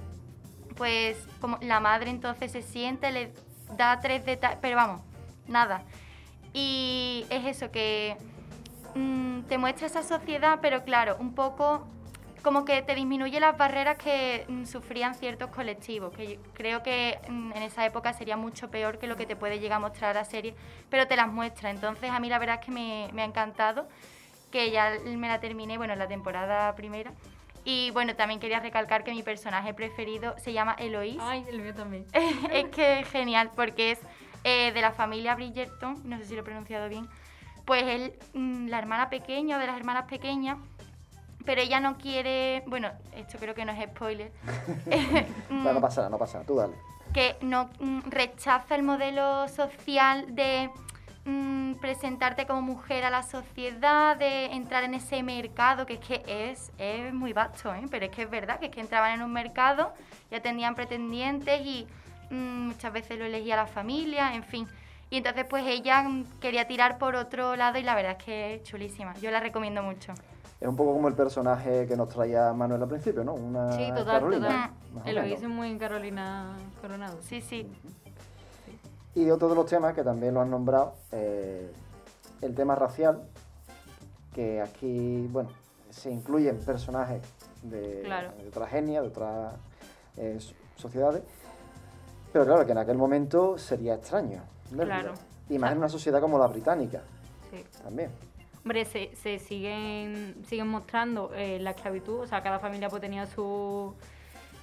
pues 0.76 1.18
como 1.42 1.58
la 1.62 1.80
madre 1.80 2.10
entonces 2.10 2.52
se 2.52 2.62
siente, 2.62 3.12
le 3.12 3.32
da 3.78 4.00
tres 4.00 4.26
detalles, 4.26 4.58
pero 4.62 4.76
vamos, 4.76 5.02
nada. 5.48 5.84
Y 6.54 7.26
es 7.30 7.46
eso, 7.46 7.72
que 7.72 8.18
mm, 8.96 9.42
te 9.44 9.58
muestra 9.58 9.88
esa 9.88 10.04
sociedad, 10.04 10.60
pero 10.62 10.84
claro, 10.84 11.18
un 11.20 11.34
poco 11.34 11.88
como 12.42 12.64
que 12.64 12.82
te 12.82 12.96
disminuye 12.96 13.40
las 13.40 13.58
barreras 13.58 13.98
que 13.98 14.46
mm, 14.48 14.66
sufrían 14.66 15.14
ciertos 15.16 15.50
colectivos, 15.50 16.14
que 16.16 16.36
yo 16.36 16.42
creo 16.54 16.84
que 16.84 17.20
mm, 17.28 17.52
en 17.54 17.64
esa 17.64 17.86
época 17.86 18.14
sería 18.14 18.38
mucho 18.38 18.70
peor 18.70 18.98
que 18.98 19.08
lo 19.08 19.18
que 19.18 19.26
te 19.26 19.36
puede 19.36 19.60
llegar 19.60 19.78
a 19.78 19.80
mostrar 19.80 20.16
la 20.16 20.26
serie, 20.26 20.56
pero 20.90 21.08
te 21.08 21.16
las 21.16 21.32
muestra. 21.32 21.70
Entonces 21.70 22.10
a 22.10 22.20
mí 22.20 22.30
la 22.30 22.40
verdad 22.40 22.60
es 22.60 22.66
que 22.66 22.72
me, 22.72 23.10
me 23.14 23.24
ha 23.24 23.26
encantado, 23.26 23.88
que 24.52 24.72
ya 24.72 24.94
me 25.06 25.28
la 25.28 25.40
terminé, 25.40 25.78
bueno, 25.78 25.94
en 25.94 26.00
la 26.00 26.08
temporada 26.08 26.74
primera. 26.76 27.12
Y 27.66 27.92
bueno, 27.92 28.16
también 28.16 28.40
quería 28.40 28.60
recalcar 28.60 29.04
que 29.04 29.12
mi 29.12 29.22
personaje 29.22 29.74
preferido 29.74 30.36
se 30.40 30.54
llama 30.54 30.76
Eloís. 30.80 31.18
Ay, 31.20 31.46
el 31.50 31.62
mío 31.62 31.74
también. 31.76 32.06
es 32.14 32.66
que 32.70 33.02
es 33.02 33.10
genial, 33.10 33.52
porque 33.56 33.92
es 33.92 34.00
eh, 34.44 34.72
de 34.72 34.82
la 34.82 34.92
familia 34.92 35.36
Bridgerton, 35.36 36.02
no 36.06 36.18
sé 36.18 36.26
si 36.26 36.36
lo 36.36 36.42
he 36.42 36.44
pronunciado 36.44 36.88
bien, 36.88 37.08
pues 37.70 37.84
él, 37.84 38.14
mm, 38.34 38.68
la 38.70 38.80
hermana 38.80 39.12
pequeña 39.12 39.58
o 39.58 39.60
de 39.60 39.68
las 39.68 39.78
hermanas 39.78 40.06
pequeñas, 40.06 40.58
pero 41.46 41.62
ella 41.62 41.80
no 41.80 42.00
quiere, 42.00 42.64
bueno, 42.66 42.90
esto 43.16 43.38
creo 43.38 43.54
que 43.54 43.64
no 43.64 43.72
es 43.72 43.90
spoiler, 43.92 44.32
Mm, 45.52 45.62
Bueno, 45.62 45.74
no 45.74 45.82
pasa 45.82 46.02
nada, 46.02 46.10
no 46.10 46.18
pasa 46.18 46.40
nada, 46.40 46.48
tú 46.48 46.56
dale. 46.56 46.74
que 47.14 47.38
no 47.42 47.70
mm, 47.80 48.00
rechaza 48.10 48.74
el 48.74 48.82
modelo 48.82 49.48
social 49.50 50.34
de 50.34 50.72
mm, 51.26 51.74
presentarte 51.76 52.48
como 52.48 52.64
mujer 52.64 53.06
a 53.06 53.12
la 53.12 53.22
sociedad, 53.22 54.18
de 54.18 54.46
entrar 54.46 54.84
en 54.84 54.96
ese 54.96 55.22
mercado, 55.22 55.86
que 55.86 55.94
es 55.94 56.00
que 56.00 56.24
es, 56.28 56.72
es 56.80 57.14
muy 57.14 57.34
vasto, 57.34 57.72
¿eh? 57.76 57.84
pero 57.92 58.06
es 58.06 58.12
que 58.12 58.24
es 58.24 58.30
verdad, 58.32 58.58
que 58.60 58.66
es 58.66 58.72
que 58.72 58.82
entraban 58.82 59.12
en 59.14 59.22
un 59.22 59.32
mercado 59.32 59.94
y 60.32 60.36
atendían 60.36 60.74
pretendientes 60.74 61.62
y 61.64 61.88
mm, 62.32 62.70
muchas 62.70 62.92
veces 62.94 63.20
lo 63.20 63.26
elegía 63.26 63.56
la 63.58 63.68
familia, 63.68 64.34
en 64.34 64.44
fin. 64.44 64.68
Y 65.10 65.18
entonces 65.18 65.46
pues 65.50 65.66
ella 65.66 66.06
quería 66.40 66.68
tirar 66.68 66.98
por 67.00 67.16
otro 67.16 67.56
lado 67.56 67.80
y 67.80 67.84
la 67.84 67.96
verdad 67.96 68.16
es 68.20 68.24
que 68.24 68.56
es 68.56 68.64
chulísima, 68.64 69.16
yo 69.16 69.32
la 69.32 69.40
recomiendo 69.40 69.82
mucho. 69.82 70.14
Es 70.62 70.68
un 70.68 70.76
poco 70.76 70.94
como 70.94 71.08
el 71.08 71.16
personaje 71.16 71.88
que 71.88 71.96
nos 71.96 72.10
traía 72.10 72.52
Manuel 72.54 72.84
al 72.84 72.90
principio, 72.90 73.24
¿no? 73.24 73.34
Una 73.34 73.72
Sí, 73.72 73.88
total, 73.90 74.06
Carolina, 74.20 74.72
total. 74.94 75.16
lo 75.16 75.26
hizo 75.26 75.50
muy 75.50 75.70
en 75.72 75.80
Carolina 75.80 76.58
Coronado. 76.82 77.18
Sí, 77.22 77.42
sí. 77.42 77.66
Y 79.16 79.30
otro 79.32 79.50
de 79.50 79.56
los 79.56 79.66
temas 79.66 79.94
que 79.96 80.04
también 80.04 80.34
lo 80.34 80.42
han 80.42 80.52
nombrado, 80.52 80.94
eh, 81.12 81.72
el 82.42 82.54
tema 82.54 82.76
racial, 82.76 83.22
que 84.34 84.62
aquí, 84.62 85.28
bueno, 85.32 85.50
se 85.90 86.12
incluyen 86.12 86.60
personajes 86.60 87.22
de, 87.64 88.02
Claro. 88.04 88.32
de 88.40 88.48
otras 88.48 88.72
etnias, 88.74 89.02
de 89.04 89.10
otras 89.10 89.54
eh, 90.18 90.38
so- 90.40 90.54
sociedades, 90.76 91.24
pero 92.32 92.46
claro, 92.46 92.66
que 92.66 92.74
en 92.74 92.78
aquel 92.78 92.98
momento 92.98 93.58
sería 93.58 93.96
extraño. 93.96 94.42
Claro. 94.78 95.14
Y 95.50 95.58
más 95.58 95.72
en 95.72 95.80
una 95.80 95.90
sociedad 95.90 96.22
como 96.22 96.38
la 96.38 96.48
británica. 96.48 97.02
Sí. 97.52 97.64
También. 97.84 98.12
Hombre, 98.64 98.86
se, 98.86 99.16
se 99.16 99.40
siguen, 99.40 100.36
siguen 100.48 100.68
mostrando 100.68 101.32
eh, 101.34 101.60
la 101.60 101.72
esclavitud, 101.72 102.20
o 102.20 102.28
sea, 102.28 102.44
cada 102.44 102.60
familia 102.60 102.90
pues 102.90 103.02
tenía 103.02 103.26
su, 103.26 103.96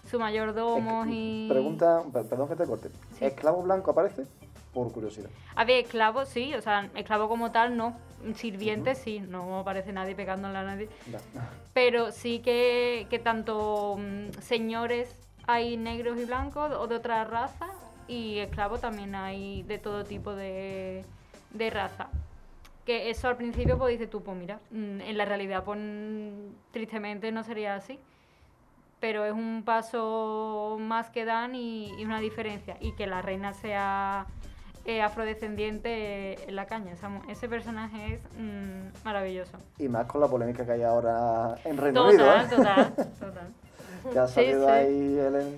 su 0.09 0.19
mayordomo 0.19 1.05
Es 1.05 1.11
y... 1.13 1.49
Pregunta, 1.51 2.03
per- 2.13 2.27
perdón 2.27 2.49
que 2.49 2.57
te 2.57 2.67
corte. 2.67 2.91
Sí. 3.19 3.25
¿Esclavo 3.25 3.63
blanco 3.63 3.91
aparece? 3.91 4.25
Por 4.73 4.93
curiosidad. 4.93 5.31
A 5.57 5.65
ver, 5.65 5.85
esclavo 5.85 6.27
sí, 6.27 6.55
o 6.55 6.61
sea, 6.61 6.91
esclavo 6.95 7.29
como 7.29 7.51
tal 7.51 7.77
no. 7.77 7.97
Sirviente 8.35 8.95
sí, 8.95 9.21
no 9.21 9.61
aparece 9.61 9.93
nadie 9.93 10.15
pegándole 10.15 10.59
a 10.59 10.63
nadie. 10.63 10.89
Ya. 11.11 11.19
Pero 11.73 12.13
sí 12.13 12.41
que, 12.41 13.07
que 13.11 13.19
tanto 13.19 13.97
mm, 13.99 14.41
señores 14.43 15.15
hay 15.47 15.77
negros 15.77 16.19
y 16.21 16.25
blancos 16.27 16.73
o 16.79 16.87
de 16.87 16.97
otra 16.97 17.25
raza 17.25 17.67
y 18.09 18.39
esclavos 18.39 18.81
también 18.81 19.15
hay 19.15 19.63
de 19.65 19.79
todo 19.79 20.05
tipo 20.05 20.35
de, 20.35 21.05
de 21.51 21.71
raza. 21.71 22.09
Que 22.85 23.11
eso 23.11 23.29
al 23.29 23.37
principio 23.37 23.79
pues 23.79 23.93
dices 23.93 24.09
tú, 24.09 24.23
pues 24.23 24.37
mira, 24.37 24.61
mm, 24.71 25.01
en 25.01 25.19
la 25.19 25.25
realidad 25.25 25.65
pues 25.65 25.79
mm, 25.81 26.73
tristemente 26.73 27.33
no 27.33 27.43
sería 27.43 27.75
así. 27.75 27.99
Pero 29.01 29.25
es 29.25 29.33
un 29.33 29.63
paso 29.65 30.79
más 30.81 31.11
que 31.11 31.25
dan 31.25 31.55
y, 31.55 31.91
y 32.01 32.05
una 32.05 32.21
diferencia. 32.21 32.77
Y 32.81 32.93
que 32.93 33.07
la 33.07 33.21
reina 33.23 33.53
sea 33.53 34.27
eh, 34.87 35.03
afrodescendiente 35.03 35.89
eh, 36.33 36.39
en 36.47 36.55
la 36.55 36.67
caña. 36.67 36.95
Ese 37.29 37.49
personaje 37.49 38.15
es 38.15 38.21
mm, 38.39 39.05
maravilloso. 39.05 39.59
Y 39.79 39.89
más 39.89 40.07
con 40.07 40.21
la 40.21 40.29
polémica 40.29 40.65
que 40.65 40.73
hay 40.73 40.83
ahora 40.83 41.57
en 41.65 41.77
Reino 41.77 42.07
Unido. 42.07 42.25
Total, 42.25 42.45
¿eh? 42.45 42.49
total, 42.57 42.95
total. 43.19 43.53
Que 44.13 44.19
ha 44.19 44.29
salido 44.29 44.65
sí. 44.67 44.71
ahí 44.73 45.19
Ellen. 45.19 45.57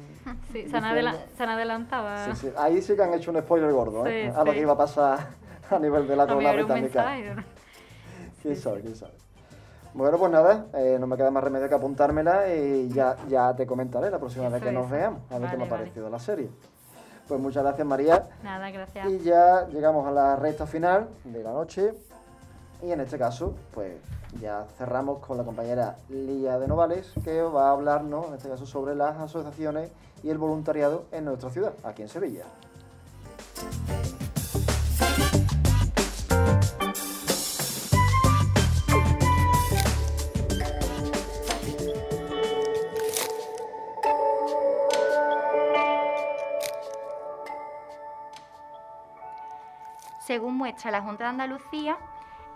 Sí, 0.52 0.68
se 0.68 0.76
han, 0.76 0.84
adela- 0.84 1.16
se 1.36 1.42
han 1.42 1.48
adelantado. 1.50 2.34
Sí, 2.34 2.40
sí. 2.48 2.52
Ahí 2.58 2.82
sí 2.82 2.94
que 2.96 3.02
han 3.02 3.14
hecho 3.14 3.30
un 3.30 3.38
spoiler 3.40 3.72
gordo, 3.72 4.06
¿eh? 4.06 4.30
Sí, 4.30 4.32
a 4.36 4.44
lo 4.44 4.50
sí. 4.52 4.56
que 4.56 4.62
iba 4.62 4.72
a 4.72 4.76
pasar 4.76 5.18
a 5.70 5.78
nivel 5.78 6.06
de 6.06 6.16
la 6.16 6.26
corona 6.26 6.50
un 6.50 6.56
británica. 6.56 7.16
¿no? 7.34 7.42
¿Quién 8.42 8.56
sabe? 8.56 8.80
¿Quién 8.82 8.96
sabe? 8.96 9.12
Bueno, 9.94 10.18
pues 10.18 10.30
nada, 10.30 10.66
eh, 10.74 10.96
no 11.00 11.06
me 11.06 11.16
queda 11.16 11.30
más 11.30 11.42
remedio 11.42 11.68
que 11.68 11.74
apuntármela 11.74 12.54
y 12.54 12.88
ya, 12.90 13.16
ya 13.26 13.56
te 13.56 13.66
comentaré 13.66 14.10
la 14.10 14.18
próxima 14.18 14.48
vez 14.48 14.62
que 14.62 14.70
nos 14.70 14.88
veamos, 14.88 15.22
a 15.30 15.38
ver 15.38 15.50
qué 15.50 15.56
me 15.56 15.64
ha 15.64 15.66
vale. 15.66 15.82
parecido 15.84 16.10
la 16.10 16.18
serie. 16.18 16.50
Pues 17.26 17.40
muchas 17.40 17.62
gracias 17.62 17.86
María 17.86 18.28
Nada, 18.42 18.70
gracias. 18.70 19.06
y 19.08 19.18
ya 19.20 19.66
llegamos 19.68 20.06
a 20.06 20.10
la 20.12 20.36
recta 20.36 20.66
final 20.66 21.08
de 21.24 21.42
la 21.42 21.52
noche 21.52 21.94
y 22.82 22.92
en 22.92 23.00
este 23.00 23.18
caso 23.18 23.54
pues 23.72 23.94
ya 24.40 24.66
cerramos 24.76 25.24
con 25.24 25.36
la 25.36 25.44
compañera 25.44 25.96
Lía 26.08 26.58
de 26.58 26.68
Novales 26.68 27.12
que 27.24 27.42
va 27.42 27.68
a 27.68 27.72
hablarnos 27.72 28.28
en 28.28 28.34
este 28.34 28.48
caso 28.48 28.66
sobre 28.66 28.94
las 28.94 29.16
asociaciones 29.16 29.90
y 30.22 30.30
el 30.30 30.38
voluntariado 30.38 31.04
en 31.12 31.24
nuestra 31.24 31.50
ciudad, 31.50 31.74
aquí 31.84 32.02
en 32.02 32.08
Sevilla. 32.08 32.44
Según 50.28 50.58
muestra 50.58 50.90
la 50.90 51.00
Junta 51.00 51.24
de 51.24 51.30
Andalucía, 51.30 51.96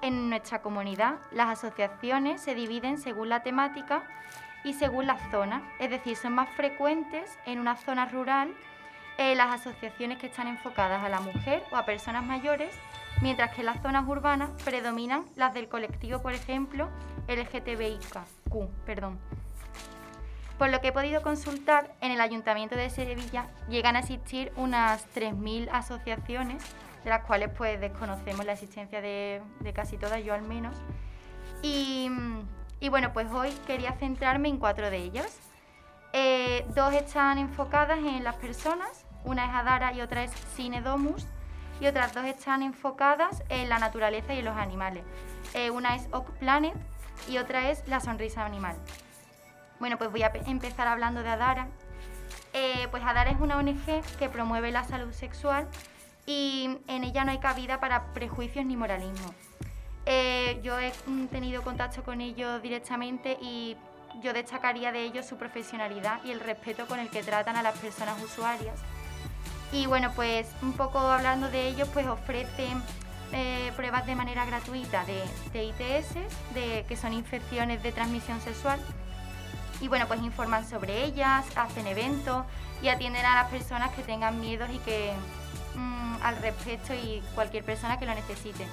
en 0.03 0.29
nuestra 0.29 0.61
comunidad 0.61 1.15
las 1.31 1.49
asociaciones 1.49 2.43
se 2.43 2.55
dividen 2.55 2.99
según 2.99 3.29
la 3.29 3.43
temática 3.43 4.03
y 4.65 4.75
según 4.75 5.07
las 5.07 5.21
zonas, 5.31 5.63
es 5.79 5.91
decir, 5.91 6.17
son 6.17 6.35
más 6.35 6.49
frecuentes 6.51 7.39
en 7.47 7.59
una 7.59 7.77
zona 7.77 8.07
rural 8.07 8.55
eh, 9.19 9.35
las 9.35 9.61
asociaciones 9.61 10.19
que 10.19 10.27
están 10.27 10.49
enfocadas 10.49 11.03
a 11.05 11.09
la 11.09 11.21
mujer 11.21 11.63
o 11.71 11.77
a 11.77 11.85
personas 11.85 12.25
mayores, 12.25 12.75
mientras 13.21 13.55
que 13.55 13.61
en 13.61 13.67
las 13.67 13.83
zonas 13.83 14.07
urbanas 14.09 14.51
predominan 14.65 15.25
las 15.37 15.53
del 15.55 15.69
colectivo, 15.69 16.23
por 16.23 16.33
ejemplo, 16.33 16.89
LGTBIQ, 17.29 18.69
perdón. 18.87 19.19
Por 20.59 20.71
lo 20.71 20.81
que 20.81 20.89
he 20.89 20.93
podido 20.93 21.23
consultar, 21.23 21.93
en 22.01 22.13
el 22.13 22.21
Ayuntamiento 22.21 22.77
de 22.77 22.89
Sevilla 22.89 23.49
llegan 23.69 23.97
a 23.97 24.01
existir 24.01 24.53
unas 24.57 25.07
3.000 25.15 25.69
asociaciones, 25.73 26.63
de 27.05 27.11
las 27.11 27.25
cuales 27.25 27.51
pues 27.57 27.81
desconocemos 27.81 28.45
la 28.47 28.53
existencia 28.53 29.01
de, 29.01 29.43
casi 29.75 29.97
todas, 29.97 30.23
yo 30.25 30.35
al 30.35 30.43
menos. 30.43 30.75
Y, 31.63 32.11
bueno, 32.91 33.13
pues 33.13 33.31
hoy 33.31 33.51
quería 33.67 33.93
centrarme 33.93 34.49
en 34.49 34.59
cuatro 34.59 34.91
de 34.91 34.97
ellas. 34.99 35.39
Eh, 36.13 36.65
dos 36.75 36.93
están 36.93 37.39
enfocadas 37.39 37.99
en 37.99 38.23
las 38.25 38.35
personas, 38.37 39.07
una 39.25 39.47
es 39.47 39.55
Adara 39.55 39.93
y 39.93 40.01
otra 40.01 40.25
es 40.25 40.33
Cine 40.57 40.83
Domus, 40.83 41.27
y 41.81 41.87
otras 41.87 42.13
dos 42.13 42.25
están 42.25 42.63
enfocadas 42.63 43.43
en 43.49 43.69
la 43.69 43.79
naturaleza 43.79 44.35
y 44.35 44.41
en 44.41 44.45
los 44.45 44.57
animales. 44.57 45.05
Eh, 45.55 45.71
una 45.71 45.95
es 45.95 46.09
Oak 46.13 46.31
Planet 46.39 46.75
y 47.29 47.39
otra 47.39 47.71
es 47.71 47.87
La 47.89 48.01
Sonrisa 48.01 48.45
Animal. 48.45 48.77
Bueno, 49.81 49.97
pues 49.99 50.11
voy 50.11 50.23
a 50.23 50.33
pe- 50.33 50.43
empezar 50.47 50.87
hablando 50.87 51.23
de 51.23 51.29
Adara. 51.31 51.69
Eh, 52.53 52.87
pues 52.91 53.03
Adara 53.05 53.31
es 53.31 53.41
una 53.41 53.57
ONG 53.57 54.03
que 54.19 54.29
promueve 54.29 54.71
la 54.71 54.85
salud 54.85 55.13
sexual 55.13 55.67
y 56.27 56.79
en 56.87 57.05
ella 57.05 57.25
no 57.25 57.33
hay 57.33 57.39
cabida 57.39 57.81
para 57.81 58.13
prejuicios 58.13 58.65
ni 58.65 58.77
moralismo. 58.77 59.35
Eh, 60.07 60.61
yo 60.63 60.79
he 60.79 60.93
tenido 61.31 61.63
contacto 61.63 62.03
con 62.03 62.21
ellos 62.21 62.61
directamente 62.63 63.39
y 63.41 63.77
yo 64.21 64.33
destacaría 64.33 64.93
de 64.93 65.05
ellos 65.05 65.27
su 65.27 65.37
profesionalidad 65.37 66.23
y 66.25 66.33
el 66.33 66.41
respeto 66.41 66.87
con 66.87 66.99
el 66.99 67.09
que 67.09 67.23
tratan 67.23 67.57
a 67.57 67.63
las 67.63 67.79
personas 67.79 68.23
usuarias. 68.23 68.79
Y 69.73 69.87
bueno, 69.87 70.13
pues 70.15 70.49
un 70.61 70.75
poco 70.75 70.99
hablando 70.99 71.49
de 71.49 71.69
ellos, 71.69 71.89
pues 71.95 72.07
ofrecen 72.07 72.83
eh, 73.33 73.73
pruebas 73.75 74.05
de 74.05 74.15
manera 74.15 74.45
gratuita 74.45 75.05
de, 75.07 75.23
de 75.53 75.65
ITS, 75.65 76.55
de, 76.55 76.85
que 76.87 76.97
son 76.97 77.15
infecciones 77.15 77.83
de 77.83 77.93
transmisión 77.93 78.41
sexual. 78.41 78.79
Y 79.81 79.89
bueno, 79.89 80.07
pues 80.07 80.21
informan 80.21 80.69
sobre 80.69 81.05
ellas, 81.05 81.47
hacen 81.57 81.87
eventos 81.87 82.45
y 82.83 82.89
atienden 82.89 83.25
a 83.25 83.35
las 83.37 83.51
personas 83.51 83.91
que 83.93 84.03
tengan 84.03 84.41
miedos 84.41 84.69
y 84.71 84.79
que 84.79 85.13
mm, 85.75 86.17
al 86.23 86.37
respecto 86.39 86.95
y 86.95 87.23
cualquier 87.35 87.65
persona 87.65 87.99
que 87.99 88.07
lo 88.07 88.15
necesite. 88.15 88.67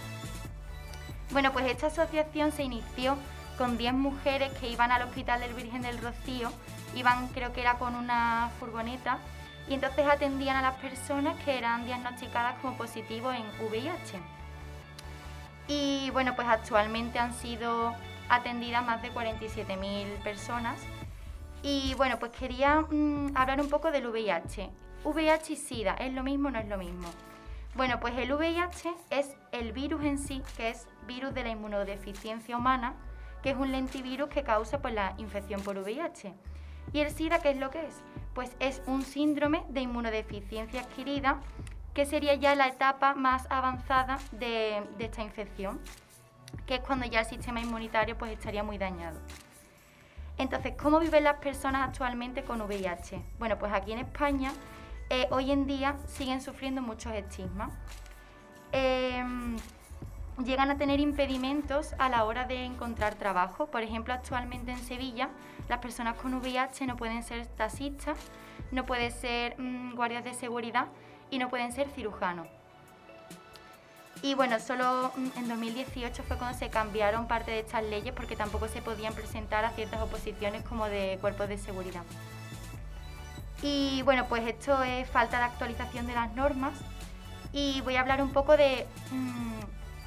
Bueno, 1.32 1.52
pues 1.54 1.66
esta 1.68 1.88
asociación 1.88 2.52
se 2.52 2.64
inició 2.64 3.18
con 3.58 3.78
10 3.78 3.94
mujeres 3.94 4.52
que 4.60 4.70
iban 4.70 4.92
al 4.92 5.04
Hospital 5.04 5.42
del 5.42 5.54
Virgen 5.54 5.82
del 5.82 5.98
Rocío, 6.00 6.52
iban 6.96 7.28
creo 7.28 7.54
que 7.54 7.62
era 7.62 7.76
con 7.76 7.96
una 7.96 8.50
furgoneta, 8.60 9.20
y 9.68 9.76
entonces 9.76 10.08
atendían 10.08 10.56
a 10.56 10.62
las 10.62 10.76
personas 10.76 11.36
que 11.44 11.58
eran 11.58 11.86
diagnosticadas 11.86 12.56
como 12.62 12.76
positivos 12.78 13.36
en 13.36 13.44
VIH. 13.68 14.20
Y 15.68 16.10
bueno, 16.10 16.36
pues 16.36 16.48
actualmente 16.48 17.20
han 17.20 17.34
sido 17.36 17.94
atendidas 18.30 18.84
más 18.84 19.02
de 19.04 19.12
47.000 19.12 20.24
personas. 20.24 20.80
Y 21.62 21.94
bueno, 21.96 22.18
pues 22.18 22.32
quería 22.32 22.82
mm, 22.82 23.36
hablar 23.36 23.62
un 23.62 23.70
poco 23.70 23.92
del 23.92 24.08
VIH. 24.08 24.70
VIH 25.04 25.54
y 25.54 25.56
SIDA, 25.56 25.94
¿es 25.94 26.14
lo 26.14 26.24
mismo 26.24 26.50
o 26.50 26.52
no 26.52 26.60
es 26.60 26.68
lo 26.68 26.78
mismo? 26.78 27.08
Bueno, 27.76 28.00
pues 28.00 28.18
el 28.18 28.34
VIH 28.34 28.94
es 29.10 29.36
el 29.52 29.72
virus 29.72 30.04
en 30.04 30.18
sí, 30.18 30.42
que 30.58 30.70
es 30.70 30.88
virus 31.08 31.34
de 31.34 31.44
la 31.44 31.50
inmunodeficiencia 31.50 32.58
humana, 32.58 32.96
que 33.42 33.52
es 33.52 33.58
un 33.58 33.72
lentivirus 33.72 34.30
que 34.30 34.44
causa 34.44 34.82
pues, 34.82 34.94
la 34.94 35.14
infección 35.18 35.62
por 35.62 35.78
VIH. 35.78 36.34
¿Y 36.92 37.00
el 37.00 37.12
SIDA 37.12 37.40
qué 37.40 37.52
es 37.52 37.58
lo 37.58 37.70
que 37.70 37.86
es? 37.86 38.02
Pues 38.34 38.56
es 38.60 38.82
un 38.88 39.04
síndrome 39.04 39.64
de 39.70 39.82
inmunodeficiencia 39.82 40.82
adquirida, 40.82 41.40
que 41.94 42.06
sería 42.06 42.34
ya 42.36 42.56
la 42.56 42.68
etapa 42.68 43.14
más 43.14 43.48
avanzada 43.50 44.18
de, 44.32 44.84
de 44.98 45.06
esta 45.06 45.24
infección, 45.24 45.80
que 46.66 46.76
es 46.76 46.82
cuando 46.82 47.06
ya 47.06 47.22
el 47.22 47.26
sistema 47.26 47.62
inmunitario 47.62 48.18
pues, 48.18 48.32
estaría 48.32 48.64
muy 48.64 48.78
dañado. 48.78 49.20
Entonces, 50.38 50.74
¿cómo 50.82 51.00
viven 51.00 51.26
las 51.26 51.38
personas 51.38 51.88
actualmente 51.88 52.44
con 52.44 52.62
VIH? 52.62 53.22
Bueno, 53.40 53.60
pues 53.60 53.74
aquí 53.74 53.92
en 53.92 54.00
España 54.00 54.52
eh, 55.10 55.28
hoy 55.32 55.52
en 55.52 55.66
día 55.66 55.96
siguen 56.08 56.42
sufriendo 56.42 56.82
muchos 56.82 57.14
estigmas. 57.14 57.72
Llegan 60.46 60.72
a 60.72 60.78
tener 60.78 61.02
impedimentos 61.02 61.94
a 62.00 62.08
la 62.08 62.24
hora 62.24 62.46
de 62.46 62.64
encontrar 62.64 63.16
trabajo. 63.16 63.66
Por 63.68 63.84
ejemplo, 63.84 64.14
actualmente 64.14 64.72
en 64.72 64.78
Sevilla 64.78 65.30
las 65.68 65.80
personas 65.80 66.16
con 66.16 66.34
VIH 66.34 66.88
no 66.88 66.96
pueden 66.96 67.24
ser 67.24 67.46
taxistas, 67.46 68.18
no 68.72 68.86
pueden 68.86 69.12
ser 69.12 69.60
mm, 69.60 69.96
guardias 69.96 70.24
de 70.24 70.34
seguridad 70.34 70.88
y 71.30 71.40
no 71.40 71.50
pueden 71.50 71.74
ser 71.74 71.90
cirujanos. 71.90 72.48
Y 74.22 74.34
bueno, 74.34 74.60
solo 74.60 75.12
mm, 75.16 75.40
en 75.40 75.50
2018 75.50 76.24
fue 76.24 76.38
cuando 76.38 76.58
se 76.58 76.70
cambiaron 76.70 77.28
parte 77.28 77.52
de 77.52 77.60
estas 77.60 77.84
leyes 77.84 78.14
porque 78.14 78.38
tampoco 78.38 78.70
se 78.70 78.82
podían 78.82 79.14
presentar 79.14 79.66
a 79.66 79.72
ciertas 79.72 80.02
oposiciones 80.02 80.64
como 80.64 80.86
de 80.86 81.18
cuerpos 81.20 81.50
de 81.50 81.58
seguridad. 81.58 82.04
Y 83.62 84.02
bueno, 84.04 84.26
pues 84.28 84.48
esto 84.48 84.82
es 84.84 85.10
falta 85.10 85.38
de 85.38 85.44
actualización 85.46 86.08
de 86.08 86.14
las 86.14 86.34
normas 86.36 86.74
y 87.52 87.82
voy 87.82 87.96
a 87.96 88.02
hablar 88.02 88.22
un 88.22 88.32
poco 88.32 88.56
de 88.56 88.88
mm, 89.12 89.60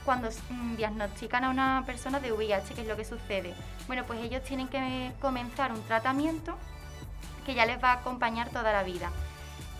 cuando 0.05 0.29
mm, 0.51 0.77
diagnostican 0.77 1.45
a 1.45 1.51
una 1.51 1.83
persona 1.85 2.20
de 2.20 2.33
VIH, 2.33 2.74
qué 2.74 2.83
es 2.83 2.87
lo 2.87 2.97
que 2.97 3.05
sucede. 3.05 3.55
Bueno, 3.87 4.05
pues 4.05 4.20
ellos 4.20 4.43
tienen 4.43 4.69
que 4.69 5.12
comenzar 5.20 5.73
un 5.73 5.83
tratamiento 5.83 6.57
que 7.45 7.55
ya 7.55 7.66
les 7.66 7.83
va 7.83 7.91
a 7.91 7.95
acompañar 7.95 8.49
toda 8.51 8.73
la 8.73 8.83
vida. 8.83 9.11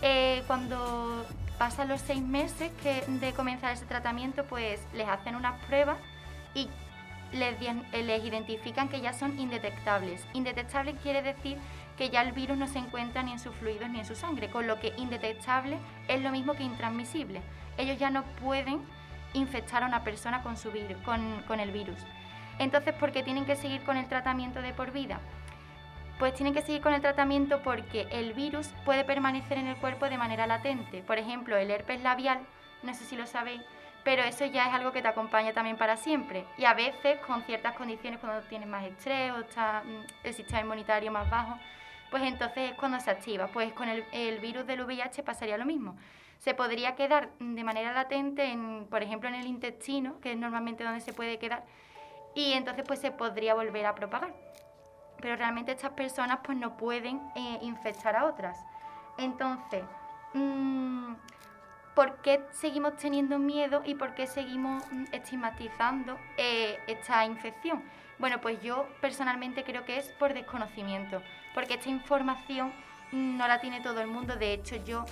Eh, 0.01 0.43
cuando 0.47 1.25
pasan 1.57 1.87
los 1.87 2.01
seis 2.01 2.21
meses 2.21 2.71
que, 2.83 3.03
de 3.07 3.33
comenzar 3.33 3.71
ese 3.71 3.85
tratamiento, 3.85 4.43
pues 4.45 4.81
les 4.93 5.07
hacen 5.07 5.35
unas 5.35 5.59
pruebas 5.65 5.97
y 6.53 6.69
les, 7.31 7.55
les 7.93 8.23
identifican 8.23 8.89
que 8.89 9.01
ya 9.01 9.13
son 9.13 9.39
indetectables. 9.39 10.25
Indetectables 10.33 10.95
quiere 11.01 11.21
decir 11.21 11.57
que 11.97 12.09
ya 12.09 12.21
el 12.21 12.31
virus 12.31 12.57
no 12.57 12.67
se 12.67 12.79
encuentra 12.79 13.23
ni 13.23 13.31
en 13.31 13.39
sus 13.39 13.55
fluidos 13.55 13.89
ni 13.89 13.99
en 13.99 14.05
su 14.05 14.15
sangre, 14.15 14.49
con 14.49 14.67
lo 14.67 14.79
que 14.79 14.93
indetectable 14.97 15.77
es 16.07 16.21
lo 16.21 16.31
mismo 16.31 16.53
que 16.53 16.63
intransmisible. 16.63 17.41
Ellos 17.77 17.97
ya 17.97 18.09
no 18.09 18.23
pueden 18.41 18.81
infectar 19.33 19.83
a 19.83 19.87
una 19.87 20.03
persona 20.03 20.43
con, 20.43 20.57
su 20.57 20.71
virus, 20.71 20.97
con, 21.03 21.59
el 21.59 21.71
virus. 21.71 21.99
Entonces, 22.59 22.93
¿por 22.93 23.11
qué 23.11 23.23
tienen 23.23 23.45
que 23.45 23.55
seguir 23.55 23.81
con 23.83 23.97
el 23.97 24.07
tratamiento 24.07 24.61
de 24.61 24.73
por 24.73 24.91
vida? 24.91 25.19
Pues 26.19 26.33
tienen 26.35 26.53
que 26.53 26.61
seguir 26.61 26.81
con 26.81 26.93
el 26.93 27.01
tratamiento 27.01 27.61
porque 27.63 28.07
el 28.11 28.33
virus 28.33 28.67
puede 28.85 29.03
permanecer 29.03 29.57
en 29.57 29.67
el 29.67 29.75
cuerpo 29.77 30.07
de 30.07 30.17
manera 30.17 30.45
latente. 30.45 31.01
Por 31.01 31.17
ejemplo, 31.17 31.57
el 31.57 31.71
herpes 31.71 32.01
labial, 32.01 32.39
no 32.83 32.93
sé 32.93 33.03
si 33.05 33.15
lo 33.15 33.25
sabéis, 33.25 33.61
pero 34.03 34.23
eso 34.23 34.45
ya 34.45 34.67
es 34.67 34.73
algo 34.73 34.91
que 34.91 35.01
te 35.01 35.07
acompaña 35.07 35.53
también 35.53 35.77
para 35.77 35.97
siempre. 35.97 36.45
Y 36.57 36.65
a 36.65 36.73
veces, 36.73 37.19
con 37.25 37.41
ciertas 37.43 37.75
condiciones, 37.75 38.19
cuando 38.19 38.45
tienes 38.47 38.67
más 38.67 38.83
estrés 38.83 39.31
o 39.31 39.39
está 39.39 39.83
mm, 39.83 40.25
el 40.25 40.33
sistema 40.33 40.61
inmunitario 40.61 41.11
más 41.11 41.29
bajo, 41.29 41.57
pues 42.13 42.25
entonces 42.25 42.69
es 42.69 42.77
cuando 42.77 42.99
se 42.99 43.09
activa. 43.09 43.47
Pues 43.47 43.73
con 43.73 43.89
el, 43.89 44.39
virus 44.39 44.67
del 44.67 44.83
VIH 44.83 45.23
pasaría 45.23 45.57
lo 45.57 45.65
mismo. 45.65 45.97
Se 46.37 46.53
podría 46.53 46.93
quedar 46.93 47.31
de 47.39 47.63
manera 47.63 47.91
latente, 47.91 48.43
en, 48.51 48.85
por 48.87 49.01
ejemplo, 49.01 49.29
en 49.29 49.33
el 49.33 49.47
intestino, 49.47 50.19
que 50.19 50.33
es 50.33 50.37
normalmente 50.37 50.83
donde 50.83 50.99
se 50.99 51.11
puede 51.11 51.39
quedar, 51.39 51.63
y 52.35 52.53
entonces 52.53 52.85
pues 52.87 52.99
se 52.99 53.09
podría 53.09 53.55
volver 53.55 53.87
a 53.87 53.95
propagar. 53.95 54.31
Pero 55.21 55.37
realmente 55.37 55.71
estas 55.71 55.93
personas 55.93 56.37
pues 56.43 56.55
no 56.55 56.77
pueden 56.77 57.19
eh, 57.35 57.57
infectar 57.63 58.15
a 58.15 58.25
otras. 58.25 58.63
Entonces, 59.17 59.83
mmm, 60.35 61.15
¿por 61.95 62.21
qué 62.21 62.45
seguimos 62.51 62.95
teniendo 62.97 63.39
miedo 63.39 63.81
y 63.83 63.95
por 63.95 64.13
qué 64.13 64.27
seguimos 64.27 64.83
mm, 64.91 65.05
estigmatizando 65.13 66.19
eh, 66.37 66.77
esta 66.85 67.25
infección? 67.25 67.81
Bueno, 68.19 68.39
pues 68.39 68.61
yo 68.61 68.87
personalmente 69.01 69.63
creo 69.63 69.83
que 69.83 69.97
es 69.97 70.09
por 70.19 70.35
desconocimiento, 70.35 71.23
porque 71.53 71.75
esta 71.75 71.89
información 71.89 72.73
no 73.11 73.47
la 73.47 73.59
tiene 73.59 73.81
todo 73.81 74.01
el 74.01 74.07
mundo. 74.07 74.35
De 74.35 74.53
hecho, 74.53 74.75
yo 74.77 75.05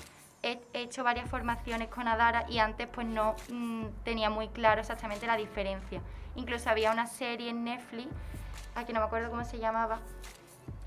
he 0.44 0.60
hecho 0.74 1.04
varias 1.04 1.30
formaciones 1.30 1.88
con 1.90 2.08
Adara 2.08 2.46
y 2.50 2.60
antes 2.60 2.88
pues 2.88 3.06
no 3.06 3.36
mm, 3.50 3.86
tenía 4.04 4.30
muy 4.30 4.48
claro 4.50 4.82
exactamente 4.82 5.28
la 5.28 5.38
diferencia. 5.38 6.02
Incluso 6.36 6.70
había 6.70 6.92
una 6.92 7.08
serie 7.08 7.50
en 7.50 7.64
Netflix, 7.64 8.10
aquí 8.76 8.94
no 8.94 9.02
me 9.02 9.06
acuerdo 9.06 9.30
cómo 9.30 9.44
se 9.44 9.60
llamaba, 9.60 10.00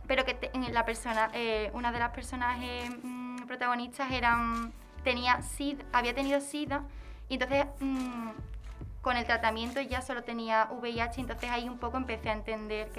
pero 0.06 0.24
que 0.24 0.50
la 0.70 0.84
persona, 0.84 1.30
eh, 1.34 1.70
una 1.72 1.92
de 1.92 1.98
las 1.98 2.10
personajes 2.10 2.90
mm, 3.02 3.46
protagonistas 3.46 4.10
eran, 4.10 4.72
tenía 5.04 5.40
SIDA, 5.42 5.84
había 5.92 6.14
tenido 6.14 6.40
SIDA 6.40 6.82
y 7.28 7.34
entonces 7.34 7.66
con 9.04 9.18
el 9.18 9.26
tratamiento 9.26 9.80
ya 9.82 10.00
solo 10.00 10.24
tenía 10.24 10.68
VIH, 10.70 11.20
entonces 11.20 11.50
ahí 11.50 11.68
un 11.68 11.78
poco 11.78 11.98
empecé 11.98 12.30
a 12.30 12.32
entender 12.32 12.90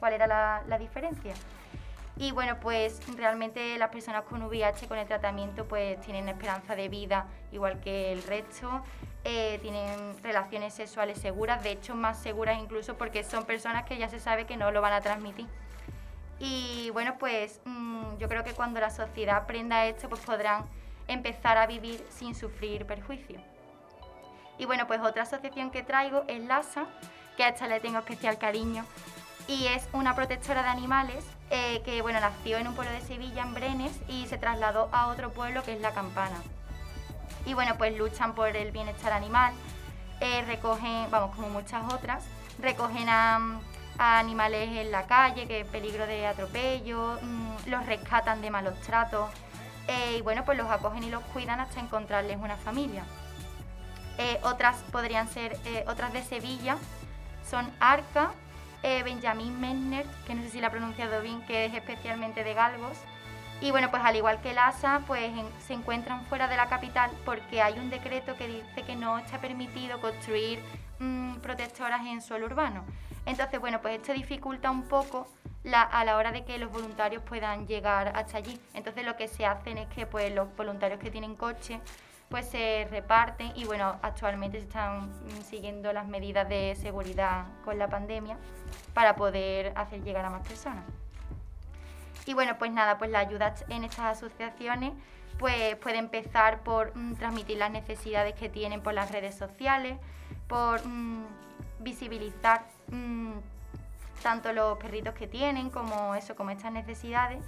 cuál 0.00 0.12
era 0.12 0.26
la, 0.26 0.78
diferencia. 0.78 1.32
Y 2.16 2.30
bueno, 2.30 2.58
pues 2.60 3.00
realmente 3.16 3.76
las 3.76 3.90
personas 3.90 4.22
con 4.24 4.42
VIH 4.42 4.86
con 4.86 4.98
el 4.98 5.06
tratamiento 5.06 5.66
pues 5.66 6.00
tienen 6.00 6.28
esperanza 6.28 6.76
de 6.76 6.88
vida 6.88 7.26
igual 7.50 7.80
que 7.80 8.12
el 8.12 8.22
resto, 8.22 8.82
eh, 9.24 9.58
tienen 9.62 10.22
relaciones 10.22 10.74
sexuales 10.74 11.18
seguras, 11.18 11.62
de 11.64 11.72
hecho 11.72 11.94
más 11.94 12.18
seguras 12.18 12.60
incluso 12.60 12.96
porque 12.96 13.24
son 13.24 13.44
personas 13.44 13.84
que 13.84 13.98
ya 13.98 14.08
se 14.08 14.20
sabe 14.20 14.46
que 14.46 14.56
no 14.56 14.70
lo 14.70 14.80
van 14.80 14.92
a 14.92 15.00
transmitir. 15.00 15.46
Y 16.38 16.90
bueno, 16.90 17.16
pues 17.18 17.60
mm, 17.64 18.16
yo 18.18 18.28
creo 18.28 18.44
que 18.44 18.52
cuando 18.52 18.78
la 18.80 18.90
sociedad 18.90 19.36
aprenda 19.36 19.86
esto 19.86 20.08
pues 20.08 20.20
podrán 20.20 20.64
empezar 21.08 21.58
a 21.58 21.66
vivir 21.66 22.04
sin 22.10 22.34
sufrir 22.34 22.86
perjuicio. 22.86 23.40
Y 24.56 24.66
bueno, 24.66 24.86
pues 24.86 25.00
otra 25.00 25.24
asociación 25.24 25.70
que 25.70 25.82
traigo 25.82 26.24
es 26.28 26.40
LASA, 26.44 26.86
que 27.36 27.42
a 27.42 27.48
esta 27.48 27.66
le 27.66 27.80
tengo 27.80 27.98
especial 27.98 28.38
cariño, 28.38 28.84
y 29.48 29.66
es 29.66 29.88
una 29.92 30.14
protectora 30.14 30.62
de 30.62 30.68
animales 30.68 31.24
eh, 31.56 31.82
que 31.84 32.02
bueno, 32.02 32.18
nació 32.18 32.58
en 32.58 32.66
un 32.66 32.74
pueblo 32.74 32.90
de 32.90 33.00
Sevilla, 33.00 33.42
en 33.42 33.54
Brenes, 33.54 33.92
y 34.08 34.26
se 34.26 34.38
trasladó 34.38 34.88
a 34.90 35.06
otro 35.06 35.30
pueblo 35.30 35.62
que 35.62 35.74
es 35.74 35.80
La 35.80 35.92
Campana. 35.92 36.42
Y 37.46 37.54
bueno, 37.54 37.76
pues 37.78 37.96
luchan 37.96 38.34
por 38.34 38.48
el 38.56 38.72
bienestar 38.72 39.12
animal, 39.12 39.54
eh, 40.20 40.42
recogen, 40.48 41.08
vamos, 41.12 41.36
como 41.36 41.50
muchas 41.50 41.92
otras, 41.92 42.24
recogen 42.58 43.08
a, 43.08 43.60
animales 43.98 44.68
en 44.68 44.90
la 44.90 45.04
calle, 45.06 45.46
que 45.46 45.60
es 45.60 45.66
peligro 45.68 46.08
de 46.08 46.26
atropello, 46.26 47.20
mm, 47.22 47.70
los 47.70 47.86
rescatan 47.86 48.42
de 48.42 48.50
malos 48.50 48.74
tratos, 48.80 49.30
eh, 49.86 50.16
y 50.18 50.22
bueno, 50.22 50.44
pues 50.44 50.58
los 50.58 50.68
acogen 50.68 51.04
y 51.04 51.10
los 51.10 51.22
cuidan 51.26 51.60
hasta 51.60 51.78
encontrarles 51.78 52.36
una 52.36 52.56
familia. 52.56 53.04
Otras 54.42 54.76
podrían 54.90 55.28
ser, 55.28 55.56
otras 55.86 56.12
de 56.12 56.22
Sevilla, 56.22 56.78
son 57.48 57.70
Arca, 57.78 58.32
eh, 58.84 59.02
Benjamín 59.02 59.58
Menner, 59.58 60.06
que 60.26 60.34
no 60.34 60.42
sé 60.42 60.50
si 60.50 60.60
la 60.60 60.66
he 60.66 60.70
pronunciado 60.70 61.22
bien, 61.22 61.40
que 61.46 61.64
es 61.64 61.74
especialmente 61.74 62.44
de 62.44 62.52
Galgos. 62.52 62.98
Y 63.62 63.70
bueno, 63.70 63.90
pues 63.90 64.02
al 64.04 64.14
igual 64.14 64.42
que 64.42 64.50
el 64.50 64.58
ASA, 64.58 65.00
pues 65.06 65.32
se 65.66 65.72
encuentran 65.72 66.26
fuera 66.26 66.48
de 66.48 66.56
la 66.56 66.68
capital 66.68 67.10
porque 67.24 67.62
hay 67.62 67.78
un 67.78 67.88
decreto 67.88 68.36
que 68.36 68.46
dice 68.46 68.82
que 68.86 68.94
no 68.94 69.16
está 69.16 69.38
permitido 69.40 70.00
construir 70.02 70.60
mm, 70.98 71.36
protectoras 71.36 72.04
en 72.04 72.20
suelo 72.20 72.44
urbano. 72.44 72.84
Entonces, 73.24 73.58
bueno, 73.58 73.80
pues 73.80 73.96
esto 73.96 74.12
dificulta 74.12 74.70
un 74.70 74.82
poco 74.82 75.28
a 75.72 76.04
la 76.04 76.18
hora 76.18 76.30
de 76.30 76.44
que 76.44 76.58
los 76.58 76.70
voluntarios 76.70 77.22
puedan 77.22 77.66
llegar 77.66 78.12
hasta 78.14 78.36
allí. 78.36 78.60
Entonces 78.74 79.06
lo 79.06 79.16
que 79.16 79.28
se 79.28 79.46
hacen 79.46 79.78
es 79.78 79.88
que 79.88 80.04
pues 80.04 80.30
los 80.34 80.54
voluntarios 80.56 81.00
que 81.00 81.10
tienen 81.10 81.36
coche 81.36 81.80
pues 82.28 82.48
se 82.48 82.86
reparten 82.90 83.52
y 83.54 83.64
bueno, 83.64 83.96
actualmente 84.02 84.58
se 84.58 84.64
están 84.64 85.10
siguiendo 85.48 85.92
las 85.92 86.06
medidas 86.06 86.48
de 86.48 86.76
seguridad 86.76 87.46
con 87.64 87.78
la 87.78 87.88
pandemia 87.88 88.36
para 88.92 89.16
poder 89.16 89.72
hacer 89.76 90.02
llegar 90.02 90.24
a 90.24 90.30
más 90.30 90.46
personas. 90.46 90.84
Y 92.26 92.34
bueno, 92.34 92.56
pues 92.58 92.72
nada, 92.72 92.98
pues 92.98 93.10
la 93.10 93.18
ayuda 93.18 93.54
en 93.68 93.84
estas 93.84 94.16
asociaciones 94.16 94.92
pues 95.38 95.76
puede 95.76 95.98
empezar 95.98 96.60
por 96.60 96.96
mm, 96.96 97.14
transmitir 97.14 97.58
las 97.58 97.70
necesidades 97.70 98.34
que 98.34 98.48
tienen 98.48 98.80
por 98.80 98.94
las 98.94 99.10
redes 99.10 99.34
sociales, 99.34 99.98
por 100.48 100.86
mm, 100.86 101.24
visibilizar 101.80 102.64
mm, 102.88 103.32
tanto 104.22 104.52
los 104.52 104.78
perritos 104.78 105.14
que 105.14 105.26
tienen 105.26 105.70
como 105.70 106.14
eso, 106.14 106.34
como 106.36 106.50
estas 106.50 106.72
necesidades 106.72 107.44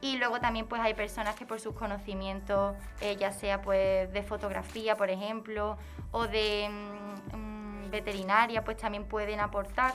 y 0.00 0.16
luego 0.16 0.40
también 0.40 0.66
pues 0.66 0.80
hay 0.80 0.94
personas 0.94 1.34
que 1.34 1.44
por 1.44 1.60
sus 1.60 1.74
conocimientos, 1.74 2.76
eh, 3.00 3.16
ya 3.16 3.32
sea 3.32 3.60
pues 3.60 4.10
de 4.12 4.22
fotografía, 4.22 4.96
por 4.96 5.10
ejemplo, 5.10 5.76
o 6.10 6.26
de 6.26 6.68
mm, 6.70 7.36
mm, 7.36 7.90
veterinaria, 7.90 8.64
pues 8.64 8.78
también 8.78 9.04
pueden 9.04 9.40
aportar. 9.40 9.92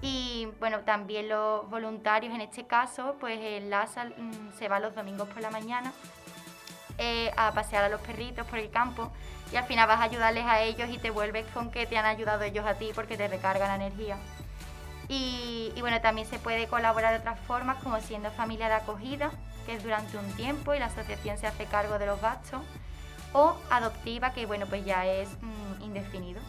Y 0.00 0.48
bueno, 0.60 0.80
también 0.80 1.28
los 1.28 1.68
voluntarios, 1.68 2.34
en 2.34 2.42
este 2.42 2.66
caso, 2.66 3.16
pues 3.18 3.38
el 3.40 3.70
LASA 3.70 4.04
mm, 4.04 4.52
se 4.56 4.68
va 4.68 4.78
los 4.78 4.94
domingos 4.94 5.28
por 5.28 5.42
la 5.42 5.50
mañana 5.50 5.92
eh, 6.98 7.32
a 7.36 7.52
pasear 7.52 7.84
a 7.84 7.88
los 7.88 8.00
perritos 8.02 8.46
por 8.46 8.58
el 8.58 8.70
campo 8.70 9.10
y 9.52 9.56
al 9.56 9.64
final 9.64 9.88
vas 9.88 10.00
a 10.00 10.04
ayudarles 10.04 10.44
a 10.44 10.62
ellos 10.62 10.88
y 10.90 10.98
te 10.98 11.10
vuelves 11.10 11.44
con 11.52 11.70
que 11.70 11.86
te 11.86 11.98
han 11.98 12.06
ayudado 12.06 12.44
ellos 12.44 12.64
a 12.66 12.74
ti 12.74 12.92
porque 12.94 13.16
te 13.16 13.26
recargan 13.26 13.68
la 13.68 13.86
energía. 13.86 14.16
Y, 15.08 15.72
bueno, 15.80 16.00
también 16.00 16.26
se 16.26 16.38
puede 16.38 16.66
colaborar 16.66 17.12
de 17.12 17.18
otras 17.20 17.38
formas, 17.40 17.82
como 17.82 18.00
siendo 18.00 18.30
familia 18.30 18.68
de 18.68 18.74
acogida, 18.74 19.30
que 19.66 19.74
es 19.74 19.82
durante 19.82 20.16
un 20.16 20.30
tiempo 20.32 20.74
y 20.74 20.78
la 20.78 20.86
asociación 20.86 21.38
se 21.38 21.46
hace 21.46 21.66
cargo 21.66 21.98
de 21.98 22.06
los 22.06 22.20
gastos, 22.20 22.62
o 23.32 23.56
adoptiva, 23.70 24.32
que 24.32 24.46
bueno, 24.46 24.66
pues 24.66 24.84
ya 24.84 25.06
es 25.06 25.28
mm, 25.40 25.82
indefinido. 25.82 26.40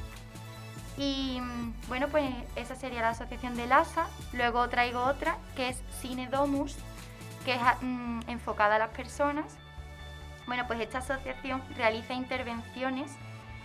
Y 0.98 1.40
mm, 1.42 1.74
bueno, 1.88 2.08
pues 2.08 2.30
esa 2.56 2.76
sería 2.76 3.02
la 3.02 3.10
asociación 3.10 3.56
de 3.58 3.68
LASA. 3.68 4.08
Luego 4.34 4.70
traigo 4.70 5.04
otra, 5.04 5.38
que 5.56 5.70
es 5.70 5.82
Cine 6.00 6.28
Domus, 6.28 6.78
que 7.44 7.56
es 7.56 7.62
mm, 7.82 8.22
enfocada 8.28 8.76
a 8.76 8.80
las 8.80 8.90
personas. 8.90 9.46
Bueno, 10.48 10.66
pues 10.68 10.80
esta 10.80 11.00
asociación 11.00 11.62
realiza 11.76 12.14
intervenciones 12.14 13.12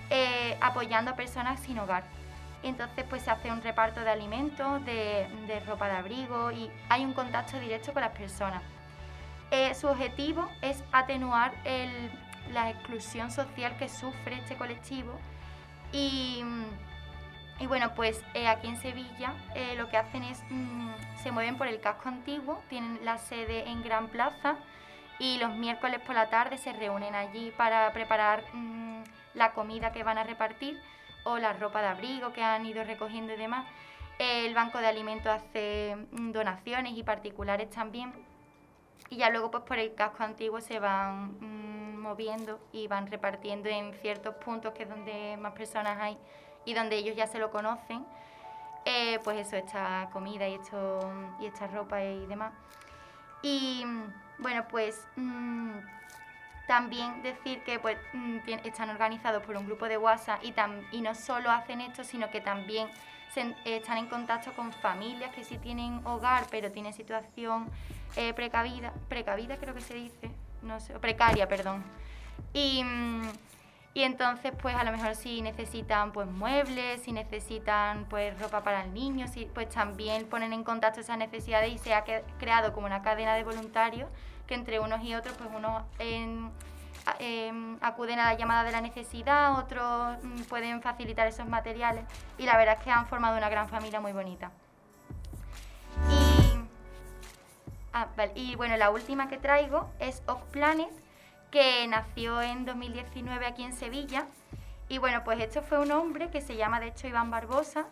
eh, 0.08 0.56
apoyando 0.60 1.12
a 1.12 1.14
personas 1.14 1.60
sin 1.60 1.78
hogar 1.78 2.02
entonces 2.62 3.04
pues 3.08 3.22
se 3.22 3.30
hace 3.30 3.50
un 3.50 3.62
reparto 3.62 4.00
de 4.00 4.10
alimentos, 4.10 4.84
de, 4.84 5.28
ropa 5.66 5.88
de 5.88 5.96
abrigo 5.96 6.50
y 6.50 6.70
hay 6.88 7.04
un 7.04 7.12
contacto 7.12 7.58
directo 7.58 7.92
con 7.92 8.02
las 8.02 8.16
personas. 8.16 8.62
Eh, 9.50 9.74
su 9.74 9.88
objetivo 9.88 10.48
es 10.62 10.84
atenuar 10.92 11.52
la 12.52 12.70
exclusión 12.70 13.30
social 13.30 13.76
que 13.76 13.88
sufre 13.88 14.36
este 14.36 14.56
colectivo 14.56 15.18
y, 15.92 16.44
bueno, 17.66 17.94
pues 17.94 18.22
eh, 18.34 18.46
aquí 18.46 18.68
en 18.68 18.76
Sevilla 18.76 19.34
eh, 19.54 19.74
lo 19.76 19.88
que 19.88 19.96
hacen 19.96 20.22
es, 20.22 20.42
mm, 20.50 20.90
se 21.22 21.32
mueven 21.32 21.58
por 21.58 21.66
el 21.66 21.80
casco 21.80 22.08
antiguo, 22.08 22.62
tienen 22.68 23.00
la 23.04 23.18
sede 23.18 23.68
en 23.68 23.82
Gran 23.82 24.08
Plaza 24.08 24.56
y 25.18 25.38
los 25.38 25.54
miércoles 25.56 26.00
por 26.00 26.14
la 26.14 26.30
tarde 26.30 26.58
se 26.58 26.72
reúnen 26.72 27.14
allí 27.14 27.52
para 27.56 27.92
preparar 27.92 28.44
mm, 28.52 29.02
la 29.34 29.52
comida 29.52 29.92
que 29.92 30.02
van 30.02 30.18
a 30.18 30.24
repartir 30.24 30.80
o 31.24 31.38
la 31.38 31.52
ropa 31.52 31.80
de 31.80 31.88
abrigo 31.88 32.32
que 32.32 32.42
han 32.42 32.66
ido 32.66 32.84
recogiendo 32.84 33.32
y 33.32 33.36
demás. 33.36 33.66
El 34.18 34.54
Banco 34.54 34.78
de 34.78 34.86
Alimentos 34.86 35.32
hace 35.32 35.96
mm, 36.12 36.32
donaciones 36.32 36.96
y 36.96 37.02
particulares 37.02 37.70
también. 37.70 38.12
Y 39.08 39.16
ya 39.16 39.30
luego 39.30 39.50
pues 39.50 39.64
por 39.64 39.78
el 39.78 39.94
casco 39.94 40.22
antiguo 40.22 40.60
se 40.60 40.78
van 40.78 41.38
mm, 41.40 42.00
moviendo 42.00 42.60
y 42.72 42.86
van 42.86 43.06
repartiendo 43.06 43.68
en 43.68 43.92
ciertos 43.94 44.34
puntos 44.36 44.72
que 44.74 44.84
es 44.84 44.88
donde 44.88 45.36
más 45.38 45.52
personas 45.52 45.98
hay 46.00 46.18
y 46.64 46.74
donde 46.74 46.96
ellos 46.96 47.16
ya 47.16 47.26
se 47.26 47.38
lo 47.38 47.50
conocen, 47.50 48.04
eh, 48.84 49.18
pues 49.24 49.38
eso, 49.38 49.56
esta 49.56 50.08
comida 50.12 50.48
y, 50.48 50.54
esto, 50.54 51.00
y 51.40 51.46
esta 51.46 51.66
ropa 51.66 52.02
y 52.02 52.26
demás. 52.26 52.52
Y 53.42 53.84
bueno, 54.38 54.66
pues 54.68 55.06
mm, 55.16 55.78
también 56.70 57.20
decir 57.20 57.64
que 57.64 57.80
pues, 57.80 57.98
mm, 58.12 58.48
están 58.62 58.90
organizados 58.90 59.42
por 59.42 59.56
un 59.56 59.66
grupo 59.66 59.86
de 59.86 59.98
WhatsApp 59.98 60.38
y, 60.44 60.54
y 60.92 61.00
no 61.00 61.16
solo 61.16 61.50
hacen 61.50 61.80
esto, 61.80 62.04
sino 62.04 62.30
que 62.30 62.40
también 62.40 62.86
están 63.64 63.98
en 63.98 64.06
contacto 64.06 64.52
con 64.52 64.70
familias 64.70 65.34
que 65.34 65.42
sí 65.42 65.58
tienen 65.58 66.00
hogar, 66.06 66.44
pero 66.48 66.70
tienen 66.70 66.92
situación 66.92 67.68
eh, 68.14 68.32
precavida, 68.34 68.92
precavida 69.08 69.56
creo 69.56 69.74
que 69.74 69.80
se 69.80 69.94
dice, 69.94 70.30
no 70.62 70.78
sé, 70.78 70.96
precaria, 71.00 71.48
perdón. 71.48 71.82
Y, 72.52 72.84
mm, 72.84 73.28
y 73.94 74.04
entonces, 74.04 74.52
pues 74.62 74.76
a 74.76 74.84
lo 74.84 74.92
mejor 74.92 75.16
si 75.16 75.42
necesitan 75.42 76.12
pues 76.12 76.28
muebles, 76.28 77.02
si 77.02 77.10
necesitan 77.10 78.04
pues 78.08 78.38
ropa 78.38 78.62
para 78.62 78.84
el 78.84 78.94
niño, 78.94 79.26
si, 79.26 79.46
pues 79.46 79.68
también 79.70 80.24
ponen 80.26 80.52
en 80.52 80.62
contacto 80.62 81.00
esas 81.00 81.18
necesidades 81.18 81.72
y 81.72 81.78
se 81.78 81.94
ha 81.94 82.04
creado 82.38 82.72
como 82.72 82.86
una 82.86 83.02
cadena 83.02 83.34
de 83.34 83.42
voluntarios 83.42 84.08
que 84.50 84.56
entre 84.56 84.80
unos 84.80 85.00
y 85.04 85.14
otros, 85.14 85.36
pues 85.38 85.48
unos 85.54 85.84
en, 86.00 86.50
em, 87.20 87.78
acuden 87.80 88.18
a 88.18 88.24
la 88.24 88.34
llamada 88.34 88.64
de 88.64 88.72
la 88.72 88.80
necesidad, 88.80 89.56
otros 89.56 90.18
mm, 90.24 90.42
pueden 90.48 90.82
facilitar 90.82 91.28
esos 91.28 91.46
materiales 91.46 92.04
y 92.36 92.46
la 92.46 92.56
verdad 92.56 92.76
es 92.78 92.84
que 92.84 92.90
han 92.90 93.06
formado 93.06 93.38
una 93.38 93.48
gran 93.48 93.68
familia 93.68 94.00
muy 94.00 94.12
bonita. 94.12 94.50
Y, 96.10 96.58
ah, 97.92 98.08
bueno, 98.56 98.76
la 98.76 98.90
última 98.90 99.28
que 99.28 99.38
traigo 99.38 99.88
es 100.00 100.20
Off 100.26 100.42
Planet 100.50 100.90
que 101.52 101.86
nació 101.86 102.42
en 102.42 102.64
2019 102.64 103.46
aquí 103.46 103.62
en 103.62 103.72
Sevilla. 103.72 104.26
Y 104.88 104.98
bueno, 104.98 105.22
pues 105.22 105.38
esto 105.38 105.62
fue 105.62 105.78
un 105.78 105.92
hombre 105.92 106.30
que 106.30 106.40
se 106.40 106.56
llama 106.56 106.80
de 106.80 106.88
hecho 106.88 107.06
Iván 107.06 107.30
Barbosa, 107.30 107.86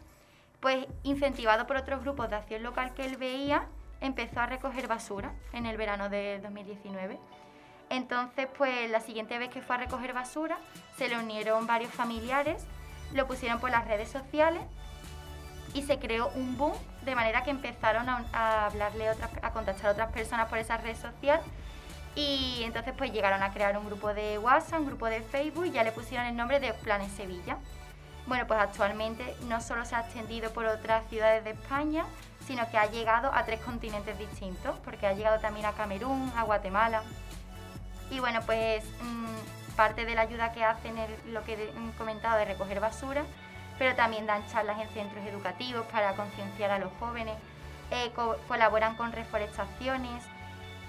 pues 0.59 0.89
incentivado 1.05 1.69
por 1.69 1.77
otros 1.77 2.01
grupos 2.01 2.31
de 2.31 2.35
acción 2.35 2.65
local 2.65 2.95
que 2.95 3.05
él 3.05 3.17
veía, 3.17 3.69
empezó 4.01 4.41
a 4.41 4.47
recoger 4.47 4.87
basura 4.89 5.33
en 5.53 5.67
el 5.67 5.77
verano 5.77 6.09
del 6.09 6.43
2019. 6.43 7.19
Entonces, 7.91 8.49
pues 8.57 8.91
la 8.91 9.01
siguiente 9.01 9.39
vez 9.39 9.49
que 9.49 9.63
fue 9.63 9.77
a 9.77 9.79
recoger 9.79 10.13
basura, 10.13 10.59
se 10.97 11.09
le 11.09 11.19
unieron 11.19 11.67
varios 11.67 11.93
familiares, 11.93 12.67
lo 13.15 13.27
pusieron 13.27 13.61
por 13.61 13.71
las 13.71 13.87
redes 13.87 14.11
sociales 14.11 14.63
y 15.75 15.83
se 15.83 15.99
creó 15.99 16.31
un 16.35 16.57
boom, 16.59 16.75
de 17.03 17.15
manera 17.15 17.43
que 17.43 17.51
empezaron 17.51 18.09
a, 18.09 18.67
hablarle 18.67 19.11
otras, 19.11 19.31
a 19.43 19.53
contactar 19.53 19.87
a 19.87 19.93
otras 19.93 20.13
personas 20.13 20.49
por 20.49 20.59
esa 20.59 20.77
red 20.77 20.97
social 20.97 21.41
y 22.15 22.63
entonces 22.65 22.95
pues 22.97 23.13
llegaron 23.13 23.43
a 23.43 23.53
crear 23.53 23.77
un 23.79 23.87
grupo 23.87 24.13
de 24.13 24.39
WhatsApp, 24.39 24.81
un 24.81 24.87
grupo 24.87 25.07
de 25.07 25.23
Facebook 25.23 25.67
y 25.67 25.71
ya 25.71 25.85
le 25.85 25.93
pusieron 25.93 26.27
el 26.27 26.37
nombre 26.37 26.61
de 26.61 26.73
Planes 26.75 27.13
Sevilla. 27.13 27.59
Bueno, 28.29 28.47
pues 28.47 28.61
actualmente 28.61 29.35
no 29.49 29.61
solo 29.63 29.87
se 29.87 29.97
ha 29.97 30.01
extendido 30.01 30.53
por 30.53 30.67
otras 30.67 31.09
ciudades 31.09 31.45
de 31.45 31.51
España, 31.51 32.05
sino 32.47 32.71
que 32.71 32.77
ha 32.77 32.87
llegado 32.87 33.33
a 33.33 33.45
tres 33.45 33.59
continentes 33.61 34.19
distintos, 34.19 34.79
porque 34.85 35.07
ha 35.07 35.15
llegado 35.15 35.41
también 35.41 35.65
a 35.65 35.73
Camerún, 35.73 36.31
a 36.37 36.43
Guatemala. 36.43 37.03
Y 38.11 38.21
bueno, 38.21 38.41
pues 38.45 38.85
mm, 39.03 39.75
parte 39.77 40.05
de 40.05 40.15
la 40.15 40.23
ayuda 40.23 40.53
que 40.53 40.63
hacen 40.63 40.99
es 40.99 41.09
lo 41.27 41.43
que 41.45 41.55
he 41.55 41.97
comentado 41.97 42.39
de 42.39 42.45
recoger 42.45 42.81
basura, 42.81 43.25
pero 43.79 43.97
también 43.97 44.27
dan 44.27 44.47
charlas 44.49 44.79
en 44.79 44.89
centros 44.91 45.25
educativos 45.25 45.87
para 45.87 46.15
concienciar 46.15 46.71
a 46.71 46.79
los 46.79 46.93
jóvenes, 47.01 47.37
eh, 47.91 48.13
colaboran 48.47 48.95
con 48.97 49.13
reforestaciones, 49.13 50.23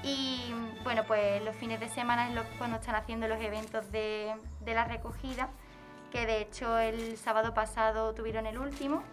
y 0.04 0.54
bueno, 0.84 1.04
pues 1.06 1.44
los 1.44 1.56
fines 1.56 1.80
de 1.80 1.90
semana 1.90 2.30
es 2.30 2.48
cuando 2.58 2.78
están 2.78 2.96
haciendo 2.96 3.28
los 3.28 3.40
eventos 3.42 3.92
de, 3.92 4.34
la 4.66 4.86
recogida, 4.86 5.50
que 6.12 6.26
de 6.26 6.42
hecho 6.42 6.78
el 6.78 7.18
sábado 7.18 7.54
pasado 7.54 8.14
tuvieron 8.14 8.46
el 8.46 8.58
último. 8.58 9.04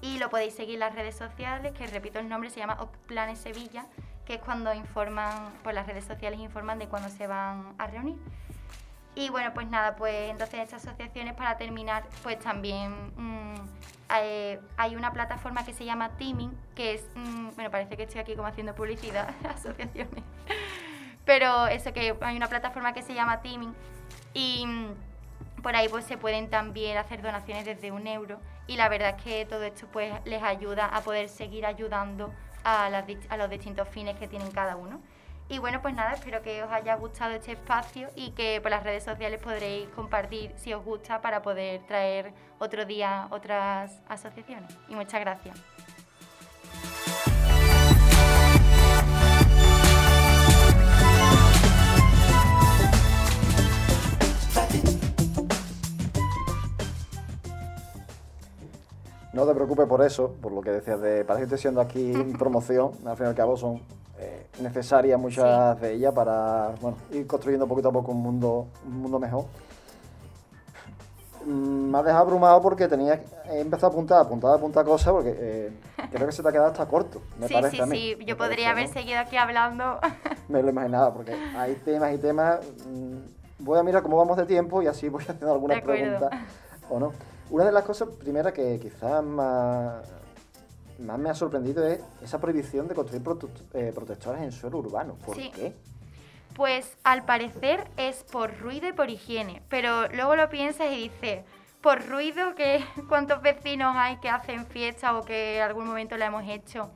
Y 0.00 0.18
lo 0.18 0.30
podéis 0.30 0.54
seguir 0.54 0.74
en 0.74 0.80
las 0.80 0.94
redes 0.94 1.16
sociales, 1.16 1.72
que 1.72 1.86
repito 1.86 2.20
el 2.20 2.28
nombre, 2.28 2.50
se 2.50 2.60
llama 2.60 2.78
Planes 3.06 3.40
Sevilla, 3.40 3.86
que 4.24 4.34
es 4.34 4.40
cuando 4.40 4.72
informan, 4.72 5.52
por 5.64 5.74
las 5.74 5.86
redes 5.86 6.04
sociales 6.04 6.38
informan 6.38 6.78
de 6.78 6.86
cuándo 6.86 7.08
se 7.08 7.26
van 7.26 7.74
a 7.78 7.86
reunir. 7.88 8.16
Y 9.14 9.30
bueno, 9.30 9.52
pues 9.52 9.66
nada, 9.66 9.96
pues 9.96 10.30
entonces 10.30 10.60
estas 10.60 10.86
asociaciones 10.86 11.34
para 11.34 11.56
terminar, 11.56 12.04
pues 12.22 12.38
también 12.38 12.92
mm, 13.16 13.54
eh, 14.20 14.60
hay 14.76 14.94
una 14.94 15.12
plataforma 15.12 15.64
que 15.64 15.74
se 15.74 15.84
llama 15.84 16.10
Teaming, 16.10 16.56
que 16.76 16.94
es, 16.94 17.04
mm, 17.16 17.48
bueno, 17.56 17.68
parece 17.70 17.96
que 17.96 18.04
estoy 18.04 18.20
aquí 18.20 18.36
como 18.36 18.46
haciendo 18.46 18.76
publicidad, 18.76 19.34
asociaciones, 19.44 20.22
pero 21.24 21.66
eso 21.66 21.92
que 21.92 22.16
hay 22.20 22.36
una 22.36 22.46
plataforma 22.46 22.92
que 22.92 23.02
se 23.02 23.12
llama 23.12 23.42
Teaming 23.42 23.74
y 24.34 24.64
mm, 24.64 24.94
por 25.62 25.76
ahí 25.76 25.88
pues 25.88 26.04
se 26.04 26.16
pueden 26.16 26.50
también 26.50 26.96
hacer 26.96 27.22
donaciones 27.22 27.64
desde 27.64 27.90
un 27.90 28.06
euro 28.06 28.40
y 28.66 28.76
la 28.76 28.88
verdad 28.88 29.16
es 29.16 29.22
que 29.22 29.46
todo 29.46 29.64
esto 29.64 29.86
pues 29.92 30.12
les 30.24 30.42
ayuda 30.42 30.86
a 30.86 31.00
poder 31.02 31.28
seguir 31.28 31.66
ayudando 31.66 32.32
a, 32.64 32.86
a 32.86 33.36
los 33.36 33.50
distintos 33.50 33.88
fines 33.88 34.16
que 34.16 34.28
tienen 34.28 34.50
cada 34.50 34.76
uno. 34.76 35.00
Y 35.50 35.58
bueno, 35.58 35.80
pues 35.80 35.94
nada, 35.94 36.12
espero 36.12 36.42
que 36.42 36.62
os 36.62 36.70
haya 36.70 36.94
gustado 36.96 37.32
este 37.32 37.52
espacio 37.52 38.08
y 38.14 38.32
que 38.32 38.60
por 38.60 38.70
las 38.70 38.82
redes 38.82 39.04
sociales 39.04 39.40
podréis 39.40 39.88
compartir 39.90 40.52
si 40.56 40.74
os 40.74 40.84
gusta 40.84 41.22
para 41.22 41.40
poder 41.40 41.80
traer 41.86 42.34
otro 42.58 42.84
día 42.84 43.28
otras 43.30 44.02
asociaciones. 44.08 44.76
Y 44.88 44.94
muchas 44.94 45.20
gracias. 45.20 45.56
No 59.38 59.46
te 59.46 59.54
preocupes 59.54 59.86
por 59.86 60.02
eso, 60.02 60.34
por 60.42 60.50
lo 60.50 60.60
que 60.60 60.72
decías 60.72 61.00
de, 61.00 61.24
parece 61.24 61.42
que 61.42 61.44
estoy 61.44 61.58
siendo 61.60 61.80
aquí 61.80 62.12
promoción, 62.38 62.90
al 63.06 63.16
fin 63.16 63.26
y 63.26 63.28
al 63.28 63.36
cabo 63.36 63.56
son 63.56 63.80
eh, 64.18 64.48
necesarias 64.60 65.16
muchas 65.16 65.80
de 65.80 65.92
ellas 65.92 66.12
para 66.12 66.72
bueno, 66.80 66.96
ir 67.12 67.24
construyendo 67.24 67.68
poquito 67.68 67.90
a 67.90 67.92
poco 67.92 68.10
un 68.10 68.20
mundo, 68.20 68.66
un 68.84 69.00
mundo 69.00 69.20
mejor. 69.20 69.44
Mm, 71.46 71.92
me 71.92 71.98
has 71.98 72.04
dejado 72.04 72.24
abrumado 72.24 72.60
porque 72.60 72.88
tenía 72.88 73.22
he 73.48 73.60
empezado 73.60 73.86
a 73.86 73.90
apuntar, 73.90 74.20
apuntar, 74.22 74.54
apuntar 74.56 74.84
cosas 74.84 75.12
porque 75.12 75.36
eh, 75.38 75.72
creo 76.10 76.26
que 76.26 76.32
se 76.32 76.42
te 76.42 76.48
ha 76.48 76.50
quedado 76.50 76.72
hasta 76.72 76.86
corto, 76.86 77.22
me 77.38 77.46
sí, 77.46 77.54
parece 77.54 77.76
sí, 77.76 77.82
a 77.82 77.86
mí. 77.86 77.96
Sí, 77.96 78.24
yo 78.24 78.36
podría 78.36 78.70
haber 78.70 78.88
seguido 78.88 79.20
aquí 79.20 79.36
hablando. 79.36 80.00
me 80.48 80.64
lo 80.64 80.70
imaginaba 80.70 81.14
porque 81.14 81.32
hay 81.56 81.76
temas 81.76 82.12
y 82.12 82.18
temas. 82.18 82.58
Mm, 82.88 83.18
voy 83.60 83.78
a 83.78 83.84
mirar 83.84 84.02
cómo 84.02 84.16
vamos 84.16 84.36
de 84.36 84.46
tiempo 84.46 84.82
y 84.82 84.88
así 84.88 85.08
voy 85.08 85.22
haciendo 85.28 85.52
algunas 85.52 85.80
preguntas 85.80 86.28
o 86.90 86.98
no. 86.98 87.12
Una 87.50 87.64
de 87.64 87.72
las 87.72 87.84
cosas 87.84 88.08
primera 88.16 88.52
que 88.52 88.78
quizás 88.78 89.24
más 89.24 90.04
más 90.98 91.18
me 91.18 91.30
ha 91.30 91.34
sorprendido 91.34 91.86
es 91.86 92.00
esa 92.22 92.40
prohibición 92.40 92.88
de 92.88 92.94
construir 92.94 93.22
eh, 93.74 93.92
protectores 93.94 94.42
en 94.42 94.52
suelo 94.52 94.78
urbano. 94.78 95.14
¿Por 95.24 95.36
qué? 95.36 95.74
Pues 96.54 96.96
al 97.04 97.24
parecer 97.24 97.88
es 97.96 98.24
por 98.24 98.58
ruido 98.58 98.88
y 98.88 98.92
por 98.92 99.10
higiene, 99.10 99.62
pero 99.68 100.08
luego 100.08 100.34
lo 100.34 100.48
piensas 100.48 100.90
y 100.90 101.08
dices, 101.08 101.44
por 101.80 102.04
ruido, 102.08 102.54
que 102.56 102.84
cuántos 103.08 103.42
vecinos 103.42 103.94
hay 103.96 104.16
que 104.16 104.28
hacen 104.28 104.66
fiesta 104.66 105.16
o 105.16 105.24
que 105.24 105.62
algún 105.62 105.86
momento 105.86 106.16
la 106.16 106.26
hemos 106.26 106.48
hecho, 106.48 106.90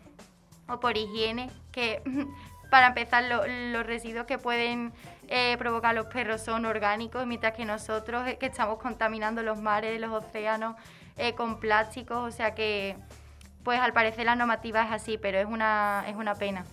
o 0.68 0.80
por 0.80 0.96
higiene, 0.96 1.48
que 1.70 2.02
para 2.70 2.88
empezar 2.88 3.24
los 3.24 3.86
residuos 3.86 4.26
que 4.26 4.38
pueden 4.38 4.92
eh, 5.34 5.56
provocar 5.59 5.94
los 5.94 6.06
perros 6.06 6.42
son 6.42 6.66
orgánicos, 6.66 7.26
mientras 7.26 7.54
que 7.54 7.64
nosotros 7.64 8.26
eh, 8.28 8.36
que 8.38 8.46
estamos 8.46 8.78
contaminando 8.78 9.42
los 9.42 9.60
mares, 9.60 10.00
los 10.00 10.12
océanos 10.12 10.76
con 11.36 11.60
plásticos, 11.60 12.16
o 12.16 12.30
sea 12.30 12.54
que 12.54 12.96
pues 13.62 13.78
al 13.80 13.92
parecer 13.92 14.24
la 14.26 14.34
normativa 14.34 14.82
es 14.84 14.92
así, 14.92 15.18
pero 15.18 15.38
es 15.38 15.46
una, 15.46 16.04
es 16.09 16.16
una 16.16 16.34
pena. 16.34 16.64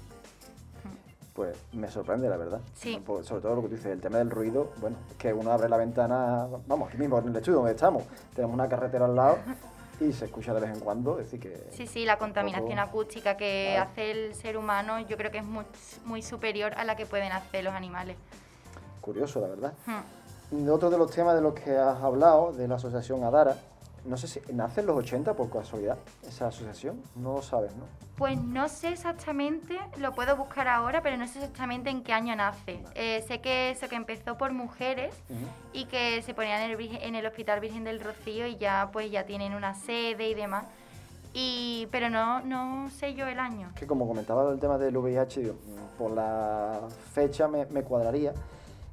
Pues 1.34 1.58
me 1.72 1.90
sorprende, 1.90 2.28
la 2.28 2.38
verdad. 2.38 2.60
Sí. 2.74 3.02
Sobre 3.06 3.42
todo 3.42 3.56
lo 3.56 3.62
que 3.62 3.70
tú 3.70 3.76
dices, 3.76 3.94
el 3.94 4.02
tema 4.02 4.18
del 4.18 4.30
ruido, 4.30 4.74
bueno, 4.78 4.98
es 5.10 5.16
que 5.16 5.32
uno 5.34 5.52
abre 5.52 5.70
la 5.70 5.78
ventana, 5.78 6.48
vamos, 6.68 6.90
aquí 6.90 6.98
mismo 6.98 7.18
en 7.20 7.30
el 7.30 7.36
estudio 7.36 7.60
donde 7.60 7.72
estamos, 7.72 8.04
tenemos 8.34 8.54
una 8.54 8.68
carretera 8.68 9.06
al 9.06 9.16
lado 9.16 9.38
y 10.02 10.12
se 10.12 10.26
escucha 10.26 10.54
de 10.54 10.62
vez 10.62 10.72
en 10.72 10.80
cuando, 10.80 11.16
decir 11.16 11.40
que... 11.40 11.68
Sí, 11.72 11.88
sí, 11.88 12.06
la 12.06 12.18
contaminación 12.18 12.80
acústica 12.80 13.38
que 13.38 13.78
hace 13.78 14.12
el 14.12 14.36
ser 14.36 14.58
humano 14.58 15.00
yo 15.00 15.18
creo 15.18 15.32
que 15.32 15.38
es 15.38 15.46
muy, 15.46 15.66
muy, 16.06 16.22
superior 16.22 16.74
a 16.76 16.84
la 16.84 16.96
que 16.96 17.06
pueden 17.06 17.32
hacer 17.32 17.64
los 17.64 17.74
animales. 17.74 18.18
Curioso, 19.10 19.42
la 19.42 19.48
verdad. 19.48 19.74
Otro 20.72 20.92
de 20.92 20.98
los 21.00 21.10
temas 21.10 21.34
de 21.34 21.42
los 21.42 21.56
que 21.56 21.76
has 21.76 22.00
hablado, 22.04 22.54
de 22.54 22.68
la 22.68 22.76
asociación 22.76 23.24
Adara, 23.24 23.56
no 24.06 24.18
sé 24.18 24.28
si 24.28 24.40
nace 24.54 24.82
en 24.82 24.86
los 24.86 24.98
80 24.98 25.34
por 25.34 25.50
casualidad 25.50 25.98
esa 26.28 26.50
asociación, 26.50 27.02
no 27.16 27.34
lo 27.34 27.42
sabes, 27.42 27.76
¿no? 27.76 27.86
Pues 28.18 28.40
no 28.40 28.70
sé 28.70 28.90
exactamente, 28.90 29.80
lo 29.98 30.14
puedo 30.14 30.36
buscar 30.36 30.68
ahora, 30.68 31.02
pero 31.02 31.18
no 31.18 31.28
sé 31.28 31.40
exactamente 31.40 31.90
en 31.90 32.04
qué 32.04 32.14
año 32.14 32.36
nace. 32.36 32.84
Eh, 32.94 33.26
sé 33.28 33.42
que 33.42 33.72
eso 33.72 33.90
que 33.90 33.96
empezó 33.96 34.38
por 34.38 34.54
mujeres 34.54 35.16
y 35.74 35.86
que 35.86 36.22
se 36.22 36.36
ponían 36.36 36.62
en 36.62 36.80
el, 36.80 36.98
en 37.02 37.16
el, 37.16 37.26
Hospital 37.26 37.62
Virgen 37.62 37.84
del 37.84 38.00
Rocío 38.00 38.46
y 38.46 38.58
ya 38.58 38.90
pues 38.94 39.10
ya 39.10 39.26
tienen 39.26 39.56
una 39.56 39.74
sede 39.74 40.30
y 40.30 40.36
demás. 40.36 40.66
Y, 41.34 41.88
pero 41.92 42.12
no, 42.12 42.42
no 42.42 42.92
sé 42.92 43.16
yo 43.16 43.26
el 43.26 43.40
año. 43.40 43.72
Que 43.74 43.88
como 43.88 44.08
comentaba 44.08 44.52
el 44.52 44.60
tema 44.60 44.78
del 44.78 44.96
VIH, 44.96 45.52
por 45.98 46.12
la 46.12 46.82
fecha 47.12 47.48
me, 47.48 47.66
me 47.66 47.82
cuadraría. 47.82 48.34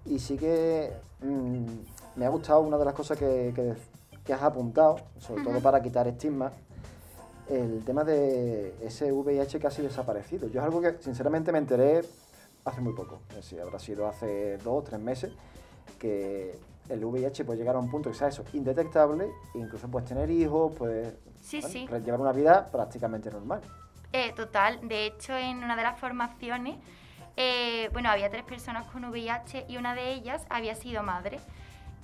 Y 0.07 0.19
sí 0.19 0.37
que 0.37 0.93
mm, 1.23 1.67
me 2.17 2.27
ha 2.27 2.29
gustado 2.29 2.61
una 2.61 2.79
de 2.79 2.85
las 2.85 2.95
cosas 2.95 3.19
que, 3.19 3.53
que- 3.55 3.75
que 4.25 4.33
has 4.33 4.43
apuntado, 4.43 4.97
sobre 5.21 5.43
todo 5.45 5.61
para 5.61 5.81
quitar 5.81 6.09
estigmas, 6.09 6.53
el 7.49 7.85
tema 7.85 8.03
de 8.03 8.75
ese 8.85 9.13
VIH 9.13 9.61
casi 9.61 9.81
desaparecido. 9.83 10.49
Yo 10.49 10.59
es 10.61 10.65
algo 10.67 10.81
que 10.81 10.97
sinceramente 11.01 11.53
me 11.53 11.59
enteré 11.59 12.03
hace 12.65 12.81
muy 12.81 12.93
poco, 12.93 13.21
decir, 13.37 13.61
habrá 13.61 13.79
sido 13.79 14.09
hace 14.09 14.59
dos 14.59 14.81
o 14.81 14.83
tres 14.83 14.99
meses, 15.01 15.33
que 16.01 16.59
el 16.89 17.05
VIH 17.05 17.45
puede 17.45 17.59
llegar 17.61 17.77
a 17.77 17.79
un 17.79 17.89
punto 17.89 18.11
que 18.11 18.17
sea 18.17 18.27
eso, 18.29 18.43
indetectable, 18.53 19.31
incluso 19.55 19.87
puedes 19.89 20.09
tener 20.09 20.29
hijos, 20.31 20.73
puedes 20.77 21.15
Sí, 21.41 21.61
bueno, 21.61 21.73
sí. 21.73 21.87
re- 21.87 22.01
llevar 22.01 22.21
una 22.21 22.33
vida 22.33 22.67
prácticamente 22.73 23.31
normal. 23.31 23.61
Eh, 24.13 24.33
total, 24.35 24.81
de 24.89 25.07
hecho 25.07 25.37
en 25.37 25.59
una 25.59 25.77
de 25.77 25.83
las 25.85 26.01
formaciones, 26.01 26.77
eh, 27.37 27.91
bueno, 27.93 28.11
había 28.11 28.31
tres 28.31 28.45
personas 28.45 28.87
con 28.87 29.05
VIH 29.05 29.67
y 29.69 29.77
una 29.77 29.95
de 29.95 30.13
ellas 30.13 30.47
había 30.49 30.75
sido 30.75 31.03
madre. 31.03 31.39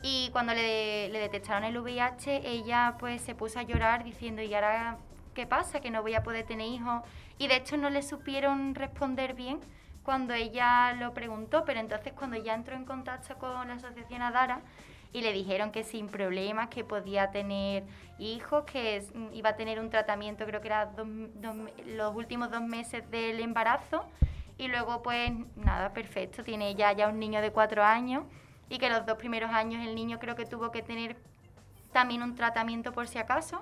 Y 0.02 0.30
cuando 0.32 0.52
le, 0.54 1.08
le 1.08 1.18
detectaron 1.18 1.64
el 1.64 1.78
VIH, 1.78 2.42
ella 2.44 2.96
pues 2.98 3.22
se 3.22 3.34
puso 3.34 3.58
a 3.58 3.62
llorar 3.62 4.04
diciendo, 4.04 4.42
¿y 4.42 4.52
ahora 4.54 4.98
qué 5.34 5.46
pasa? 5.46 5.80
Que 5.80 5.90
no 5.90 6.02
voy 6.02 6.14
a 6.14 6.22
poder 6.22 6.44
tener 6.46 6.66
hijos. 6.66 7.02
Y 7.38 7.48
de 7.48 7.56
hecho 7.56 7.76
no 7.76 7.90
le 7.90 8.02
supieron 8.02 8.74
responder 8.74 9.34
bien 9.34 9.60
cuando 10.02 10.34
ella 10.34 10.92
lo 10.94 11.14
preguntó, 11.14 11.64
pero 11.64 11.80
entonces 11.80 12.12
cuando 12.12 12.36
ya 12.36 12.54
entró 12.54 12.74
en 12.74 12.84
contacto 12.84 13.36
con 13.38 13.68
la 13.68 13.74
asociación 13.74 14.22
Adara 14.22 14.60
y 15.12 15.20
le 15.20 15.32
dijeron 15.32 15.70
que 15.70 15.84
sin 15.84 16.08
problemas, 16.08 16.68
que 16.68 16.84
podía 16.84 17.30
tener 17.30 17.84
hijos, 18.18 18.64
que 18.64 19.04
iba 19.32 19.50
a 19.50 19.56
tener 19.56 19.78
un 19.78 19.90
tratamiento, 19.90 20.44
creo 20.46 20.60
que 20.60 20.68
era 20.68 20.90
los 21.86 22.16
últimos 22.16 22.50
dos 22.50 22.62
meses 22.62 23.08
del 23.10 23.40
embarazo, 23.40 24.04
y 24.58 24.68
luego 24.68 25.02
pues 25.02 25.32
nada, 25.56 25.92
perfecto, 25.92 26.42
tiene 26.42 26.74
ya, 26.74 26.92
ya 26.92 27.08
un 27.08 27.18
niño 27.18 27.40
de 27.40 27.50
cuatro 27.50 27.82
años, 27.82 28.24
y 28.68 28.78
que 28.78 28.88
los 28.88 29.04
dos 29.04 29.18
primeros 29.18 29.50
años 29.50 29.86
el 29.86 29.94
niño 29.94 30.18
creo 30.18 30.34
que 30.34 30.46
tuvo 30.46 30.70
que 30.70 30.82
tener 30.82 31.16
también 31.92 32.22
un 32.22 32.34
tratamiento 32.34 32.92
por 32.92 33.06
si 33.06 33.18
acaso, 33.18 33.60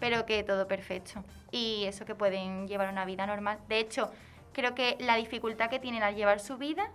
pero 0.00 0.24
que 0.24 0.42
todo 0.42 0.66
perfecto. 0.66 1.22
Y 1.50 1.84
eso 1.84 2.06
que 2.06 2.14
pueden 2.14 2.66
llevar 2.66 2.90
una 2.90 3.04
vida 3.04 3.26
normal. 3.26 3.58
De 3.68 3.78
hecho, 3.78 4.10
creo 4.52 4.74
que 4.74 4.96
la 5.00 5.16
dificultad 5.16 5.68
que 5.68 5.78
tienen 5.78 6.02
al 6.02 6.14
llevar 6.14 6.40
su 6.40 6.56
vida 6.56 6.90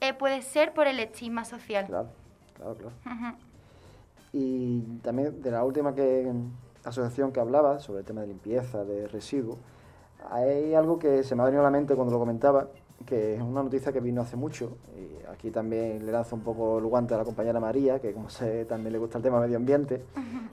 eh, 0.00 0.14
puede 0.14 0.42
ser 0.42 0.72
por 0.72 0.86
el 0.86 0.98
estigma 0.98 1.44
social. 1.44 1.86
Claro, 1.86 2.08
claro, 2.54 2.74
claro. 2.76 3.36
Y 4.32 4.80
también 5.02 5.42
de 5.42 5.50
la 5.50 5.62
última 5.62 5.94
que, 5.94 6.32
asociación 6.84 7.32
que 7.32 7.40
hablaba 7.40 7.78
sobre 7.80 8.00
el 8.00 8.06
tema 8.06 8.22
de 8.22 8.28
limpieza, 8.28 8.84
de 8.84 9.06
residuos, 9.08 9.58
hay 10.30 10.74
algo 10.74 10.98
que 10.98 11.22
se 11.24 11.34
me 11.34 11.42
ha 11.42 11.44
venido 11.44 11.60
a 11.60 11.64
la 11.64 11.70
mente 11.70 11.94
cuando 11.94 12.12
lo 12.12 12.18
comentaba, 12.18 12.68
que 13.04 13.34
es 13.36 13.40
una 13.42 13.62
noticia 13.62 13.92
que 13.92 14.00
vino 14.00 14.22
hace 14.22 14.36
mucho, 14.36 14.76
y 14.96 15.26
aquí 15.30 15.50
también 15.50 16.04
le 16.04 16.12
lanzo 16.12 16.36
un 16.36 16.42
poco 16.42 16.78
el 16.78 16.84
guante 16.86 17.14
a 17.14 17.18
la 17.18 17.24
compañera 17.24 17.60
María, 17.60 17.98
que 18.00 18.12
como 18.12 18.28
sé 18.30 18.64
también 18.64 18.92
le 18.92 18.98
gusta 18.98 19.18
el 19.18 19.24
tema 19.24 19.40
medio 19.40 19.56
ambiente. 19.56 20.02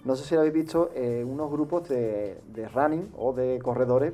No 0.06 0.16
sé 0.16 0.24
si 0.26 0.34
lo 0.36 0.42
habéis 0.42 0.54
visto, 0.54 0.92
eh, 0.96 1.24
unos 1.28 1.52
grupos 1.52 1.88
de, 1.90 2.42
de 2.48 2.68
running 2.70 3.12
o 3.18 3.34
de 3.34 3.60
corredores, 3.62 4.14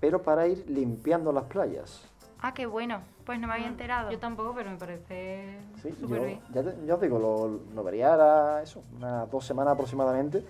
pero 0.00 0.22
para 0.22 0.46
ir 0.46 0.64
limpiando 0.68 1.32
las 1.32 1.44
playas. 1.44 2.02
Ah, 2.40 2.52
qué 2.52 2.66
bueno. 2.66 3.00
Pues 3.24 3.40
no 3.40 3.46
me 3.46 3.54
había 3.54 3.68
enterado. 3.68 4.10
Yo 4.10 4.18
tampoco, 4.18 4.52
pero 4.54 4.70
me 4.70 4.76
parece 4.76 5.58
Sí, 5.82 5.94
súper 5.98 6.18
yo, 6.20 6.26
bien. 6.26 6.40
ya, 6.52 6.62
te- 6.62 6.86
ya 6.86 6.94
os 6.96 7.00
digo, 7.00 7.18
lo, 7.18 7.60
lo 7.74 7.82
vería 7.84 8.12
ahora 8.12 8.62
eso, 8.62 8.82
unas 8.96 9.30
dos 9.30 9.46
semanas 9.46 9.72
aproximadamente. 9.74 10.44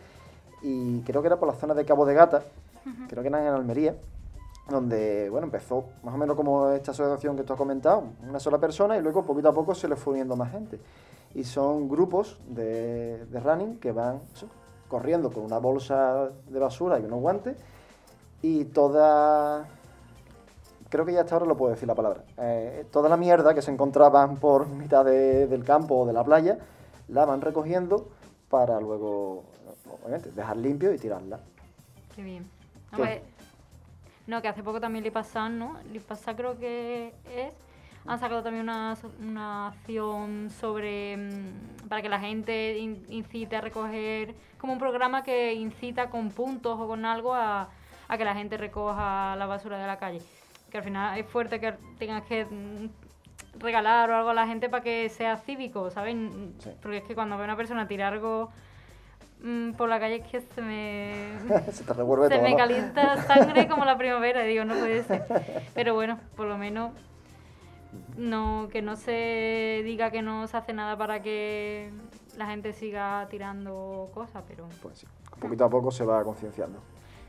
Y 0.62 1.02
creo 1.02 1.20
que 1.22 1.28
era 1.28 1.36
por 1.36 1.46
la 1.46 1.54
zona 1.54 1.74
de 1.74 1.84
Cabo 1.84 2.04
de 2.06 2.14
Gata, 2.14 2.42
creo 3.08 3.22
que 3.22 3.28
era 3.28 3.40
en 3.46 3.54
Almería, 3.54 3.94
donde, 4.68 5.28
bueno, 5.30 5.46
empezó 5.46 5.84
más 6.02 6.14
o 6.14 6.18
menos 6.18 6.36
como 6.36 6.70
esta 6.70 6.92
asociación 6.92 7.36
que 7.36 7.42
tú 7.44 7.52
has 7.52 7.58
comentado, 7.58 8.04
una 8.28 8.40
sola 8.40 8.58
persona 8.58 8.96
y 8.96 9.02
luego 9.02 9.22
poquito 9.22 9.48
a 9.48 9.52
poco 9.52 9.74
se 9.74 9.88
le 9.88 9.96
fue 9.96 10.12
uniendo 10.14 10.36
más 10.36 10.50
gente. 10.52 10.80
Y 11.34 11.44
son 11.44 11.88
grupos 11.88 12.38
de, 12.48 13.26
de 13.26 13.40
running 13.40 13.78
que 13.78 13.92
van 13.92 14.20
eso, 14.34 14.46
corriendo 14.88 15.30
con 15.30 15.44
una 15.44 15.58
bolsa 15.58 16.30
de 16.48 16.58
basura 16.58 16.98
y 16.98 17.04
unos 17.04 17.20
guantes 17.20 17.56
y 18.40 18.64
toda 18.66 19.66
creo 20.88 21.04
que 21.04 21.12
ya 21.12 21.22
hasta 21.22 21.34
ahora 21.34 21.46
lo 21.46 21.56
puedo 21.56 21.72
decir 21.72 21.88
la 21.88 21.94
palabra. 21.94 22.22
Eh, 22.38 22.86
toda 22.92 23.08
la 23.08 23.16
mierda 23.16 23.52
que 23.52 23.62
se 23.62 23.70
encontraban 23.72 24.36
por 24.36 24.66
mitad 24.68 25.04
de- 25.04 25.46
del 25.48 25.64
campo 25.64 25.96
o 25.96 26.06
de 26.06 26.12
la 26.12 26.22
playa, 26.24 26.58
la 27.08 27.24
van 27.24 27.40
recogiendo 27.40 28.06
para 28.48 28.80
luego, 28.80 29.42
obviamente, 30.02 30.30
dejar 30.30 30.56
limpio 30.56 30.92
y 30.94 30.98
tirarla. 30.98 31.40
Qué 32.14 32.22
bien. 32.22 32.48
¿Qué? 32.94 33.02
No, 34.26 34.40
que 34.40 34.48
hace 34.48 34.62
poco 34.62 34.80
también 34.80 35.04
Lipasan, 35.04 35.58
¿no? 35.58 35.76
Lipasan 35.92 36.34
creo 36.36 36.58
que 36.58 37.12
es. 37.36 37.52
Han 38.06 38.18
sacado 38.18 38.42
también 38.42 38.62
una, 38.64 38.94
una 39.20 39.68
acción 39.68 40.50
sobre. 40.50 41.16
mm, 41.16 41.88
para 41.88 42.02
que 42.02 42.08
la 42.08 42.20
gente 42.20 42.78
in- 42.78 43.04
incite 43.08 43.56
a 43.56 43.60
recoger. 43.60 44.34
como 44.58 44.72
un 44.72 44.78
programa 44.78 45.22
que 45.22 45.52
incita 45.54 46.08
con 46.08 46.30
puntos 46.30 46.78
o 46.80 46.86
con 46.88 47.04
algo 47.04 47.34
a, 47.34 47.68
a 48.08 48.18
que 48.18 48.24
la 48.24 48.34
gente 48.34 48.56
recoja 48.56 49.36
la 49.36 49.46
basura 49.46 49.76
de 49.78 49.86
la 49.86 49.98
calle. 49.98 50.22
Que 50.70 50.78
al 50.78 50.84
final 50.84 51.18
es 51.18 51.26
fuerte 51.26 51.60
que 51.60 51.74
tengas 51.98 52.22
que 52.24 52.46
mm, 52.46 52.88
regalar 53.58 54.10
o 54.10 54.16
algo 54.16 54.30
a 54.30 54.34
la 54.34 54.46
gente 54.46 54.68
para 54.70 54.82
que 54.82 55.08
sea 55.10 55.36
cívico, 55.36 55.90
¿sabes? 55.90 56.16
Sí. 56.60 56.70
Porque 56.82 56.98
es 56.98 57.04
que 57.04 57.14
cuando 57.14 57.36
veo 57.36 57.44
a 57.44 57.48
una 57.48 57.56
persona 57.56 57.86
tirar 57.86 58.14
algo 58.14 58.50
mm, 59.44 59.72
por 59.74 59.88
la 59.88 60.00
calle 60.00 60.16
es 60.16 60.28
que 60.30 60.40
se 60.42 60.62
me 60.62 61.38
se 61.72 61.84
te 61.84 61.92
revuelve 61.94 62.30
se 62.30 62.34
todo. 62.34 62.42
me 62.42 62.52
¿no? 62.52 62.56
calienta 62.56 63.16
sangre 63.24 63.68
como 63.68 63.84
la 63.84 63.96
primavera, 63.98 64.44
y 64.44 64.48
digo, 64.48 64.64
no 64.64 64.76
puede 64.76 65.04
ser. 65.04 65.24
Pero 65.74 65.94
bueno, 65.94 66.20
por 66.36 66.46
lo 66.48 66.58
menos 66.58 66.92
no 68.16 68.68
que 68.72 68.82
no 68.82 68.96
se 68.96 69.82
diga 69.84 70.10
que 70.10 70.22
no 70.22 70.46
se 70.48 70.56
hace 70.56 70.72
nada 70.72 70.96
para 70.96 71.22
que 71.22 71.92
la 72.36 72.46
gente 72.46 72.72
siga 72.72 73.26
tirando 73.30 74.10
cosas, 74.14 74.42
pero 74.48 74.68
Pues 74.82 74.98
sí, 75.00 75.06
poquito 75.40 75.64
a 75.64 75.70
poco 75.70 75.90
se 75.90 76.04
va 76.04 76.22
concienciando. 76.24 76.80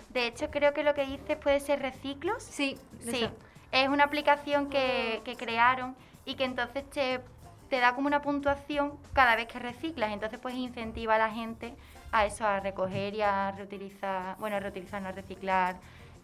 De 0.09 0.27
hecho, 0.27 0.49
creo 0.49 0.73
que 0.73 0.83
lo 0.83 0.93
que 0.93 1.05
dices 1.05 1.37
puede 1.37 1.59
ser 1.59 1.81
reciclos. 1.81 2.43
sí, 2.43 2.77
Sí, 2.99 3.23
eso. 3.23 3.31
es 3.71 3.89
una 3.89 4.05
aplicación 4.05 4.69
que, 4.69 5.21
que 5.25 5.35
crearon 5.35 5.95
y 6.25 6.35
que 6.35 6.45
entonces 6.45 6.89
te, 6.89 7.21
te 7.69 7.79
da 7.79 7.93
como 7.95 8.07
una 8.07 8.21
puntuación 8.21 8.97
cada 9.13 9.35
vez 9.35 9.47
que 9.47 9.59
reciclas. 9.59 10.11
Entonces, 10.13 10.39
pues 10.39 10.55
incentiva 10.55 11.15
a 11.15 11.17
la 11.19 11.29
gente 11.31 11.75
a 12.15 12.25
eso, 12.25 12.47
a 12.47 12.61
recoger 12.61 13.13
y 13.13 13.21
a 13.21 13.51
reutilizar, 13.51 14.37
bueno, 14.37 14.55
a 14.55 14.59
reutilizar, 14.61 15.01
no 15.01 15.09
a 15.09 15.11
reciclar 15.11 15.75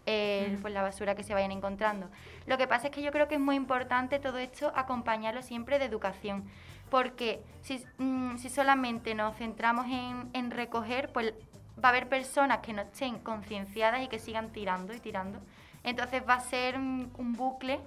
eh, 0.06 0.56
pues 0.62 0.72
la 0.72 0.80
basura 0.80 1.14
que 1.14 1.22
se 1.22 1.34
vayan 1.34 1.52
encontrando. 1.52 2.08
Lo 2.46 2.56
que 2.56 2.66
pasa 2.66 2.86
es 2.86 2.94
que 2.94 3.02
yo 3.02 3.12
creo 3.12 3.28
que 3.28 3.34
es 3.34 3.40
muy 3.40 3.56
importante 3.56 4.18
todo 4.18 4.38
esto 4.38 4.72
acompañarlo 4.74 5.42
siempre 5.42 5.78
de 5.78 5.84
educación. 5.84 6.44
Porque 6.88 7.42
si, 7.60 7.84
mm, 7.98 8.38
si 8.38 8.48
solamente 8.48 9.14
nos 9.14 9.36
centramos 9.36 9.84
en, 9.86 10.30
en 10.32 10.50
recoger, 10.50 11.12
pues 11.12 11.34
va 11.82 11.88
a 11.88 11.90
haber 11.90 12.08
personas 12.08 12.60
que 12.60 12.72
no 12.72 12.82
estén 12.82 13.18
concienciadas 13.18 14.02
y 14.02 14.08
que 14.08 14.18
sigan 14.18 14.50
tirando 14.50 14.94
y 14.94 15.00
tirando. 15.00 15.40
Entonces 15.84 16.22
va 16.26 16.34
a 16.34 16.40
ser 16.40 16.76
un, 16.76 17.12
un 17.18 17.34
bucle. 17.34 17.80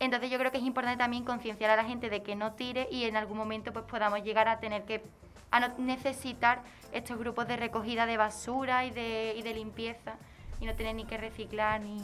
Entonces 0.00 0.30
yo 0.30 0.38
creo 0.38 0.52
que 0.52 0.58
es 0.58 0.64
importante 0.64 0.98
también 0.98 1.24
concienciar 1.24 1.70
a 1.70 1.76
la 1.76 1.84
gente 1.84 2.10
de 2.10 2.22
que 2.22 2.36
no 2.36 2.52
tire 2.52 2.88
y 2.90 3.04
en 3.04 3.16
algún 3.16 3.38
momento 3.38 3.72
pues 3.72 3.86
podamos 3.86 4.22
llegar 4.22 4.48
a 4.48 4.60
tener 4.60 4.84
que 4.84 5.02
a 5.50 5.60
no 5.60 5.68
necesitar 5.78 6.60
estos 6.92 7.18
grupos 7.18 7.46
de 7.48 7.56
recogida 7.56 8.06
de 8.06 8.16
basura 8.16 8.84
y 8.84 8.90
de, 8.90 9.34
y 9.36 9.42
de 9.42 9.54
limpieza 9.54 10.14
y 10.60 10.66
no 10.66 10.74
tener 10.74 10.94
ni 10.94 11.04
que 11.04 11.16
reciclar 11.16 11.80
ni 11.80 12.00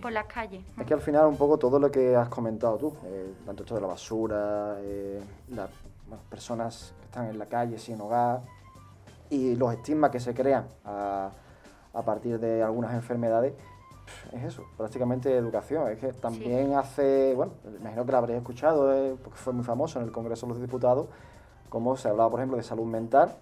por 0.00 0.12
las 0.12 0.26
calles. 0.26 0.62
Es 0.78 0.86
que 0.86 0.94
al 0.94 1.00
final 1.00 1.26
un 1.26 1.36
poco 1.36 1.58
todo 1.58 1.78
lo 1.78 1.90
que 1.90 2.14
has 2.14 2.28
comentado 2.28 2.76
tú, 2.76 2.94
eh, 3.04 3.32
tanto 3.46 3.62
esto 3.62 3.74
de 3.74 3.80
la 3.80 3.86
basura, 3.86 4.76
eh, 4.80 5.20
las 5.48 5.70
bueno, 6.06 6.22
personas 6.28 6.92
que 6.98 7.04
están 7.06 7.26
en 7.28 7.38
la 7.38 7.46
calle 7.46 7.78
sin 7.78 8.00
hogar 8.00 8.42
y 9.30 9.56
los 9.56 9.72
estigmas 9.72 10.10
que 10.10 10.20
se 10.20 10.34
crean 10.34 10.66
a, 10.84 11.30
a 11.94 12.02
partir 12.02 12.38
de 12.38 12.62
algunas 12.62 12.92
enfermedades, 12.94 13.54
es 14.32 14.42
eso, 14.44 14.64
prácticamente 14.76 15.34
educación. 15.34 15.88
Es 15.90 15.98
que 15.98 16.12
también 16.12 16.74
hace, 16.74 17.32
bueno, 17.34 17.52
imagino 17.80 18.04
que 18.04 18.12
lo 18.12 18.18
habréis 18.18 18.38
escuchado, 18.38 18.92
eh, 18.92 19.16
porque 19.22 19.38
fue 19.38 19.52
muy 19.52 19.64
famoso 19.64 19.98
en 19.98 20.06
el 20.06 20.12
Congreso 20.12 20.46
de 20.46 20.52
los 20.52 20.60
Diputados, 20.60 21.06
cómo 21.68 21.96
se 21.96 22.08
hablaba, 22.08 22.28
por 22.28 22.40
ejemplo, 22.40 22.56
de 22.56 22.64
salud 22.64 22.84
mental 22.84 23.34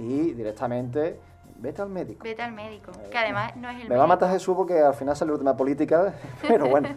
y 0.00 0.32
directamente 0.32 1.18
vete 1.58 1.82
al 1.82 1.90
médico. 1.90 2.24
Vete 2.24 2.42
al 2.42 2.52
médico, 2.52 2.92
que 3.10 3.18
además 3.18 3.54
no 3.56 3.68
es 3.68 3.82
el 3.82 3.88
Me 3.88 3.96
va 3.96 4.04
a 4.04 4.06
matar 4.06 4.30
Jesús 4.30 4.56
porque 4.56 4.80
al 4.80 4.94
final 4.94 5.14
sale 5.14 5.32
el 5.32 5.38
tema 5.38 5.56
política, 5.56 6.14
pero 6.48 6.68
bueno, 6.68 6.88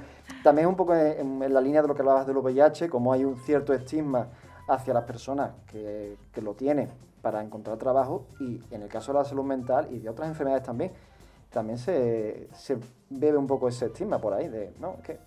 también 0.43 0.67
un 0.67 0.75
poco 0.75 0.95
en, 0.95 1.43
en 1.43 1.53
la 1.53 1.61
línea 1.61 1.81
de 1.81 1.88
lo 1.88 1.95
que 1.95 2.01
hablabas 2.01 2.25
del 2.25 2.38
VIH, 2.38 2.89
como 2.89 3.11
hay 3.11 3.25
un 3.25 3.38
cierto 3.38 3.73
estigma 3.73 4.27
hacia 4.67 4.93
las 4.93 5.03
personas 5.03 5.51
que, 5.67 6.17
que 6.31 6.41
lo 6.41 6.53
tienen 6.53 6.89
para 7.21 7.41
encontrar 7.41 7.77
trabajo 7.77 8.25
y 8.39 8.61
en 8.71 8.81
el 8.81 8.89
caso 8.89 9.11
de 9.11 9.19
la 9.19 9.25
salud 9.25 9.43
mental 9.43 9.88
y 9.91 9.99
de 9.99 10.09
otras 10.09 10.30
enfermedades 10.30 10.63
también, 10.63 10.91
también 11.49 11.77
se, 11.77 12.47
se 12.53 12.77
bebe 13.09 13.38
un 13.38 13.47
poco 13.47 13.67
ese 13.67 13.88
estigma 13.88 14.19
por 14.19 14.34
ahí 14.34 14.47
de, 14.47 14.73
no, 14.80 14.97
¿qué, 15.03 15.19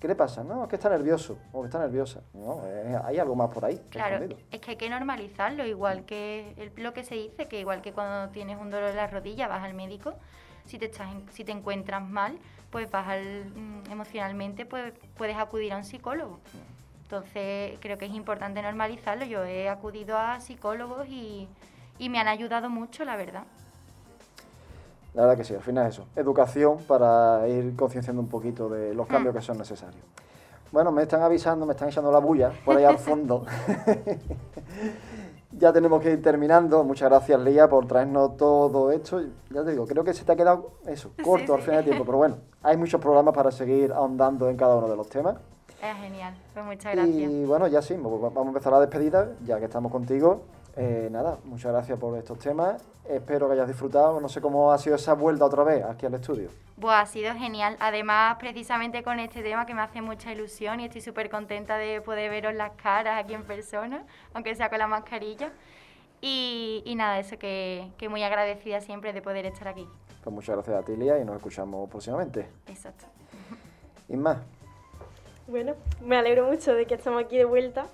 ¿qué 0.00 0.08
le 0.08 0.14
pasa? 0.16 0.42
No, 0.42 0.62
es 0.64 0.68
que 0.68 0.76
está 0.76 0.88
nervioso 0.88 1.38
o 1.52 1.60
que 1.60 1.66
está 1.66 1.78
nerviosa. 1.78 2.22
No, 2.32 2.62
eh, 2.64 2.98
hay 3.04 3.18
algo 3.18 3.36
más 3.36 3.50
por 3.50 3.64
ahí. 3.64 3.80
Claro, 3.90 4.16
escondido. 4.16 4.40
es 4.50 4.60
que 4.60 4.70
hay 4.72 4.76
que 4.76 4.88
normalizarlo, 4.90 5.64
igual 5.66 6.04
que 6.06 6.54
el- 6.56 6.72
lo 6.82 6.92
que 6.94 7.04
se 7.04 7.14
dice, 7.14 7.46
que 7.46 7.60
igual 7.60 7.82
que 7.82 7.92
cuando 7.92 8.32
tienes 8.32 8.58
un 8.58 8.70
dolor 8.70 8.90
en 8.90 8.96
la 8.96 9.06
rodilla 9.06 9.46
vas 9.46 9.62
al 9.62 9.74
médico, 9.74 10.14
si 10.64 10.78
te, 10.78 10.86
estás 10.86 11.12
en- 11.12 11.30
si 11.32 11.44
te 11.44 11.52
encuentras 11.52 12.02
mal, 12.02 12.38
pues 12.70 12.90
vas 12.90 13.06
al, 13.08 13.44
mm, 13.54 13.90
emocionalmente, 13.90 14.64
pues 14.64 14.92
puedes 15.16 15.36
acudir 15.36 15.72
a 15.72 15.76
un 15.76 15.84
psicólogo. 15.84 16.40
Entonces 17.02 17.76
creo 17.80 17.98
que 17.98 18.06
es 18.06 18.14
importante 18.14 18.62
normalizarlo. 18.62 19.24
Yo 19.24 19.44
he 19.44 19.68
acudido 19.68 20.16
a 20.16 20.38
psicólogos 20.40 21.08
y, 21.08 21.48
y 21.98 22.08
me 22.08 22.20
han 22.20 22.28
ayudado 22.28 22.70
mucho, 22.70 23.04
la 23.04 23.16
verdad. 23.16 23.44
La 25.14 25.22
verdad 25.22 25.36
que 25.36 25.44
sí, 25.44 25.54
al 25.54 25.62
final 25.62 25.86
es 25.86 25.94
eso. 25.94 26.06
Educación 26.14 26.78
para 26.86 27.46
ir 27.48 27.74
concienciando 27.74 28.22
un 28.22 28.28
poquito 28.28 28.68
de 28.68 28.94
los 28.94 29.06
cambios 29.06 29.34
que 29.34 29.40
son 29.40 29.58
necesarios. 29.58 30.02
Bueno, 30.70 30.92
me 30.92 31.02
están 31.02 31.22
avisando, 31.22 31.66
me 31.66 31.72
están 31.72 31.88
echando 31.88 32.12
la 32.12 32.20
bulla 32.20 32.52
por 32.64 32.76
ahí 32.76 32.84
al 32.84 32.98
fondo. 33.08 33.44
ya 35.52 35.72
tenemos 35.72 36.00
que 36.00 36.12
ir 36.12 36.22
terminando. 36.22 36.84
Muchas 36.84 37.08
gracias, 37.08 37.40
Lía, 37.40 37.68
por 37.68 37.86
traernos 37.86 38.36
todo 38.36 38.92
esto. 38.92 39.20
Ya 39.50 39.64
te 39.64 39.72
digo, 39.72 39.86
creo 39.86 40.04
que 40.04 40.14
se 40.14 40.24
te 40.24 40.30
ha 40.30 40.36
quedado 40.36 40.72
eso, 40.86 41.10
corto 41.24 41.54
al 41.54 41.62
final 41.62 41.78
del 41.78 41.86
tiempo. 41.86 42.04
Pero 42.04 42.18
bueno, 42.18 42.36
hay 42.62 42.76
muchos 42.76 43.00
programas 43.00 43.34
para 43.34 43.50
seguir 43.50 43.92
ahondando 43.92 44.48
en 44.48 44.56
cada 44.56 44.76
uno 44.76 44.88
de 44.88 44.96
los 44.96 45.08
temas. 45.08 45.36
Es 45.82 45.96
genial, 45.96 46.34
pues 46.52 46.64
muchas 46.64 46.94
gracias. 46.94 47.16
Y 47.16 47.44
bueno, 47.46 47.66
ya 47.66 47.82
sí, 47.82 47.96
vamos 47.96 48.36
a 48.36 48.48
empezar 48.48 48.72
la 48.72 48.80
despedida, 48.80 49.32
ya 49.44 49.58
que 49.58 49.64
estamos 49.64 49.90
contigo. 49.90 50.42
Eh, 50.76 51.08
nada, 51.10 51.38
muchas 51.44 51.72
gracias 51.72 51.98
por 51.98 52.16
estos 52.16 52.38
temas. 52.38 52.82
Espero 53.08 53.48
que 53.48 53.54
hayas 53.54 53.66
disfrutado. 53.66 54.20
No 54.20 54.28
sé 54.28 54.40
cómo 54.40 54.72
ha 54.72 54.78
sido 54.78 54.96
esa 54.96 55.14
vuelta 55.14 55.44
otra 55.44 55.64
vez 55.64 55.84
aquí 55.84 56.06
al 56.06 56.14
estudio. 56.14 56.50
Pues 56.80 56.94
ha 56.94 57.06
sido 57.06 57.34
genial. 57.34 57.76
Además, 57.80 58.36
precisamente 58.38 59.02
con 59.02 59.18
este 59.20 59.42
tema 59.42 59.66
que 59.66 59.74
me 59.74 59.82
hace 59.82 60.00
mucha 60.00 60.32
ilusión 60.32 60.80
y 60.80 60.86
estoy 60.86 61.00
súper 61.00 61.28
contenta 61.28 61.76
de 61.76 62.00
poder 62.00 62.30
veros 62.30 62.54
las 62.54 62.72
caras 62.72 63.22
aquí 63.22 63.34
en 63.34 63.42
persona, 63.42 64.04
aunque 64.32 64.54
sea 64.54 64.70
con 64.70 64.78
la 64.78 64.86
mascarilla. 64.86 65.50
Y, 66.22 66.82
y 66.84 66.94
nada, 66.94 67.18
eso 67.18 67.38
que, 67.38 67.90
que 67.98 68.08
muy 68.08 68.22
agradecida 68.22 68.80
siempre 68.80 69.12
de 69.12 69.22
poder 69.22 69.46
estar 69.46 69.68
aquí. 69.68 69.88
Pues 70.22 70.34
muchas 70.34 70.54
gracias 70.54 70.76
a 70.76 70.82
ti, 70.82 70.96
Lía, 70.96 71.18
y 71.18 71.24
nos 71.24 71.36
escuchamos 71.36 71.88
próximamente. 71.90 72.46
Exacto. 72.66 73.06
Y 74.08 74.16
más. 74.16 74.38
Bueno, 75.46 75.74
me 76.02 76.16
alegro 76.16 76.46
mucho 76.46 76.74
de 76.74 76.86
que 76.86 76.94
estamos 76.94 77.24
aquí 77.24 77.36
de 77.36 77.44
vuelta. 77.44 77.86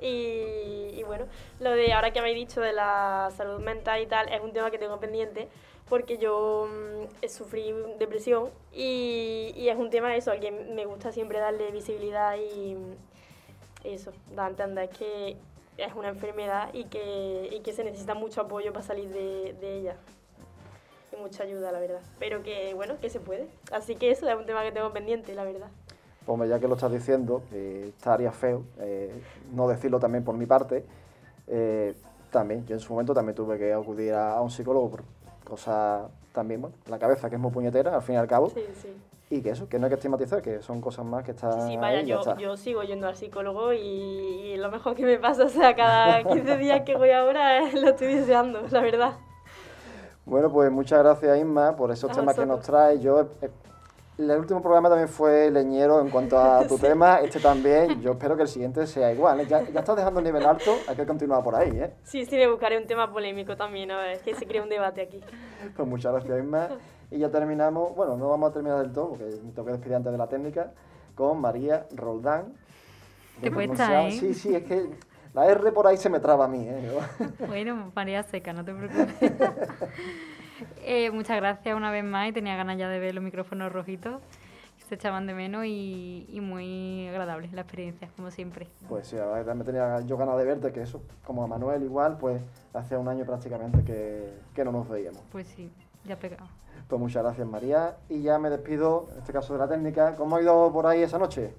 Y, 0.00 1.02
bueno, 1.04 1.26
lo 1.60 1.70
de 1.72 1.92
ahora 1.92 2.12
que 2.12 2.18
habéis 2.18 2.36
dicho 2.36 2.60
de 2.60 2.72
la 2.72 3.30
salud 3.36 3.60
mental 3.60 4.00
y 4.02 4.06
tal, 4.06 4.32
es 4.32 4.40
un 4.40 4.52
tema 4.52 4.70
que 4.70 4.78
tengo 4.78 5.00
pendiente 5.00 5.48
porque 5.88 6.18
yo 6.18 6.68
mmm, 6.70 7.26
sufrí 7.28 7.72
depresión 7.98 8.50
y, 8.72 9.68
es 9.68 9.76
un 9.76 9.90
tema 9.90 10.14
eso, 10.14 10.30
al 10.30 10.40
que 10.40 10.50
me 10.50 10.84
gusta 10.84 11.12
siempre 11.12 11.38
darle 11.38 11.70
visibilidad 11.70 12.36
y, 12.36 12.76
y 13.84 13.94
eso, 13.94 14.12
da 14.34 14.46
a 14.46 14.86
que 14.88 15.36
es 15.78 15.94
una 15.94 16.08
enfermedad 16.08 16.70
y 16.74 16.84
que, 16.84 17.48
y 17.52 17.60
que 17.60 17.72
se 17.72 17.84
necesita 17.84 18.14
mucho 18.14 18.42
apoyo 18.42 18.72
para 18.72 18.84
salir 18.84 19.08
de, 19.08 19.54
de 19.60 19.78
ella 19.78 19.96
y 21.12 21.16
mucha 21.16 21.44
ayuda, 21.44 21.72
la 21.72 21.80
verdad. 21.80 22.00
Pero 22.18 22.42
que 22.42 22.74
bueno, 22.74 22.98
que 23.00 23.10
se 23.10 23.20
puede. 23.20 23.48
Así 23.70 23.96
que 23.96 24.10
eso 24.10 24.28
es 24.28 24.36
un 24.36 24.46
tema 24.46 24.62
que 24.62 24.72
tengo 24.72 24.92
pendiente, 24.92 25.34
la 25.34 25.44
verdad. 25.44 25.70
Hombre, 26.28 26.46
ya 26.48 26.58
que 26.60 26.68
lo 26.68 26.74
estás 26.74 26.92
diciendo, 26.92 27.42
estaría 27.52 28.30
feo 28.30 28.62
eh, 28.80 29.10
no 29.54 29.66
decirlo 29.66 29.98
también 29.98 30.24
por 30.24 30.36
mi 30.36 30.44
parte, 30.44 30.84
eh, 31.46 31.94
también, 32.30 32.66
yo 32.66 32.74
en 32.74 32.80
su 32.80 32.92
momento 32.92 33.14
también 33.14 33.34
tuve 33.34 33.56
que 33.58 33.72
acudir 33.72 34.12
a, 34.12 34.34
a 34.34 34.42
un 34.42 34.50
psicólogo 34.50 34.90
por 34.90 35.02
cosas 35.44 36.02
también, 36.34 36.60
bueno, 36.60 36.76
la 36.86 36.98
cabeza 36.98 37.30
que 37.30 37.36
es 37.36 37.40
muy 37.40 37.50
puñetera, 37.50 37.94
al 37.94 38.02
fin 38.02 38.16
y 38.16 38.18
al 38.18 38.26
cabo, 38.26 38.50
Sí, 38.50 38.60
sí. 38.82 38.94
y 39.30 39.40
que 39.40 39.48
eso, 39.50 39.66
que 39.70 39.78
no 39.78 39.86
hay 39.86 39.88
que 39.88 39.94
estigmatizar, 39.94 40.42
que 40.42 40.60
son 40.60 40.82
cosas 40.82 41.06
más 41.06 41.24
que 41.24 41.30
están 41.30 41.66
Sí, 41.66 41.78
vaya, 41.78 42.00
ahí 42.00 42.04
y 42.04 42.08
ya 42.08 42.14
yo, 42.16 42.20
está. 42.20 42.36
yo 42.36 42.56
sigo 42.58 42.82
yendo 42.82 43.08
al 43.08 43.16
psicólogo 43.16 43.72
y, 43.72 43.78
y 43.78 44.56
lo 44.58 44.70
mejor 44.70 44.94
que 44.94 45.04
me 45.06 45.18
pasa, 45.18 45.44
o 45.44 45.48
sea, 45.48 45.74
cada 45.74 46.22
15 46.24 46.58
días 46.58 46.82
que 46.82 46.94
voy 46.94 47.10
ahora 47.10 47.62
eh, 47.66 47.72
lo 47.80 47.88
estoy 47.88 48.08
deseando, 48.14 48.60
la 48.70 48.80
verdad. 48.82 49.12
Bueno, 50.26 50.52
pues 50.52 50.70
muchas 50.70 50.98
gracias 51.02 51.38
Isma 51.38 51.74
por 51.74 51.90
esos 51.90 52.10
A 52.10 52.14
temas 52.14 52.36
que 52.36 52.44
nos 52.44 52.60
traes. 52.60 53.00
Yo, 53.00 53.28
el 54.18 54.30
último 54.32 54.60
programa 54.60 54.88
también 54.88 55.08
fue 55.08 55.50
leñero 55.50 56.00
en 56.00 56.10
cuanto 56.10 56.38
a 56.38 56.66
tu 56.66 56.78
tema, 56.80 57.20
este 57.20 57.40
también. 57.40 58.00
Yo 58.00 58.12
espero 58.12 58.36
que 58.36 58.42
el 58.42 58.48
siguiente 58.48 58.86
sea 58.86 59.12
igual. 59.12 59.40
¿eh? 59.40 59.46
Ya, 59.46 59.62
ya 59.62 59.80
estás 59.80 59.96
dejando 59.96 60.20
el 60.20 60.26
nivel 60.26 60.44
alto, 60.44 60.76
hay 60.88 60.96
que 60.96 61.06
continuar 61.06 61.42
por 61.42 61.54
ahí. 61.54 61.70
¿eh? 61.74 61.92
Sí, 62.02 62.26
sí, 62.26 62.36
me 62.36 62.48
buscaré 62.48 62.76
un 62.78 62.86
tema 62.86 63.10
polémico 63.12 63.56
también, 63.56 63.90
a 63.90 63.98
ver, 63.98 64.20
que 64.20 64.34
se 64.34 64.46
cree 64.46 64.60
un 64.60 64.68
debate 64.68 65.02
aquí. 65.02 65.20
Pues 65.76 65.88
muchas 65.88 66.12
gracias 66.12 66.38
Isma. 66.38 66.68
Y 67.10 67.18
ya 67.18 67.30
terminamos, 67.30 67.94
bueno, 67.96 68.16
no 68.16 68.28
vamos 68.28 68.50
a 68.50 68.52
terminar 68.52 68.80
del 68.80 68.92
todo, 68.92 69.10
porque 69.10 69.24
me 69.24 69.52
que 69.52 69.70
despedir 69.72 69.94
antes 69.94 70.12
de 70.12 70.18
la 70.18 70.26
técnica, 70.26 70.72
con 71.14 71.40
María 71.40 71.86
Roldán. 71.94 72.54
Puesta, 73.40 73.50
pronunciado. 73.50 74.08
¿eh? 74.08 74.12
Sí, 74.12 74.34
sí, 74.34 74.54
es 74.54 74.64
que 74.64 74.90
la 75.32 75.46
R 75.46 75.72
por 75.72 75.86
ahí 75.86 75.96
se 75.96 76.10
me 76.10 76.20
traba 76.20 76.44
a 76.46 76.48
mí. 76.48 76.66
¿eh? 76.68 76.98
Bueno, 77.46 77.92
María 77.94 78.22
Seca, 78.24 78.52
no 78.52 78.64
te 78.64 78.74
preocupes. 78.74 79.30
Eh, 80.82 81.10
muchas 81.10 81.36
gracias 81.36 81.76
una 81.76 81.90
vez 81.90 82.04
más 82.04 82.28
y 82.28 82.32
tenía 82.32 82.56
ganas 82.56 82.78
ya 82.78 82.88
de 82.88 82.98
ver 82.98 83.14
los 83.14 83.22
micrófonos 83.22 83.72
rojitos. 83.72 84.20
Se 84.88 84.94
echaban 84.94 85.26
de 85.26 85.34
menos 85.34 85.66
y, 85.66 86.26
y 86.32 86.40
muy 86.40 87.08
agradable 87.08 87.50
la 87.52 87.60
experiencia, 87.60 88.08
como 88.16 88.30
siempre. 88.30 88.68
Pues 88.88 89.08
sí, 89.08 89.16
la 89.16 89.26
verdad 89.26 89.40
que 89.40 89.44
también 89.44 89.66
tenía 89.66 90.00
yo 90.00 90.16
ganas 90.16 90.38
de 90.38 90.44
verte, 90.44 90.72
que 90.72 90.80
eso, 90.80 91.02
como 91.26 91.44
a 91.44 91.46
Manuel 91.46 91.82
igual, 91.82 92.16
pues 92.16 92.40
hace 92.72 92.96
un 92.96 93.06
año 93.06 93.26
prácticamente 93.26 93.84
que, 93.84 94.32
que 94.54 94.64
no 94.64 94.72
nos 94.72 94.88
veíamos. 94.88 95.20
Pues 95.30 95.46
sí, 95.48 95.70
ya 96.06 96.18
pegado. 96.18 96.46
Pues 96.88 96.98
muchas 96.98 97.22
gracias 97.22 97.46
María. 97.46 97.96
Y 98.08 98.22
ya 98.22 98.38
me 98.38 98.48
despido, 98.48 99.08
en 99.12 99.18
este 99.18 99.32
caso 99.34 99.52
de 99.52 99.58
la 99.58 99.68
técnica. 99.68 100.14
¿Cómo 100.14 100.36
ha 100.36 100.42
ido 100.42 100.72
por 100.72 100.86
ahí 100.86 101.02
esa 101.02 101.18
noche? 101.18 101.52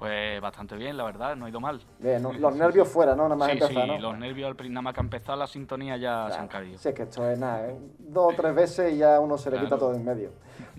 Pues 0.00 0.40
bastante 0.40 0.76
bien, 0.76 0.96
la 0.96 1.04
verdad, 1.04 1.36
no 1.36 1.44
ha 1.44 1.50
ido 1.50 1.60
mal. 1.60 1.78
Bien, 1.98 2.22
¿no? 2.22 2.32
los 2.32 2.56
nervios 2.56 2.88
fuera, 2.88 3.14
¿no? 3.14 3.24
Nada 3.24 3.36
más 3.36 3.48
sí, 3.48 3.58
empezar, 3.58 3.84
sí, 3.84 3.86
¿no? 3.86 3.98
los 3.98 4.18
nervios 4.18 4.56
al 4.58 4.72
nada 4.72 4.80
más 4.80 4.94
que 4.94 5.00
ha 5.00 5.02
empezado 5.02 5.38
la 5.38 5.46
sintonía 5.46 5.98
ya 5.98 6.26
se 6.30 6.38
han 6.38 6.48
caído. 6.48 6.78
Sí, 6.78 6.88
es 6.88 6.94
que 6.94 7.02
esto 7.02 7.28
es 7.28 7.38
nada, 7.38 7.68
¿eh? 7.68 7.76
dos 7.98 8.32
o 8.32 8.34
tres 8.34 8.54
veces 8.54 8.94
y 8.94 8.96
ya 8.96 9.20
uno 9.20 9.36
se 9.36 9.50
le 9.50 9.60
quita 9.60 9.76
todo 9.76 9.92
en 9.94 10.02
medio. 10.02 10.30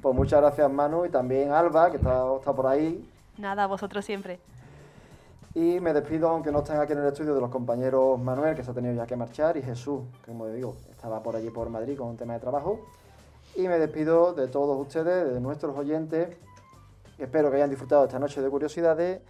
Pues 0.02 0.16
muchas 0.16 0.42
gracias 0.42 0.72
Manu 0.72 1.06
y 1.06 1.10
también 1.10 1.52
Alba, 1.52 1.92
que 1.92 1.98
está, 1.98 2.24
está 2.36 2.52
por 2.52 2.66
ahí. 2.66 3.08
Nada, 3.38 3.68
vosotros 3.68 4.04
siempre. 4.04 4.40
Y 5.54 5.80
me 5.82 5.94
despido, 5.94 6.30
aunque 6.30 6.52
no 6.52 6.60
estén 6.60 6.78
aquí 6.78 6.94
en 6.94 7.00
el 7.00 7.06
estudio, 7.06 7.36
de 7.36 7.42
los 7.42 7.52
compañeros 7.52 8.20
Manuel, 8.20 8.56
que 8.56 8.64
se 8.64 8.72
ha 8.72 8.74
tenido 8.74 8.96
ya 8.96 9.06
que 9.06 9.16
marchar, 9.16 9.56
y 9.56 9.62
Jesús, 9.62 10.02
que 10.26 10.32
como 10.32 10.48
digo, 10.48 10.76
estaba 10.90 11.22
por 11.22 11.36
allí 11.36 11.52
por 11.52 11.70
Madrid 11.70 11.96
con 11.96 12.08
un 12.08 12.18
tema 12.18 12.34
de 12.34 12.40
trabajo. 12.40 12.80
Y 13.56 13.68
me 13.68 13.78
despido 13.78 14.34
de 14.34 14.48
todos 14.48 14.80
ustedes, 14.80 15.32
de 15.32 15.40
nuestros 15.42 15.78
oyentes. 15.78 16.36
Espero 17.22 17.52
que 17.52 17.58
hayan 17.58 17.70
disfrutado 17.70 18.06
esta 18.06 18.18
noche 18.18 18.42
de 18.42 18.50
curiosidades 18.50 19.22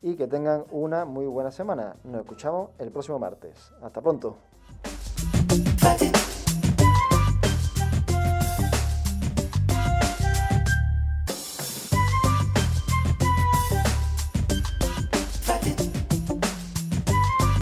y 0.00 0.14
que 0.14 0.28
tengan 0.28 0.64
una 0.70 1.04
muy 1.04 1.26
buena 1.26 1.50
semana. 1.50 1.96
Nos 2.04 2.20
escuchamos 2.20 2.70
el 2.78 2.92
próximo 2.92 3.18
martes. 3.18 3.72
Hasta 3.82 4.00
pronto. 4.00 4.36